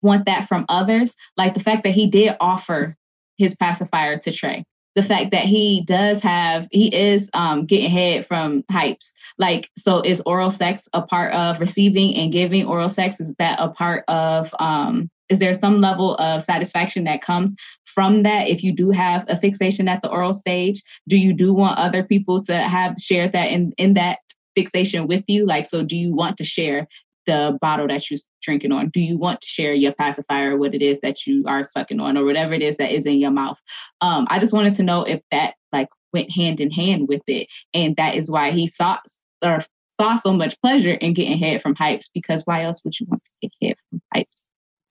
want 0.03 0.27
that 0.27 0.49
from 0.49 0.67
others? 0.69 1.15
Like 1.37 1.55
the 1.55 1.61
fact 1.61 1.85
that 1.85 1.95
he 1.95 2.07
did 2.07 2.37
offer 2.41 2.97
his 3.39 3.55
pacifier 3.55 4.19
to 4.19 4.33
Trey. 4.33 4.65
The 4.95 5.03
fact 5.03 5.31
that 5.31 5.45
he 5.45 5.83
does 5.87 6.21
have, 6.21 6.69
he 6.71 6.95
is 6.95 7.31
um, 7.33 7.65
getting 7.65 7.91
head 7.91 8.27
from 8.27 8.63
hypes. 8.71 9.13
Like, 9.39 9.71
so 9.79 10.03
is 10.03 10.21
oral 10.27 10.51
sex 10.51 10.87
a 10.93 11.01
part 11.01 11.33
of 11.33 11.61
receiving 11.61 12.15
and 12.15 12.31
giving 12.31 12.67
oral 12.67 12.91
sex? 12.91 13.19
Is 13.19 13.35
that 13.39 13.59
a 13.59 13.69
part 13.69 14.05
of, 14.07 14.55
um, 14.59 15.11
is 15.33 15.39
there 15.39 15.55
some 15.55 15.81
level 15.81 16.15
of 16.17 16.43
satisfaction 16.43 17.05
that 17.05 17.23
comes 17.23 17.55
from 17.87 18.23
that 18.23 18.49
if 18.49 18.63
you 18.63 18.71
do 18.71 18.91
have 18.91 19.25
a 19.29 19.37
fixation 19.37 19.89
at 19.89 20.03
the 20.03 20.11
oral 20.11 20.35
stage? 20.35 20.83
Do 21.09 21.17
you 21.17 21.33
do 21.33 21.55
want 21.55 21.79
other 21.79 22.05
people 22.05 22.43
to 22.45 22.55
have 22.55 22.97
shared 22.99 23.33
that 23.33 23.51
in, 23.51 23.73
in 23.79 23.95
that 23.95 24.19
fixation 24.55 25.07
with 25.07 25.25
you? 25.27 25.47
Like, 25.47 25.67
so 25.67 25.83
do 25.83 25.97
you 25.97 26.15
want 26.15 26.37
to 26.37 26.45
share 26.45 26.87
the 27.27 27.57
bottle 27.63 27.89
that 27.89 28.11
you're 28.11 28.19
drinking 28.43 28.73
on? 28.73 28.91
Do 28.91 29.01
you 29.01 29.17
want 29.17 29.41
to 29.41 29.49
share 29.49 29.73
your 29.73 29.93
pacifier, 29.93 30.59
what 30.59 30.75
it 30.75 30.83
is 30.83 31.01
that 31.01 31.27
you 31.27 31.45
are 31.47 31.65
sucking 31.65 31.99
on, 31.99 32.19
or 32.19 32.25
whatever 32.27 32.53
it 32.53 32.63
is 32.63 32.77
that 32.77 32.93
is 32.93 33.07
in 33.07 33.19
your 33.19 33.31
mouth? 33.31 33.59
Um, 34.03 34.27
I 34.29 34.39
just 34.39 34.53
wanted 34.53 34.75
to 34.75 34.83
know 34.83 35.03
if 35.03 35.23
that 35.31 35.55
like 35.73 35.89
went 36.13 36.31
hand 36.31 36.61
in 36.61 36.71
hand 36.71 37.09
with 37.09 37.23
it, 37.27 37.49
and 37.73 37.97
that 37.97 38.17
is 38.17 38.31
why 38.31 38.51
he 38.51 38.67
saw 38.67 38.99
or 39.43 39.63
saw 39.99 40.17
so 40.17 40.33
much 40.33 40.61
pleasure 40.61 40.93
in 40.93 41.15
getting 41.15 41.39
head 41.39 41.63
from 41.63 41.75
hypes. 41.75 42.11
Because 42.13 42.43
why 42.45 42.65
else 42.65 42.83
would 42.85 42.99
you 43.01 43.07
want 43.09 43.23
to 43.23 43.31
get 43.41 43.53
head 43.67 43.77
from 43.89 44.03
hypes? 44.15 44.43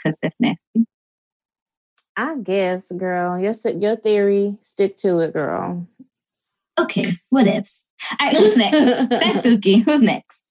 Because 0.03 0.17
that's 0.21 0.35
nasty. 0.39 0.87
I 2.17 2.37
guess, 2.37 2.91
girl, 2.91 3.39
your 3.39 3.53
your 3.77 3.95
theory, 3.95 4.57
stick 4.61 4.97
to 4.97 5.19
it, 5.19 5.33
girl. 5.33 5.87
Okay, 6.79 7.03
what 7.29 7.47
ifs? 7.47 7.85
All 8.19 8.27
right, 8.27 8.37
who's 8.37 8.57
next? 8.57 9.09
that's 9.09 9.45
Dookie. 9.45 9.83
Who's 9.83 10.01
next? 10.01 10.43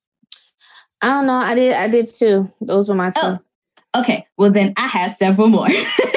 I 1.03 1.09
don't 1.09 1.27
know. 1.27 1.35
I 1.35 1.55
did. 1.55 1.73
I 1.75 1.89
did 1.89 2.09
too. 2.09 2.51
Those 2.61 2.89
were 2.89 2.95
my 2.95 3.11
two. 3.11 3.21
Oh, 3.23 3.39
okay. 3.97 4.27
Well, 4.37 4.51
then 4.51 4.73
I 4.77 4.87
have 4.87 5.13
several 5.13 5.49
more. 5.49 5.69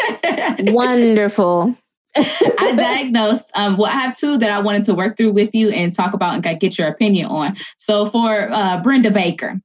Wonderful. 0.59 1.75
I 2.15 2.73
diagnosed. 2.75 3.49
Um, 3.55 3.77
well, 3.77 3.87
I 3.87 3.95
have 3.95 4.17
two 4.17 4.37
that 4.37 4.51
I 4.51 4.59
wanted 4.59 4.83
to 4.85 4.93
work 4.93 5.17
through 5.17 5.31
with 5.31 5.53
you 5.53 5.69
and 5.69 5.93
talk 5.93 6.13
about 6.13 6.45
and 6.45 6.59
get 6.59 6.77
your 6.77 6.87
opinion 6.87 7.27
on. 7.27 7.57
So 7.77 8.05
for 8.05 8.51
uh, 8.51 8.81
Brenda 8.81 9.09
Baker, 9.09 9.59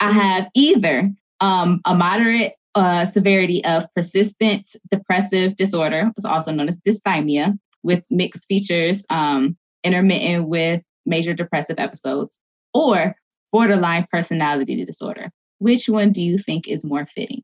I 0.00 0.12
have 0.12 0.48
either 0.54 1.12
um, 1.40 1.80
a 1.84 1.94
moderate 1.94 2.54
uh, 2.74 3.04
severity 3.04 3.64
of 3.64 3.86
persistent 3.94 4.68
depressive 4.90 5.56
disorder, 5.56 6.10
it's 6.16 6.24
also 6.24 6.52
known 6.52 6.68
as 6.68 6.78
dysthymia, 6.80 7.58
with 7.82 8.04
mixed 8.10 8.46
features, 8.46 9.04
um, 9.10 9.56
intermittent 9.84 10.48
with 10.48 10.82
major 11.04 11.34
depressive 11.34 11.78
episodes, 11.78 12.38
or 12.72 13.14
borderline 13.50 14.06
personality 14.10 14.84
disorder. 14.84 15.30
Which 15.58 15.88
one 15.88 16.12
do 16.12 16.22
you 16.22 16.38
think 16.38 16.66
is 16.68 16.84
more 16.84 17.06
fitting? 17.06 17.42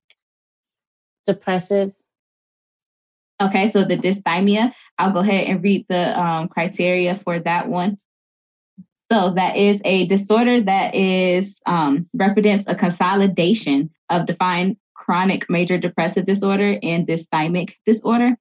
Depressive. 1.26 1.92
Okay, 3.40 3.68
so 3.68 3.84
the 3.84 3.96
dysthymia, 3.96 4.72
I'll 4.98 5.12
go 5.12 5.20
ahead 5.20 5.46
and 5.46 5.62
read 5.62 5.86
the 5.88 6.18
um, 6.18 6.48
criteria 6.48 7.14
for 7.14 7.38
that 7.40 7.68
one. 7.68 7.98
So 9.12 9.32
that 9.34 9.56
is 9.56 9.80
a 9.84 10.06
disorder 10.06 10.60
that 10.62 10.94
is 10.94 11.60
um, 11.66 12.08
represents 12.12 12.64
a 12.66 12.74
consolidation 12.74 13.90
of 14.10 14.26
defined 14.26 14.76
chronic 15.08 15.48
major 15.48 15.78
depressive 15.78 16.26
disorder 16.26 16.78
and 16.82 17.06
dysthymic 17.06 17.70
disorder. 17.86 18.36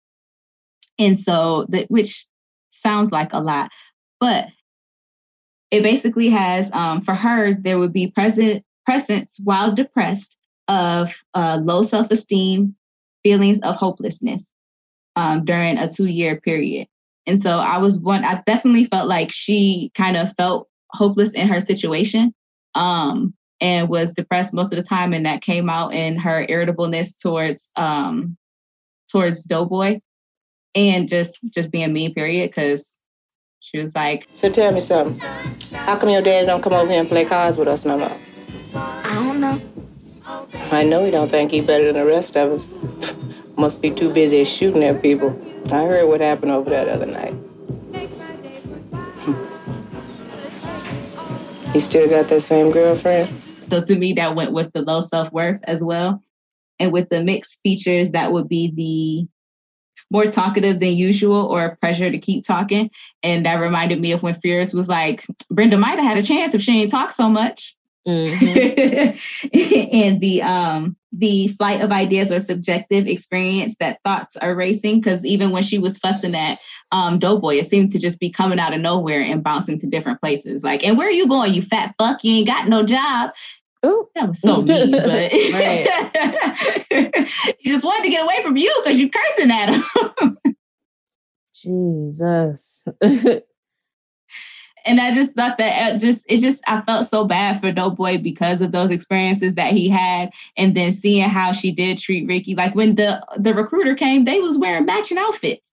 And 1.00 1.18
so 1.18 1.66
that 1.70 1.90
which 1.90 2.26
sounds 2.72 3.12
like 3.12 3.32
a 3.32 3.40
lot, 3.40 3.72
but 4.20 4.48
it 5.72 5.82
basically 5.82 6.30
has 6.30 6.70
um, 6.74 7.02
for 7.02 7.14
her 7.14 7.54
there 7.54 7.80
would 7.80 7.94
be 7.94 8.12
present 8.12 8.66
presence 8.86 9.40
while 9.44 9.72
depressed 9.72 10.38
of 10.68 11.24
uh, 11.34 11.60
low 11.64 11.84
self-esteem, 11.84 12.76
feelings 13.24 13.60
of 13.62 13.76
hopelessness 13.76 14.52
um, 15.16 15.46
during 15.46 15.78
a 15.78 15.90
two-year 15.90 16.42
period. 16.42 16.88
And 17.26 17.42
so 17.42 17.60
I 17.60 17.78
was 17.78 18.00
one, 18.00 18.26
I 18.26 18.42
definitely 18.46 18.86
felt 18.86 19.08
like 19.08 19.32
she 19.32 19.92
kind 19.96 20.18
of 20.18 20.34
felt 20.36 20.68
hopeless 20.92 21.32
in 21.34 21.48
her 21.48 21.62
situation 21.62 22.34
um, 22.76 23.34
and 23.60 23.90
was 23.90 24.14
depressed 24.14 24.54
most 24.54 24.72
of 24.72 24.78
the 24.78 24.84
time. 24.84 25.14
And 25.14 25.26
that 25.26 25.42
came 25.42 25.70
out 25.70 25.94
in 25.94 26.18
her 26.18 26.46
irritableness 26.48 27.18
towards 27.18 27.70
um, 27.76 28.38
towards 29.12 29.44
Doughboy 29.44 30.00
and 30.76 31.08
just 31.08 31.40
just 31.54 31.72
being 31.72 31.94
mean, 31.94 32.14
period. 32.14 32.54
Cause 32.54 33.00
she 33.60 33.80
was 33.80 33.96
like, 33.96 34.28
So 34.36 34.50
tell 34.50 34.72
me 34.72 34.80
something. 34.80 35.20
How 35.80 35.98
come 35.98 36.10
your 36.10 36.22
daddy 36.22 36.46
don't 36.46 36.62
come 36.62 36.74
over 36.74 36.90
here 36.90 37.00
and 37.00 37.10
play 37.10 37.26
cards 37.26 37.58
with 37.58 37.68
us 37.68 37.86
no 37.86 37.98
more? 37.98 38.18
I 38.74 39.16
don't 39.16 39.40
know. 39.40 39.62
I 40.72 40.84
know 40.84 41.04
he 41.04 41.12
don't 41.12 41.30
think 41.30 41.52
he 41.52 41.62
better 41.62 41.92
than 41.92 41.96
the 41.96 42.06
rest 42.06 42.36
of 42.36 42.52
us. 42.52 43.16
Must 43.58 43.82
be 43.82 43.90
too 43.90 44.14
busy 44.14 44.44
shooting 44.44 44.84
at 44.84 45.02
people. 45.02 45.30
I 45.66 45.86
heard 45.86 46.08
what 46.08 46.22
happened 46.22 46.52
over 46.52 46.70
that 46.70 46.88
other 46.88 47.06
night. 47.06 47.34
He 51.74 51.82
still 51.82 52.10
got 52.10 52.30
that 52.30 52.42
same 52.42 52.72
girlfriend? 52.72 53.30
So 53.68 53.82
to 53.84 53.96
me, 53.96 54.14
that 54.14 54.36
went 54.36 54.54
with 54.54 54.72
the 54.74 54.82
low 54.82 55.02
self 55.02 55.32
worth 55.32 55.62
as 55.66 55.84
well. 55.84 56.22
And 56.80 56.92
with 56.92 57.10
the 57.10 57.24
mixed 57.24 57.60
features, 57.64 58.12
that 58.12 58.32
would 58.32 58.48
be 58.48 58.72
the 58.72 59.28
more 60.10 60.26
talkative 60.26 60.80
than 60.80 60.96
usual 60.96 61.46
or 61.46 61.76
pressure 61.78 62.10
to 62.10 62.18
keep 62.18 62.46
talking. 62.46 62.90
And 63.24 63.46
that 63.46 63.56
reminded 63.56 64.00
me 64.00 64.12
of 64.12 64.24
when 64.24 64.36
Fierce 64.36 64.74
was 64.74 64.88
like, 64.88 65.26
Brenda 65.50 65.78
might 65.78 66.00
have 66.00 66.08
had 66.08 66.18
a 66.18 66.24
chance 66.24 66.54
if 66.54 66.62
she 66.62 66.82
ain't 66.82 66.92
talk 66.92 67.12
so 67.12 67.30
much. 67.30 67.77
Mm-hmm. 68.08 69.18
and 69.94 70.22
the 70.22 70.42
um 70.42 70.96
the 71.12 71.50
flight 71.50 71.82
of 71.82 71.92
ideas 71.92 72.32
or 72.32 72.40
subjective 72.40 73.06
experience 73.06 73.76
that 73.82 74.00
thoughts 74.06 74.38
are 74.38 74.56
racing 74.56 75.02
because 75.02 75.26
even 75.26 75.52
when 75.52 75.62
she 75.62 75.78
was 75.78 75.98
fussing 75.98 76.34
at 76.34 76.58
um 76.94 77.20
doughboy 77.20 77.56
it 77.56 77.66
seemed 77.66 77.90
to 77.92 78.00
just 78.00 78.18
be 78.20 78.30
coming 78.30 78.60
out 78.60 78.74
of 78.74 78.80
nowhere 78.80 79.20
and 79.20 79.44
bouncing 79.44 79.78
to 79.80 79.88
different 79.88 80.22
places 80.22 80.64
like 80.64 80.86
and 80.86 80.98
where 80.98 81.08
are 81.08 81.12
you 81.12 81.28
going 81.28 81.54
you 81.54 81.62
fat 81.62 81.96
fuck 81.98 82.24
you 82.24 82.32
ain't 82.32 82.48
got 82.48 82.70
no 82.70 82.82
job 82.82 83.32
Oh, 83.84 84.10
that 84.16 84.28
was 84.28 84.42
so 84.42 84.62
mean, 84.62 84.92
but 84.92 85.32
you 85.32 85.52
just 87.66 87.86
wanted 87.86 88.04
to 88.04 88.10
get 88.10 88.24
away 88.24 88.42
from 88.42 88.58
you 88.58 88.74
because 88.84 89.00
you're 89.00 89.10
cursing 89.10 89.52
at 89.52 89.70
him. 89.70 89.84
Jesus. 91.54 92.88
And 94.88 95.02
I 95.02 95.14
just 95.14 95.34
thought 95.34 95.58
that 95.58 95.96
it 95.96 96.00
just 96.00 96.26
it 96.30 96.40
just 96.40 96.64
I 96.68 96.82
felt 96.82 97.08
so 97.08 97.26
bad 97.26 97.60
for 97.60 97.72
Dope 97.72 97.98
Boy 97.98 98.18
because 98.18 98.62
of 98.62 98.72
those 98.72 98.90
experiences 98.90 99.56
that 99.56 99.74
he 99.74 99.90
had, 99.90 100.32
and 100.56 100.76
then 100.76 100.94
seeing 100.94 101.28
how 101.28 101.52
she 101.52 101.72
did 101.72 101.98
treat 101.98 102.28
Ricky. 102.28 102.56
Like 102.56 102.74
when 102.74 102.96
the 102.96 103.24
the 103.38 103.54
recruiter 103.54 103.96
came, 103.96 104.26
they 104.26 104.40
was 104.40 104.58
wearing 104.58 104.86
matching 104.86 105.18
outfits. 105.18 105.72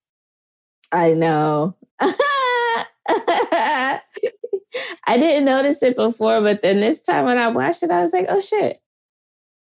I 0.91 1.13
know. 1.13 1.75
I 1.99 4.01
didn't 5.17 5.45
notice 5.45 5.81
it 5.81 5.95
before, 5.95 6.41
but 6.41 6.61
then 6.61 6.79
this 6.79 7.01
time 7.01 7.25
when 7.25 7.37
I 7.37 7.47
watched 7.47 7.83
it, 7.83 7.91
I 7.91 8.03
was 8.03 8.13
like, 8.13 8.25
oh 8.29 8.39
shit, 8.39 8.79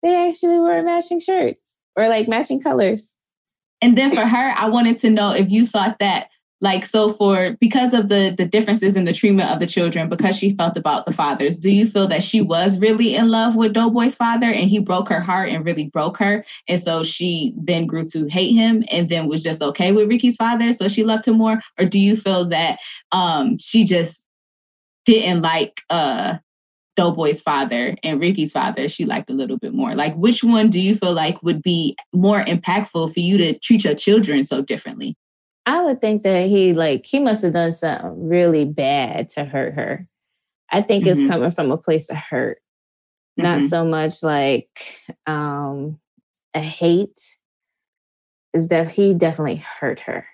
they 0.04 0.28
actually 0.28 0.60
were 0.60 0.84
matching 0.84 1.20
shirts 1.20 1.80
or 1.96 2.08
like 2.08 2.28
matching 2.28 2.62
colors. 2.62 3.16
And 3.82 3.98
then 3.98 4.14
for 4.14 4.26
her, 4.26 4.54
I 4.56 4.68
wanted 4.68 4.98
to 5.00 5.10
know 5.10 5.32
if 5.32 5.50
you 5.50 5.66
thought 5.66 6.00
that 6.00 6.30
like 6.62 6.86
so 6.86 7.12
for 7.12 7.56
because 7.60 7.94
of 7.94 8.10
the 8.10 8.34
the 8.38 8.46
differences 8.46 8.96
in 8.96 9.06
the 9.06 9.14
treatment 9.14 9.50
of 9.50 9.60
the 9.60 9.68
children 9.68 10.10
because 10.10 10.36
she 10.36 10.56
felt 10.56 10.78
about 10.78 11.06
the 11.06 11.14
fathers 11.14 11.58
do 11.58 11.72
you 11.72 11.88
feel 11.88 12.08
that 12.08 12.24
she 12.24 12.42
was 12.42 12.80
really 12.80 13.16
in 13.16 13.30
love 13.30 13.56
with 13.56 13.74
doughboy's 13.74 14.16
father 14.16 14.48
and 14.48 14.70
he 14.70 14.80
broke 14.80 15.10
her 15.10 15.22
heart 15.22 15.50
and 15.50 15.66
really 15.66 15.88
broke 15.88 16.18
her 16.18 16.46
and 16.68 16.80
so 16.80 17.04
she 17.04 17.54
then 17.58 17.86
grew 17.86 18.06
to 18.06 18.28
hate 18.28 18.54
him 18.54 18.84
and 18.92 19.10
then 19.10 19.28
was 19.28 19.44
just 19.44 19.62
okay 19.62 19.92
with 19.92 20.10
ricky's 20.10 20.36
father 20.36 20.74
so 20.74 20.88
she 20.88 21.04
loved 21.04 21.26
him 21.26 21.38
more 21.38 21.60
or 21.78 21.86
do 21.86 22.00
you 22.00 22.16
feel 22.16 22.46
that 22.46 22.80
um 23.12 23.58
she 23.58 23.84
just 23.84 24.26
didn't 25.06 25.42
like 25.42 25.82
uh 25.90 26.38
Doughboy's 26.96 27.40
father 27.40 27.96
and 28.04 28.20
Ricky's 28.20 28.52
father, 28.52 28.90
she 28.90 29.06
liked 29.06 29.30
a 29.30 29.34
little 29.34 29.58
bit 29.58 29.74
more. 29.74 29.96
Like, 29.96 30.14
which 30.16 30.44
one 30.44 30.70
do 30.70 30.82
you 30.82 30.96
feel 30.96 31.14
like 31.14 31.42
would 31.42 31.62
be 31.62 31.96
more 32.12 32.44
impactful 32.44 33.14
for 33.14 33.20
you 33.22 33.38
to 33.38 33.58
treat 33.60 33.86
your 33.86 33.96
children 33.96 34.44
so 34.44 34.62
differently? 34.62 35.16
I 35.70 35.84
would 35.84 36.02
think 36.02 36.24
that 36.24 36.48
he 36.48 36.74
like 36.74 37.06
he 37.06 37.20
must 37.20 37.44
have 37.44 37.54
done 37.54 37.74
something 37.74 38.28
really 38.28 38.66
bad 38.66 39.30
to 39.30 39.46
hurt 39.46 39.76
her. 39.76 40.08
I 40.72 40.82
think 40.82 41.06
mm-hmm. 41.06 41.22
it's 41.22 41.30
coming 41.30 41.52
from 41.52 41.72
a 41.72 41.78
place 41.78 42.10
of 42.10 42.18
hurt, 42.18 42.58
mm-hmm. 43.40 43.44
not 43.44 43.62
so 43.62 43.86
much 43.86 44.24
like 44.24 44.68
um 45.28 46.00
a 46.56 46.60
hate. 46.60 47.38
Is 48.56 48.70
that 48.70 48.90
he 48.90 49.14
definitely 49.14 49.64
hurt 49.80 50.00
her? 50.02 50.26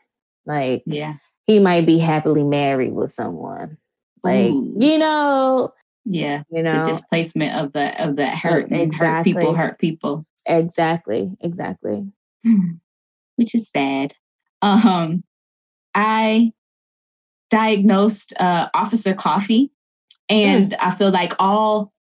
Like, 0.45 0.83
yeah, 0.85 1.15
he 1.47 1.59
might 1.59 1.85
be 1.85 1.99
happily 1.99 2.45
married 2.45 2.93
with 2.93 3.11
someone 3.11 3.77
like, 4.23 4.51
Ooh. 4.51 4.73
you 4.79 4.97
know, 4.97 5.73
yeah, 6.05 6.43
you 6.49 6.63
know, 6.63 6.85
the 6.85 6.91
displacement 6.91 7.55
of 7.57 7.73
the 7.73 8.01
of 8.01 8.15
the 8.15 8.29
hurt, 8.29 8.71
exactly. 8.71 9.33
hurt 9.33 9.41
people, 9.41 9.53
hurt 9.53 9.79
people. 9.79 10.25
Exactly, 10.45 11.29
exactly. 11.41 12.07
Which 13.35 13.53
is 13.53 13.69
sad. 13.69 14.15
Um, 14.65 15.23
I 15.93 16.51
diagnosed 17.51 18.33
uh, 18.39 18.67
Officer 18.73 19.13
Coffey, 19.13 19.71
and 20.27 20.71
mm. 20.71 20.77
I 20.81 20.91
feel 20.91 21.11
like 21.11 21.33
all 21.39 21.93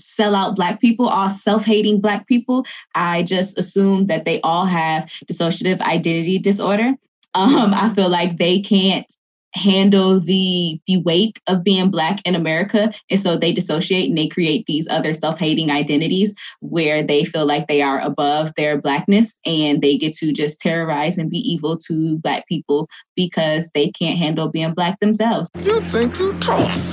sellout 0.00 0.56
black 0.56 0.80
people, 0.80 1.08
all 1.08 1.30
self-hating 1.30 2.00
black 2.00 2.26
people, 2.26 2.64
I 2.94 3.22
just 3.22 3.58
assume 3.58 4.06
that 4.06 4.24
they 4.24 4.40
all 4.40 4.64
have 4.64 5.04
dissociative 5.26 5.80
identity 5.80 6.38
disorder. 6.38 6.94
Um, 7.32 7.72
I 7.72 7.94
feel 7.94 8.08
like 8.08 8.38
they 8.38 8.58
can't 8.58 9.06
handle 9.54 10.20
the 10.20 10.80
the 10.86 10.98
weight 10.98 11.38
of 11.46 11.64
being 11.64 11.90
black 11.90 12.20
in 12.24 12.34
America 12.34 12.92
and 13.10 13.18
so 13.18 13.36
they 13.36 13.52
dissociate 13.52 14.08
and 14.08 14.16
they 14.16 14.28
create 14.28 14.64
these 14.66 14.86
other 14.88 15.12
self-hating 15.12 15.70
identities 15.70 16.34
where 16.60 17.02
they 17.02 17.24
feel 17.24 17.46
like 17.46 17.66
they 17.66 17.82
are 17.82 18.00
above 18.00 18.52
their 18.56 18.80
blackness 18.80 19.40
and 19.44 19.82
they 19.82 19.96
get 19.96 20.12
to 20.12 20.32
just 20.32 20.60
terrorize 20.60 21.18
and 21.18 21.30
be 21.30 21.38
evil 21.38 21.76
to 21.76 22.18
black 22.18 22.46
people 22.46 22.88
because 23.16 23.70
they 23.74 23.90
can't 23.90 24.18
handle 24.18 24.48
being 24.48 24.72
black 24.72 24.98
themselves. 25.00 25.48
You 25.62 25.80
think 25.82 26.18
you're 26.18 26.38
tough. 26.40 26.92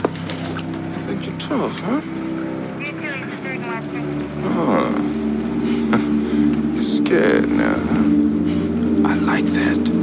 You 0.00 1.02
think 1.06 1.26
you're 1.26 1.38
tough, 1.38 1.78
huh? 1.80 2.00
Oh. 4.42 5.06
Huh. 5.90 5.96
You're 6.74 6.82
scared 6.82 7.48
now. 7.48 7.74
I 9.08 9.14
like 9.14 9.44
that. 9.46 9.99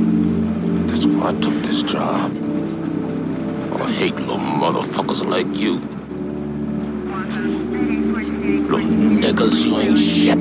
That's 0.97 1.13
why 1.15 1.29
I 1.29 1.33
took 1.33 1.53
this 1.61 1.83
job. 1.83 2.31
I 3.79 3.91
hate 3.91 4.15
little 4.15 4.37
motherfuckers 4.37 5.23
like 5.23 5.45
you. 5.55 5.73
Little 8.61 8.79
niggas, 8.79 9.63
you 9.63 9.77
ain't 9.77 9.99
shit. 9.99 10.39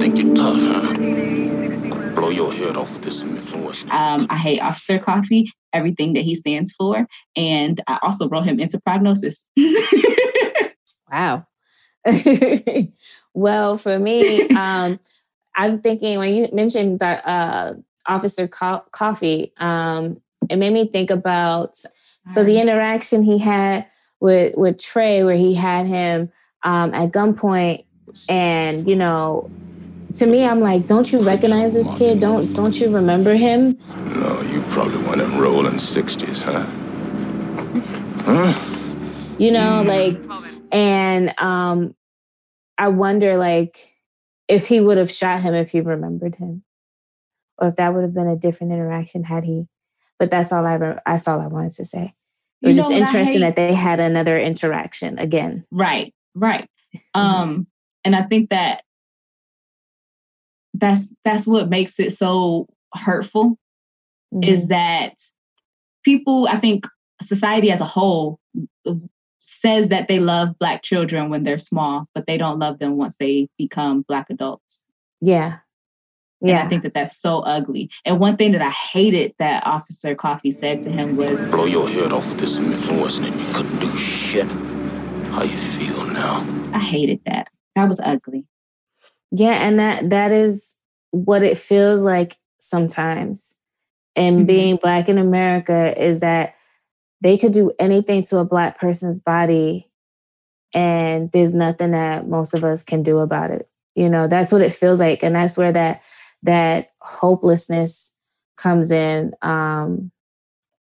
Think 0.00 0.18
you're 0.18 0.34
tough, 0.34 0.58
huh? 0.58 0.94
Blow 2.16 2.30
your 2.30 2.52
head 2.52 2.76
off 2.76 2.94
with 2.94 3.02
this 3.02 3.22
influence. 3.22 3.84
Um, 3.92 4.26
I 4.28 4.38
hate 4.38 4.60
Officer 4.60 4.98
Coffey, 4.98 5.52
everything 5.72 6.14
that 6.14 6.24
he 6.24 6.34
stands 6.34 6.72
for. 6.72 7.06
And 7.36 7.80
I 7.86 8.00
also 8.02 8.28
wrote 8.28 8.42
him 8.42 8.58
into 8.58 8.80
prognosis. 8.80 9.46
wow. 11.12 11.46
well, 13.34 13.78
for 13.78 14.00
me, 14.00 14.48
um, 14.56 14.98
I'm 15.54 15.80
thinking 15.80 16.18
when 16.18 16.34
you 16.34 16.48
mentioned 16.52 16.98
that 16.98 17.24
uh, 17.24 17.74
Officer 18.08 18.48
Co- 18.48 18.84
Coffey, 18.92 19.52
um, 19.58 20.20
it 20.48 20.56
made 20.56 20.72
me 20.72 20.88
think 20.88 21.10
about 21.10 21.76
so 22.28 22.42
the 22.42 22.60
interaction 22.60 23.22
he 23.22 23.38
had 23.38 23.86
with 24.20 24.56
with 24.56 24.82
Trey, 24.82 25.22
where 25.22 25.36
he 25.36 25.54
had 25.54 25.86
him 25.86 26.30
um, 26.64 26.92
at 26.92 27.12
gunpoint, 27.12 27.84
and 28.28 28.88
you 28.88 28.96
know, 28.96 29.48
to 30.14 30.26
me, 30.26 30.44
I'm 30.44 30.60
like, 30.60 30.86
don't 30.86 31.10
you 31.12 31.20
recognize 31.20 31.74
this 31.74 31.88
kid? 31.96 32.20
Don't 32.20 32.52
don't 32.54 32.78
you 32.80 32.90
remember 32.90 33.34
him? 33.34 33.78
No, 33.86 34.40
you 34.52 34.60
probably 34.70 35.02
want 35.04 35.20
him 35.20 35.38
rolling 35.38 35.78
sixties, 35.78 36.42
huh? 36.42 36.66
Huh? 38.24 38.52
You 39.38 39.52
know, 39.52 39.84
like, 39.86 40.20
and 40.72 41.32
um, 41.38 41.94
I 42.76 42.88
wonder, 42.88 43.36
like, 43.36 43.94
if 44.48 44.66
he 44.66 44.80
would 44.80 44.98
have 44.98 45.10
shot 45.10 45.40
him 45.40 45.54
if 45.54 45.70
he 45.70 45.80
remembered 45.80 46.34
him 46.36 46.64
or 47.58 47.68
if 47.68 47.76
that 47.76 47.94
would 47.94 48.02
have 48.02 48.14
been 48.14 48.28
a 48.28 48.36
different 48.36 48.72
interaction 48.72 49.24
had 49.24 49.44
he. 49.44 49.66
But 50.18 50.30
that's 50.30 50.52
all 50.52 50.66
I 50.66 50.76
that's 51.04 51.28
all 51.28 51.40
I 51.40 51.46
wanted 51.46 51.72
to 51.72 51.84
say. 51.84 52.14
It 52.62 52.68
was 52.68 52.76
just 52.76 52.90
interesting 52.90 53.40
that 53.40 53.56
they 53.56 53.74
had 53.74 54.00
another 54.00 54.38
interaction 54.38 55.18
again. 55.18 55.64
Right, 55.70 56.14
right. 56.34 56.66
Mm-hmm. 57.14 57.20
Um, 57.20 57.66
and 58.04 58.16
I 58.16 58.22
think 58.22 58.48
that 58.48 58.82
that's 60.72 61.14
that's 61.24 61.46
what 61.46 61.68
makes 61.68 62.00
it 62.00 62.16
so 62.16 62.68
hurtful 62.94 63.58
mm-hmm. 64.32 64.42
is 64.48 64.68
that 64.68 65.14
people, 66.04 66.46
I 66.48 66.56
think 66.56 66.86
society 67.20 67.70
as 67.70 67.80
a 67.80 67.84
whole 67.84 68.40
says 69.38 69.88
that 69.88 70.08
they 70.08 70.18
love 70.18 70.58
black 70.58 70.82
children 70.82 71.28
when 71.28 71.44
they're 71.44 71.58
small, 71.58 72.08
but 72.14 72.26
they 72.26 72.38
don't 72.38 72.58
love 72.58 72.78
them 72.78 72.96
once 72.96 73.16
they 73.16 73.48
become 73.58 74.02
black 74.02 74.30
adults. 74.30 74.84
Yeah. 75.20 75.58
Yeah. 76.40 76.58
And 76.58 76.66
I 76.66 76.68
think 76.68 76.82
that 76.82 76.94
that's 76.94 77.16
so 77.16 77.40
ugly. 77.40 77.90
And 78.04 78.20
one 78.20 78.36
thing 78.36 78.52
that 78.52 78.62
I 78.62 78.70
hated 78.70 79.34
that 79.38 79.66
Officer 79.66 80.14
Coffey 80.14 80.52
said 80.52 80.80
to 80.82 80.90
him 80.90 81.16
was 81.16 81.40
Blow 81.50 81.64
your 81.64 81.88
head 81.88 82.12
off 82.12 82.28
with 82.28 82.38
this 82.38 82.58
influence 82.58 83.18
and 83.18 83.26
you 83.26 83.46
couldn't 83.54 83.78
do 83.78 83.96
shit. 83.96 84.50
How 85.30 85.42
you 85.42 85.56
feel 85.56 86.04
now? 86.06 86.46
I 86.72 86.78
hated 86.78 87.20
that. 87.26 87.48
That 87.74 87.88
was 87.88 88.00
ugly. 88.00 88.44
Yeah, 89.30 89.52
and 89.52 89.78
that 89.78 90.10
that 90.10 90.32
is 90.32 90.76
what 91.10 91.42
it 91.42 91.58
feels 91.58 92.02
like 92.02 92.36
sometimes. 92.58 93.56
And 94.14 94.38
mm-hmm. 94.38 94.46
being 94.46 94.76
black 94.76 95.08
in 95.08 95.18
America 95.18 95.94
is 96.02 96.20
that 96.20 96.54
they 97.20 97.36
could 97.36 97.52
do 97.52 97.72
anything 97.78 98.22
to 98.22 98.38
a 98.38 98.44
black 98.44 98.78
person's 98.78 99.18
body 99.18 99.90
and 100.74 101.30
there's 101.32 101.54
nothing 101.54 101.92
that 101.92 102.28
most 102.28 102.54
of 102.54 102.64
us 102.64 102.84
can 102.84 103.02
do 103.02 103.18
about 103.18 103.50
it. 103.50 103.68
You 103.94 104.10
know, 104.10 104.26
that's 104.26 104.52
what 104.52 104.62
it 104.62 104.72
feels 104.72 105.00
like. 105.00 105.22
And 105.22 105.34
that's 105.34 105.56
where 105.56 105.72
that 105.72 106.02
that 106.46 106.90
hopelessness 107.00 108.12
comes 108.56 108.90
in, 108.90 109.32
um, 109.42 110.10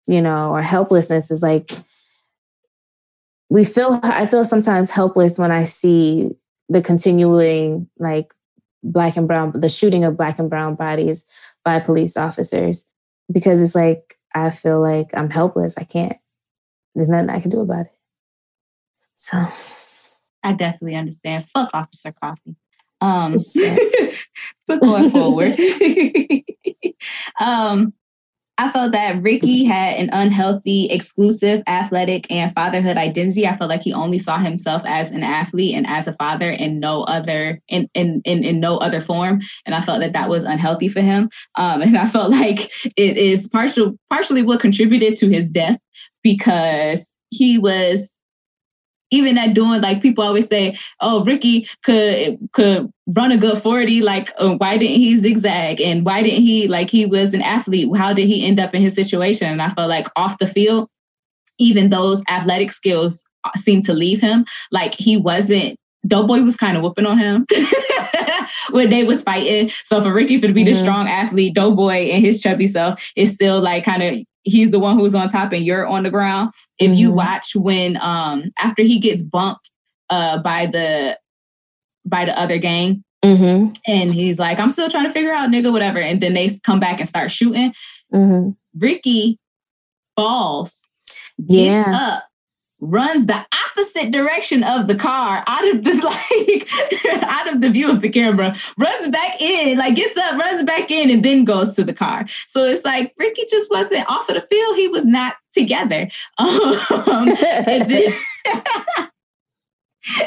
you 0.07 0.21
know, 0.21 0.51
or 0.51 0.61
helplessness 0.61 1.31
is 1.31 1.41
like 1.41 1.71
we 3.49 3.63
feel 3.63 3.99
I 4.03 4.25
feel 4.25 4.45
sometimes 4.45 4.91
helpless 4.91 5.37
when 5.37 5.51
I 5.51 5.63
see 5.63 6.31
the 6.69 6.81
continuing 6.81 7.89
like 7.99 8.33
black 8.83 9.15
and 9.15 9.27
brown 9.27 9.53
the 9.55 9.69
shooting 9.69 10.03
of 10.03 10.17
black 10.17 10.39
and 10.39 10.49
brown 10.49 10.75
bodies 10.75 11.25
by 11.63 11.79
police 11.79 12.17
officers 12.17 12.85
because 13.31 13.61
it's 13.61 13.75
like 13.75 14.17
I 14.35 14.49
feel 14.49 14.81
like 14.81 15.11
I'm 15.13 15.29
helpless. 15.29 15.77
I 15.77 15.83
can't. 15.83 16.17
There's 16.95 17.09
nothing 17.09 17.29
I 17.29 17.39
can 17.39 17.51
do 17.51 17.61
about 17.61 17.85
it. 17.85 17.93
So 19.15 19.47
I 20.43 20.53
definitely 20.53 20.95
understand. 20.95 21.47
Fuck 21.53 21.69
Officer 21.73 22.11
Coffey. 22.11 22.55
Um, 23.03 23.37
but 24.67 24.81
going 24.81 25.09
forward, 25.09 25.59
um, 27.41 27.93
I 28.57 28.69
felt 28.69 28.93
that 28.93 29.21
Ricky 29.21 29.65
had 29.65 29.97
an 29.97 30.09
unhealthy, 30.13 30.85
exclusive 30.85 31.63
athletic 31.67 32.31
and 32.31 32.53
fatherhood 32.53 32.95
identity. 32.97 33.45
I 33.45 33.57
felt 33.57 33.69
like 33.69 33.81
he 33.81 33.91
only 33.91 34.19
saw 34.19 34.37
himself 34.37 34.83
as 34.85 35.11
an 35.11 35.23
athlete 35.23 35.75
and 35.75 35.85
as 35.85 36.07
a 36.07 36.13
father 36.13 36.49
in 36.49 36.79
no 36.79 37.03
other 37.03 37.59
in 37.67 37.89
in 37.93 38.21
in, 38.23 38.43
in 38.43 38.59
no 38.61 38.77
other 38.77 39.01
form. 39.01 39.41
And 39.65 39.75
I 39.75 39.81
felt 39.81 39.99
that 39.99 40.13
that 40.13 40.29
was 40.29 40.43
unhealthy 40.43 40.87
for 40.87 41.01
him. 41.01 41.29
Um, 41.55 41.81
and 41.81 41.97
I 41.97 42.07
felt 42.07 42.31
like 42.39 42.71
it 42.95 43.17
is 43.17 43.49
partial 43.49 43.97
partially 44.09 44.43
what 44.43 44.61
contributed 44.61 45.17
to 45.17 45.29
his 45.29 45.49
death 45.49 45.79
because 46.21 47.13
he 47.31 47.57
was 47.57 48.17
even 49.13 49.37
at 49.37 49.53
doing 49.53 49.79
like 49.81 50.01
people 50.01 50.23
always 50.23 50.47
say, 50.47 50.77
oh, 50.99 51.23
Ricky 51.23 51.67
could 51.83 52.39
could 52.51 52.91
run 53.07 53.31
a 53.31 53.37
good 53.37 53.61
40. 53.61 54.01
Like, 54.01 54.33
uh, 54.39 54.55
why 54.55 54.77
didn't 54.77 54.97
he 54.97 55.17
zigzag? 55.17 55.79
And 55.79 56.05
why 56.05 56.23
didn't 56.23 56.41
he 56.41 56.67
like 56.67 56.89
he 56.89 57.05
was 57.05 57.33
an 57.33 57.41
athlete? 57.41 57.95
How 57.95 58.13
did 58.13 58.27
he 58.27 58.45
end 58.45 58.59
up 58.59 58.73
in 58.73 58.81
his 58.81 58.95
situation? 58.95 59.47
And 59.47 59.61
I 59.61 59.69
felt 59.69 59.89
like 59.89 60.07
off 60.15 60.39
the 60.39 60.47
field, 60.47 60.89
even 61.59 61.89
those 61.91 62.23
athletic 62.27 62.71
skills 62.71 63.23
uh, 63.43 63.51
seemed 63.55 63.85
to 63.85 63.93
leave 63.93 64.19
him. 64.19 64.45
Like 64.71 64.95
he 64.95 65.15
wasn't 65.15 65.77
Doughboy 66.05 66.41
was 66.41 66.57
kind 66.57 66.75
of 66.75 66.83
whooping 66.83 67.05
on 67.05 67.17
him 67.17 67.45
when 68.71 68.89
they 68.89 69.05
was 69.05 69.23
fighting. 69.23 69.71
So 69.85 70.01
for 70.01 70.13
Ricky 70.13 70.41
for 70.41 70.47
to 70.47 70.53
be 70.53 70.63
mm-hmm. 70.63 70.73
the 70.73 70.77
strong 70.77 71.07
athlete, 71.07 71.53
Doughboy 71.53 72.09
and 72.09 72.25
his 72.25 72.41
chubby 72.41 72.67
self 72.67 73.01
is 73.15 73.33
still 73.33 73.61
like 73.61 73.85
kind 73.85 74.03
of 74.03 74.15
he's 74.43 74.71
the 74.71 74.79
one 74.79 74.97
who's 74.97 75.15
on 75.15 75.29
top 75.29 75.51
and 75.53 75.65
you're 75.65 75.87
on 75.87 76.03
the 76.03 76.09
ground. 76.09 76.53
If 76.79 76.91
mm-hmm. 76.91 76.97
you 76.97 77.11
watch 77.11 77.55
when 77.55 77.97
um 78.01 78.51
after 78.59 78.83
he 78.83 78.99
gets 78.99 79.21
bumped 79.21 79.71
uh 80.09 80.39
by 80.39 80.65
the 80.67 81.17
by 82.05 82.25
the 82.25 82.37
other 82.37 82.57
gang 82.57 83.03
mm-hmm. 83.23 83.71
and 83.87 84.13
he's 84.13 84.39
like, 84.39 84.59
I'm 84.59 84.69
still 84.69 84.89
trying 84.89 85.05
to 85.05 85.11
figure 85.11 85.33
out 85.33 85.49
nigga, 85.49 85.71
whatever. 85.71 85.99
And 85.99 86.21
then 86.21 86.33
they 86.33 86.49
come 86.63 86.79
back 86.79 86.99
and 86.99 87.07
start 87.07 87.31
shooting. 87.31 87.73
Mm-hmm. 88.13 88.51
Ricky 88.77 89.39
falls, 90.15 90.89
gets 91.39 91.87
yeah. 91.87 92.17
up, 92.17 92.23
runs 92.83 93.25
the 93.27 93.45
opposite 93.69 94.11
direction 94.11 94.63
of 94.63 94.87
the 94.87 94.95
car 94.95 95.43
out 95.47 95.67
of 95.69 95.83
this 95.83 96.01
like 96.03 96.69
out 97.23 97.51
of 97.51 97.61
the 97.61 97.69
view 97.69 97.89
of 97.89 98.01
the 98.01 98.09
camera 98.09 98.55
runs 98.77 99.07
back 99.09 99.41
in 99.41 99.77
like 99.77 99.95
gets 99.95 100.17
up 100.17 100.37
runs 100.37 100.63
back 100.65 100.91
in 100.91 101.09
and 101.09 101.23
then 101.23 101.45
goes 101.45 101.73
to 101.75 101.83
the 101.83 101.93
car. 101.93 102.25
So 102.47 102.65
it's 102.65 102.83
like 102.83 103.13
ricky 103.17 103.43
just 103.49 103.69
wasn't 103.71 104.09
off 104.09 104.29
of 104.29 104.35
the 104.35 104.41
field. 104.41 104.75
He 104.75 104.87
was 104.87 105.05
not 105.05 105.35
together. 105.53 106.09
Um, 106.39 107.29
and 107.67 107.89
then 107.89 108.13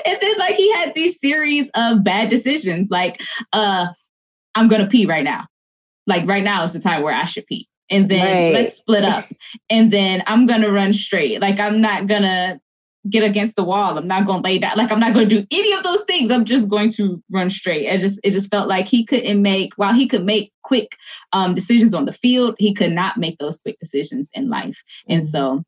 and 0.06 0.18
then 0.20 0.38
like 0.38 0.54
he 0.56 0.72
had 0.72 0.94
these 0.94 1.20
series 1.20 1.70
of 1.74 2.02
bad 2.02 2.28
decisions 2.28 2.88
like 2.90 3.20
uh 3.52 3.86
i'm 4.54 4.68
gonna 4.68 4.86
pee 4.86 5.06
right 5.06 5.24
now. 5.24 5.46
Like 6.06 6.26
right 6.26 6.42
now 6.42 6.62
is 6.62 6.72
the 6.72 6.80
time 6.80 7.02
where 7.02 7.14
i 7.14 7.24
should 7.24 7.46
pee 7.46 7.68
and 7.90 8.08
then 8.10 8.24
right. 8.24 8.54
let's 8.54 8.76
split 8.76 9.04
up. 9.04 9.24
And 9.70 9.92
then 9.92 10.22
i'm 10.26 10.46
gonna 10.46 10.70
run 10.70 10.92
straight. 10.92 11.40
Like 11.40 11.58
i'm 11.58 11.80
not 11.80 12.06
gonna 12.06 12.60
get 13.08 13.22
against 13.22 13.54
the 13.56 13.64
wall. 13.64 13.96
I'm 13.96 14.08
not 14.08 14.26
gonna 14.26 14.42
lay 14.42 14.58
down. 14.58 14.76
Like 14.76 14.90
i'm 14.90 15.00
not 15.00 15.14
gonna 15.14 15.26
do 15.26 15.46
any 15.50 15.72
of 15.72 15.82
those 15.82 16.02
things. 16.04 16.30
I'm 16.30 16.44
just 16.44 16.68
going 16.68 16.90
to 16.92 17.22
run 17.30 17.50
straight. 17.50 17.86
It 17.86 17.98
just 17.98 18.20
it 18.22 18.30
just 18.30 18.50
felt 18.50 18.68
like 18.68 18.86
he 18.86 19.04
couldn't 19.04 19.42
make 19.42 19.74
while 19.76 19.94
he 19.94 20.06
could 20.06 20.24
make 20.24 20.52
quick 20.62 20.96
um, 21.32 21.54
decisions 21.54 21.94
on 21.94 22.06
the 22.06 22.12
field 22.12 22.56
he 22.58 22.74
could 22.74 22.92
not 22.92 23.16
make 23.16 23.38
those 23.38 23.58
quick 23.58 23.78
decisions 23.78 24.30
in 24.34 24.50
life. 24.50 24.82
Mm-hmm. 25.08 25.12
and 25.12 25.28
so 25.28 25.64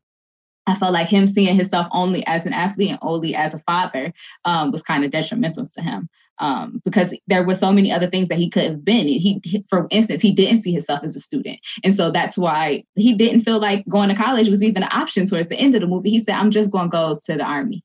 I 0.67 0.75
felt 0.75 0.93
like 0.93 1.07
him 1.07 1.25
seeing 1.25 1.55
himself 1.55 1.87
only 1.91 2.23
as 2.27 2.45
an 2.45 2.53
athlete 2.53 2.91
and 2.91 2.99
only 3.01 3.33
as 3.33 3.55
a 3.55 3.59
father 3.59 4.13
um, 4.45 4.71
was 4.71 4.83
kind 4.83 5.03
of 5.03 5.09
detrimental 5.09 5.65
to 5.65 5.81
him 5.81 6.09
um, 6.39 6.81
because 6.85 7.15
there 7.27 7.43
were 7.43 7.53
so 7.53 7.71
many 7.71 7.91
other 7.91 8.09
things 8.09 8.29
that 8.29 8.37
he 8.37 8.49
could 8.49 8.63
have 8.63 8.85
been. 8.85 9.07
He, 9.07 9.41
he, 9.43 9.65
for 9.69 9.87
instance, 9.91 10.21
he 10.21 10.31
didn't 10.31 10.61
see 10.61 10.71
himself 10.71 11.01
as 11.03 11.15
a 11.15 11.19
student, 11.19 11.59
and 11.83 11.93
so 11.93 12.11
that's 12.11 12.37
why 12.37 12.83
he 12.95 13.13
didn't 13.13 13.41
feel 13.41 13.59
like 13.59 13.87
going 13.87 14.09
to 14.09 14.15
college 14.15 14.49
was 14.49 14.63
even 14.63 14.83
an 14.83 14.89
option. 14.91 15.25
Towards 15.25 15.47
the 15.47 15.55
end 15.55 15.75
of 15.75 15.81
the 15.81 15.87
movie, 15.87 16.09
he 16.09 16.19
said, 16.19 16.35
"I'm 16.35 16.51
just 16.51 16.71
going 16.71 16.89
to 16.89 16.95
go 16.95 17.19
to 17.23 17.35
the 17.35 17.43
army." 17.43 17.83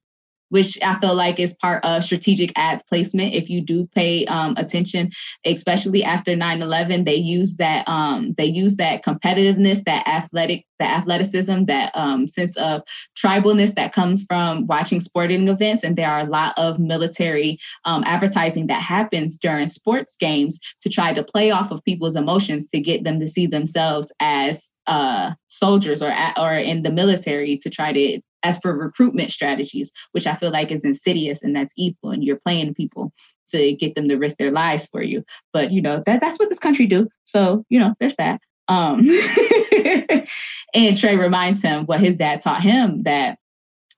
Which 0.49 0.79
I 0.83 0.99
feel 1.01 1.15
like 1.15 1.41
is 1.41 1.55
part 1.55 1.85
of 1.85 2.05
strategic 2.05 2.53
ad 2.57 2.83
placement. 2.89 3.35
If 3.35 3.49
you 3.49 3.61
do 3.61 3.89
pay 3.95 4.25
um, 4.27 4.55
attention, 4.57 5.11
especially 5.45 6.05
after 6.05 6.33
9-11, 6.33 7.05
they 7.05 7.17
use 7.17 7.57
that 7.57 7.87
um, 7.89 8.35
they 8.37 8.47
use 8.47 8.77
that 8.77 9.05
competitiveness, 9.05 9.85
that 9.85 10.07
athletic, 10.07 10.67
the 10.79 10.85
athleticism, 10.85 11.65
that 11.65 11.93
um, 11.95 12.27
sense 12.27 12.57
of 12.57 12.83
tribalness 13.17 13.75
that 13.75 13.93
comes 13.93 14.25
from 14.25 14.67
watching 14.67 15.01
sporting 15.01 15.49
events. 15.49 15.83
And 15.83 15.97
there 15.97 16.11
are 16.11 16.21
a 16.21 16.31
lot 16.31 16.55
of 16.57 16.79
military 16.79 17.59
um, 17.85 18.05
advertising 18.07 18.67
that 18.69 18.83
happens 18.83 19.37
during 19.37 19.67
sports 19.67 20.17
games 20.17 20.61
to 20.83 20.89
try 20.89 21.13
to 21.13 21.23
play 21.23 21.51
off 21.51 21.71
of 21.71 21.85
people's 21.85 22.17
emotions 22.17 22.69
to 22.69 22.81
get 22.81 23.05
them 23.05 23.21
to 23.21 23.29
see 23.29 23.47
themselves 23.47 24.13
as 24.21 24.71
uh, 24.87 25.33
soldiers 25.49 26.03
or 26.03 26.15
or 26.39 26.55
in 26.55 26.83
the 26.83 26.91
military 26.91 27.57
to 27.59 27.71
try 27.71 27.93
to 27.93 28.21
as 28.45 28.59
for 28.59 28.77
recruitment 28.77 29.31
strategies, 29.31 29.93
which 30.13 30.27
I 30.27 30.35
feel 30.35 30.51
like 30.51 30.71
is 30.71 30.85
insidious 30.85 31.43
and 31.43 31.57
that's 31.57 31.75
evil, 31.77 32.11
and 32.11 32.23
you're 32.23 32.41
playing 32.45 32.75
people 32.75 33.13
to 33.49 33.73
get 33.75 33.95
them 33.95 34.09
to 34.09 34.17
risk 34.17 34.37
their 34.39 34.53
lives 34.53 34.87
for 34.87 35.03
you. 35.03 35.25
But 35.53 35.73
you 35.73 35.83
know 35.83 36.03
that 36.07 36.21
that's 36.21 36.39
what 36.39 36.49
this 36.49 36.59
country 36.59 36.87
do. 36.87 37.09
So 37.25 37.65
you 37.69 37.81
know 37.81 37.95
there's 37.99 38.17
that. 38.17 38.41
Um, 38.69 39.07
and 40.75 40.97
Trey 40.97 41.17
reminds 41.17 41.61
him 41.61 41.85
what 41.87 42.01
his 42.01 42.17
dad 42.17 42.41
taught 42.41 42.63
him 42.63 43.03
that 43.03 43.39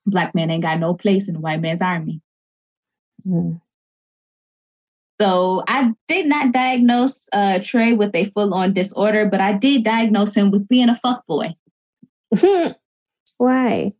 black 0.07 0.35
men 0.35 0.51
ain't 0.51 0.63
got 0.63 0.81
no 0.81 0.95
place 0.95 1.29
in 1.29 1.35
the 1.35 1.41
white 1.41 1.61
man's 1.61 1.83
army. 1.83 2.21
Mm. 3.27 3.61
So 5.21 5.65
I 5.67 5.93
did 6.09 6.27
not 6.27 6.53
diagnose 6.53 7.29
uh, 7.33 7.61
Trey 7.63 7.95
with 7.95 8.15
a 8.15 8.27
full-on 8.27 8.75
disorder, 8.75 9.27
but 9.27 9.41
I 9.41 9.53
did 9.53 9.83
diagnose 9.85 10.35
him 10.35 10.51
with 10.51 10.69
being 10.69 10.91
a 10.91 10.97
fuck 10.97 11.27
boy. 11.27 11.55
Why? 13.39 13.93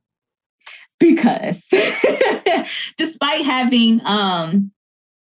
Because 0.99 1.67
despite 2.97 3.45
having 3.45 4.01
um, 4.05 4.73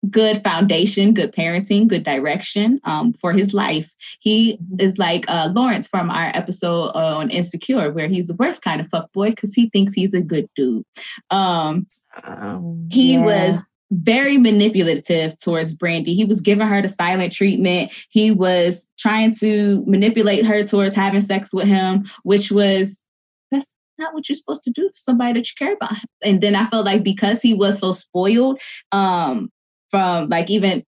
good 0.09 0.43
foundation, 0.43 1.13
good 1.13 1.33
parenting, 1.33 1.87
good 1.87 2.03
direction 2.03 2.79
um, 2.83 3.13
for 3.13 3.33
his 3.33 3.53
life. 3.53 3.93
He 4.19 4.53
mm-hmm. 4.53 4.79
is 4.79 4.97
like 4.97 5.25
uh, 5.27 5.49
Lawrence 5.53 5.87
from 5.87 6.09
our 6.09 6.31
episode 6.33 6.91
on 6.91 7.29
Insecure, 7.29 7.91
where 7.91 8.07
he's 8.07 8.27
the 8.27 8.35
worst 8.35 8.61
kind 8.61 8.81
of 8.81 8.87
fuck 8.89 9.11
boy 9.13 9.31
because 9.31 9.53
he 9.53 9.69
thinks 9.69 9.93
he's 9.93 10.13
a 10.13 10.21
good 10.21 10.49
dude. 10.55 10.83
Um, 11.31 11.87
um, 12.23 12.87
he 12.91 13.13
yeah. 13.13 13.25
was 13.25 13.63
very 13.91 14.37
manipulative 14.37 15.37
towards 15.37 15.75
Brandi. 15.75 16.15
He 16.15 16.25
was 16.25 16.41
giving 16.41 16.67
her 16.67 16.81
the 16.81 16.89
silent 16.89 17.31
treatment. 17.31 17.93
He 18.09 18.31
was 18.31 18.89
trying 18.97 19.33
to 19.35 19.83
manipulate 19.85 20.45
her 20.45 20.63
towards 20.63 20.95
having 20.95 21.21
sex 21.21 21.53
with 21.53 21.67
him, 21.67 22.05
which 22.23 22.51
was 22.51 23.03
not 23.97 24.13
what 24.13 24.27
you're 24.29 24.35
supposed 24.35 24.63
to 24.63 24.71
do 24.71 24.89
for 24.89 24.97
somebody 24.97 25.33
that 25.33 25.47
you 25.47 25.53
care 25.57 25.73
about. 25.73 25.97
And 26.23 26.41
then 26.41 26.55
I 26.55 26.65
felt 26.67 26.85
like 26.85 27.03
because 27.03 27.41
he 27.41 27.53
was 27.53 27.79
so 27.79 27.91
spoiled, 27.91 28.59
um, 28.91 29.49
from 29.91 30.29
like 30.29 30.49
even 30.49 30.83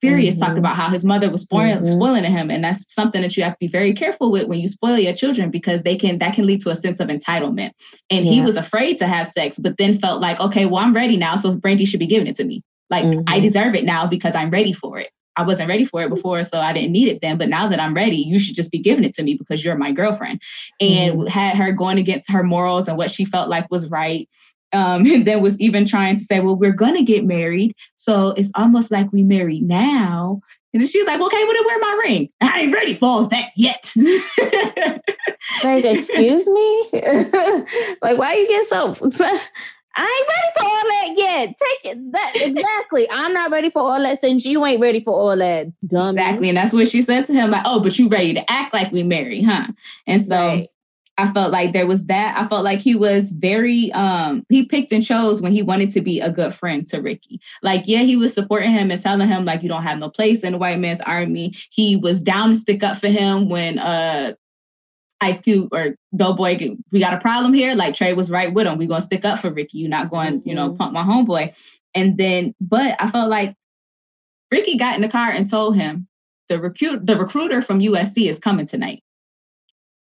Furious 0.00 0.36
mm-hmm. 0.36 0.44
talked 0.44 0.58
about 0.58 0.76
how 0.76 0.88
his 0.90 1.04
mother 1.04 1.28
was 1.28 1.42
spoiling, 1.42 1.78
mm-hmm. 1.78 1.94
spoiling 1.94 2.24
him, 2.24 2.50
and 2.50 2.62
that's 2.62 2.92
something 2.94 3.20
that 3.22 3.36
you 3.36 3.42
have 3.42 3.54
to 3.54 3.58
be 3.60 3.66
very 3.66 3.92
careful 3.92 4.30
with 4.30 4.46
when 4.46 4.60
you 4.60 4.68
spoil 4.68 4.96
your 4.96 5.12
children 5.12 5.50
because 5.50 5.82
they 5.82 5.96
can 5.96 6.18
that 6.18 6.34
can 6.34 6.46
lead 6.46 6.60
to 6.60 6.70
a 6.70 6.76
sense 6.76 7.00
of 7.00 7.08
entitlement. 7.08 7.72
And 8.08 8.24
yeah. 8.24 8.30
he 8.30 8.40
was 8.40 8.56
afraid 8.56 8.98
to 8.98 9.08
have 9.08 9.26
sex, 9.26 9.58
but 9.58 9.76
then 9.76 9.98
felt 9.98 10.20
like, 10.20 10.38
okay, 10.38 10.66
well, 10.66 10.84
I'm 10.84 10.94
ready 10.94 11.16
now, 11.16 11.34
so 11.34 11.56
Brandi 11.56 11.86
should 11.86 11.98
be 11.98 12.06
giving 12.06 12.28
it 12.28 12.36
to 12.36 12.44
me. 12.44 12.62
Like 12.90 13.04
mm-hmm. 13.04 13.22
I 13.26 13.40
deserve 13.40 13.74
it 13.74 13.84
now 13.84 14.06
because 14.06 14.36
I'm 14.36 14.50
ready 14.50 14.72
for 14.72 14.98
it. 15.00 15.10
I 15.36 15.42
wasn't 15.42 15.68
ready 15.68 15.84
for 15.84 16.02
it 16.02 16.08
before, 16.08 16.42
so 16.44 16.58
I 16.58 16.72
didn't 16.72 16.92
need 16.92 17.08
it 17.08 17.20
then. 17.22 17.38
But 17.38 17.48
now 17.48 17.68
that 17.68 17.80
I'm 17.80 17.94
ready, 17.94 18.16
you 18.16 18.38
should 18.38 18.56
just 18.56 18.72
be 18.72 18.78
giving 18.78 19.04
it 19.04 19.14
to 19.14 19.22
me 19.22 19.34
because 19.34 19.64
you're 19.64 19.76
my 19.76 19.92
girlfriend. 19.92 20.42
And 20.80 21.14
mm-hmm. 21.14 21.26
had 21.28 21.56
her 21.56 21.72
going 21.72 21.98
against 21.98 22.30
her 22.30 22.42
morals 22.42 22.88
and 22.88 22.96
what 22.96 23.10
she 23.10 23.24
felt 23.24 23.48
like 23.48 23.70
was 23.70 23.88
right 23.88 24.28
um, 24.72 25.06
and 25.10 25.26
then 25.26 25.40
was 25.40 25.58
even 25.60 25.84
trying 25.84 26.16
to 26.16 26.24
say, 26.24 26.40
well, 26.40 26.56
we're 26.56 26.72
going 26.72 26.94
to 26.94 27.04
get 27.04 27.24
married. 27.24 27.74
So 27.96 28.30
it's 28.30 28.52
almost 28.54 28.90
like 28.90 29.12
we 29.12 29.22
married 29.22 29.62
now. 29.62 30.40
And 30.74 30.86
she 30.86 30.98
was 30.98 31.06
like, 31.06 31.20
okay, 31.20 31.44
well, 31.44 31.54
then 31.54 31.64
wear 31.66 31.78
my 31.78 32.00
ring. 32.04 32.28
I 32.42 32.60
ain't 32.60 32.74
ready 32.74 32.94
for 32.94 33.06
all 33.06 33.26
that 33.28 33.50
yet. 33.56 33.90
like, 35.64 35.84
excuse 35.84 36.46
me? 36.46 36.88
like, 38.02 38.18
why 38.18 38.32
are 38.32 38.34
you 38.34 38.48
get 38.48 38.68
so... 38.68 38.94
I 39.98 40.02
ain't 40.02 40.28
ready 40.28 40.52
for 40.56 40.64
all 40.64 40.84
that 40.88 41.14
yet. 41.16 41.48
Take 41.48 41.92
it 41.92 42.12
that 42.12 42.32
exactly. 42.36 43.08
I'm 43.10 43.32
not 43.32 43.50
ready 43.50 43.68
for 43.68 43.82
all 43.82 44.00
that 44.00 44.20
since 44.20 44.46
you 44.46 44.64
ain't 44.64 44.80
ready 44.80 45.00
for 45.00 45.12
all 45.12 45.36
that. 45.36 45.66
Exactly. 45.82 46.48
And 46.48 46.56
that's 46.56 46.72
what 46.72 46.88
she 46.88 47.02
said 47.02 47.26
to 47.26 47.34
him, 47.34 47.50
like, 47.50 47.62
oh, 47.64 47.80
but 47.80 47.98
you 47.98 48.08
ready 48.08 48.32
to 48.34 48.50
act 48.50 48.72
like 48.72 48.92
we 48.92 49.02
married, 49.02 49.44
huh? 49.44 49.66
And 50.06 50.26
so 50.26 50.36
right. 50.36 50.68
I 51.18 51.32
felt 51.32 51.50
like 51.50 51.72
there 51.72 51.86
was 51.86 52.06
that. 52.06 52.38
I 52.38 52.46
felt 52.46 52.62
like 52.62 52.78
he 52.78 52.94
was 52.94 53.32
very 53.32 53.90
um 53.92 54.46
he 54.48 54.64
picked 54.64 54.92
and 54.92 55.04
chose 55.04 55.42
when 55.42 55.52
he 55.52 55.62
wanted 55.62 55.92
to 55.94 56.00
be 56.00 56.20
a 56.20 56.30
good 56.30 56.54
friend 56.54 56.86
to 56.88 57.02
Ricky. 57.02 57.40
Like, 57.62 57.82
yeah, 57.86 58.02
he 58.02 58.14
was 58.14 58.32
supporting 58.32 58.70
him 58.70 58.92
and 58.92 59.02
telling 59.02 59.26
him 59.26 59.44
like 59.44 59.64
you 59.64 59.68
don't 59.68 59.82
have 59.82 59.98
no 59.98 60.10
place 60.10 60.44
in 60.44 60.52
the 60.52 60.58
white 60.58 60.78
man's 60.78 61.00
army. 61.00 61.54
He 61.70 61.96
was 61.96 62.22
down 62.22 62.50
to 62.50 62.56
stick 62.56 62.84
up 62.84 62.98
for 62.98 63.08
him 63.08 63.48
when 63.48 63.80
uh 63.80 64.34
Ice 65.20 65.40
Cube 65.40 65.68
or 65.72 65.96
Doughboy, 66.14 66.76
we 66.92 67.00
got 67.00 67.14
a 67.14 67.18
problem 67.18 67.52
here. 67.52 67.74
Like 67.74 67.94
Trey 67.94 68.14
was 68.14 68.30
right 68.30 68.52
with 68.52 68.66
him. 68.66 68.78
we 68.78 68.86
gonna 68.86 69.00
stick 69.00 69.24
up 69.24 69.40
for 69.40 69.50
Ricky. 69.50 69.78
You're 69.78 69.90
not 69.90 70.10
going, 70.10 70.42
you 70.44 70.54
know, 70.54 70.68
mm-hmm. 70.68 70.76
pump 70.76 70.92
my 70.92 71.02
homeboy. 71.02 71.54
And 71.94 72.16
then, 72.16 72.54
but 72.60 72.96
I 73.00 73.10
felt 73.10 73.28
like 73.28 73.54
Ricky 74.52 74.76
got 74.76 74.94
in 74.94 75.02
the 75.02 75.08
car 75.08 75.30
and 75.30 75.50
told 75.50 75.76
him 75.76 76.06
the 76.48 76.60
recruit 76.60 77.04
the 77.04 77.16
recruiter 77.16 77.62
from 77.62 77.80
USC 77.80 78.28
is 78.28 78.38
coming 78.38 78.66
tonight 78.66 79.02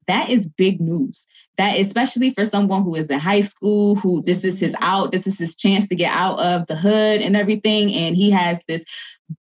that 0.09 0.31
is 0.31 0.49
big 0.49 0.81
news. 0.81 1.27
That 1.59 1.79
especially 1.79 2.31
for 2.31 2.45
someone 2.45 2.85
who 2.85 2.95
is 2.95 3.09
in 3.09 3.19
high 3.19 3.41
school, 3.41 3.97
who 3.97 4.23
this 4.25 4.45
is 4.45 4.61
his 4.61 4.77
out, 4.81 5.13
this 5.13 5.27
is 5.27 5.39
his 5.39 5.57
chance 5.57 5.89
to 5.89 5.97
get 5.97 6.13
out 6.13 6.39
of 6.39 6.67
the 6.69 6.77
hood 6.77 7.21
and 7.21 7.37
everything. 7.37 7.93
And 7.93 8.17
he 8.17 8.31
has 8.31 8.61
this 8.69 8.85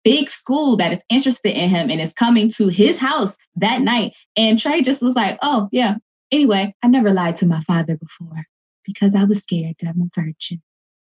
big 0.03 0.29
school 0.29 0.75
that 0.77 0.91
is 0.91 1.03
interested 1.09 1.51
in 1.51 1.69
him 1.69 1.89
and 1.89 2.01
is 2.01 2.13
coming 2.13 2.49
to 2.57 2.67
his 2.69 2.97
house 2.97 3.37
that 3.55 3.81
night. 3.81 4.13
And 4.35 4.59
Trey 4.59 4.81
just 4.81 5.01
was 5.01 5.15
like, 5.15 5.37
oh, 5.41 5.69
yeah. 5.71 5.95
Anyway, 6.31 6.75
I 6.83 6.87
never 6.87 7.13
lied 7.13 7.37
to 7.37 7.45
my 7.45 7.61
father 7.61 7.95
before 7.95 8.45
because 8.83 9.15
I 9.15 9.23
was 9.23 9.43
scared 9.43 9.75
that 9.79 9.89
I'm 9.89 10.01
a 10.01 10.19
virgin. 10.19 10.61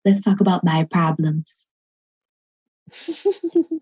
Let's 0.04 0.22
talk 0.22 0.40
about 0.40 0.64
my 0.64 0.86
problems. 0.90 1.66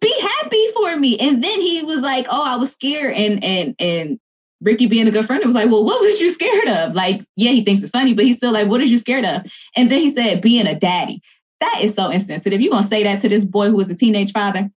be 0.00 0.20
happy 0.20 0.66
for 0.74 0.96
me 0.96 1.18
and 1.18 1.42
then 1.42 1.62
he 1.62 1.82
was 1.82 2.02
like 2.02 2.26
oh 2.28 2.42
i 2.42 2.56
was 2.56 2.72
scared 2.72 3.14
and 3.14 3.42
and 3.42 3.74
and 3.78 4.20
Ricky 4.60 4.86
being 4.86 5.06
a 5.06 5.10
good 5.10 5.26
friend, 5.26 5.42
it 5.42 5.46
was 5.46 5.54
like, 5.54 5.70
well, 5.70 5.84
what 5.84 6.00
was 6.00 6.20
you 6.20 6.30
scared 6.30 6.68
of? 6.68 6.94
Like, 6.94 7.24
yeah, 7.36 7.52
he 7.52 7.64
thinks 7.64 7.82
it's 7.82 7.92
funny, 7.92 8.12
but 8.12 8.24
he's 8.24 8.36
still 8.36 8.52
like, 8.52 8.68
what 8.68 8.80
is 8.80 8.90
you 8.90 8.98
scared 8.98 9.24
of? 9.24 9.42
And 9.76 9.90
then 9.90 10.00
he 10.00 10.12
said, 10.12 10.40
being 10.40 10.66
a 10.66 10.78
daddy. 10.78 11.22
That 11.60 11.80
is 11.82 11.94
so 11.94 12.10
insensitive. 12.10 12.60
You 12.60 12.70
gonna 12.70 12.86
say 12.86 13.02
that 13.02 13.20
to 13.22 13.28
this 13.28 13.44
boy 13.44 13.70
who 13.70 13.80
is 13.80 13.90
a 13.90 13.94
teenage 13.94 14.32
father? 14.32 14.70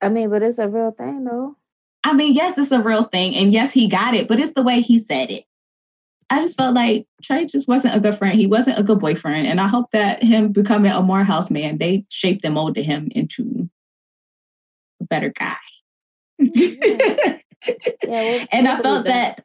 I 0.00 0.08
mean, 0.08 0.30
but 0.30 0.42
it's 0.42 0.58
a 0.58 0.68
real 0.68 0.92
thing 0.92 1.24
though. 1.24 1.56
I 2.04 2.12
mean, 2.14 2.34
yes, 2.34 2.58
it's 2.58 2.72
a 2.72 2.80
real 2.80 3.02
thing. 3.02 3.34
And 3.34 3.52
yes, 3.52 3.72
he 3.72 3.88
got 3.88 4.14
it, 4.14 4.28
but 4.28 4.40
it's 4.40 4.54
the 4.54 4.62
way 4.62 4.80
he 4.80 4.98
said 4.98 5.30
it. 5.30 5.44
I 6.30 6.40
just 6.40 6.56
felt 6.56 6.74
like 6.74 7.06
Trey 7.22 7.44
just 7.44 7.68
wasn't 7.68 7.94
a 7.94 8.00
good 8.00 8.16
friend. 8.16 8.38
He 8.38 8.46
wasn't 8.46 8.78
a 8.78 8.82
good 8.82 9.00
boyfriend. 9.00 9.46
And 9.46 9.60
I 9.60 9.68
hope 9.68 9.90
that 9.92 10.22
him 10.22 10.50
becoming 10.50 10.90
a 10.90 11.02
Morehouse 11.02 11.50
man, 11.50 11.78
they 11.78 12.06
shaped 12.08 12.44
and 12.44 12.54
molded 12.54 12.86
him 12.86 13.08
into 13.14 13.68
a 15.00 15.04
better 15.04 15.32
guy. 15.38 15.56
Yeah. 16.38 17.38
yeah, 17.66 18.46
and 18.52 18.68
I 18.68 18.80
felt 18.80 19.04
that 19.06 19.44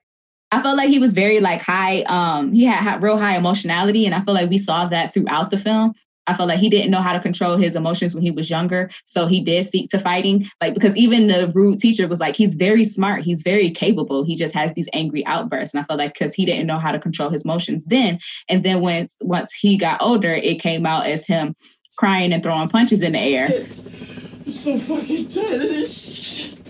I 0.51 0.61
felt 0.61 0.77
like 0.77 0.89
he 0.89 0.99
was 0.99 1.13
very 1.13 1.39
like 1.39 1.61
high. 1.61 2.01
Um, 2.03 2.53
he 2.53 2.63
had 2.63 3.01
real 3.01 3.17
high 3.17 3.35
emotionality, 3.35 4.05
and 4.05 4.15
I 4.15 4.21
feel 4.21 4.33
like 4.33 4.49
we 4.49 4.57
saw 4.57 4.87
that 4.87 5.13
throughout 5.13 5.51
the 5.51 5.57
film. 5.57 5.93
I 6.29 6.33
felt 6.33 6.49
like 6.49 6.59
he 6.59 6.69
didn't 6.69 6.91
know 6.91 7.01
how 7.01 7.13
to 7.13 7.21
control 7.21 7.55
his 7.55 7.73
emotions 7.73 8.13
when 8.13 8.21
he 8.21 8.31
was 8.31 8.49
younger, 8.49 8.89
so 9.05 9.27
he 9.27 9.41
did 9.41 9.65
seek 9.65 9.89
to 9.91 9.99
fighting. 9.99 10.49
Like 10.59 10.73
because 10.73 10.95
even 10.97 11.27
the 11.27 11.51
rude 11.53 11.79
teacher 11.79 12.07
was 12.07 12.19
like, 12.19 12.35
he's 12.35 12.53
very 12.53 12.83
smart, 12.83 13.23
he's 13.23 13.41
very 13.41 13.71
capable. 13.71 14.25
He 14.25 14.35
just 14.35 14.53
has 14.53 14.73
these 14.73 14.89
angry 14.93 15.25
outbursts, 15.25 15.73
and 15.73 15.81
I 15.81 15.85
felt 15.85 15.99
like 15.99 16.13
because 16.13 16.33
he 16.33 16.45
didn't 16.45 16.67
know 16.67 16.79
how 16.79 16.91
to 16.91 16.99
control 16.99 17.29
his 17.29 17.43
emotions 17.43 17.85
then, 17.85 18.19
and 18.49 18.63
then 18.63 18.81
when 18.81 19.07
once 19.21 19.53
he 19.53 19.77
got 19.77 20.01
older, 20.01 20.33
it 20.33 20.61
came 20.61 20.85
out 20.85 21.07
as 21.07 21.25
him 21.25 21.55
crying 21.97 22.31
and 22.31 22.43
throwing 22.43 22.69
punches 22.69 23.01
in 23.01 23.13
the 23.13 23.19
air. 23.19 23.49
I'm 24.45 24.51
so 24.51 24.77
fucking 24.77 25.27
tired 25.27 25.61
of 25.61 25.69
this 25.69 25.97
shit. 25.97 26.66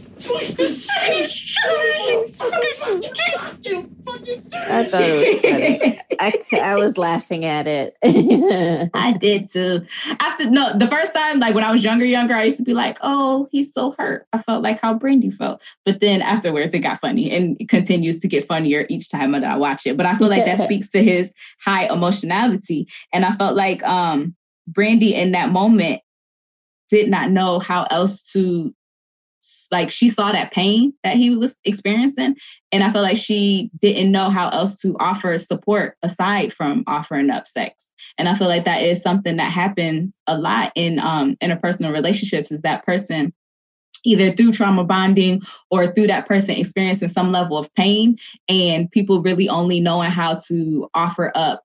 I 4.70 4.84
thought 4.86 5.02
it 5.02 5.34
was 5.34 5.42
funny. 5.42 6.02
I, 6.20 6.34
I 6.60 6.76
was 6.76 6.98
laughing 6.98 7.46
at 7.46 7.68
it. 7.68 7.96
I 8.94 9.14
did 9.14 9.52
too. 9.52 9.86
After 10.20 10.50
no, 10.50 10.78
the 10.78 10.88
first 10.88 11.14
time, 11.14 11.40
like 11.40 11.54
when 11.54 11.64
I 11.64 11.72
was 11.72 11.84
younger, 11.84 12.06
younger, 12.06 12.34
I 12.34 12.44
used 12.46 12.58
to 12.58 12.64
be 12.64 12.74
like, 12.74 12.98
"Oh, 13.02 13.48
he's 13.52 13.74
so 13.74 13.94
hurt." 13.98 14.26
I 14.34 14.40
felt 14.40 14.64
like 14.64 14.82
how 14.82 14.98
Brandi 14.98 15.34
felt, 15.34 15.62
but 15.86 16.00
then 16.00 16.22
afterwards, 16.22 16.74
it 16.74 16.80
got 16.80 17.00
funny, 17.00 17.32
and 17.32 17.56
it 17.60 17.70
continues 17.70 18.20
to 18.22 18.28
get 18.28 18.46
funnier 18.46 18.88
each 18.90 19.10
time 19.10 19.34
that 19.34 19.44
I 19.44 19.58
watch 19.58 19.86
it. 19.86 19.98
But 19.98 20.06
I 20.08 20.18
feel 20.18 20.30
like 20.30 20.46
that 20.46 20.62
speaks 20.64 20.90
to 20.92 21.04
his 21.04 21.34
high 21.60 21.92
emotionality, 21.92 22.88
and 23.14 23.24
I 23.24 23.32
felt 23.36 23.56
like 23.56 23.84
um 23.84 24.36
Brandi 24.72 25.12
in 25.12 25.34
that 25.34 25.52
moment 25.52 26.02
did 26.90 27.10
not 27.10 27.32
know 27.32 27.60
how 27.60 27.84
else 27.92 28.24
to 28.32 28.74
like 29.72 29.92
she 29.92 30.10
saw 30.10 30.32
that 30.32 30.52
pain 30.52 30.94
that 31.04 31.16
he 31.16 31.30
was 31.30 31.58
experiencing 31.66 32.36
and 32.72 32.84
i 32.84 32.92
felt 32.92 33.04
like 33.04 33.18
she 33.18 33.70
didn't 33.80 34.12
know 34.12 34.30
how 34.30 34.50
else 34.50 34.80
to 34.80 34.96
offer 35.00 35.38
support 35.38 35.96
aside 36.04 36.54
from 36.54 36.84
offering 36.88 37.30
up 37.30 37.48
sex. 37.48 37.92
And 38.18 38.28
i 38.28 38.36
feel 38.36 38.48
like 38.48 38.66
that 38.66 38.82
is 38.82 39.02
something 39.02 39.38
that 39.38 39.52
happens 39.52 40.20
a 40.28 40.38
lot 40.38 40.72
in 40.76 41.00
um 41.00 41.36
interpersonal 41.44 41.94
relationships 41.94 42.52
is 42.52 42.62
that 42.62 42.86
person 42.86 43.34
either 44.04 44.32
through 44.32 44.52
trauma 44.52 44.84
bonding 44.84 45.42
or 45.72 45.88
through 45.88 46.08
that 46.08 46.28
person 46.28 46.56
experiencing 46.56 47.08
some 47.08 47.32
level 47.32 47.58
of 47.58 47.74
pain 47.76 48.18
and 48.48 48.90
people 48.92 49.22
really 49.22 49.50
only 49.50 49.80
knowing 49.80 50.12
how 50.12 50.36
to 50.36 50.88
offer 50.94 51.32
up 51.36 51.64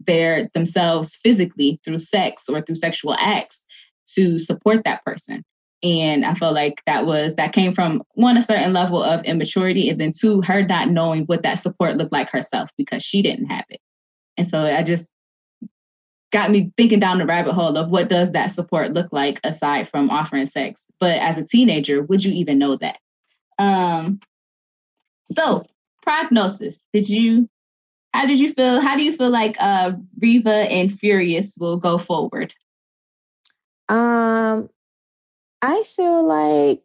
their 0.00 0.48
themselves 0.54 1.18
physically 1.22 1.80
through 1.84 1.98
sex 1.98 2.44
or 2.48 2.60
through 2.60 2.74
sexual 2.74 3.14
acts 3.18 3.64
to 4.06 4.38
support 4.38 4.82
that 4.84 5.04
person 5.04 5.44
and 5.82 6.24
I 6.24 6.34
felt 6.34 6.54
like 6.54 6.82
that 6.86 7.06
was 7.06 7.34
that 7.36 7.52
came 7.52 7.72
from 7.72 8.02
one 8.14 8.36
a 8.36 8.42
certain 8.42 8.72
level 8.72 9.02
of 9.02 9.24
immaturity, 9.24 9.88
and 9.88 10.00
then 10.00 10.12
two 10.12 10.42
her 10.42 10.62
not 10.64 10.90
knowing 10.90 11.24
what 11.24 11.42
that 11.42 11.54
support 11.54 11.96
looked 11.96 12.12
like 12.12 12.30
herself 12.30 12.70
because 12.78 13.02
she 13.02 13.22
didn't 13.22 13.46
have 13.46 13.64
it. 13.68 13.80
And 14.36 14.46
so 14.46 14.64
I 14.64 14.82
just 14.82 15.08
got 16.32 16.50
me 16.50 16.72
thinking 16.76 16.98
down 16.98 17.18
the 17.18 17.26
rabbit 17.26 17.52
hole 17.52 17.76
of 17.76 17.90
what 17.90 18.08
does 18.08 18.32
that 18.32 18.46
support 18.48 18.94
look 18.94 19.12
like 19.12 19.38
aside 19.44 19.88
from 19.88 20.08
offering 20.08 20.46
sex. 20.46 20.86
But 20.98 21.18
as 21.18 21.36
a 21.36 21.46
teenager, 21.46 22.02
would 22.02 22.24
you 22.24 22.32
even 22.32 22.58
know 22.58 22.76
that? 22.76 22.98
Um, 23.58 24.20
so 25.34 25.66
prognosis. 26.02 26.84
Did 26.92 27.08
you? 27.08 27.48
How 28.14 28.26
did 28.26 28.38
you 28.38 28.52
feel? 28.52 28.80
How 28.80 28.96
do 28.96 29.02
you 29.02 29.16
feel 29.16 29.30
like 29.30 29.56
uh, 29.58 29.92
Reva 30.20 30.50
and 30.50 30.92
Furious 30.92 31.56
will 31.58 31.76
go 31.76 31.98
forward? 31.98 32.54
Um, 33.88 34.68
I 35.62 35.84
feel 35.84 36.26
like 36.26 36.82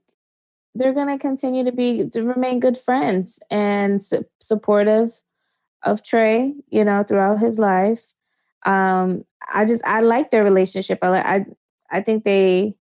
they're 0.76 0.94
going 0.94 1.08
to 1.08 1.18
continue 1.18 1.64
to 1.66 1.72
be 1.72 2.08
to 2.10 2.24
remain 2.24 2.60
good 2.60 2.78
friends 2.78 3.40
and 3.50 4.02
su- 4.02 4.26
supportive 4.40 5.24
of 5.84 6.04
Trey, 6.04 6.54
you 6.70 6.86
know, 6.86 7.04
throughout 7.04 7.40
his 7.40 7.58
life. 7.58 8.14
Um, 8.66 9.26
I 9.52 9.66
just 9.66 9.84
I 9.86 10.02
like 10.02 10.30
their 10.30 10.44
relationship. 10.44 11.00
I 11.02 11.18
I 11.20 11.46
I 11.92 12.02
think 12.02 12.24
they 12.24 12.76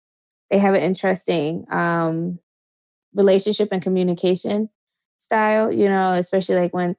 they 0.52 0.58
have 0.58 0.76
an 0.76 0.82
interesting 0.82 1.66
um, 1.72 2.40
relationship 3.14 3.70
and 3.72 3.82
communication 3.82 4.70
style. 5.18 5.72
You 5.72 5.88
know, 5.88 6.12
especially 6.12 6.56
like 6.56 6.74
when 6.74 6.96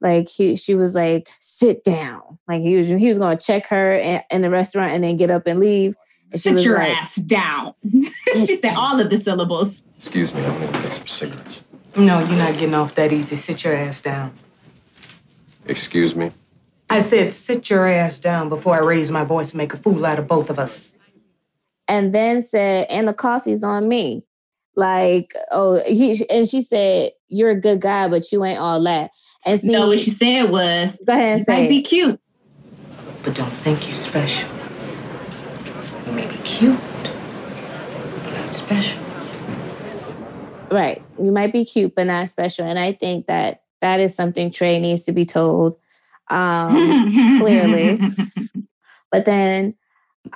like 0.00 0.28
he 0.28 0.56
she 0.56 0.74
was 0.74 0.94
like 0.96 1.28
sit 1.40 1.84
down, 1.84 2.38
like 2.48 2.62
he 2.62 2.76
was 2.76 2.88
he 2.88 3.08
was 3.08 3.18
going 3.18 3.38
to 3.38 3.44
check 3.44 3.66
her 3.68 3.94
in, 3.94 4.22
in 4.30 4.42
the 4.42 4.50
restaurant 4.50 4.92
and 4.92 5.04
then 5.04 5.16
get 5.16 5.30
up 5.30 5.46
and 5.46 5.60
leave. 5.60 5.94
Sit 6.34 6.60
your 6.60 6.78
like, 6.78 6.96
ass 6.96 7.16
down. 7.16 7.74
Mm. 8.32 8.46
she 8.46 8.56
said 8.56 8.74
all 8.76 8.98
of 8.98 9.10
the 9.10 9.18
syllables. 9.18 9.82
Excuse 9.98 10.32
me, 10.32 10.44
I'm 10.44 10.58
gonna 10.58 10.72
get 10.80 10.92
some 10.92 11.06
cigarettes. 11.06 11.62
No, 11.96 12.20
you're 12.20 12.38
not 12.38 12.54
getting 12.54 12.74
off 12.74 12.94
that 12.94 13.12
easy. 13.12 13.36
Sit 13.36 13.64
your 13.64 13.74
ass 13.74 14.00
down. 14.00 14.32
Excuse 15.66 16.14
me? 16.14 16.32
I 16.88 17.00
said 17.00 17.32
sit 17.32 17.68
your 17.68 17.86
ass 17.86 18.18
down 18.18 18.48
before 18.48 18.74
I 18.74 18.78
raise 18.78 19.10
my 19.10 19.24
voice 19.24 19.50
and 19.50 19.58
make 19.58 19.74
a 19.74 19.76
fool 19.76 20.06
out 20.06 20.18
of 20.18 20.26
both 20.26 20.50
of 20.50 20.58
us. 20.58 20.94
And 21.88 22.14
then 22.14 22.40
said, 22.42 22.86
and 22.88 23.08
the 23.08 23.12
coffee's 23.12 23.62
on 23.62 23.88
me. 23.88 24.24
Like, 24.76 25.34
oh, 25.50 25.82
he 25.86 26.24
and 26.30 26.48
she 26.48 26.62
said, 26.62 27.12
You're 27.28 27.50
a 27.50 27.60
good 27.60 27.80
guy, 27.80 28.08
but 28.08 28.30
you 28.32 28.42
ain't 28.44 28.58
all 28.58 28.82
that. 28.84 29.10
And 29.44 29.60
see, 29.60 29.70
no, 29.70 29.88
what 29.88 30.00
she 30.00 30.10
said 30.10 30.44
was, 30.44 30.98
Go 31.06 31.12
ahead 31.12 31.32
and 31.32 31.40
you 31.40 31.44
say, 31.44 31.68
be 31.68 31.82
cute. 31.82 32.18
But 33.22 33.34
don't 33.34 33.52
think 33.52 33.86
you're 33.86 33.94
special 33.94 34.48
may 36.10 36.26
be 36.26 36.36
cute, 36.38 36.78
but 38.24 38.34
not 38.34 38.54
special. 38.54 39.02
Right. 40.70 41.02
You 41.18 41.32
might 41.32 41.52
be 41.52 41.64
cute, 41.64 41.94
but 41.94 42.06
not 42.06 42.30
special. 42.30 42.66
And 42.66 42.78
I 42.78 42.92
think 42.92 43.26
that 43.26 43.62
that 43.80 44.00
is 44.00 44.14
something 44.14 44.50
Trey 44.50 44.78
needs 44.78 45.04
to 45.04 45.12
be 45.12 45.24
told 45.24 45.76
um, 46.30 46.70
clearly. 47.40 48.00
But 49.10 49.26
then 49.26 49.74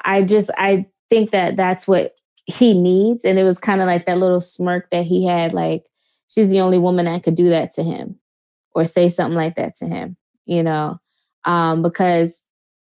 I 0.05 0.23
just, 0.23 0.51
I 0.59 0.87
think 1.09 1.31
that 1.31 1.57
that's 1.57 1.89
what 1.89 2.21
he 2.45 2.75
needs. 2.75 3.25
And 3.25 3.39
it 3.39 3.45
was 3.45 3.59
kind 3.59 3.81
of 3.81 3.87
like 3.87 4.05
that 4.05 4.19
little 4.19 4.41
smirk 4.41 4.91
that 4.91 5.05
he 5.05 5.25
had, 5.25 5.53
like, 5.53 5.87
she's 6.29 6.51
the 6.51 6.61
only 6.61 6.79
woman 6.79 7.07
that 7.07 7.23
could 7.23 7.35
do 7.35 7.49
that 7.49 7.71
to 7.73 7.83
him 7.83 8.19
or 8.75 8.85
say 8.85 9.09
something 9.09 9.37
like 9.37 9.55
that 9.57 9.75
to 9.77 9.87
him, 9.87 10.17
you 10.45 10.63
know, 10.63 11.01
um, 11.45 11.83
because 11.83 12.45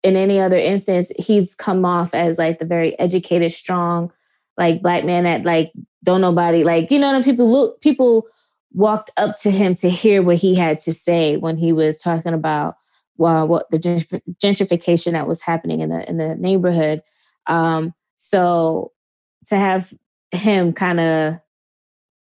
in 0.07 0.15
any 0.15 0.39
other 0.39 0.57
instance, 0.57 1.11
he's 1.19 1.53
come 1.53 1.83
off 1.83 2.13
as 2.13 2.37
like 2.37 2.59
the 2.59 2.65
very 2.65 2.97
educated, 2.97 3.51
strong, 3.51 4.11
like 4.57 4.81
black 4.81 5.03
man 5.03 5.25
that 5.25 5.43
like 5.43 5.73
don't 6.03 6.21
nobody 6.21 6.63
like 6.63 6.89
you 6.89 6.97
know 6.97 7.11
what 7.11 7.25
people 7.25 7.51
look 7.51 7.81
people 7.81 8.25
walked 8.71 9.11
up 9.17 9.37
to 9.41 9.51
him 9.51 9.73
to 9.75 9.89
hear 9.89 10.21
what 10.23 10.37
he 10.37 10.55
had 10.55 10.79
to 10.79 10.93
say 10.93 11.35
when 11.35 11.57
he 11.57 11.73
was 11.73 12.01
talking 12.01 12.33
about 12.33 12.75
well, 13.17 13.47
what 13.47 13.69
the 13.69 13.79
gentrification 13.79 15.11
that 15.11 15.27
was 15.27 15.41
happening 15.41 15.81
in 15.81 15.89
the 15.89 16.07
in 16.09 16.17
the 16.17 16.35
neighborhood. 16.35 17.01
Um, 17.47 17.93
so 18.15 18.93
to 19.47 19.57
have 19.57 19.93
him 20.31 20.71
kind 20.71 21.01
of 21.01 21.39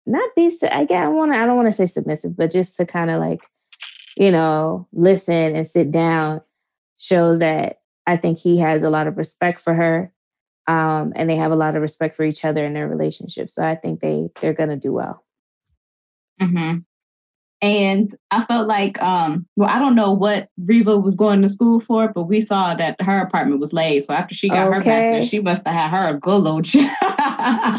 not 0.07 0.29
be 0.35 0.51
I 0.71 0.85
get 0.85 1.03
I 1.03 1.07
want 1.09 1.33
I 1.33 1.45
don't 1.45 1.55
want 1.55 1.67
to 1.67 1.75
say 1.75 1.85
submissive, 1.85 2.35
but 2.35 2.51
just 2.51 2.77
to 2.77 2.85
kind 2.85 3.11
of 3.11 3.19
like 3.19 3.45
you 4.17 4.31
know 4.31 4.87
listen 4.91 5.55
and 5.55 5.67
sit 5.67 5.91
down 5.91 6.41
shows 6.97 7.39
that 7.39 7.79
I 8.07 8.17
think 8.17 8.39
he 8.39 8.57
has 8.59 8.83
a 8.83 8.89
lot 8.89 9.07
of 9.07 9.17
respect 9.17 9.59
for 9.59 9.73
her, 9.73 10.11
um, 10.67 11.13
and 11.15 11.29
they 11.29 11.35
have 11.35 11.51
a 11.51 11.55
lot 11.55 11.75
of 11.75 11.81
respect 11.81 12.15
for 12.15 12.23
each 12.23 12.45
other 12.45 12.65
in 12.65 12.73
their 12.73 12.87
relationship. 12.87 13.49
So 13.49 13.63
I 13.63 13.75
think 13.75 13.99
they 13.99 14.29
they're 14.39 14.53
gonna 14.53 14.77
do 14.77 14.93
well. 14.93 15.23
Mm-hmm. 16.41 16.79
And 17.61 18.13
I 18.31 18.43
felt 18.43 18.67
like, 18.67 19.01
um, 19.01 19.47
well, 19.55 19.69
I 19.69 19.79
don't 19.79 19.95
know 19.95 20.11
what 20.11 20.49
Reva 20.57 20.99
was 20.99 21.15
going 21.15 21.41
to 21.41 21.49
school 21.49 21.79
for, 21.79 22.09
but 22.09 22.23
we 22.23 22.41
saw 22.41 22.75
that 22.75 23.01
her 23.01 23.21
apartment 23.21 23.59
was 23.59 23.73
laid. 23.73 24.03
So 24.03 24.13
after 24.13 24.35
she 24.35 24.49
got 24.49 24.67
okay. 24.67 24.75
her 24.75 24.83
master's, 24.83 25.29
she 25.29 25.39
must 25.39 25.65
have 25.65 25.75
had 25.75 25.89
her 25.89 26.09
a 26.09 26.19
good 26.19 26.43
little 26.43 26.61
job. 26.61 26.91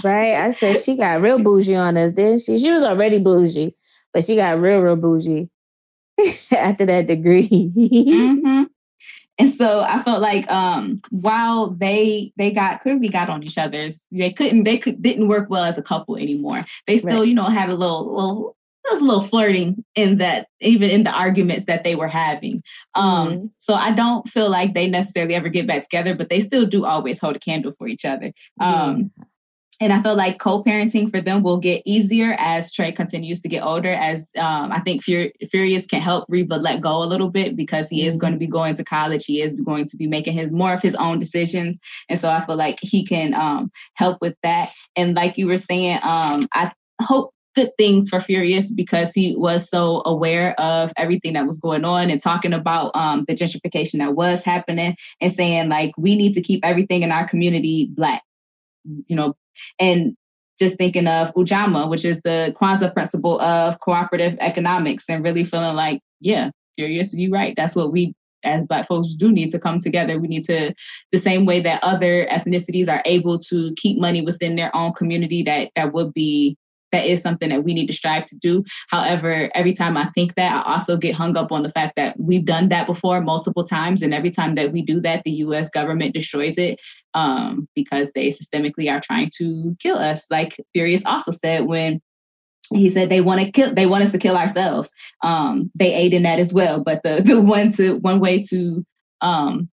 right. 0.02 0.34
I 0.34 0.50
said 0.50 0.78
she 0.78 0.96
got 0.96 1.20
real 1.20 1.38
bougie 1.38 1.76
on 1.76 1.96
us, 1.96 2.12
didn't 2.12 2.40
she? 2.40 2.58
She 2.58 2.72
was 2.72 2.82
already 2.82 3.18
bougie, 3.18 3.76
but 4.12 4.24
she 4.24 4.34
got 4.34 4.60
real, 4.60 4.80
real 4.80 4.96
bougie 4.96 5.50
after 6.52 6.86
that 6.86 7.06
degree. 7.06 7.48
mm-hmm. 7.48 8.55
And 9.38 9.52
so 9.54 9.82
I 9.82 10.02
felt 10.02 10.22
like 10.22 10.50
um, 10.50 11.02
while 11.10 11.68
they 11.68 12.32
they 12.36 12.50
got 12.50 12.82
clearly 12.82 13.08
got 13.08 13.28
on 13.28 13.42
each 13.42 13.58
other's, 13.58 14.06
they 14.10 14.32
couldn't 14.32 14.64
they 14.64 14.78
could 14.78 15.02
didn't 15.02 15.28
work 15.28 15.50
well 15.50 15.64
as 15.64 15.76
a 15.76 15.82
couple 15.82 16.16
anymore. 16.16 16.64
They 16.86 16.98
still, 16.98 17.20
right. 17.20 17.28
you 17.28 17.34
know, 17.34 17.44
had 17.44 17.68
a 17.68 17.74
little 17.74 18.14
little 18.14 18.56
there 18.86 18.94
was 18.94 19.02
a 19.02 19.04
little 19.04 19.22
flirting 19.22 19.84
in 19.96 20.18
that, 20.18 20.46
even 20.60 20.90
in 20.90 21.02
the 21.02 21.10
arguments 21.10 21.66
that 21.66 21.82
they 21.82 21.96
were 21.96 22.08
having. 22.08 22.62
Um, 22.94 23.28
mm-hmm. 23.28 23.46
So 23.58 23.74
I 23.74 23.92
don't 23.92 24.28
feel 24.28 24.48
like 24.48 24.74
they 24.74 24.88
necessarily 24.88 25.34
ever 25.34 25.48
get 25.48 25.66
back 25.66 25.82
together, 25.82 26.14
but 26.14 26.28
they 26.28 26.40
still 26.40 26.66
do 26.66 26.84
always 26.84 27.18
hold 27.18 27.34
a 27.34 27.40
candle 27.40 27.72
for 27.76 27.88
each 27.88 28.04
other. 28.04 28.32
Um, 28.60 29.10
yeah. 29.18 29.24
And 29.80 29.92
I 29.92 30.02
feel 30.02 30.16
like 30.16 30.38
co-parenting 30.38 31.10
for 31.10 31.20
them 31.20 31.42
will 31.42 31.58
get 31.58 31.82
easier 31.84 32.34
as 32.38 32.72
Trey 32.72 32.92
continues 32.92 33.40
to 33.40 33.48
get 33.48 33.62
older. 33.62 33.92
As 33.92 34.30
um, 34.38 34.72
I 34.72 34.80
think 34.80 35.02
Fur- 35.02 35.32
Furious 35.50 35.86
can 35.86 36.00
help 36.00 36.24
Reva 36.28 36.56
let 36.56 36.80
go 36.80 37.02
a 37.02 37.04
little 37.04 37.28
bit 37.28 37.56
because 37.56 37.88
he 37.88 38.00
mm-hmm. 38.00 38.08
is 38.08 38.16
going 38.16 38.32
to 38.32 38.38
be 38.38 38.46
going 38.46 38.74
to 38.76 38.84
college. 38.84 39.26
He 39.26 39.42
is 39.42 39.54
going 39.54 39.86
to 39.86 39.96
be 39.96 40.06
making 40.06 40.32
his 40.32 40.50
more 40.50 40.72
of 40.72 40.82
his 40.82 40.94
own 40.94 41.18
decisions, 41.18 41.78
and 42.08 42.18
so 42.18 42.30
I 42.30 42.40
feel 42.44 42.56
like 42.56 42.78
he 42.80 43.04
can 43.04 43.34
um, 43.34 43.70
help 43.94 44.18
with 44.20 44.36
that. 44.42 44.72
And 44.96 45.14
like 45.14 45.36
you 45.36 45.46
were 45.46 45.58
saying, 45.58 45.98
um, 46.02 46.48
I 46.54 46.72
hope 47.02 47.32
good 47.54 47.70
things 47.78 48.08
for 48.08 48.20
Furious 48.20 48.70
because 48.70 49.12
he 49.12 49.34
was 49.34 49.68
so 49.68 50.02
aware 50.04 50.58
of 50.60 50.92
everything 50.96 51.32
that 51.32 51.46
was 51.46 51.58
going 51.58 51.84
on 51.84 52.10
and 52.10 52.20
talking 52.20 52.52
about 52.52 52.94
um, 52.94 53.24
the 53.26 53.34
gentrification 53.34 53.98
that 53.98 54.14
was 54.14 54.42
happening 54.44 54.94
and 55.20 55.32
saying 55.32 55.70
like 55.70 55.92
we 55.96 56.16
need 56.16 56.34
to 56.34 56.42
keep 56.42 56.64
everything 56.64 57.02
in 57.02 57.10
our 57.10 57.26
community 57.26 57.88
black, 57.94 58.22
you 58.84 59.16
know, 59.16 59.34
and 59.78 60.16
just 60.58 60.78
thinking 60.78 61.06
of 61.06 61.34
Ujamaa, 61.34 61.90
which 61.90 62.04
is 62.04 62.20
the 62.22 62.54
Kwanzaa 62.60 62.92
principle 62.92 63.40
of 63.40 63.78
cooperative 63.80 64.36
economics, 64.40 65.04
and 65.08 65.22
really 65.22 65.44
feeling 65.44 65.76
like, 65.76 66.00
yeah, 66.20 66.50
Furious, 66.76 67.12
you're 67.14 67.30
right. 67.30 67.54
That's 67.56 67.76
what 67.76 67.92
we 67.92 68.14
as 68.44 68.62
black 68.62 68.86
folks 68.86 69.14
do 69.14 69.32
need 69.32 69.50
to 69.50 69.58
come 69.58 69.80
together 69.80 70.20
we 70.20 70.28
need 70.28 70.44
to 70.44 70.72
the 71.10 71.18
same 71.18 71.46
way 71.46 71.58
that 71.58 71.82
other 71.82 72.26
ethnicities 72.26 72.88
are 72.88 73.02
able 73.04 73.38
to 73.38 73.74
keep 73.76 73.98
money 73.98 74.22
within 74.22 74.54
their 74.54 74.74
own 74.76 74.92
community 74.92 75.42
that 75.42 75.70
that 75.74 75.92
would 75.92 76.12
be 76.14 76.56
that 76.92 77.04
is 77.04 77.20
something 77.20 77.50
that 77.50 77.64
we 77.64 77.74
need 77.74 77.88
to 77.88 77.92
strive 77.92 78.24
to 78.26 78.36
do. 78.36 78.64
However, 78.88 79.50
every 79.54 79.72
time 79.72 79.96
I 79.96 80.08
think 80.14 80.34
that, 80.36 80.64
I 80.66 80.72
also 80.74 80.96
get 80.96 81.14
hung 81.14 81.36
up 81.36 81.50
on 81.50 81.62
the 81.62 81.72
fact 81.72 81.94
that 81.96 82.18
we've 82.18 82.44
done 82.44 82.68
that 82.68 82.86
before 82.86 83.20
multiple 83.20 83.64
times. 83.64 84.02
And 84.02 84.14
every 84.14 84.30
time 84.30 84.54
that 84.54 84.72
we 84.72 84.82
do 84.82 85.00
that, 85.00 85.22
the 85.24 85.32
US 85.32 85.68
government 85.68 86.14
destroys 86.14 86.56
it 86.58 86.78
um, 87.16 87.68
because 87.74 88.12
they 88.12 88.28
systemically 88.28 88.88
are 88.88 89.00
trying 89.00 89.30
to 89.38 89.76
kill 89.80 89.98
us. 89.98 90.26
Like 90.30 90.56
Furious 90.72 91.04
also 91.04 91.32
said 91.32 91.66
when 91.66 92.00
he 92.72 92.88
said 92.88 93.08
they 93.08 93.20
want 93.20 93.40
to 93.40 93.50
kill 93.50 93.72
they 93.74 93.86
want 93.86 94.02
us 94.02 94.10
to 94.10 94.18
kill 94.18 94.36
ourselves 94.36 94.90
um 95.22 95.70
they 95.76 95.94
aid 95.94 96.12
in 96.12 96.24
that 96.24 96.40
as 96.40 96.52
well 96.52 96.82
but 96.82 97.00
the 97.04 97.22
the 97.24 97.40
one 97.40 97.70
to 97.70 97.94
one 97.98 98.18
way 98.18 98.42
to 98.42 98.84
um 99.20 99.70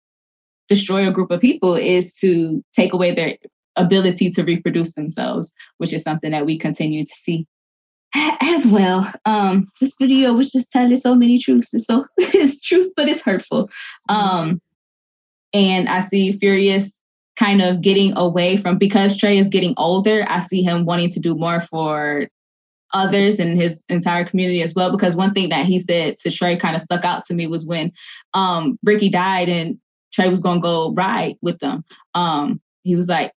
destroy 0.70 1.06
a 1.06 1.12
group 1.12 1.30
of 1.30 1.40
people 1.40 1.74
is 1.74 2.14
to 2.14 2.64
take 2.74 2.94
away 2.94 3.12
their 3.12 3.36
ability 3.78 4.30
to 4.30 4.44
reproduce 4.44 4.94
themselves, 4.94 5.52
which 5.78 5.92
is 5.92 6.02
something 6.02 6.30
that 6.30 6.46
we 6.46 6.58
continue 6.58 7.04
to 7.04 7.14
see 7.14 7.46
as 8.14 8.66
well. 8.66 9.10
Um, 9.24 9.68
this 9.80 9.94
video 9.98 10.32
was 10.32 10.50
just 10.50 10.70
telling 10.70 10.96
so 10.96 11.14
many 11.14 11.38
truths. 11.38 11.72
It's 11.72 11.86
so 11.86 12.06
it's 12.18 12.60
truth, 12.60 12.92
but 12.96 13.08
it's 13.08 13.22
hurtful. 13.22 13.70
Um, 14.08 14.60
and 15.52 15.88
I 15.88 16.00
see 16.00 16.32
Furious 16.32 16.97
kind 17.38 17.62
of 17.62 17.80
getting 17.80 18.16
away 18.16 18.56
from 18.56 18.76
because 18.78 19.16
Trey 19.16 19.38
is 19.38 19.48
getting 19.48 19.72
older. 19.76 20.26
I 20.28 20.40
see 20.40 20.62
him 20.62 20.84
wanting 20.84 21.08
to 21.10 21.20
do 21.20 21.36
more 21.36 21.60
for 21.60 22.26
others 22.92 23.38
and 23.38 23.56
his 23.56 23.84
entire 23.88 24.24
community 24.24 24.60
as 24.60 24.74
well. 24.74 24.90
Because 24.90 25.14
one 25.14 25.32
thing 25.34 25.50
that 25.50 25.66
he 25.66 25.78
said 25.78 26.16
to 26.18 26.30
Trey 26.32 26.56
kind 26.56 26.74
of 26.74 26.82
stuck 26.82 27.04
out 27.04 27.24
to 27.26 27.34
me 27.34 27.46
was 27.46 27.64
when 27.64 27.92
um, 28.34 28.76
Ricky 28.82 29.08
died 29.08 29.48
and 29.48 29.78
Trey 30.12 30.28
was 30.28 30.40
going 30.40 30.58
to 30.58 30.62
go 30.62 30.92
ride 30.92 31.36
with 31.40 31.60
them. 31.60 31.84
Um, 32.14 32.60
he 32.82 32.96
was 32.96 33.08
like, 33.08 33.32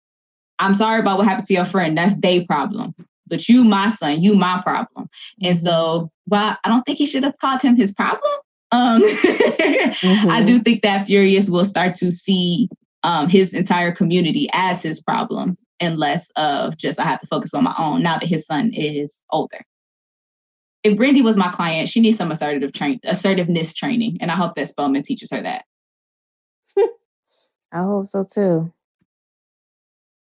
I'm 0.59 0.75
sorry 0.75 1.01
about 1.01 1.19
what 1.19 1.27
happened 1.27 1.47
to 1.47 1.55
your 1.55 1.65
friend. 1.67 1.97
That's 1.97 2.19
their 2.21 2.45
problem. 2.47 2.95
But 3.27 3.49
you, 3.49 3.65
my 3.65 3.91
son, 3.91 4.23
you, 4.23 4.35
my 4.35 4.63
problem. 4.63 5.09
And 5.43 5.57
so, 5.57 5.71
mm-hmm. 5.71 6.07
well, 6.27 6.57
I 6.65 6.69
don't 6.69 6.85
think 6.85 6.99
he 6.99 7.07
should 7.07 7.25
have 7.25 7.39
called 7.39 7.61
him 7.61 7.77
his 7.77 7.93
problem. 7.93 8.33
Um, 8.73 9.03
mm-hmm. 9.05 10.31
I 10.31 10.43
do 10.43 10.61
think 10.61 10.83
that 10.83 11.07
Furious 11.07 11.51
will 11.51 11.65
start 11.65 11.97
to 11.97 12.11
see 12.11 12.69
um, 13.03 13.29
his 13.29 13.55
entire 13.55 13.93
community 13.93 14.49
as 14.53 14.83
his 14.83 15.01
problem 15.01 15.57
and 15.81 15.99
less 15.99 16.31
of 16.37 16.77
just 16.77 17.01
I 17.01 17.05
have 17.05 17.21
to 17.21 17.27
focus 17.27 17.55
on 17.55 17.65
my 17.65 17.75
own 17.79 18.03
now 18.03 18.19
that 18.19 18.29
his 18.29 18.47
son 18.47 18.73
is 18.75 19.23
older. 19.31 19.65
If 20.83 20.95
Brandi 20.95 21.23
was 21.23 21.37
my 21.37 21.51
client, 21.51 21.89
she 21.89 22.01
needs 22.01 22.19
some 22.19 22.31
assertive 22.31 22.73
train 22.73 23.01
assertiveness 23.05 23.75
training, 23.75 24.19
and 24.21 24.31
I 24.31 24.37
hope 24.37 24.55
that 24.55 24.69
Spelman 24.69 25.03
teaches 25.03 25.31
her 25.31 25.43
that. 25.43 25.65
I 27.73 27.79
hope 27.79 28.09
so 28.09 28.25
too. 28.25 28.73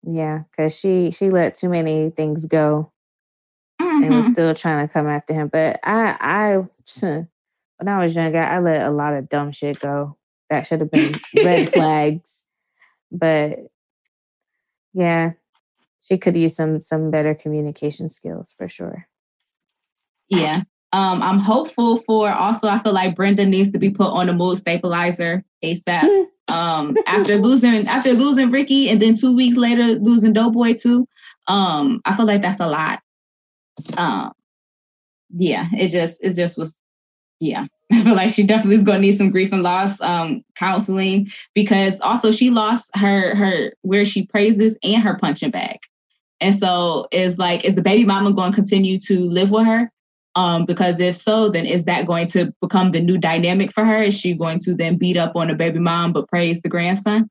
Yeah, 0.02 0.42
because 0.50 0.78
she 0.78 1.10
she 1.10 1.30
let 1.30 1.54
too 1.54 1.68
many 1.68 2.10
things 2.10 2.46
go, 2.46 2.92
mm-hmm. 3.80 4.04
and 4.04 4.16
was 4.16 4.26
mm-hmm. 4.26 4.32
still 4.32 4.54
trying 4.54 4.86
to 4.86 4.92
come 4.92 5.08
after 5.08 5.34
him. 5.34 5.48
But 5.48 5.80
I 5.84 6.16
I 6.20 6.56
when 7.78 7.88
I 7.88 8.02
was 8.02 8.16
younger, 8.16 8.42
I 8.42 8.58
let 8.58 8.86
a 8.86 8.90
lot 8.90 9.14
of 9.14 9.28
dumb 9.28 9.52
shit 9.52 9.78
go. 9.80 10.16
That 10.50 10.66
should 10.66 10.80
have 10.80 10.90
been 10.90 11.14
red 11.36 11.68
flags. 11.68 12.44
But 13.10 13.58
yeah, 14.92 15.32
she 16.00 16.18
could 16.18 16.36
use 16.36 16.56
some 16.56 16.80
some 16.80 17.10
better 17.10 17.34
communication 17.34 18.08
skills 18.08 18.54
for 18.56 18.68
sure. 18.68 19.08
Yeah. 20.28 20.62
Um, 20.92 21.22
I'm 21.22 21.38
hopeful 21.38 21.98
for 21.98 22.30
also 22.30 22.68
I 22.68 22.78
feel 22.78 22.94
like 22.94 23.14
Brenda 23.14 23.44
needs 23.44 23.72
to 23.72 23.78
be 23.78 23.90
put 23.90 24.10
on 24.10 24.28
a 24.28 24.32
mood 24.32 24.58
stabilizer 24.58 25.44
ASAP. 25.64 26.26
Um, 26.50 26.96
after 27.06 27.36
losing 27.36 27.86
after 27.86 28.14
losing 28.14 28.48
Ricky 28.48 28.88
and 28.88 29.02
then 29.02 29.14
two 29.14 29.36
weeks 29.36 29.58
later 29.58 29.98
losing 30.00 30.32
Doughboy 30.32 30.74
too, 30.74 31.06
um, 31.46 32.00
I 32.06 32.16
feel 32.16 32.24
like 32.24 32.40
that's 32.40 32.60
a 32.60 32.66
lot. 32.66 33.00
Um, 33.98 34.32
yeah, 35.36 35.68
it 35.76 35.88
just 35.88 36.18
it 36.22 36.34
just 36.34 36.56
was 36.56 36.78
yeah. 37.40 37.66
I 37.92 38.02
feel 38.02 38.14
like 38.14 38.30
she 38.30 38.46
definitely 38.46 38.76
is 38.76 38.84
going 38.84 38.98
to 38.98 39.02
need 39.02 39.16
some 39.16 39.30
grief 39.30 39.52
and 39.52 39.62
loss 39.62 40.00
um, 40.00 40.44
counseling 40.56 41.30
because 41.54 42.00
also 42.00 42.30
she 42.30 42.50
lost 42.50 42.90
her 42.94 43.34
her 43.34 43.72
where 43.82 44.04
she 44.04 44.26
praises 44.26 44.76
and 44.82 45.02
her 45.02 45.16
punching 45.16 45.50
bag, 45.50 45.78
and 46.40 46.56
so 46.56 47.08
it's 47.12 47.38
like 47.38 47.64
is 47.64 47.76
the 47.76 47.82
baby 47.82 48.04
mama 48.04 48.32
going 48.32 48.52
to 48.52 48.56
continue 48.56 48.98
to 49.00 49.20
live 49.20 49.50
with 49.50 49.66
her? 49.66 49.90
Um, 50.34 50.66
because 50.66 51.00
if 51.00 51.16
so, 51.16 51.48
then 51.48 51.66
is 51.66 51.84
that 51.86 52.06
going 52.06 52.28
to 52.28 52.52
become 52.60 52.92
the 52.92 53.00
new 53.00 53.18
dynamic 53.18 53.72
for 53.72 53.84
her? 53.84 54.02
Is 54.02 54.14
she 54.14 54.34
going 54.34 54.60
to 54.60 54.74
then 54.74 54.96
beat 54.96 55.16
up 55.16 55.34
on 55.34 55.48
the 55.48 55.54
baby 55.54 55.78
mom 55.80 56.12
but 56.12 56.28
praise 56.28 56.60
the 56.60 56.68
grandson? 56.68 57.28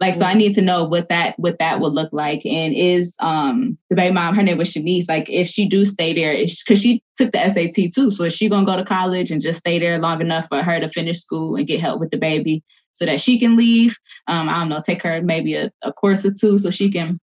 Like, 0.00 0.14
so 0.14 0.24
I 0.24 0.34
need 0.34 0.54
to 0.54 0.62
know 0.62 0.84
what 0.84 1.08
that 1.08 1.38
what 1.38 1.58
that 1.58 1.80
would 1.80 1.92
look 1.92 2.12
like. 2.12 2.44
And 2.44 2.74
is 2.74 3.14
um 3.20 3.78
the 3.90 3.96
baby 3.96 4.12
mom, 4.12 4.34
her 4.34 4.42
name 4.42 4.58
was 4.58 4.72
Shanice, 4.72 5.08
like 5.08 5.28
if 5.30 5.48
she 5.48 5.66
do 5.66 5.84
stay 5.84 6.12
there, 6.12 6.36
because 6.36 6.80
she 6.80 7.02
took 7.16 7.32
the 7.32 7.48
SAT 7.48 7.92
too. 7.94 8.10
So 8.10 8.24
is 8.24 8.34
she 8.34 8.48
gonna 8.48 8.66
go 8.66 8.76
to 8.76 8.84
college 8.84 9.30
and 9.30 9.40
just 9.40 9.60
stay 9.60 9.78
there 9.78 9.98
long 9.98 10.20
enough 10.20 10.46
for 10.48 10.62
her 10.62 10.80
to 10.80 10.88
finish 10.88 11.20
school 11.20 11.56
and 11.56 11.66
get 11.66 11.80
help 11.80 12.00
with 12.00 12.10
the 12.10 12.18
baby 12.18 12.62
so 12.92 13.06
that 13.06 13.20
she 13.20 13.38
can 13.38 13.56
leave? 13.56 13.96
Um, 14.26 14.48
I 14.48 14.58
don't 14.58 14.68
know, 14.68 14.82
take 14.84 15.02
her 15.02 15.22
maybe 15.22 15.54
a, 15.54 15.70
a 15.82 15.92
course 15.92 16.24
or 16.24 16.32
two 16.32 16.58
so 16.58 16.70
she 16.70 16.90
can 16.90 17.20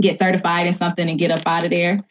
get 0.00 0.18
certified 0.18 0.66
in 0.66 0.74
something 0.74 1.08
and 1.08 1.18
get 1.18 1.30
up 1.30 1.42
out 1.46 1.64
of 1.64 1.70
there. 1.70 2.02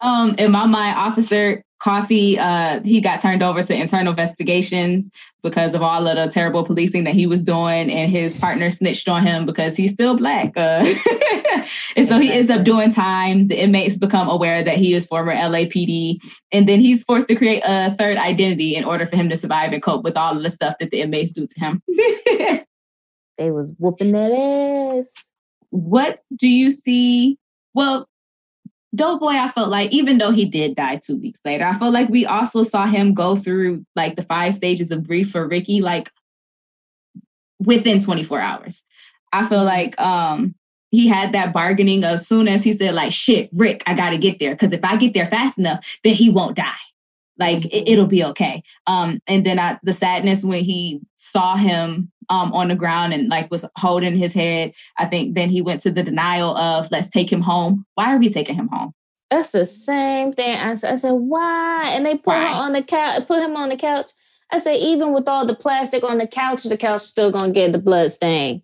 Um, 0.00 0.34
in 0.36 0.50
my 0.50 0.66
mind, 0.66 0.98
Officer 0.98 1.62
Coffey, 1.82 2.38
uh, 2.38 2.80
he 2.84 3.00
got 3.00 3.20
turned 3.20 3.42
over 3.42 3.60
to 3.64 3.74
internal 3.74 4.10
investigations 4.10 5.10
because 5.42 5.74
of 5.74 5.82
all 5.82 6.06
of 6.06 6.14
the 6.14 6.28
terrible 6.32 6.64
policing 6.64 7.02
that 7.02 7.14
he 7.14 7.26
was 7.26 7.42
doing, 7.42 7.90
and 7.90 8.08
his 8.08 8.38
partner 8.38 8.70
snitched 8.70 9.08
on 9.08 9.26
him 9.26 9.46
because 9.46 9.76
he's 9.76 9.92
still 9.92 10.16
black. 10.16 10.52
Uh, 10.56 10.94
and 11.96 12.06
so 12.06 12.20
he 12.20 12.30
ends 12.30 12.50
up 12.50 12.62
doing 12.62 12.92
time. 12.92 13.48
The 13.48 13.60
inmates 13.60 13.96
become 13.96 14.28
aware 14.28 14.62
that 14.62 14.76
he 14.76 14.94
is 14.94 15.06
former 15.06 15.34
LAPD, 15.34 16.22
and 16.52 16.68
then 16.68 16.78
he's 16.78 17.02
forced 17.02 17.26
to 17.28 17.34
create 17.34 17.64
a 17.66 17.90
third 17.90 18.16
identity 18.16 18.76
in 18.76 18.84
order 18.84 19.04
for 19.04 19.16
him 19.16 19.28
to 19.30 19.36
survive 19.36 19.72
and 19.72 19.82
cope 19.82 20.04
with 20.04 20.16
all 20.16 20.36
of 20.36 20.42
the 20.44 20.50
stuff 20.50 20.76
that 20.78 20.92
the 20.92 21.00
inmates 21.00 21.32
do 21.32 21.48
to 21.48 21.60
him. 21.60 21.82
they 23.38 23.50
was 23.50 23.68
whooping 23.78 24.12
that 24.12 24.30
ass. 24.30 25.06
What 25.70 26.20
do 26.36 26.46
you 26.46 26.70
see? 26.70 27.38
Well, 27.74 28.08
Doughboy, 28.94 29.32
I 29.32 29.48
felt 29.48 29.70
like 29.70 29.90
even 29.90 30.18
though 30.18 30.32
he 30.32 30.44
did 30.44 30.76
die 30.76 30.96
two 30.96 31.16
weeks 31.16 31.40
later, 31.44 31.64
I 31.64 31.74
felt 31.74 31.94
like 31.94 32.10
we 32.10 32.26
also 32.26 32.62
saw 32.62 32.86
him 32.86 33.14
go 33.14 33.36
through 33.36 33.86
like 33.96 34.16
the 34.16 34.22
five 34.24 34.54
stages 34.54 34.90
of 34.90 35.06
grief 35.06 35.30
for 35.30 35.48
Ricky, 35.48 35.80
like 35.80 36.10
within 37.58 38.00
24 38.00 38.40
hours. 38.40 38.84
I 39.32 39.46
feel 39.46 39.64
like 39.64 39.98
um 40.00 40.54
he 40.90 41.08
had 41.08 41.32
that 41.32 41.54
bargaining 41.54 42.04
of 42.04 42.20
soon 42.20 42.46
as 42.48 42.62
he 42.62 42.74
said, 42.74 42.94
like, 42.94 43.12
shit, 43.12 43.48
Rick, 43.54 43.82
I 43.86 43.94
gotta 43.94 44.18
get 44.18 44.38
there. 44.38 44.54
Cause 44.54 44.72
if 44.72 44.84
I 44.84 44.96
get 44.96 45.14
there 45.14 45.26
fast 45.26 45.58
enough, 45.58 45.98
then 46.04 46.14
he 46.14 46.28
won't 46.28 46.56
die. 46.56 46.70
Like 47.38 47.64
it, 47.72 47.98
will 47.98 48.06
be 48.06 48.24
okay. 48.24 48.62
Um, 48.86 49.20
and 49.26 49.44
then 49.44 49.58
I, 49.58 49.78
the 49.82 49.92
sadness 49.92 50.44
when 50.44 50.64
he 50.64 51.00
saw 51.16 51.56
him 51.56 52.12
um 52.28 52.52
on 52.52 52.68
the 52.68 52.74
ground 52.74 53.12
and 53.12 53.28
like 53.28 53.50
was 53.50 53.64
holding 53.76 54.16
his 54.16 54.32
head. 54.32 54.72
I 54.98 55.06
think 55.06 55.34
then 55.34 55.50
he 55.50 55.62
went 55.62 55.80
to 55.82 55.90
the 55.90 56.02
denial 56.02 56.56
of 56.56 56.90
let's 56.90 57.08
take 57.08 57.32
him 57.32 57.40
home. 57.40 57.86
Why 57.94 58.14
are 58.14 58.18
we 58.18 58.28
taking 58.28 58.54
him 58.54 58.68
home? 58.68 58.92
That's 59.30 59.50
the 59.50 59.64
same 59.64 60.30
thing. 60.30 60.58
I 60.58 60.74
said, 60.74 60.92
I 60.92 60.96
said, 60.96 61.12
why? 61.12 61.90
And 61.94 62.04
they 62.04 62.18
put 62.18 62.36
him 62.36 62.52
on 62.52 62.74
the 62.74 62.82
couch, 62.82 63.26
put 63.26 63.42
him 63.42 63.56
on 63.56 63.70
the 63.70 63.78
couch. 63.78 64.10
I 64.50 64.58
said, 64.58 64.76
even 64.76 65.14
with 65.14 65.26
all 65.26 65.46
the 65.46 65.54
plastic 65.54 66.04
on 66.04 66.18
the 66.18 66.26
couch, 66.26 66.64
the 66.64 66.76
couch 66.76 67.00
still 67.00 67.30
gonna 67.30 67.50
get 67.50 67.72
the 67.72 67.78
blood 67.78 68.12
stain. 68.12 68.62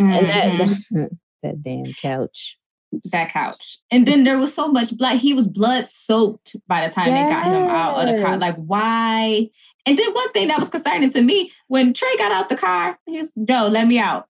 Mm-hmm. 0.00 0.12
And 0.12 0.28
that, 0.28 0.58
that 0.58 1.10
that 1.42 1.62
damn 1.62 1.92
couch. 1.94 2.58
That 3.12 3.30
couch. 3.30 3.78
And 3.90 4.06
then 4.06 4.24
there 4.24 4.38
was 4.38 4.54
so 4.54 4.68
much 4.68 4.96
blood. 4.96 5.18
He 5.18 5.34
was 5.34 5.48
blood 5.48 5.88
soaked 5.88 6.56
by 6.66 6.86
the 6.86 6.92
time 6.92 7.08
yes. 7.08 7.28
they 7.28 7.34
got 7.34 7.46
him 7.46 7.68
out 7.68 8.08
of 8.08 8.14
the 8.14 8.22
car. 8.22 8.36
Like, 8.38 8.56
why? 8.56 9.50
And 9.86 9.98
then 9.98 10.12
one 10.12 10.32
thing 10.32 10.48
that 10.48 10.58
was 10.58 10.70
concerning 10.70 11.10
to 11.10 11.22
me 11.22 11.52
when 11.68 11.92
Trey 11.92 12.16
got 12.16 12.32
out 12.32 12.48
the 12.48 12.56
car, 12.56 12.98
he 13.06 13.18
was, 13.18 13.32
Joe, 13.44 13.68
let 13.70 13.86
me 13.86 13.98
out. 13.98 14.26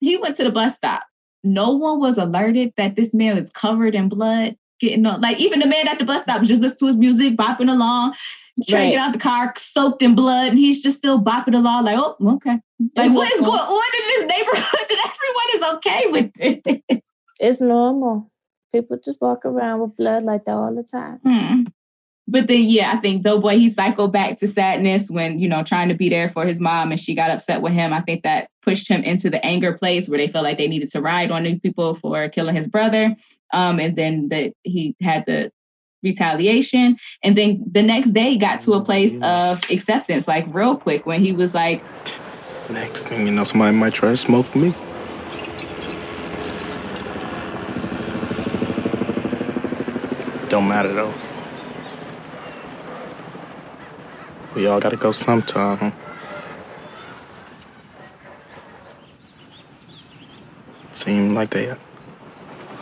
He 0.00 0.16
went 0.16 0.36
to 0.36 0.44
the 0.44 0.50
bus 0.50 0.76
stop. 0.76 1.04
No 1.42 1.70
one 1.70 2.00
was 2.00 2.18
alerted 2.18 2.72
that 2.76 2.96
this 2.96 3.14
man 3.14 3.38
is 3.38 3.50
covered 3.50 3.94
in 3.94 4.08
blood, 4.08 4.56
getting 4.80 5.06
on. 5.06 5.20
Like, 5.20 5.38
even 5.38 5.60
the 5.60 5.66
man 5.66 5.88
at 5.88 5.98
the 5.98 6.04
bus 6.04 6.22
stop 6.22 6.40
was 6.40 6.48
just 6.48 6.60
listening 6.60 6.78
to 6.78 6.86
his 6.88 6.96
music, 6.96 7.36
bopping 7.36 7.70
along. 7.72 8.14
Trey 8.68 8.80
right. 8.80 8.90
get 8.90 8.98
out 8.98 9.12
the 9.12 9.18
car, 9.18 9.52
soaked 9.56 10.02
in 10.02 10.14
blood, 10.14 10.48
and 10.48 10.58
he's 10.58 10.82
just 10.82 10.96
still 10.96 11.20
bopping 11.20 11.54
along, 11.54 11.84
like, 11.84 11.98
oh, 11.98 12.16
okay. 12.34 12.58
Like, 12.96 13.06
it's 13.06 13.10
what 13.12 13.32
is 13.32 13.40
going 13.40 13.58
on 13.58 13.82
in 14.00 14.06
this 14.08 14.36
neighborhood 14.36 14.86
that 14.88 15.14
everyone 15.14 15.54
is 15.54 15.62
okay 15.76 16.06
with 16.06 16.32
it? 16.36 17.04
It's 17.38 17.60
normal. 17.60 18.30
People 18.72 18.98
just 19.04 19.20
walk 19.20 19.44
around 19.44 19.80
with 19.80 19.96
blood 19.96 20.22
like 20.22 20.44
that 20.44 20.54
all 20.54 20.74
the 20.74 20.82
time. 20.82 21.20
Hmm. 21.24 21.64
But 22.28 22.48
then, 22.48 22.62
yeah, 22.62 22.92
I 22.92 22.96
think 22.96 23.22
Doughboy, 23.22 23.56
he 23.56 23.70
cycled 23.70 24.12
back 24.12 24.40
to 24.40 24.48
sadness 24.48 25.10
when, 25.10 25.38
you 25.38 25.48
know, 25.48 25.62
trying 25.62 25.88
to 25.88 25.94
be 25.94 26.08
there 26.08 26.28
for 26.28 26.44
his 26.44 26.58
mom 26.58 26.90
and 26.90 27.00
she 27.00 27.14
got 27.14 27.30
upset 27.30 27.62
with 27.62 27.72
him. 27.72 27.92
I 27.92 28.00
think 28.00 28.24
that 28.24 28.48
pushed 28.62 28.88
him 28.88 29.04
into 29.04 29.30
the 29.30 29.44
anger 29.46 29.78
place 29.78 30.08
where 30.08 30.18
they 30.18 30.26
felt 30.26 30.42
like 30.42 30.58
they 30.58 30.66
needed 30.66 30.90
to 30.90 31.00
ride 31.00 31.30
on 31.30 31.44
these 31.44 31.60
people 31.60 31.94
for 31.94 32.28
killing 32.28 32.56
his 32.56 32.66
brother. 32.66 33.14
Um, 33.52 33.78
and 33.78 33.94
then 33.94 34.28
that 34.30 34.54
he 34.64 34.96
had 35.00 35.24
the 35.26 35.52
retaliation. 36.02 36.96
And 37.22 37.38
then 37.38 37.64
the 37.70 37.82
next 37.82 38.10
day 38.12 38.36
got 38.36 38.60
to 38.62 38.72
a 38.72 38.84
place 38.84 39.12
mm-hmm. 39.12 39.22
of 39.22 39.70
acceptance, 39.70 40.26
like 40.26 40.52
real 40.52 40.76
quick, 40.76 41.06
when 41.06 41.20
he 41.20 41.32
was 41.32 41.54
like, 41.54 41.82
Next 42.68 43.02
thing 43.02 43.26
you 43.26 43.32
know, 43.32 43.44
somebody 43.44 43.76
might 43.76 43.94
try 43.94 44.10
to 44.10 44.16
smoke 44.16 44.52
me. 44.56 44.74
Don't 50.56 50.68
matter 50.68 50.90
though. 50.90 51.12
We 54.54 54.66
all 54.66 54.80
gotta 54.80 54.96
go 54.96 55.12
sometime. 55.12 55.92
Seemed 60.94 61.32
like 61.32 61.50
they 61.50 61.76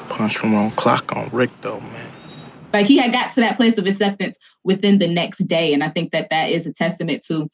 punched 0.08 0.40
the 0.40 0.46
wrong 0.46 0.70
clock 0.76 1.16
on 1.16 1.28
Rick 1.32 1.50
though, 1.62 1.80
man. 1.80 2.12
Like 2.72 2.86
he 2.86 2.96
had 2.96 3.10
got 3.10 3.32
to 3.32 3.40
that 3.40 3.56
place 3.56 3.76
of 3.76 3.88
acceptance 3.88 4.38
within 4.62 5.00
the 5.00 5.08
next 5.08 5.38
day. 5.48 5.74
And 5.74 5.82
I 5.82 5.88
think 5.88 6.12
that 6.12 6.30
that 6.30 6.50
is 6.50 6.66
a 6.66 6.72
testament 6.72 7.24
to, 7.26 7.50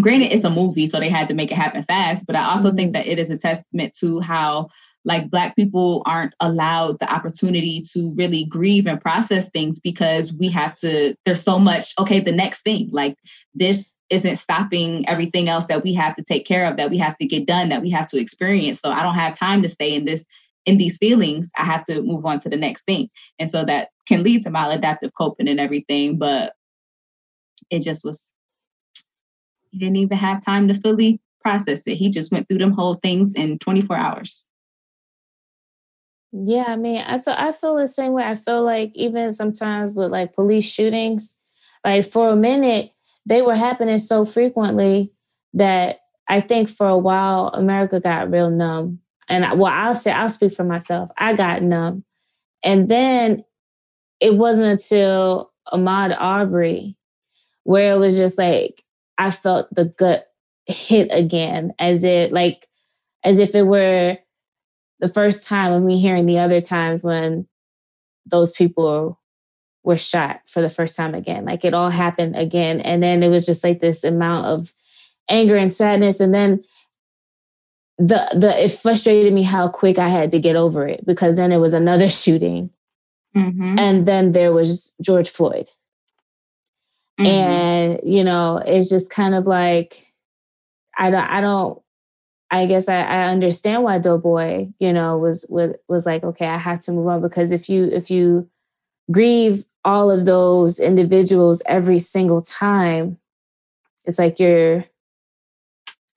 granted, 0.00 0.32
it's 0.32 0.42
a 0.42 0.50
movie, 0.50 0.88
so 0.88 0.98
they 0.98 1.08
had 1.08 1.28
to 1.28 1.34
make 1.34 1.52
it 1.52 1.56
happen 1.56 1.84
fast. 1.84 2.26
But 2.26 2.34
I 2.34 2.50
also 2.50 2.70
mm-hmm. 2.70 2.76
think 2.78 2.92
that 2.94 3.06
it 3.06 3.20
is 3.20 3.30
a 3.30 3.38
testament 3.38 3.94
to 4.00 4.18
how 4.18 4.70
like 5.04 5.30
black 5.30 5.56
people 5.56 6.02
aren't 6.04 6.34
allowed 6.40 6.98
the 6.98 7.12
opportunity 7.12 7.82
to 7.92 8.10
really 8.16 8.44
grieve 8.44 8.86
and 8.86 9.00
process 9.00 9.50
things 9.50 9.80
because 9.80 10.32
we 10.32 10.48
have 10.48 10.74
to 10.74 11.14
there's 11.24 11.42
so 11.42 11.58
much 11.58 11.92
okay 11.98 12.20
the 12.20 12.32
next 12.32 12.62
thing 12.62 12.88
like 12.92 13.16
this 13.54 13.92
isn't 14.10 14.36
stopping 14.36 15.08
everything 15.08 15.48
else 15.48 15.66
that 15.66 15.82
we 15.82 15.94
have 15.94 16.14
to 16.16 16.22
take 16.22 16.44
care 16.44 16.66
of 16.66 16.76
that 16.76 16.90
we 16.90 16.98
have 16.98 17.16
to 17.16 17.26
get 17.26 17.46
done 17.46 17.68
that 17.68 17.80
we 17.80 17.90
have 17.90 18.06
to 18.06 18.20
experience 18.20 18.80
so 18.80 18.90
i 18.90 19.02
don't 19.02 19.14
have 19.14 19.38
time 19.38 19.62
to 19.62 19.68
stay 19.68 19.94
in 19.94 20.04
this 20.04 20.26
in 20.66 20.78
these 20.78 20.98
feelings, 20.98 21.50
I 21.56 21.64
have 21.64 21.84
to 21.84 22.02
move 22.02 22.24
on 22.26 22.38
to 22.40 22.48
the 22.48 22.56
next 22.56 22.84
thing. 22.84 23.08
And 23.38 23.50
so 23.50 23.64
that 23.64 23.88
can 24.06 24.22
lead 24.22 24.42
to 24.42 24.50
maladaptive 24.50 25.10
coping 25.16 25.48
and 25.48 25.60
everything. 25.60 26.18
But 26.18 26.52
it 27.70 27.80
just 27.80 28.04
was, 28.04 28.32
he 29.70 29.78
didn't 29.78 29.96
even 29.96 30.18
have 30.18 30.44
time 30.44 30.68
to 30.68 30.74
fully 30.74 31.20
process 31.40 31.82
it. 31.86 31.94
He 31.94 32.10
just 32.10 32.30
went 32.30 32.48
through 32.48 32.58
them 32.58 32.72
whole 32.72 32.94
things 32.94 33.32
in 33.34 33.58
24 33.58 33.96
hours. 33.96 34.46
Yeah, 36.32 36.64
I 36.68 36.76
mean, 36.76 36.98
I 36.98 37.18
feel 37.18 37.34
I 37.36 37.52
feel 37.52 37.76
the 37.76 37.88
same 37.88 38.12
way. 38.12 38.22
I 38.24 38.36
feel 38.36 38.62
like 38.62 38.92
even 38.94 39.32
sometimes 39.32 39.94
with 39.94 40.10
like 40.12 40.34
police 40.34 40.64
shootings, 40.64 41.34
like 41.84 42.04
for 42.06 42.30
a 42.30 42.36
minute, 42.36 42.92
they 43.26 43.42
were 43.42 43.56
happening 43.56 43.98
so 43.98 44.24
frequently 44.24 45.12
that 45.54 45.98
I 46.28 46.40
think 46.40 46.68
for 46.68 46.86
a 46.88 46.98
while 46.98 47.48
America 47.48 47.98
got 47.98 48.30
real 48.30 48.50
numb 48.50 49.00
and 49.28 49.44
I, 49.44 49.54
well, 49.54 49.72
I'll 49.72 49.94
say 49.94 50.12
I'll 50.12 50.28
speak 50.28 50.52
for 50.52 50.64
myself. 50.64 51.10
I 51.18 51.34
got 51.34 51.62
numb, 51.62 52.04
and 52.64 52.88
then 52.88 53.44
it 54.20 54.36
wasn't 54.36 54.68
until 54.68 55.52
Ahmaud 55.72 56.16
Arbery 56.18 56.96
where 57.64 57.94
it 57.94 57.98
was 57.98 58.16
just 58.16 58.38
like 58.38 58.84
I 59.18 59.30
felt 59.30 59.72
the 59.74 59.86
gut 59.86 60.26
hit 60.66 61.08
again, 61.12 61.72
as 61.78 62.04
it 62.04 62.32
like 62.32 62.68
as 63.24 63.38
if 63.38 63.54
it 63.54 63.64
were 63.66 64.18
the 65.00 65.08
first 65.08 65.46
time 65.46 65.72
of 65.72 65.82
me 65.82 65.98
hearing 65.98 66.26
the 66.26 66.38
other 66.38 66.60
times 66.60 67.02
when 67.02 67.46
those 68.26 68.52
people 68.52 69.18
were 69.82 69.96
shot 69.96 70.40
for 70.46 70.60
the 70.60 70.68
first 70.68 70.96
time 70.96 71.14
again. 71.14 71.44
Like 71.44 71.64
it 71.64 71.74
all 71.74 71.90
happened 71.90 72.36
again. 72.36 72.80
And 72.80 73.02
then 73.02 73.22
it 73.22 73.28
was 73.28 73.46
just 73.46 73.64
like 73.64 73.80
this 73.80 74.04
amount 74.04 74.46
of 74.46 74.72
anger 75.28 75.56
and 75.56 75.72
sadness. 75.72 76.20
And 76.20 76.34
then 76.34 76.62
the 77.98 78.28
the 78.34 78.64
it 78.64 78.72
frustrated 78.72 79.32
me 79.32 79.42
how 79.42 79.68
quick 79.68 79.98
I 79.98 80.08
had 80.08 80.30
to 80.32 80.40
get 80.40 80.56
over 80.56 80.86
it 80.86 81.04
because 81.06 81.36
then 81.36 81.52
it 81.52 81.58
was 81.58 81.72
another 81.72 82.08
shooting. 82.22 82.70
Mm-hmm. 83.36 83.78
And 83.78 84.06
then 84.06 84.32
there 84.32 84.52
was 84.52 84.94
George 85.00 85.28
Floyd. 85.28 85.70
Mm-hmm. 87.18 87.26
And 87.26 88.00
you 88.02 88.24
know, 88.24 88.62
it's 88.64 88.90
just 88.90 89.10
kind 89.10 89.34
of 89.34 89.46
like 89.46 90.12
I 90.98 91.10
don't 91.10 91.24
I 91.24 91.40
don't 91.40 91.80
I 92.50 92.66
guess 92.66 92.88
I, 92.88 93.00
I 93.02 93.28
understand 93.28 93.84
why 93.84 93.98
Doughboy, 93.98 94.68
you 94.78 94.92
know, 94.92 95.16
was 95.18 95.46
was 95.48 95.74
was 95.88 96.06
like, 96.06 96.24
okay, 96.24 96.46
I 96.46 96.58
have 96.58 96.80
to 96.80 96.92
move 96.92 97.06
on 97.06 97.22
because 97.22 97.52
if 97.52 97.68
you 97.68 97.84
if 97.84 98.10
you 98.10 98.48
grieve 99.10 99.64
all 99.84 100.10
of 100.10 100.24
those 100.24 100.78
individuals 100.78 101.62
every 101.66 101.98
single 101.98 102.42
time, 102.42 103.18
it's 104.04 104.18
like 104.18 104.40
you're 104.40 104.84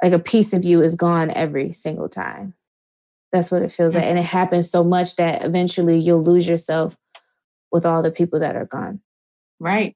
like 0.02 0.14
a 0.14 0.20
piece 0.20 0.54
of 0.54 0.66
you 0.66 0.82
is 0.82 0.96
gone 0.96 1.32
every 1.32 1.72
single 1.72 2.10
time. 2.10 2.56
That's 3.32 3.52
what 3.52 3.62
it 3.62 3.72
feels 3.72 3.96
like. 3.96 4.04
And 4.04 4.20
it 4.20 4.26
happens 4.26 4.70
so 4.70 4.84
much 4.84 5.16
that 5.16 5.44
eventually 5.44 5.98
you'll 5.98 6.24
lose 6.24 6.48
yourself 6.48 6.98
with 7.72 7.86
all 7.86 8.04
the 8.04 8.12
people 8.12 8.40
that 8.40 8.56
are 8.56 8.66
gone. 8.66 9.02
Right. 9.60 9.96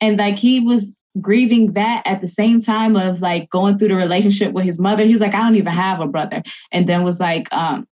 And 0.00 0.18
like 0.18 0.38
he 0.38 0.60
was 0.60 0.96
grieving 1.20 1.72
that 1.74 2.02
at 2.06 2.20
the 2.20 2.26
same 2.26 2.60
time 2.60 2.96
of 2.96 3.20
like 3.20 3.50
going 3.50 3.78
through 3.78 3.88
the 3.88 3.94
relationship 3.94 4.52
with 4.52 4.64
his 4.64 4.80
mother. 4.80 5.04
He's 5.04 5.20
like, 5.20 5.34
I 5.34 5.42
don't 5.42 5.56
even 5.56 5.72
have 5.72 6.00
a 6.00 6.06
brother. 6.06 6.42
And 6.70 6.88
then 6.88 7.02
was 7.02 7.20
like, 7.20 7.52
um, 7.52 7.86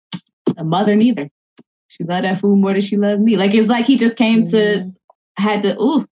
a 0.55 0.63
mother 0.63 0.95
neither. 0.95 1.29
She 1.87 2.03
loved 2.03 2.25
that 2.25 2.39
food 2.39 2.57
more 2.57 2.71
than 2.71 2.81
she 2.81 2.97
loved 2.97 3.21
me. 3.21 3.37
Like 3.37 3.53
it's 3.53 3.69
like 3.69 3.85
he 3.85 3.97
just 3.97 4.17
came 4.17 4.43
mm-hmm. 4.43 4.51
to 4.51 4.93
had 5.37 5.61
to 5.63 5.79
ooh, 5.81 6.05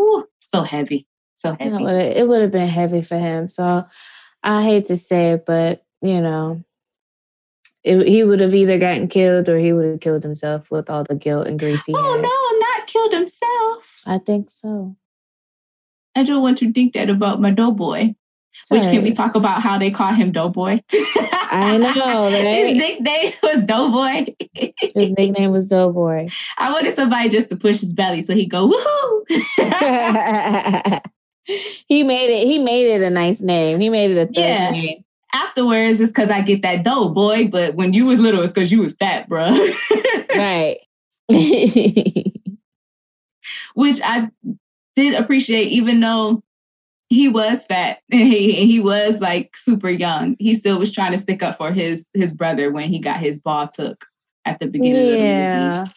ooh, 0.00 0.26
so 0.40 0.62
heavy. 0.62 1.06
So 1.36 1.56
heavy. 1.60 1.84
It 1.84 2.26
would 2.28 2.42
have 2.42 2.50
been 2.50 2.68
heavy 2.68 3.02
for 3.02 3.18
him. 3.18 3.48
So 3.48 3.84
I 4.42 4.62
hate 4.62 4.86
to 4.86 4.96
say 4.96 5.32
it, 5.32 5.46
but 5.46 5.84
you 6.02 6.20
know, 6.20 6.64
it, 7.84 8.06
he 8.06 8.24
would 8.24 8.40
have 8.40 8.54
either 8.54 8.78
gotten 8.78 9.08
killed 9.08 9.48
or 9.48 9.58
he 9.58 9.72
would 9.72 9.84
have 9.84 10.00
killed 10.00 10.22
himself 10.22 10.70
with 10.70 10.90
all 10.90 11.04
the 11.04 11.14
guilt 11.14 11.46
and 11.46 11.58
grief 11.58 11.82
he 11.86 11.94
oh, 11.94 12.12
had. 12.12 12.22
no, 12.22 12.66
not 12.66 12.86
killed 12.86 13.12
himself. 13.12 14.02
I 14.06 14.18
think 14.18 14.50
so. 14.50 14.96
I 16.18 16.24
don't 16.24 16.42
want 16.42 16.58
to 16.58 16.72
think 16.72 16.92
that 16.94 17.08
about 17.10 17.40
my 17.40 17.50
doughboy. 17.50 18.14
Which 18.70 18.82
can 18.82 19.02
we 19.04 19.12
talk 19.12 19.34
about 19.36 19.62
how 19.62 19.78
they 19.78 19.90
call 19.90 20.12
him 20.12 20.32
Doughboy? 20.32 20.80
I 20.92 21.78
know, 21.78 22.24
right? 22.32 22.66
His 22.66 22.76
nickname 22.76 23.32
was 23.42 23.62
Doughboy. 23.62 24.34
His 24.94 25.10
nickname 25.10 25.52
was 25.52 25.68
Doughboy. 25.68 26.28
I 26.58 26.72
wanted 26.72 26.94
somebody 26.96 27.28
just 27.28 27.48
to 27.50 27.56
push 27.56 27.78
his 27.80 27.92
belly 27.92 28.20
so 28.20 28.34
he 28.34 28.46
go 28.46 28.68
woohoo. 28.68 29.24
he 31.86 32.02
made 32.02 32.30
it. 32.30 32.46
He 32.46 32.58
made 32.58 32.86
it 32.88 33.00
a 33.02 33.10
nice 33.10 33.40
name. 33.40 33.78
He 33.80 33.88
made 33.90 34.10
it 34.10 34.28
a 34.28 34.32
Yeah. 34.40 34.70
name. 34.70 35.04
Afterwards, 35.32 36.00
it's 36.00 36.10
because 36.10 36.30
I 36.30 36.40
get 36.40 36.62
that 36.62 36.82
dough, 36.82 37.10
boy. 37.10 37.46
But 37.48 37.74
when 37.74 37.92
you 37.94 38.06
was 38.06 38.18
little, 38.18 38.42
it's 38.42 38.52
because 38.52 38.72
you 38.72 38.80
was 38.80 38.94
fat, 38.96 39.28
bro. 39.28 39.50
right. 40.34 40.78
Which 43.74 44.00
I 44.02 44.28
did 44.98 45.14
appreciate, 45.14 45.70
even 45.70 46.00
though 46.00 46.42
he 47.08 47.28
was 47.28 47.64
fat 47.66 47.98
and 48.10 48.20
he, 48.22 48.52
he 48.52 48.80
was 48.80 49.20
like 49.20 49.56
super 49.56 49.88
young. 49.88 50.36
He 50.38 50.54
still 50.54 50.78
was 50.78 50.92
trying 50.92 51.12
to 51.12 51.18
stick 51.18 51.42
up 51.42 51.56
for 51.56 51.72
his 51.72 52.08
his 52.14 52.32
brother 52.32 52.72
when 52.72 52.88
he 52.88 52.98
got 52.98 53.20
his 53.20 53.38
ball 53.38 53.68
took 53.68 54.06
at 54.44 54.58
the 54.58 54.66
beginning 54.66 55.02
of 55.02 55.06
the 55.06 55.14
movie. 55.14 55.90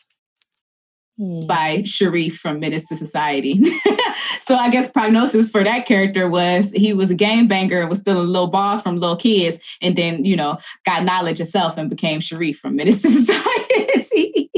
yeah. 1.41 1.47
by 1.47 1.83
Sharif 1.83 2.37
from 2.37 2.59
Menace 2.59 2.87
to 2.89 2.95
Society. 2.95 3.63
so 4.45 4.55
I 4.55 4.69
guess 4.69 4.91
prognosis 4.91 5.49
for 5.49 5.63
that 5.63 5.85
character 5.87 6.29
was 6.29 6.71
he 6.71 6.93
was 6.93 7.09
a 7.09 7.15
game 7.15 7.47
banger 7.47 7.81
and 7.81 7.89
was 7.89 7.99
stealing 7.99 8.27
little 8.27 8.49
balls 8.49 8.81
from 8.83 8.99
little 8.99 9.15
kids, 9.17 9.57
and 9.81 9.95
then 9.95 10.25
you 10.25 10.35
know 10.35 10.59
got 10.85 11.03
knowledge 11.03 11.39
himself 11.39 11.75
and 11.77 11.89
became 11.89 12.19
Sharif 12.19 12.59
from 12.59 12.75
Menace 12.75 13.01
to 13.01 13.09
Society. 13.25 14.51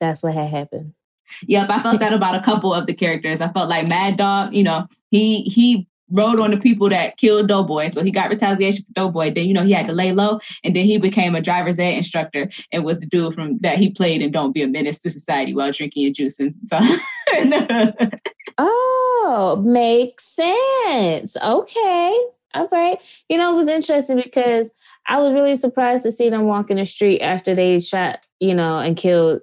That's 0.00 0.22
what 0.22 0.34
had 0.34 0.48
happened. 0.48 0.94
Yep, 1.42 1.70
I 1.70 1.82
felt 1.82 2.00
that 2.00 2.12
about 2.12 2.34
a 2.34 2.42
couple 2.42 2.72
of 2.72 2.86
the 2.86 2.94
characters. 2.94 3.40
I 3.40 3.52
felt 3.52 3.68
like 3.68 3.88
Mad 3.88 4.16
Dog, 4.16 4.54
you 4.54 4.62
know, 4.62 4.86
he 5.10 5.42
he 5.42 5.86
rode 6.10 6.40
on 6.40 6.50
the 6.50 6.56
people 6.56 6.88
that 6.90 7.16
killed 7.16 7.48
Doughboy, 7.48 7.88
so 7.88 8.02
he 8.02 8.10
got 8.10 8.30
retaliation 8.30 8.84
for 8.84 8.92
Doughboy. 8.92 9.34
Then 9.34 9.46
you 9.46 9.54
know 9.54 9.64
he 9.64 9.72
had 9.72 9.86
to 9.86 9.92
lay 9.92 10.12
low, 10.12 10.40
and 10.62 10.74
then 10.74 10.84
he 10.84 10.98
became 10.98 11.34
a 11.34 11.40
driver's 11.40 11.78
ed 11.78 11.94
instructor 11.94 12.50
and 12.72 12.84
was 12.84 13.00
the 13.00 13.06
dude 13.06 13.34
from 13.34 13.58
that 13.58 13.78
he 13.78 13.90
played 13.90 14.22
in 14.22 14.30
Don't 14.30 14.52
Be 14.52 14.62
a 14.62 14.68
Menace 14.68 15.00
to 15.00 15.10
Society 15.10 15.54
while 15.54 15.72
drinking. 15.72 16.14
And 16.18 16.54
so 16.64 16.80
Oh, 18.58 19.62
makes 19.64 20.24
sense. 20.24 21.36
Okay. 21.36 22.18
All 22.54 22.68
right. 22.70 22.98
You 23.28 23.36
know, 23.36 23.52
it 23.52 23.56
was 23.56 23.68
interesting 23.68 24.16
because 24.16 24.72
I 25.08 25.18
was 25.18 25.34
really 25.34 25.56
surprised 25.56 26.04
to 26.04 26.12
see 26.12 26.28
them 26.30 26.44
walking 26.44 26.76
the 26.76 26.86
street 26.86 27.20
after 27.20 27.54
they 27.54 27.80
shot, 27.80 28.20
you 28.38 28.54
know, 28.54 28.78
and 28.78 28.96
killed 28.96 29.40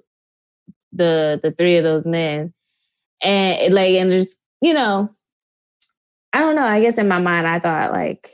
the 0.92 1.40
the 1.42 1.52
three 1.52 1.78
of 1.78 1.84
those 1.84 2.06
men. 2.06 2.54
And 3.24 3.74
like, 3.74 3.92
and 3.92 4.12
there's, 4.12 4.38
you 4.62 4.74
know, 4.74 5.12
I 6.34 6.40
don't 6.40 6.56
know. 6.56 6.66
I 6.66 6.82
guess 6.82 6.98
in 6.98 7.08
my 7.08 7.20
mind, 7.20 7.48
I 7.48 7.60
thought 7.60 7.92
like 7.92 8.30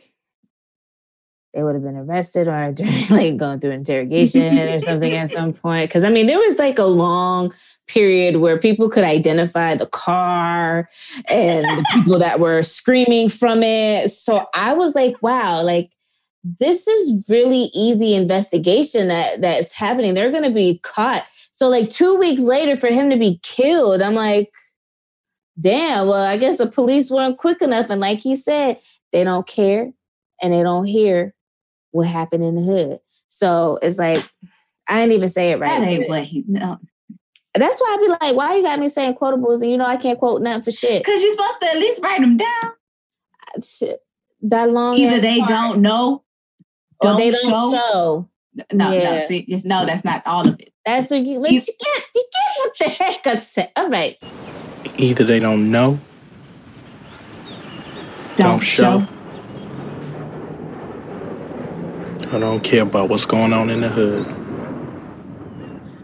they 1.53 1.63
would 1.63 1.75
have 1.75 1.83
been 1.83 1.97
arrested 1.97 2.47
or 2.47 2.73
like 3.09 3.37
going 3.37 3.59
through 3.59 3.71
interrogation 3.71 4.57
or 4.59 4.79
something 4.81 5.13
at 5.13 5.31
some 5.31 5.53
point. 5.53 5.89
Cause 5.89 6.03
I 6.03 6.09
mean, 6.09 6.27
there 6.27 6.39
was 6.39 6.57
like 6.57 6.77
a 6.79 6.85
long 6.85 7.53
period 7.87 8.37
where 8.37 8.59
people 8.59 8.89
could 8.89 9.03
identify 9.03 9.73
the 9.73 9.87
car 9.87 10.89
and 11.29 11.65
the 11.65 11.85
people 11.93 12.19
that 12.19 12.39
were 12.39 12.61
screaming 12.61 13.29
from 13.29 13.63
it. 13.63 14.09
So 14.09 14.45
I 14.53 14.73
was 14.73 14.93
like, 14.93 15.15
wow, 15.21 15.63
like 15.63 15.91
this 16.59 16.87
is 16.87 17.25
really 17.29 17.71
easy 17.73 18.13
investigation 18.13 19.07
that 19.07 19.41
that's 19.41 19.73
happening. 19.73 20.13
They're 20.13 20.31
gonna 20.31 20.51
be 20.51 20.79
caught. 20.83 21.25
So 21.57 21.69
like 21.69 21.89
two 21.89 22.15
weeks 22.19 22.39
later 22.39 22.75
for 22.75 22.85
him 22.85 23.09
to 23.09 23.17
be 23.17 23.39
killed, 23.41 23.99
I'm 24.03 24.13
like, 24.13 24.51
damn, 25.59 26.05
well, 26.05 26.23
I 26.23 26.37
guess 26.37 26.59
the 26.59 26.67
police 26.67 27.09
weren't 27.09 27.39
quick 27.39 27.63
enough. 27.63 27.89
And 27.89 27.99
like 27.99 28.19
he 28.19 28.35
said, 28.35 28.79
they 29.11 29.23
don't 29.23 29.47
care 29.47 29.91
and 30.39 30.53
they 30.53 30.61
don't 30.61 30.85
hear 30.85 31.33
what 31.89 32.05
happened 32.05 32.43
in 32.43 32.57
the 32.57 32.61
hood. 32.61 32.99
So 33.29 33.79
it's 33.81 33.97
like, 33.97 34.23
I 34.87 34.99
didn't 34.99 35.13
even 35.13 35.29
say 35.29 35.51
it 35.51 35.59
right. 35.59 35.79
that 35.79 35.87
ain't 35.87 36.07
what 36.07 36.25
he 36.25 36.43
no. 36.47 36.77
That's 37.55 37.79
why 37.81 37.97
I 37.97 38.05
be 38.05 38.25
like, 38.27 38.35
why 38.35 38.55
you 38.55 38.61
got 38.61 38.77
me 38.77 38.87
saying 38.87 39.15
quotables 39.15 39.63
and 39.63 39.71
you 39.71 39.77
know 39.79 39.87
I 39.87 39.97
can't 39.97 40.19
quote 40.19 40.43
nothing 40.43 40.61
for 40.61 40.69
shit. 40.69 41.03
Because 41.03 41.23
you're 41.23 41.31
supposed 41.31 41.59
to 41.61 41.71
at 41.71 41.79
least 41.79 42.03
write 42.03 42.21
them 42.21 42.37
down. 42.37 43.63
Shit. 43.63 43.99
That 44.43 44.69
long 44.69 44.95
Either 44.95 45.19
they 45.19 45.39
part. 45.39 45.49
don't 45.49 45.81
know, 45.81 46.23
or 46.99 47.17
they 47.17 47.31
don't 47.31 47.41
show. 47.41 47.71
show. 47.71 48.29
No, 48.71 48.91
no, 48.91 49.19
see, 49.21 49.45
no, 49.65 49.87
that's 49.87 50.05
not 50.05 50.21
all 50.27 50.47
of 50.47 50.59
it. 50.59 50.71
That's 50.87 51.11
what 51.11 51.25
you, 51.25 51.41
but 51.41 51.51
you 51.51 51.59
can't, 51.59 52.05
you 52.15 52.23
can't 52.33 52.57
what 52.59 52.77
the 52.77 52.85
heck 52.85 53.27
I 53.27 53.35
said. 53.35 53.71
All 53.75 53.89
right. 53.89 54.17
Either 54.97 55.25
they 55.25 55.37
don't 55.37 55.69
know, 55.69 55.99
Don't 58.37 58.61
show, 58.61 59.05
I 62.31 62.39
don't 62.39 62.63
care 62.63 62.83
about 62.83 63.09
what's 63.09 63.25
going 63.25 63.51
on 63.51 63.69
in 63.69 63.81
the 63.81 63.89
hood. 63.89 64.25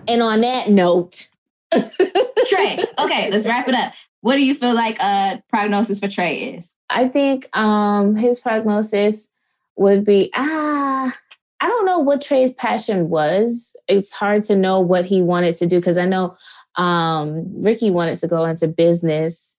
And 0.06 0.22
on 0.22 0.42
that 0.42 0.70
note, 0.70 1.30
Trey, 1.72 2.84
okay, 3.00 3.32
let's 3.32 3.46
wrap 3.46 3.70
it 3.70 3.76
up. 3.76 3.94
What 4.20 4.36
do 4.36 4.42
you 4.42 4.54
feel 4.54 4.74
like 4.74 4.98
uh 5.00 5.38
prognosis 5.48 6.02
for 6.02 6.10
Trey 6.10 6.56
is? 6.56 6.76
I 6.90 7.08
think 7.08 7.48
um 7.56 8.18
his 8.18 8.42
prognosis 8.42 9.30
would 9.78 10.04
be 10.04 10.30
ah 10.36 11.18
I 11.64 11.68
don't 11.68 11.85
know 11.85 11.99
what 11.99 12.22
Trey's 12.22 12.52
passion 12.52 13.07
was. 13.07 13.73
It's 13.88 14.11
hard 14.11 14.44
to 14.45 14.56
know 14.57 14.81
what 14.81 15.06
he 15.06 15.22
wanted 15.22 15.56
to 15.56 15.65
do 15.65 15.77
because 15.77 15.98
I 15.98 16.06
know 16.06 16.35
um 16.76 17.45
Ricky 17.64 17.90
wanted 17.90 18.18
to 18.18 18.27
go 18.27 18.44
into 18.44 18.68
business 18.68 19.56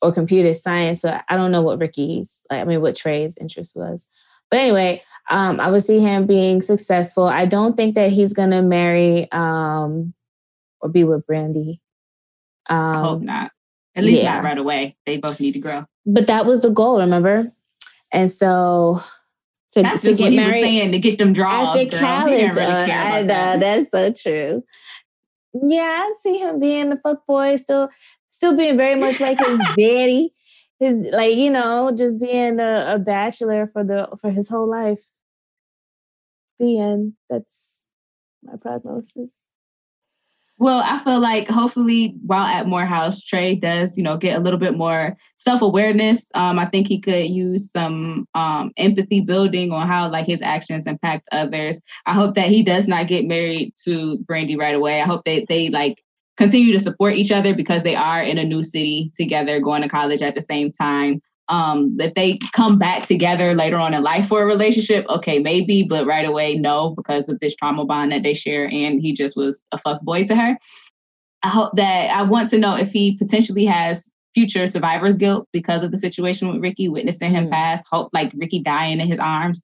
or 0.00 0.12
computer 0.12 0.54
science, 0.54 1.02
but 1.02 1.24
I 1.28 1.36
don't 1.36 1.52
know 1.52 1.60
what 1.60 1.78
Ricky's 1.78 2.40
like 2.50 2.62
I 2.62 2.64
mean 2.64 2.80
what 2.80 2.96
Trey's 2.96 3.36
interest 3.36 3.76
was. 3.76 4.08
But 4.50 4.60
anyway, 4.60 5.02
um 5.28 5.60
I 5.60 5.70
would 5.70 5.84
see 5.84 6.00
him 6.00 6.24
being 6.26 6.62
successful. 6.62 7.24
I 7.24 7.44
don't 7.44 7.76
think 7.76 7.96
that 7.96 8.10
he's 8.10 8.32
gonna 8.32 8.62
marry 8.62 9.30
um 9.30 10.14
or 10.80 10.88
be 10.88 11.04
with 11.04 11.26
Brandi. 11.26 11.80
Um 12.70 12.78
I 12.78 13.00
hope 13.02 13.20
not. 13.20 13.52
At 13.94 14.04
least 14.04 14.22
yeah. 14.22 14.36
not 14.36 14.44
right 14.44 14.56
away. 14.56 14.96
They 15.04 15.18
both 15.18 15.38
need 15.38 15.52
to 15.52 15.58
grow. 15.58 15.84
but 16.06 16.28
that 16.28 16.46
was 16.46 16.62
the 16.62 16.70
goal, 16.70 16.98
remember? 17.00 17.52
And 18.10 18.30
so 18.30 19.02
to, 19.72 19.82
That's 19.82 20.02
to 20.02 20.08
just 20.08 20.20
what 20.20 20.32
he 20.32 20.40
was 20.40 20.50
saying 20.50 20.92
to 20.92 20.98
get 20.98 21.18
them 21.18 21.32
draws. 21.32 21.76
after 21.76 21.90
girl. 21.90 22.00
College. 22.00 22.52
really 22.54 22.62
uh, 22.62 22.86
I 22.86 23.20
know 23.22 23.26
that. 23.28 23.60
that's 23.60 23.90
so 23.90 24.12
true. 24.12 24.64
Yeah, 25.54 26.04
I 26.06 26.12
see 26.20 26.38
him 26.38 26.60
being 26.60 26.90
the 26.90 26.98
fuck 27.02 27.26
boy, 27.26 27.56
still, 27.56 27.88
still 28.28 28.56
being 28.56 28.76
very 28.76 28.94
much 28.98 29.20
like 29.20 29.38
his 29.38 29.58
daddy. 29.76 30.32
His 30.78 30.98
like 31.10 31.34
you 31.36 31.50
know, 31.50 31.90
just 31.96 32.20
being 32.20 32.60
a, 32.60 32.94
a 32.94 32.98
bachelor 32.98 33.66
for 33.72 33.82
the 33.82 34.08
for 34.20 34.30
his 34.30 34.50
whole 34.50 34.68
life. 34.70 35.00
The 36.58 36.78
end. 36.78 37.14
That's 37.30 37.84
my 38.42 38.56
prognosis. 38.60 39.45
Well, 40.58 40.82
I 40.84 40.98
feel 41.04 41.20
like 41.20 41.48
hopefully 41.48 42.14
while 42.24 42.46
at 42.46 42.66
Morehouse, 42.66 43.22
Trey 43.22 43.56
does, 43.56 43.96
you 43.98 44.02
know, 44.02 44.16
get 44.16 44.38
a 44.38 44.40
little 44.40 44.58
bit 44.58 44.74
more 44.74 45.14
self-awareness. 45.36 46.30
Um, 46.34 46.58
I 46.58 46.64
think 46.64 46.88
he 46.88 46.98
could 46.98 47.28
use 47.28 47.70
some 47.70 48.26
um, 48.34 48.72
empathy 48.78 49.20
building 49.20 49.70
on 49.70 49.86
how 49.86 50.10
like 50.10 50.26
his 50.26 50.40
actions 50.40 50.86
impact 50.86 51.28
others. 51.30 51.78
I 52.06 52.14
hope 52.14 52.36
that 52.36 52.48
he 52.48 52.62
does 52.62 52.88
not 52.88 53.06
get 53.06 53.26
married 53.26 53.74
to 53.84 54.18
Brandi 54.24 54.56
right 54.56 54.74
away. 54.74 55.02
I 55.02 55.04
hope 55.04 55.26
that 55.26 55.44
they 55.48 55.68
like 55.68 56.02
continue 56.38 56.72
to 56.72 56.80
support 56.80 57.16
each 57.16 57.30
other 57.30 57.54
because 57.54 57.82
they 57.82 57.94
are 57.94 58.22
in 58.22 58.38
a 58.38 58.44
new 58.44 58.62
city 58.62 59.12
together, 59.14 59.60
going 59.60 59.82
to 59.82 59.88
college 59.90 60.22
at 60.22 60.34
the 60.34 60.42
same 60.42 60.72
time. 60.72 61.20
Um, 61.48 61.96
if 62.00 62.14
they 62.14 62.38
come 62.52 62.78
back 62.78 63.06
together 63.06 63.54
later 63.54 63.76
on 63.76 63.94
in 63.94 64.02
life 64.02 64.26
for 64.26 64.42
a 64.42 64.46
relationship, 64.46 65.06
okay, 65.08 65.38
maybe, 65.38 65.84
but 65.84 66.06
right 66.06 66.26
away, 66.26 66.56
no, 66.56 66.90
because 66.90 67.28
of 67.28 67.38
this 67.40 67.54
trauma 67.54 67.84
bond 67.84 68.12
that 68.12 68.22
they 68.22 68.34
share, 68.34 68.66
and 68.66 69.00
he 69.00 69.12
just 69.12 69.36
was 69.36 69.62
a 69.72 69.78
fuck 69.78 70.00
boy 70.02 70.24
to 70.24 70.34
her. 70.34 70.56
I 71.42 71.48
hope 71.48 71.74
that 71.76 72.10
I 72.10 72.22
want 72.22 72.50
to 72.50 72.58
know 72.58 72.76
if 72.76 72.90
he 72.90 73.16
potentially 73.16 73.64
has 73.66 74.12
future 74.34 74.66
survivor's 74.66 75.16
guilt 75.16 75.48
because 75.52 75.82
of 75.82 75.92
the 75.92 75.98
situation 75.98 76.48
with 76.48 76.60
Ricky, 76.60 76.88
witnessing 76.88 77.30
him 77.30 77.48
pass, 77.48 77.82
hope 77.90 78.10
like 78.12 78.32
Ricky 78.34 78.58
dying 78.58 79.00
in 79.00 79.06
his 79.06 79.18
arms. 79.18 79.62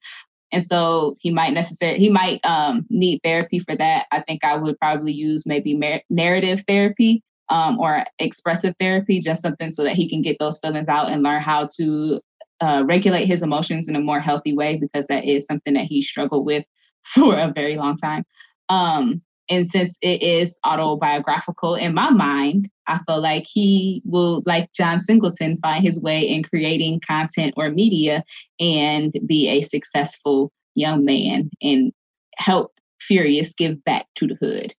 And 0.52 0.64
so 0.64 1.16
he 1.18 1.30
might 1.30 1.52
necessarily 1.52 1.98
he 1.98 2.10
might 2.10 2.44
um, 2.44 2.86
need 2.88 3.20
therapy 3.24 3.58
for 3.58 3.74
that. 3.76 4.06
I 4.12 4.20
think 4.20 4.44
I 4.44 4.56
would 4.56 4.78
probably 4.78 5.12
use 5.12 5.44
maybe 5.44 5.76
mer- 5.76 6.02
narrative 6.08 6.62
therapy 6.68 7.22
um, 7.52 7.78
or 7.78 8.04
expressive 8.18 8.74
therapy, 8.80 9.20
just 9.20 9.42
something 9.42 9.70
so 9.70 9.84
that 9.84 9.92
he 9.92 10.08
can 10.08 10.22
get 10.22 10.38
those 10.40 10.58
feelings 10.58 10.88
out 10.88 11.10
and 11.10 11.22
learn 11.22 11.42
how 11.42 11.68
to 11.76 12.18
uh, 12.62 12.82
regulate 12.86 13.26
his 13.26 13.42
emotions 13.42 13.88
in 13.88 13.94
a 13.94 14.00
more 14.00 14.20
healthy 14.20 14.56
way 14.56 14.78
because 14.78 15.06
that 15.08 15.26
is 15.26 15.44
something 15.44 15.74
that 15.74 15.84
he 15.84 16.00
struggled 16.00 16.46
with 16.46 16.64
for 17.04 17.36
a 17.36 17.52
very 17.54 17.76
long 17.76 17.96
time. 17.98 18.24
Um, 18.70 19.20
and 19.50 19.68
since 19.68 19.98
it 20.00 20.22
is 20.22 20.58
autobiographical 20.64 21.74
in 21.74 21.92
my 21.92 22.08
mind, 22.08 22.70
I 22.86 23.00
feel 23.06 23.20
like 23.20 23.44
he 23.46 24.00
will, 24.06 24.42
like 24.46 24.72
John 24.72 24.98
Singleton, 24.98 25.58
find 25.60 25.84
his 25.84 26.00
way 26.00 26.22
in 26.22 26.42
creating 26.42 27.00
content 27.06 27.52
or 27.58 27.70
media 27.70 28.24
and 28.58 29.12
be 29.26 29.48
a 29.48 29.60
successful 29.60 30.52
young 30.74 31.04
man 31.04 31.50
and 31.60 31.92
help 32.38 32.72
Furious 32.98 33.52
give 33.52 33.84
back 33.84 34.06
to 34.14 34.26
the 34.26 34.36
hood. 34.40 34.74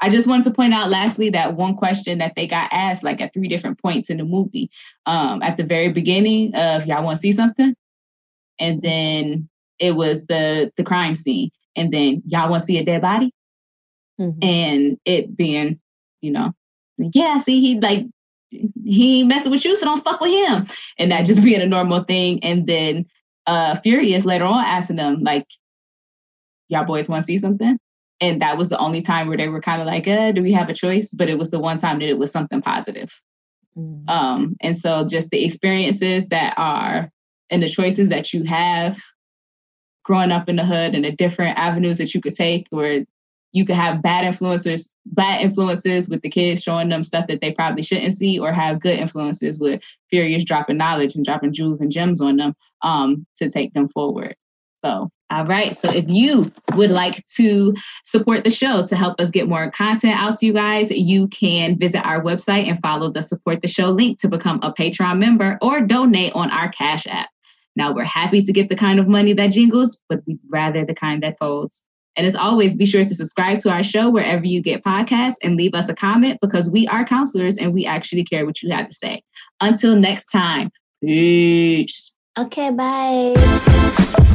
I 0.00 0.10
just 0.10 0.26
wanted 0.26 0.44
to 0.44 0.50
point 0.50 0.74
out 0.74 0.90
lastly 0.90 1.30
that 1.30 1.54
one 1.54 1.74
question 1.74 2.18
that 2.18 2.34
they 2.36 2.46
got 2.46 2.68
asked 2.72 3.02
like 3.02 3.20
at 3.20 3.32
three 3.32 3.48
different 3.48 3.80
points 3.80 4.10
in 4.10 4.18
the 4.18 4.24
movie. 4.24 4.70
Um, 5.06 5.42
at 5.42 5.56
the 5.56 5.64
very 5.64 5.90
beginning 5.90 6.54
of 6.54 6.86
y'all 6.86 7.04
want 7.04 7.16
to 7.16 7.20
see 7.20 7.32
something? 7.32 7.74
And 8.58 8.82
then 8.82 9.48
it 9.78 9.96
was 9.96 10.26
the 10.26 10.72
the 10.76 10.84
crime 10.84 11.14
scene. 11.14 11.50
And 11.74 11.92
then 11.92 12.22
y'all 12.26 12.50
want 12.50 12.62
to 12.62 12.66
see 12.66 12.78
a 12.78 12.84
dead 12.84 13.02
body? 13.02 13.32
Mm-hmm. 14.20 14.38
And 14.42 14.98
it 15.04 15.36
being, 15.36 15.80
you 16.20 16.30
know, 16.30 16.52
yeah, 16.98 17.38
see, 17.38 17.60
he 17.60 17.80
like 17.80 18.06
he 18.84 19.24
messing 19.24 19.50
with 19.50 19.64
you, 19.64 19.76
so 19.76 19.84
don't 19.84 20.04
fuck 20.04 20.20
with 20.20 20.30
him. 20.30 20.66
And 20.98 21.10
that 21.12 21.26
just 21.26 21.42
being 21.44 21.60
a 21.60 21.66
normal 21.66 22.04
thing. 22.04 22.42
And 22.42 22.66
then 22.66 23.06
uh 23.46 23.76
Furious 23.76 24.24
later 24.24 24.44
on 24.44 24.64
asking 24.64 24.96
them, 24.96 25.22
like, 25.22 25.46
y'all 26.68 26.84
boys 26.84 27.08
want 27.08 27.22
to 27.22 27.26
see 27.26 27.38
something? 27.38 27.78
And 28.20 28.40
that 28.40 28.56
was 28.56 28.70
the 28.70 28.78
only 28.78 29.02
time 29.02 29.28
where 29.28 29.36
they 29.36 29.48
were 29.48 29.60
kind 29.60 29.80
of 29.80 29.86
like, 29.86 30.08
uh, 30.08 30.32
do 30.32 30.42
we 30.42 30.52
have 30.52 30.68
a 30.68 30.74
choice? 30.74 31.12
But 31.12 31.28
it 31.28 31.38
was 31.38 31.50
the 31.50 31.58
one 31.58 31.78
time 31.78 31.98
that 31.98 32.08
it 32.08 32.18
was 32.18 32.32
something 32.32 32.62
positive. 32.62 33.20
Mm-hmm. 33.76 34.08
Um, 34.08 34.56
and 34.60 34.76
so 34.76 35.04
just 35.04 35.30
the 35.30 35.44
experiences 35.44 36.28
that 36.28 36.54
are 36.56 37.10
and 37.50 37.62
the 37.62 37.68
choices 37.68 38.08
that 38.08 38.32
you 38.32 38.44
have 38.44 38.98
growing 40.02 40.32
up 40.32 40.48
in 40.48 40.56
the 40.56 40.64
hood 40.64 40.94
and 40.94 41.04
the 41.04 41.12
different 41.12 41.58
avenues 41.58 41.98
that 41.98 42.14
you 42.14 42.20
could 42.20 42.34
take 42.34 42.66
where 42.70 43.04
you 43.52 43.64
could 43.64 43.76
have 43.76 44.02
bad 44.02 44.24
influencers, 44.24 44.90
bad 45.06 45.40
influences 45.40 46.08
with 46.08 46.20
the 46.22 46.28
kids 46.28 46.62
showing 46.62 46.88
them 46.88 47.02
stuff 47.02 47.26
that 47.26 47.40
they 47.40 47.52
probably 47.52 47.82
shouldn't 47.82 48.12
see, 48.12 48.38
or 48.38 48.52
have 48.52 48.80
good 48.80 48.98
influences 48.98 49.58
with 49.58 49.80
Furious 50.10 50.44
dropping 50.44 50.76
knowledge 50.76 51.14
and 51.14 51.24
dropping 51.24 51.52
jewels 51.52 51.80
and 51.80 51.90
gems 51.90 52.20
on 52.20 52.36
them 52.36 52.54
um, 52.82 53.26
to 53.36 53.50
take 53.50 53.72
them 53.72 53.88
forward. 53.88 54.36
So, 54.86 55.10
all 55.30 55.46
right. 55.46 55.76
So, 55.76 55.90
if 55.90 56.04
you 56.08 56.52
would 56.74 56.90
like 56.90 57.26
to 57.34 57.74
support 58.04 58.44
the 58.44 58.50
show 58.50 58.86
to 58.86 58.94
help 58.94 59.20
us 59.20 59.30
get 59.30 59.48
more 59.48 59.70
content 59.70 60.14
out 60.16 60.38
to 60.38 60.46
you 60.46 60.52
guys, 60.52 60.90
you 60.90 61.26
can 61.28 61.76
visit 61.76 62.06
our 62.06 62.22
website 62.22 62.68
and 62.68 62.80
follow 62.80 63.10
the 63.10 63.22
support 63.22 63.62
the 63.62 63.68
show 63.68 63.90
link 63.90 64.20
to 64.20 64.28
become 64.28 64.60
a 64.62 64.72
Patreon 64.72 65.18
member 65.18 65.58
or 65.60 65.80
donate 65.80 66.32
on 66.34 66.50
our 66.50 66.68
Cash 66.68 67.06
App. 67.08 67.28
Now, 67.74 67.92
we're 67.92 68.04
happy 68.04 68.42
to 68.42 68.52
get 68.52 68.68
the 68.68 68.76
kind 68.76 69.00
of 69.00 69.08
money 69.08 69.32
that 69.32 69.48
jingles, 69.48 70.00
but 70.08 70.20
we'd 70.26 70.38
rather 70.48 70.84
the 70.84 70.94
kind 70.94 71.22
that 71.24 71.36
folds. 71.38 71.84
And 72.14 72.26
as 72.26 72.36
always, 72.36 72.76
be 72.76 72.86
sure 72.86 73.04
to 73.04 73.14
subscribe 73.14 73.58
to 73.60 73.70
our 73.70 73.82
show 73.82 74.08
wherever 74.08 74.46
you 74.46 74.62
get 74.62 74.84
podcasts 74.84 75.34
and 75.42 75.56
leave 75.56 75.74
us 75.74 75.88
a 75.88 75.94
comment 75.94 76.38
because 76.40 76.70
we 76.70 76.86
are 76.86 77.04
counselors 77.04 77.58
and 77.58 77.74
we 77.74 77.84
actually 77.84 78.24
care 78.24 78.46
what 78.46 78.62
you 78.62 78.70
have 78.70 78.88
to 78.88 78.94
say. 78.94 79.22
Until 79.60 79.96
next 79.96 80.26
time, 80.26 80.70
peace. 81.02 82.14
Okay, 82.38 82.70
bye. 82.70 84.32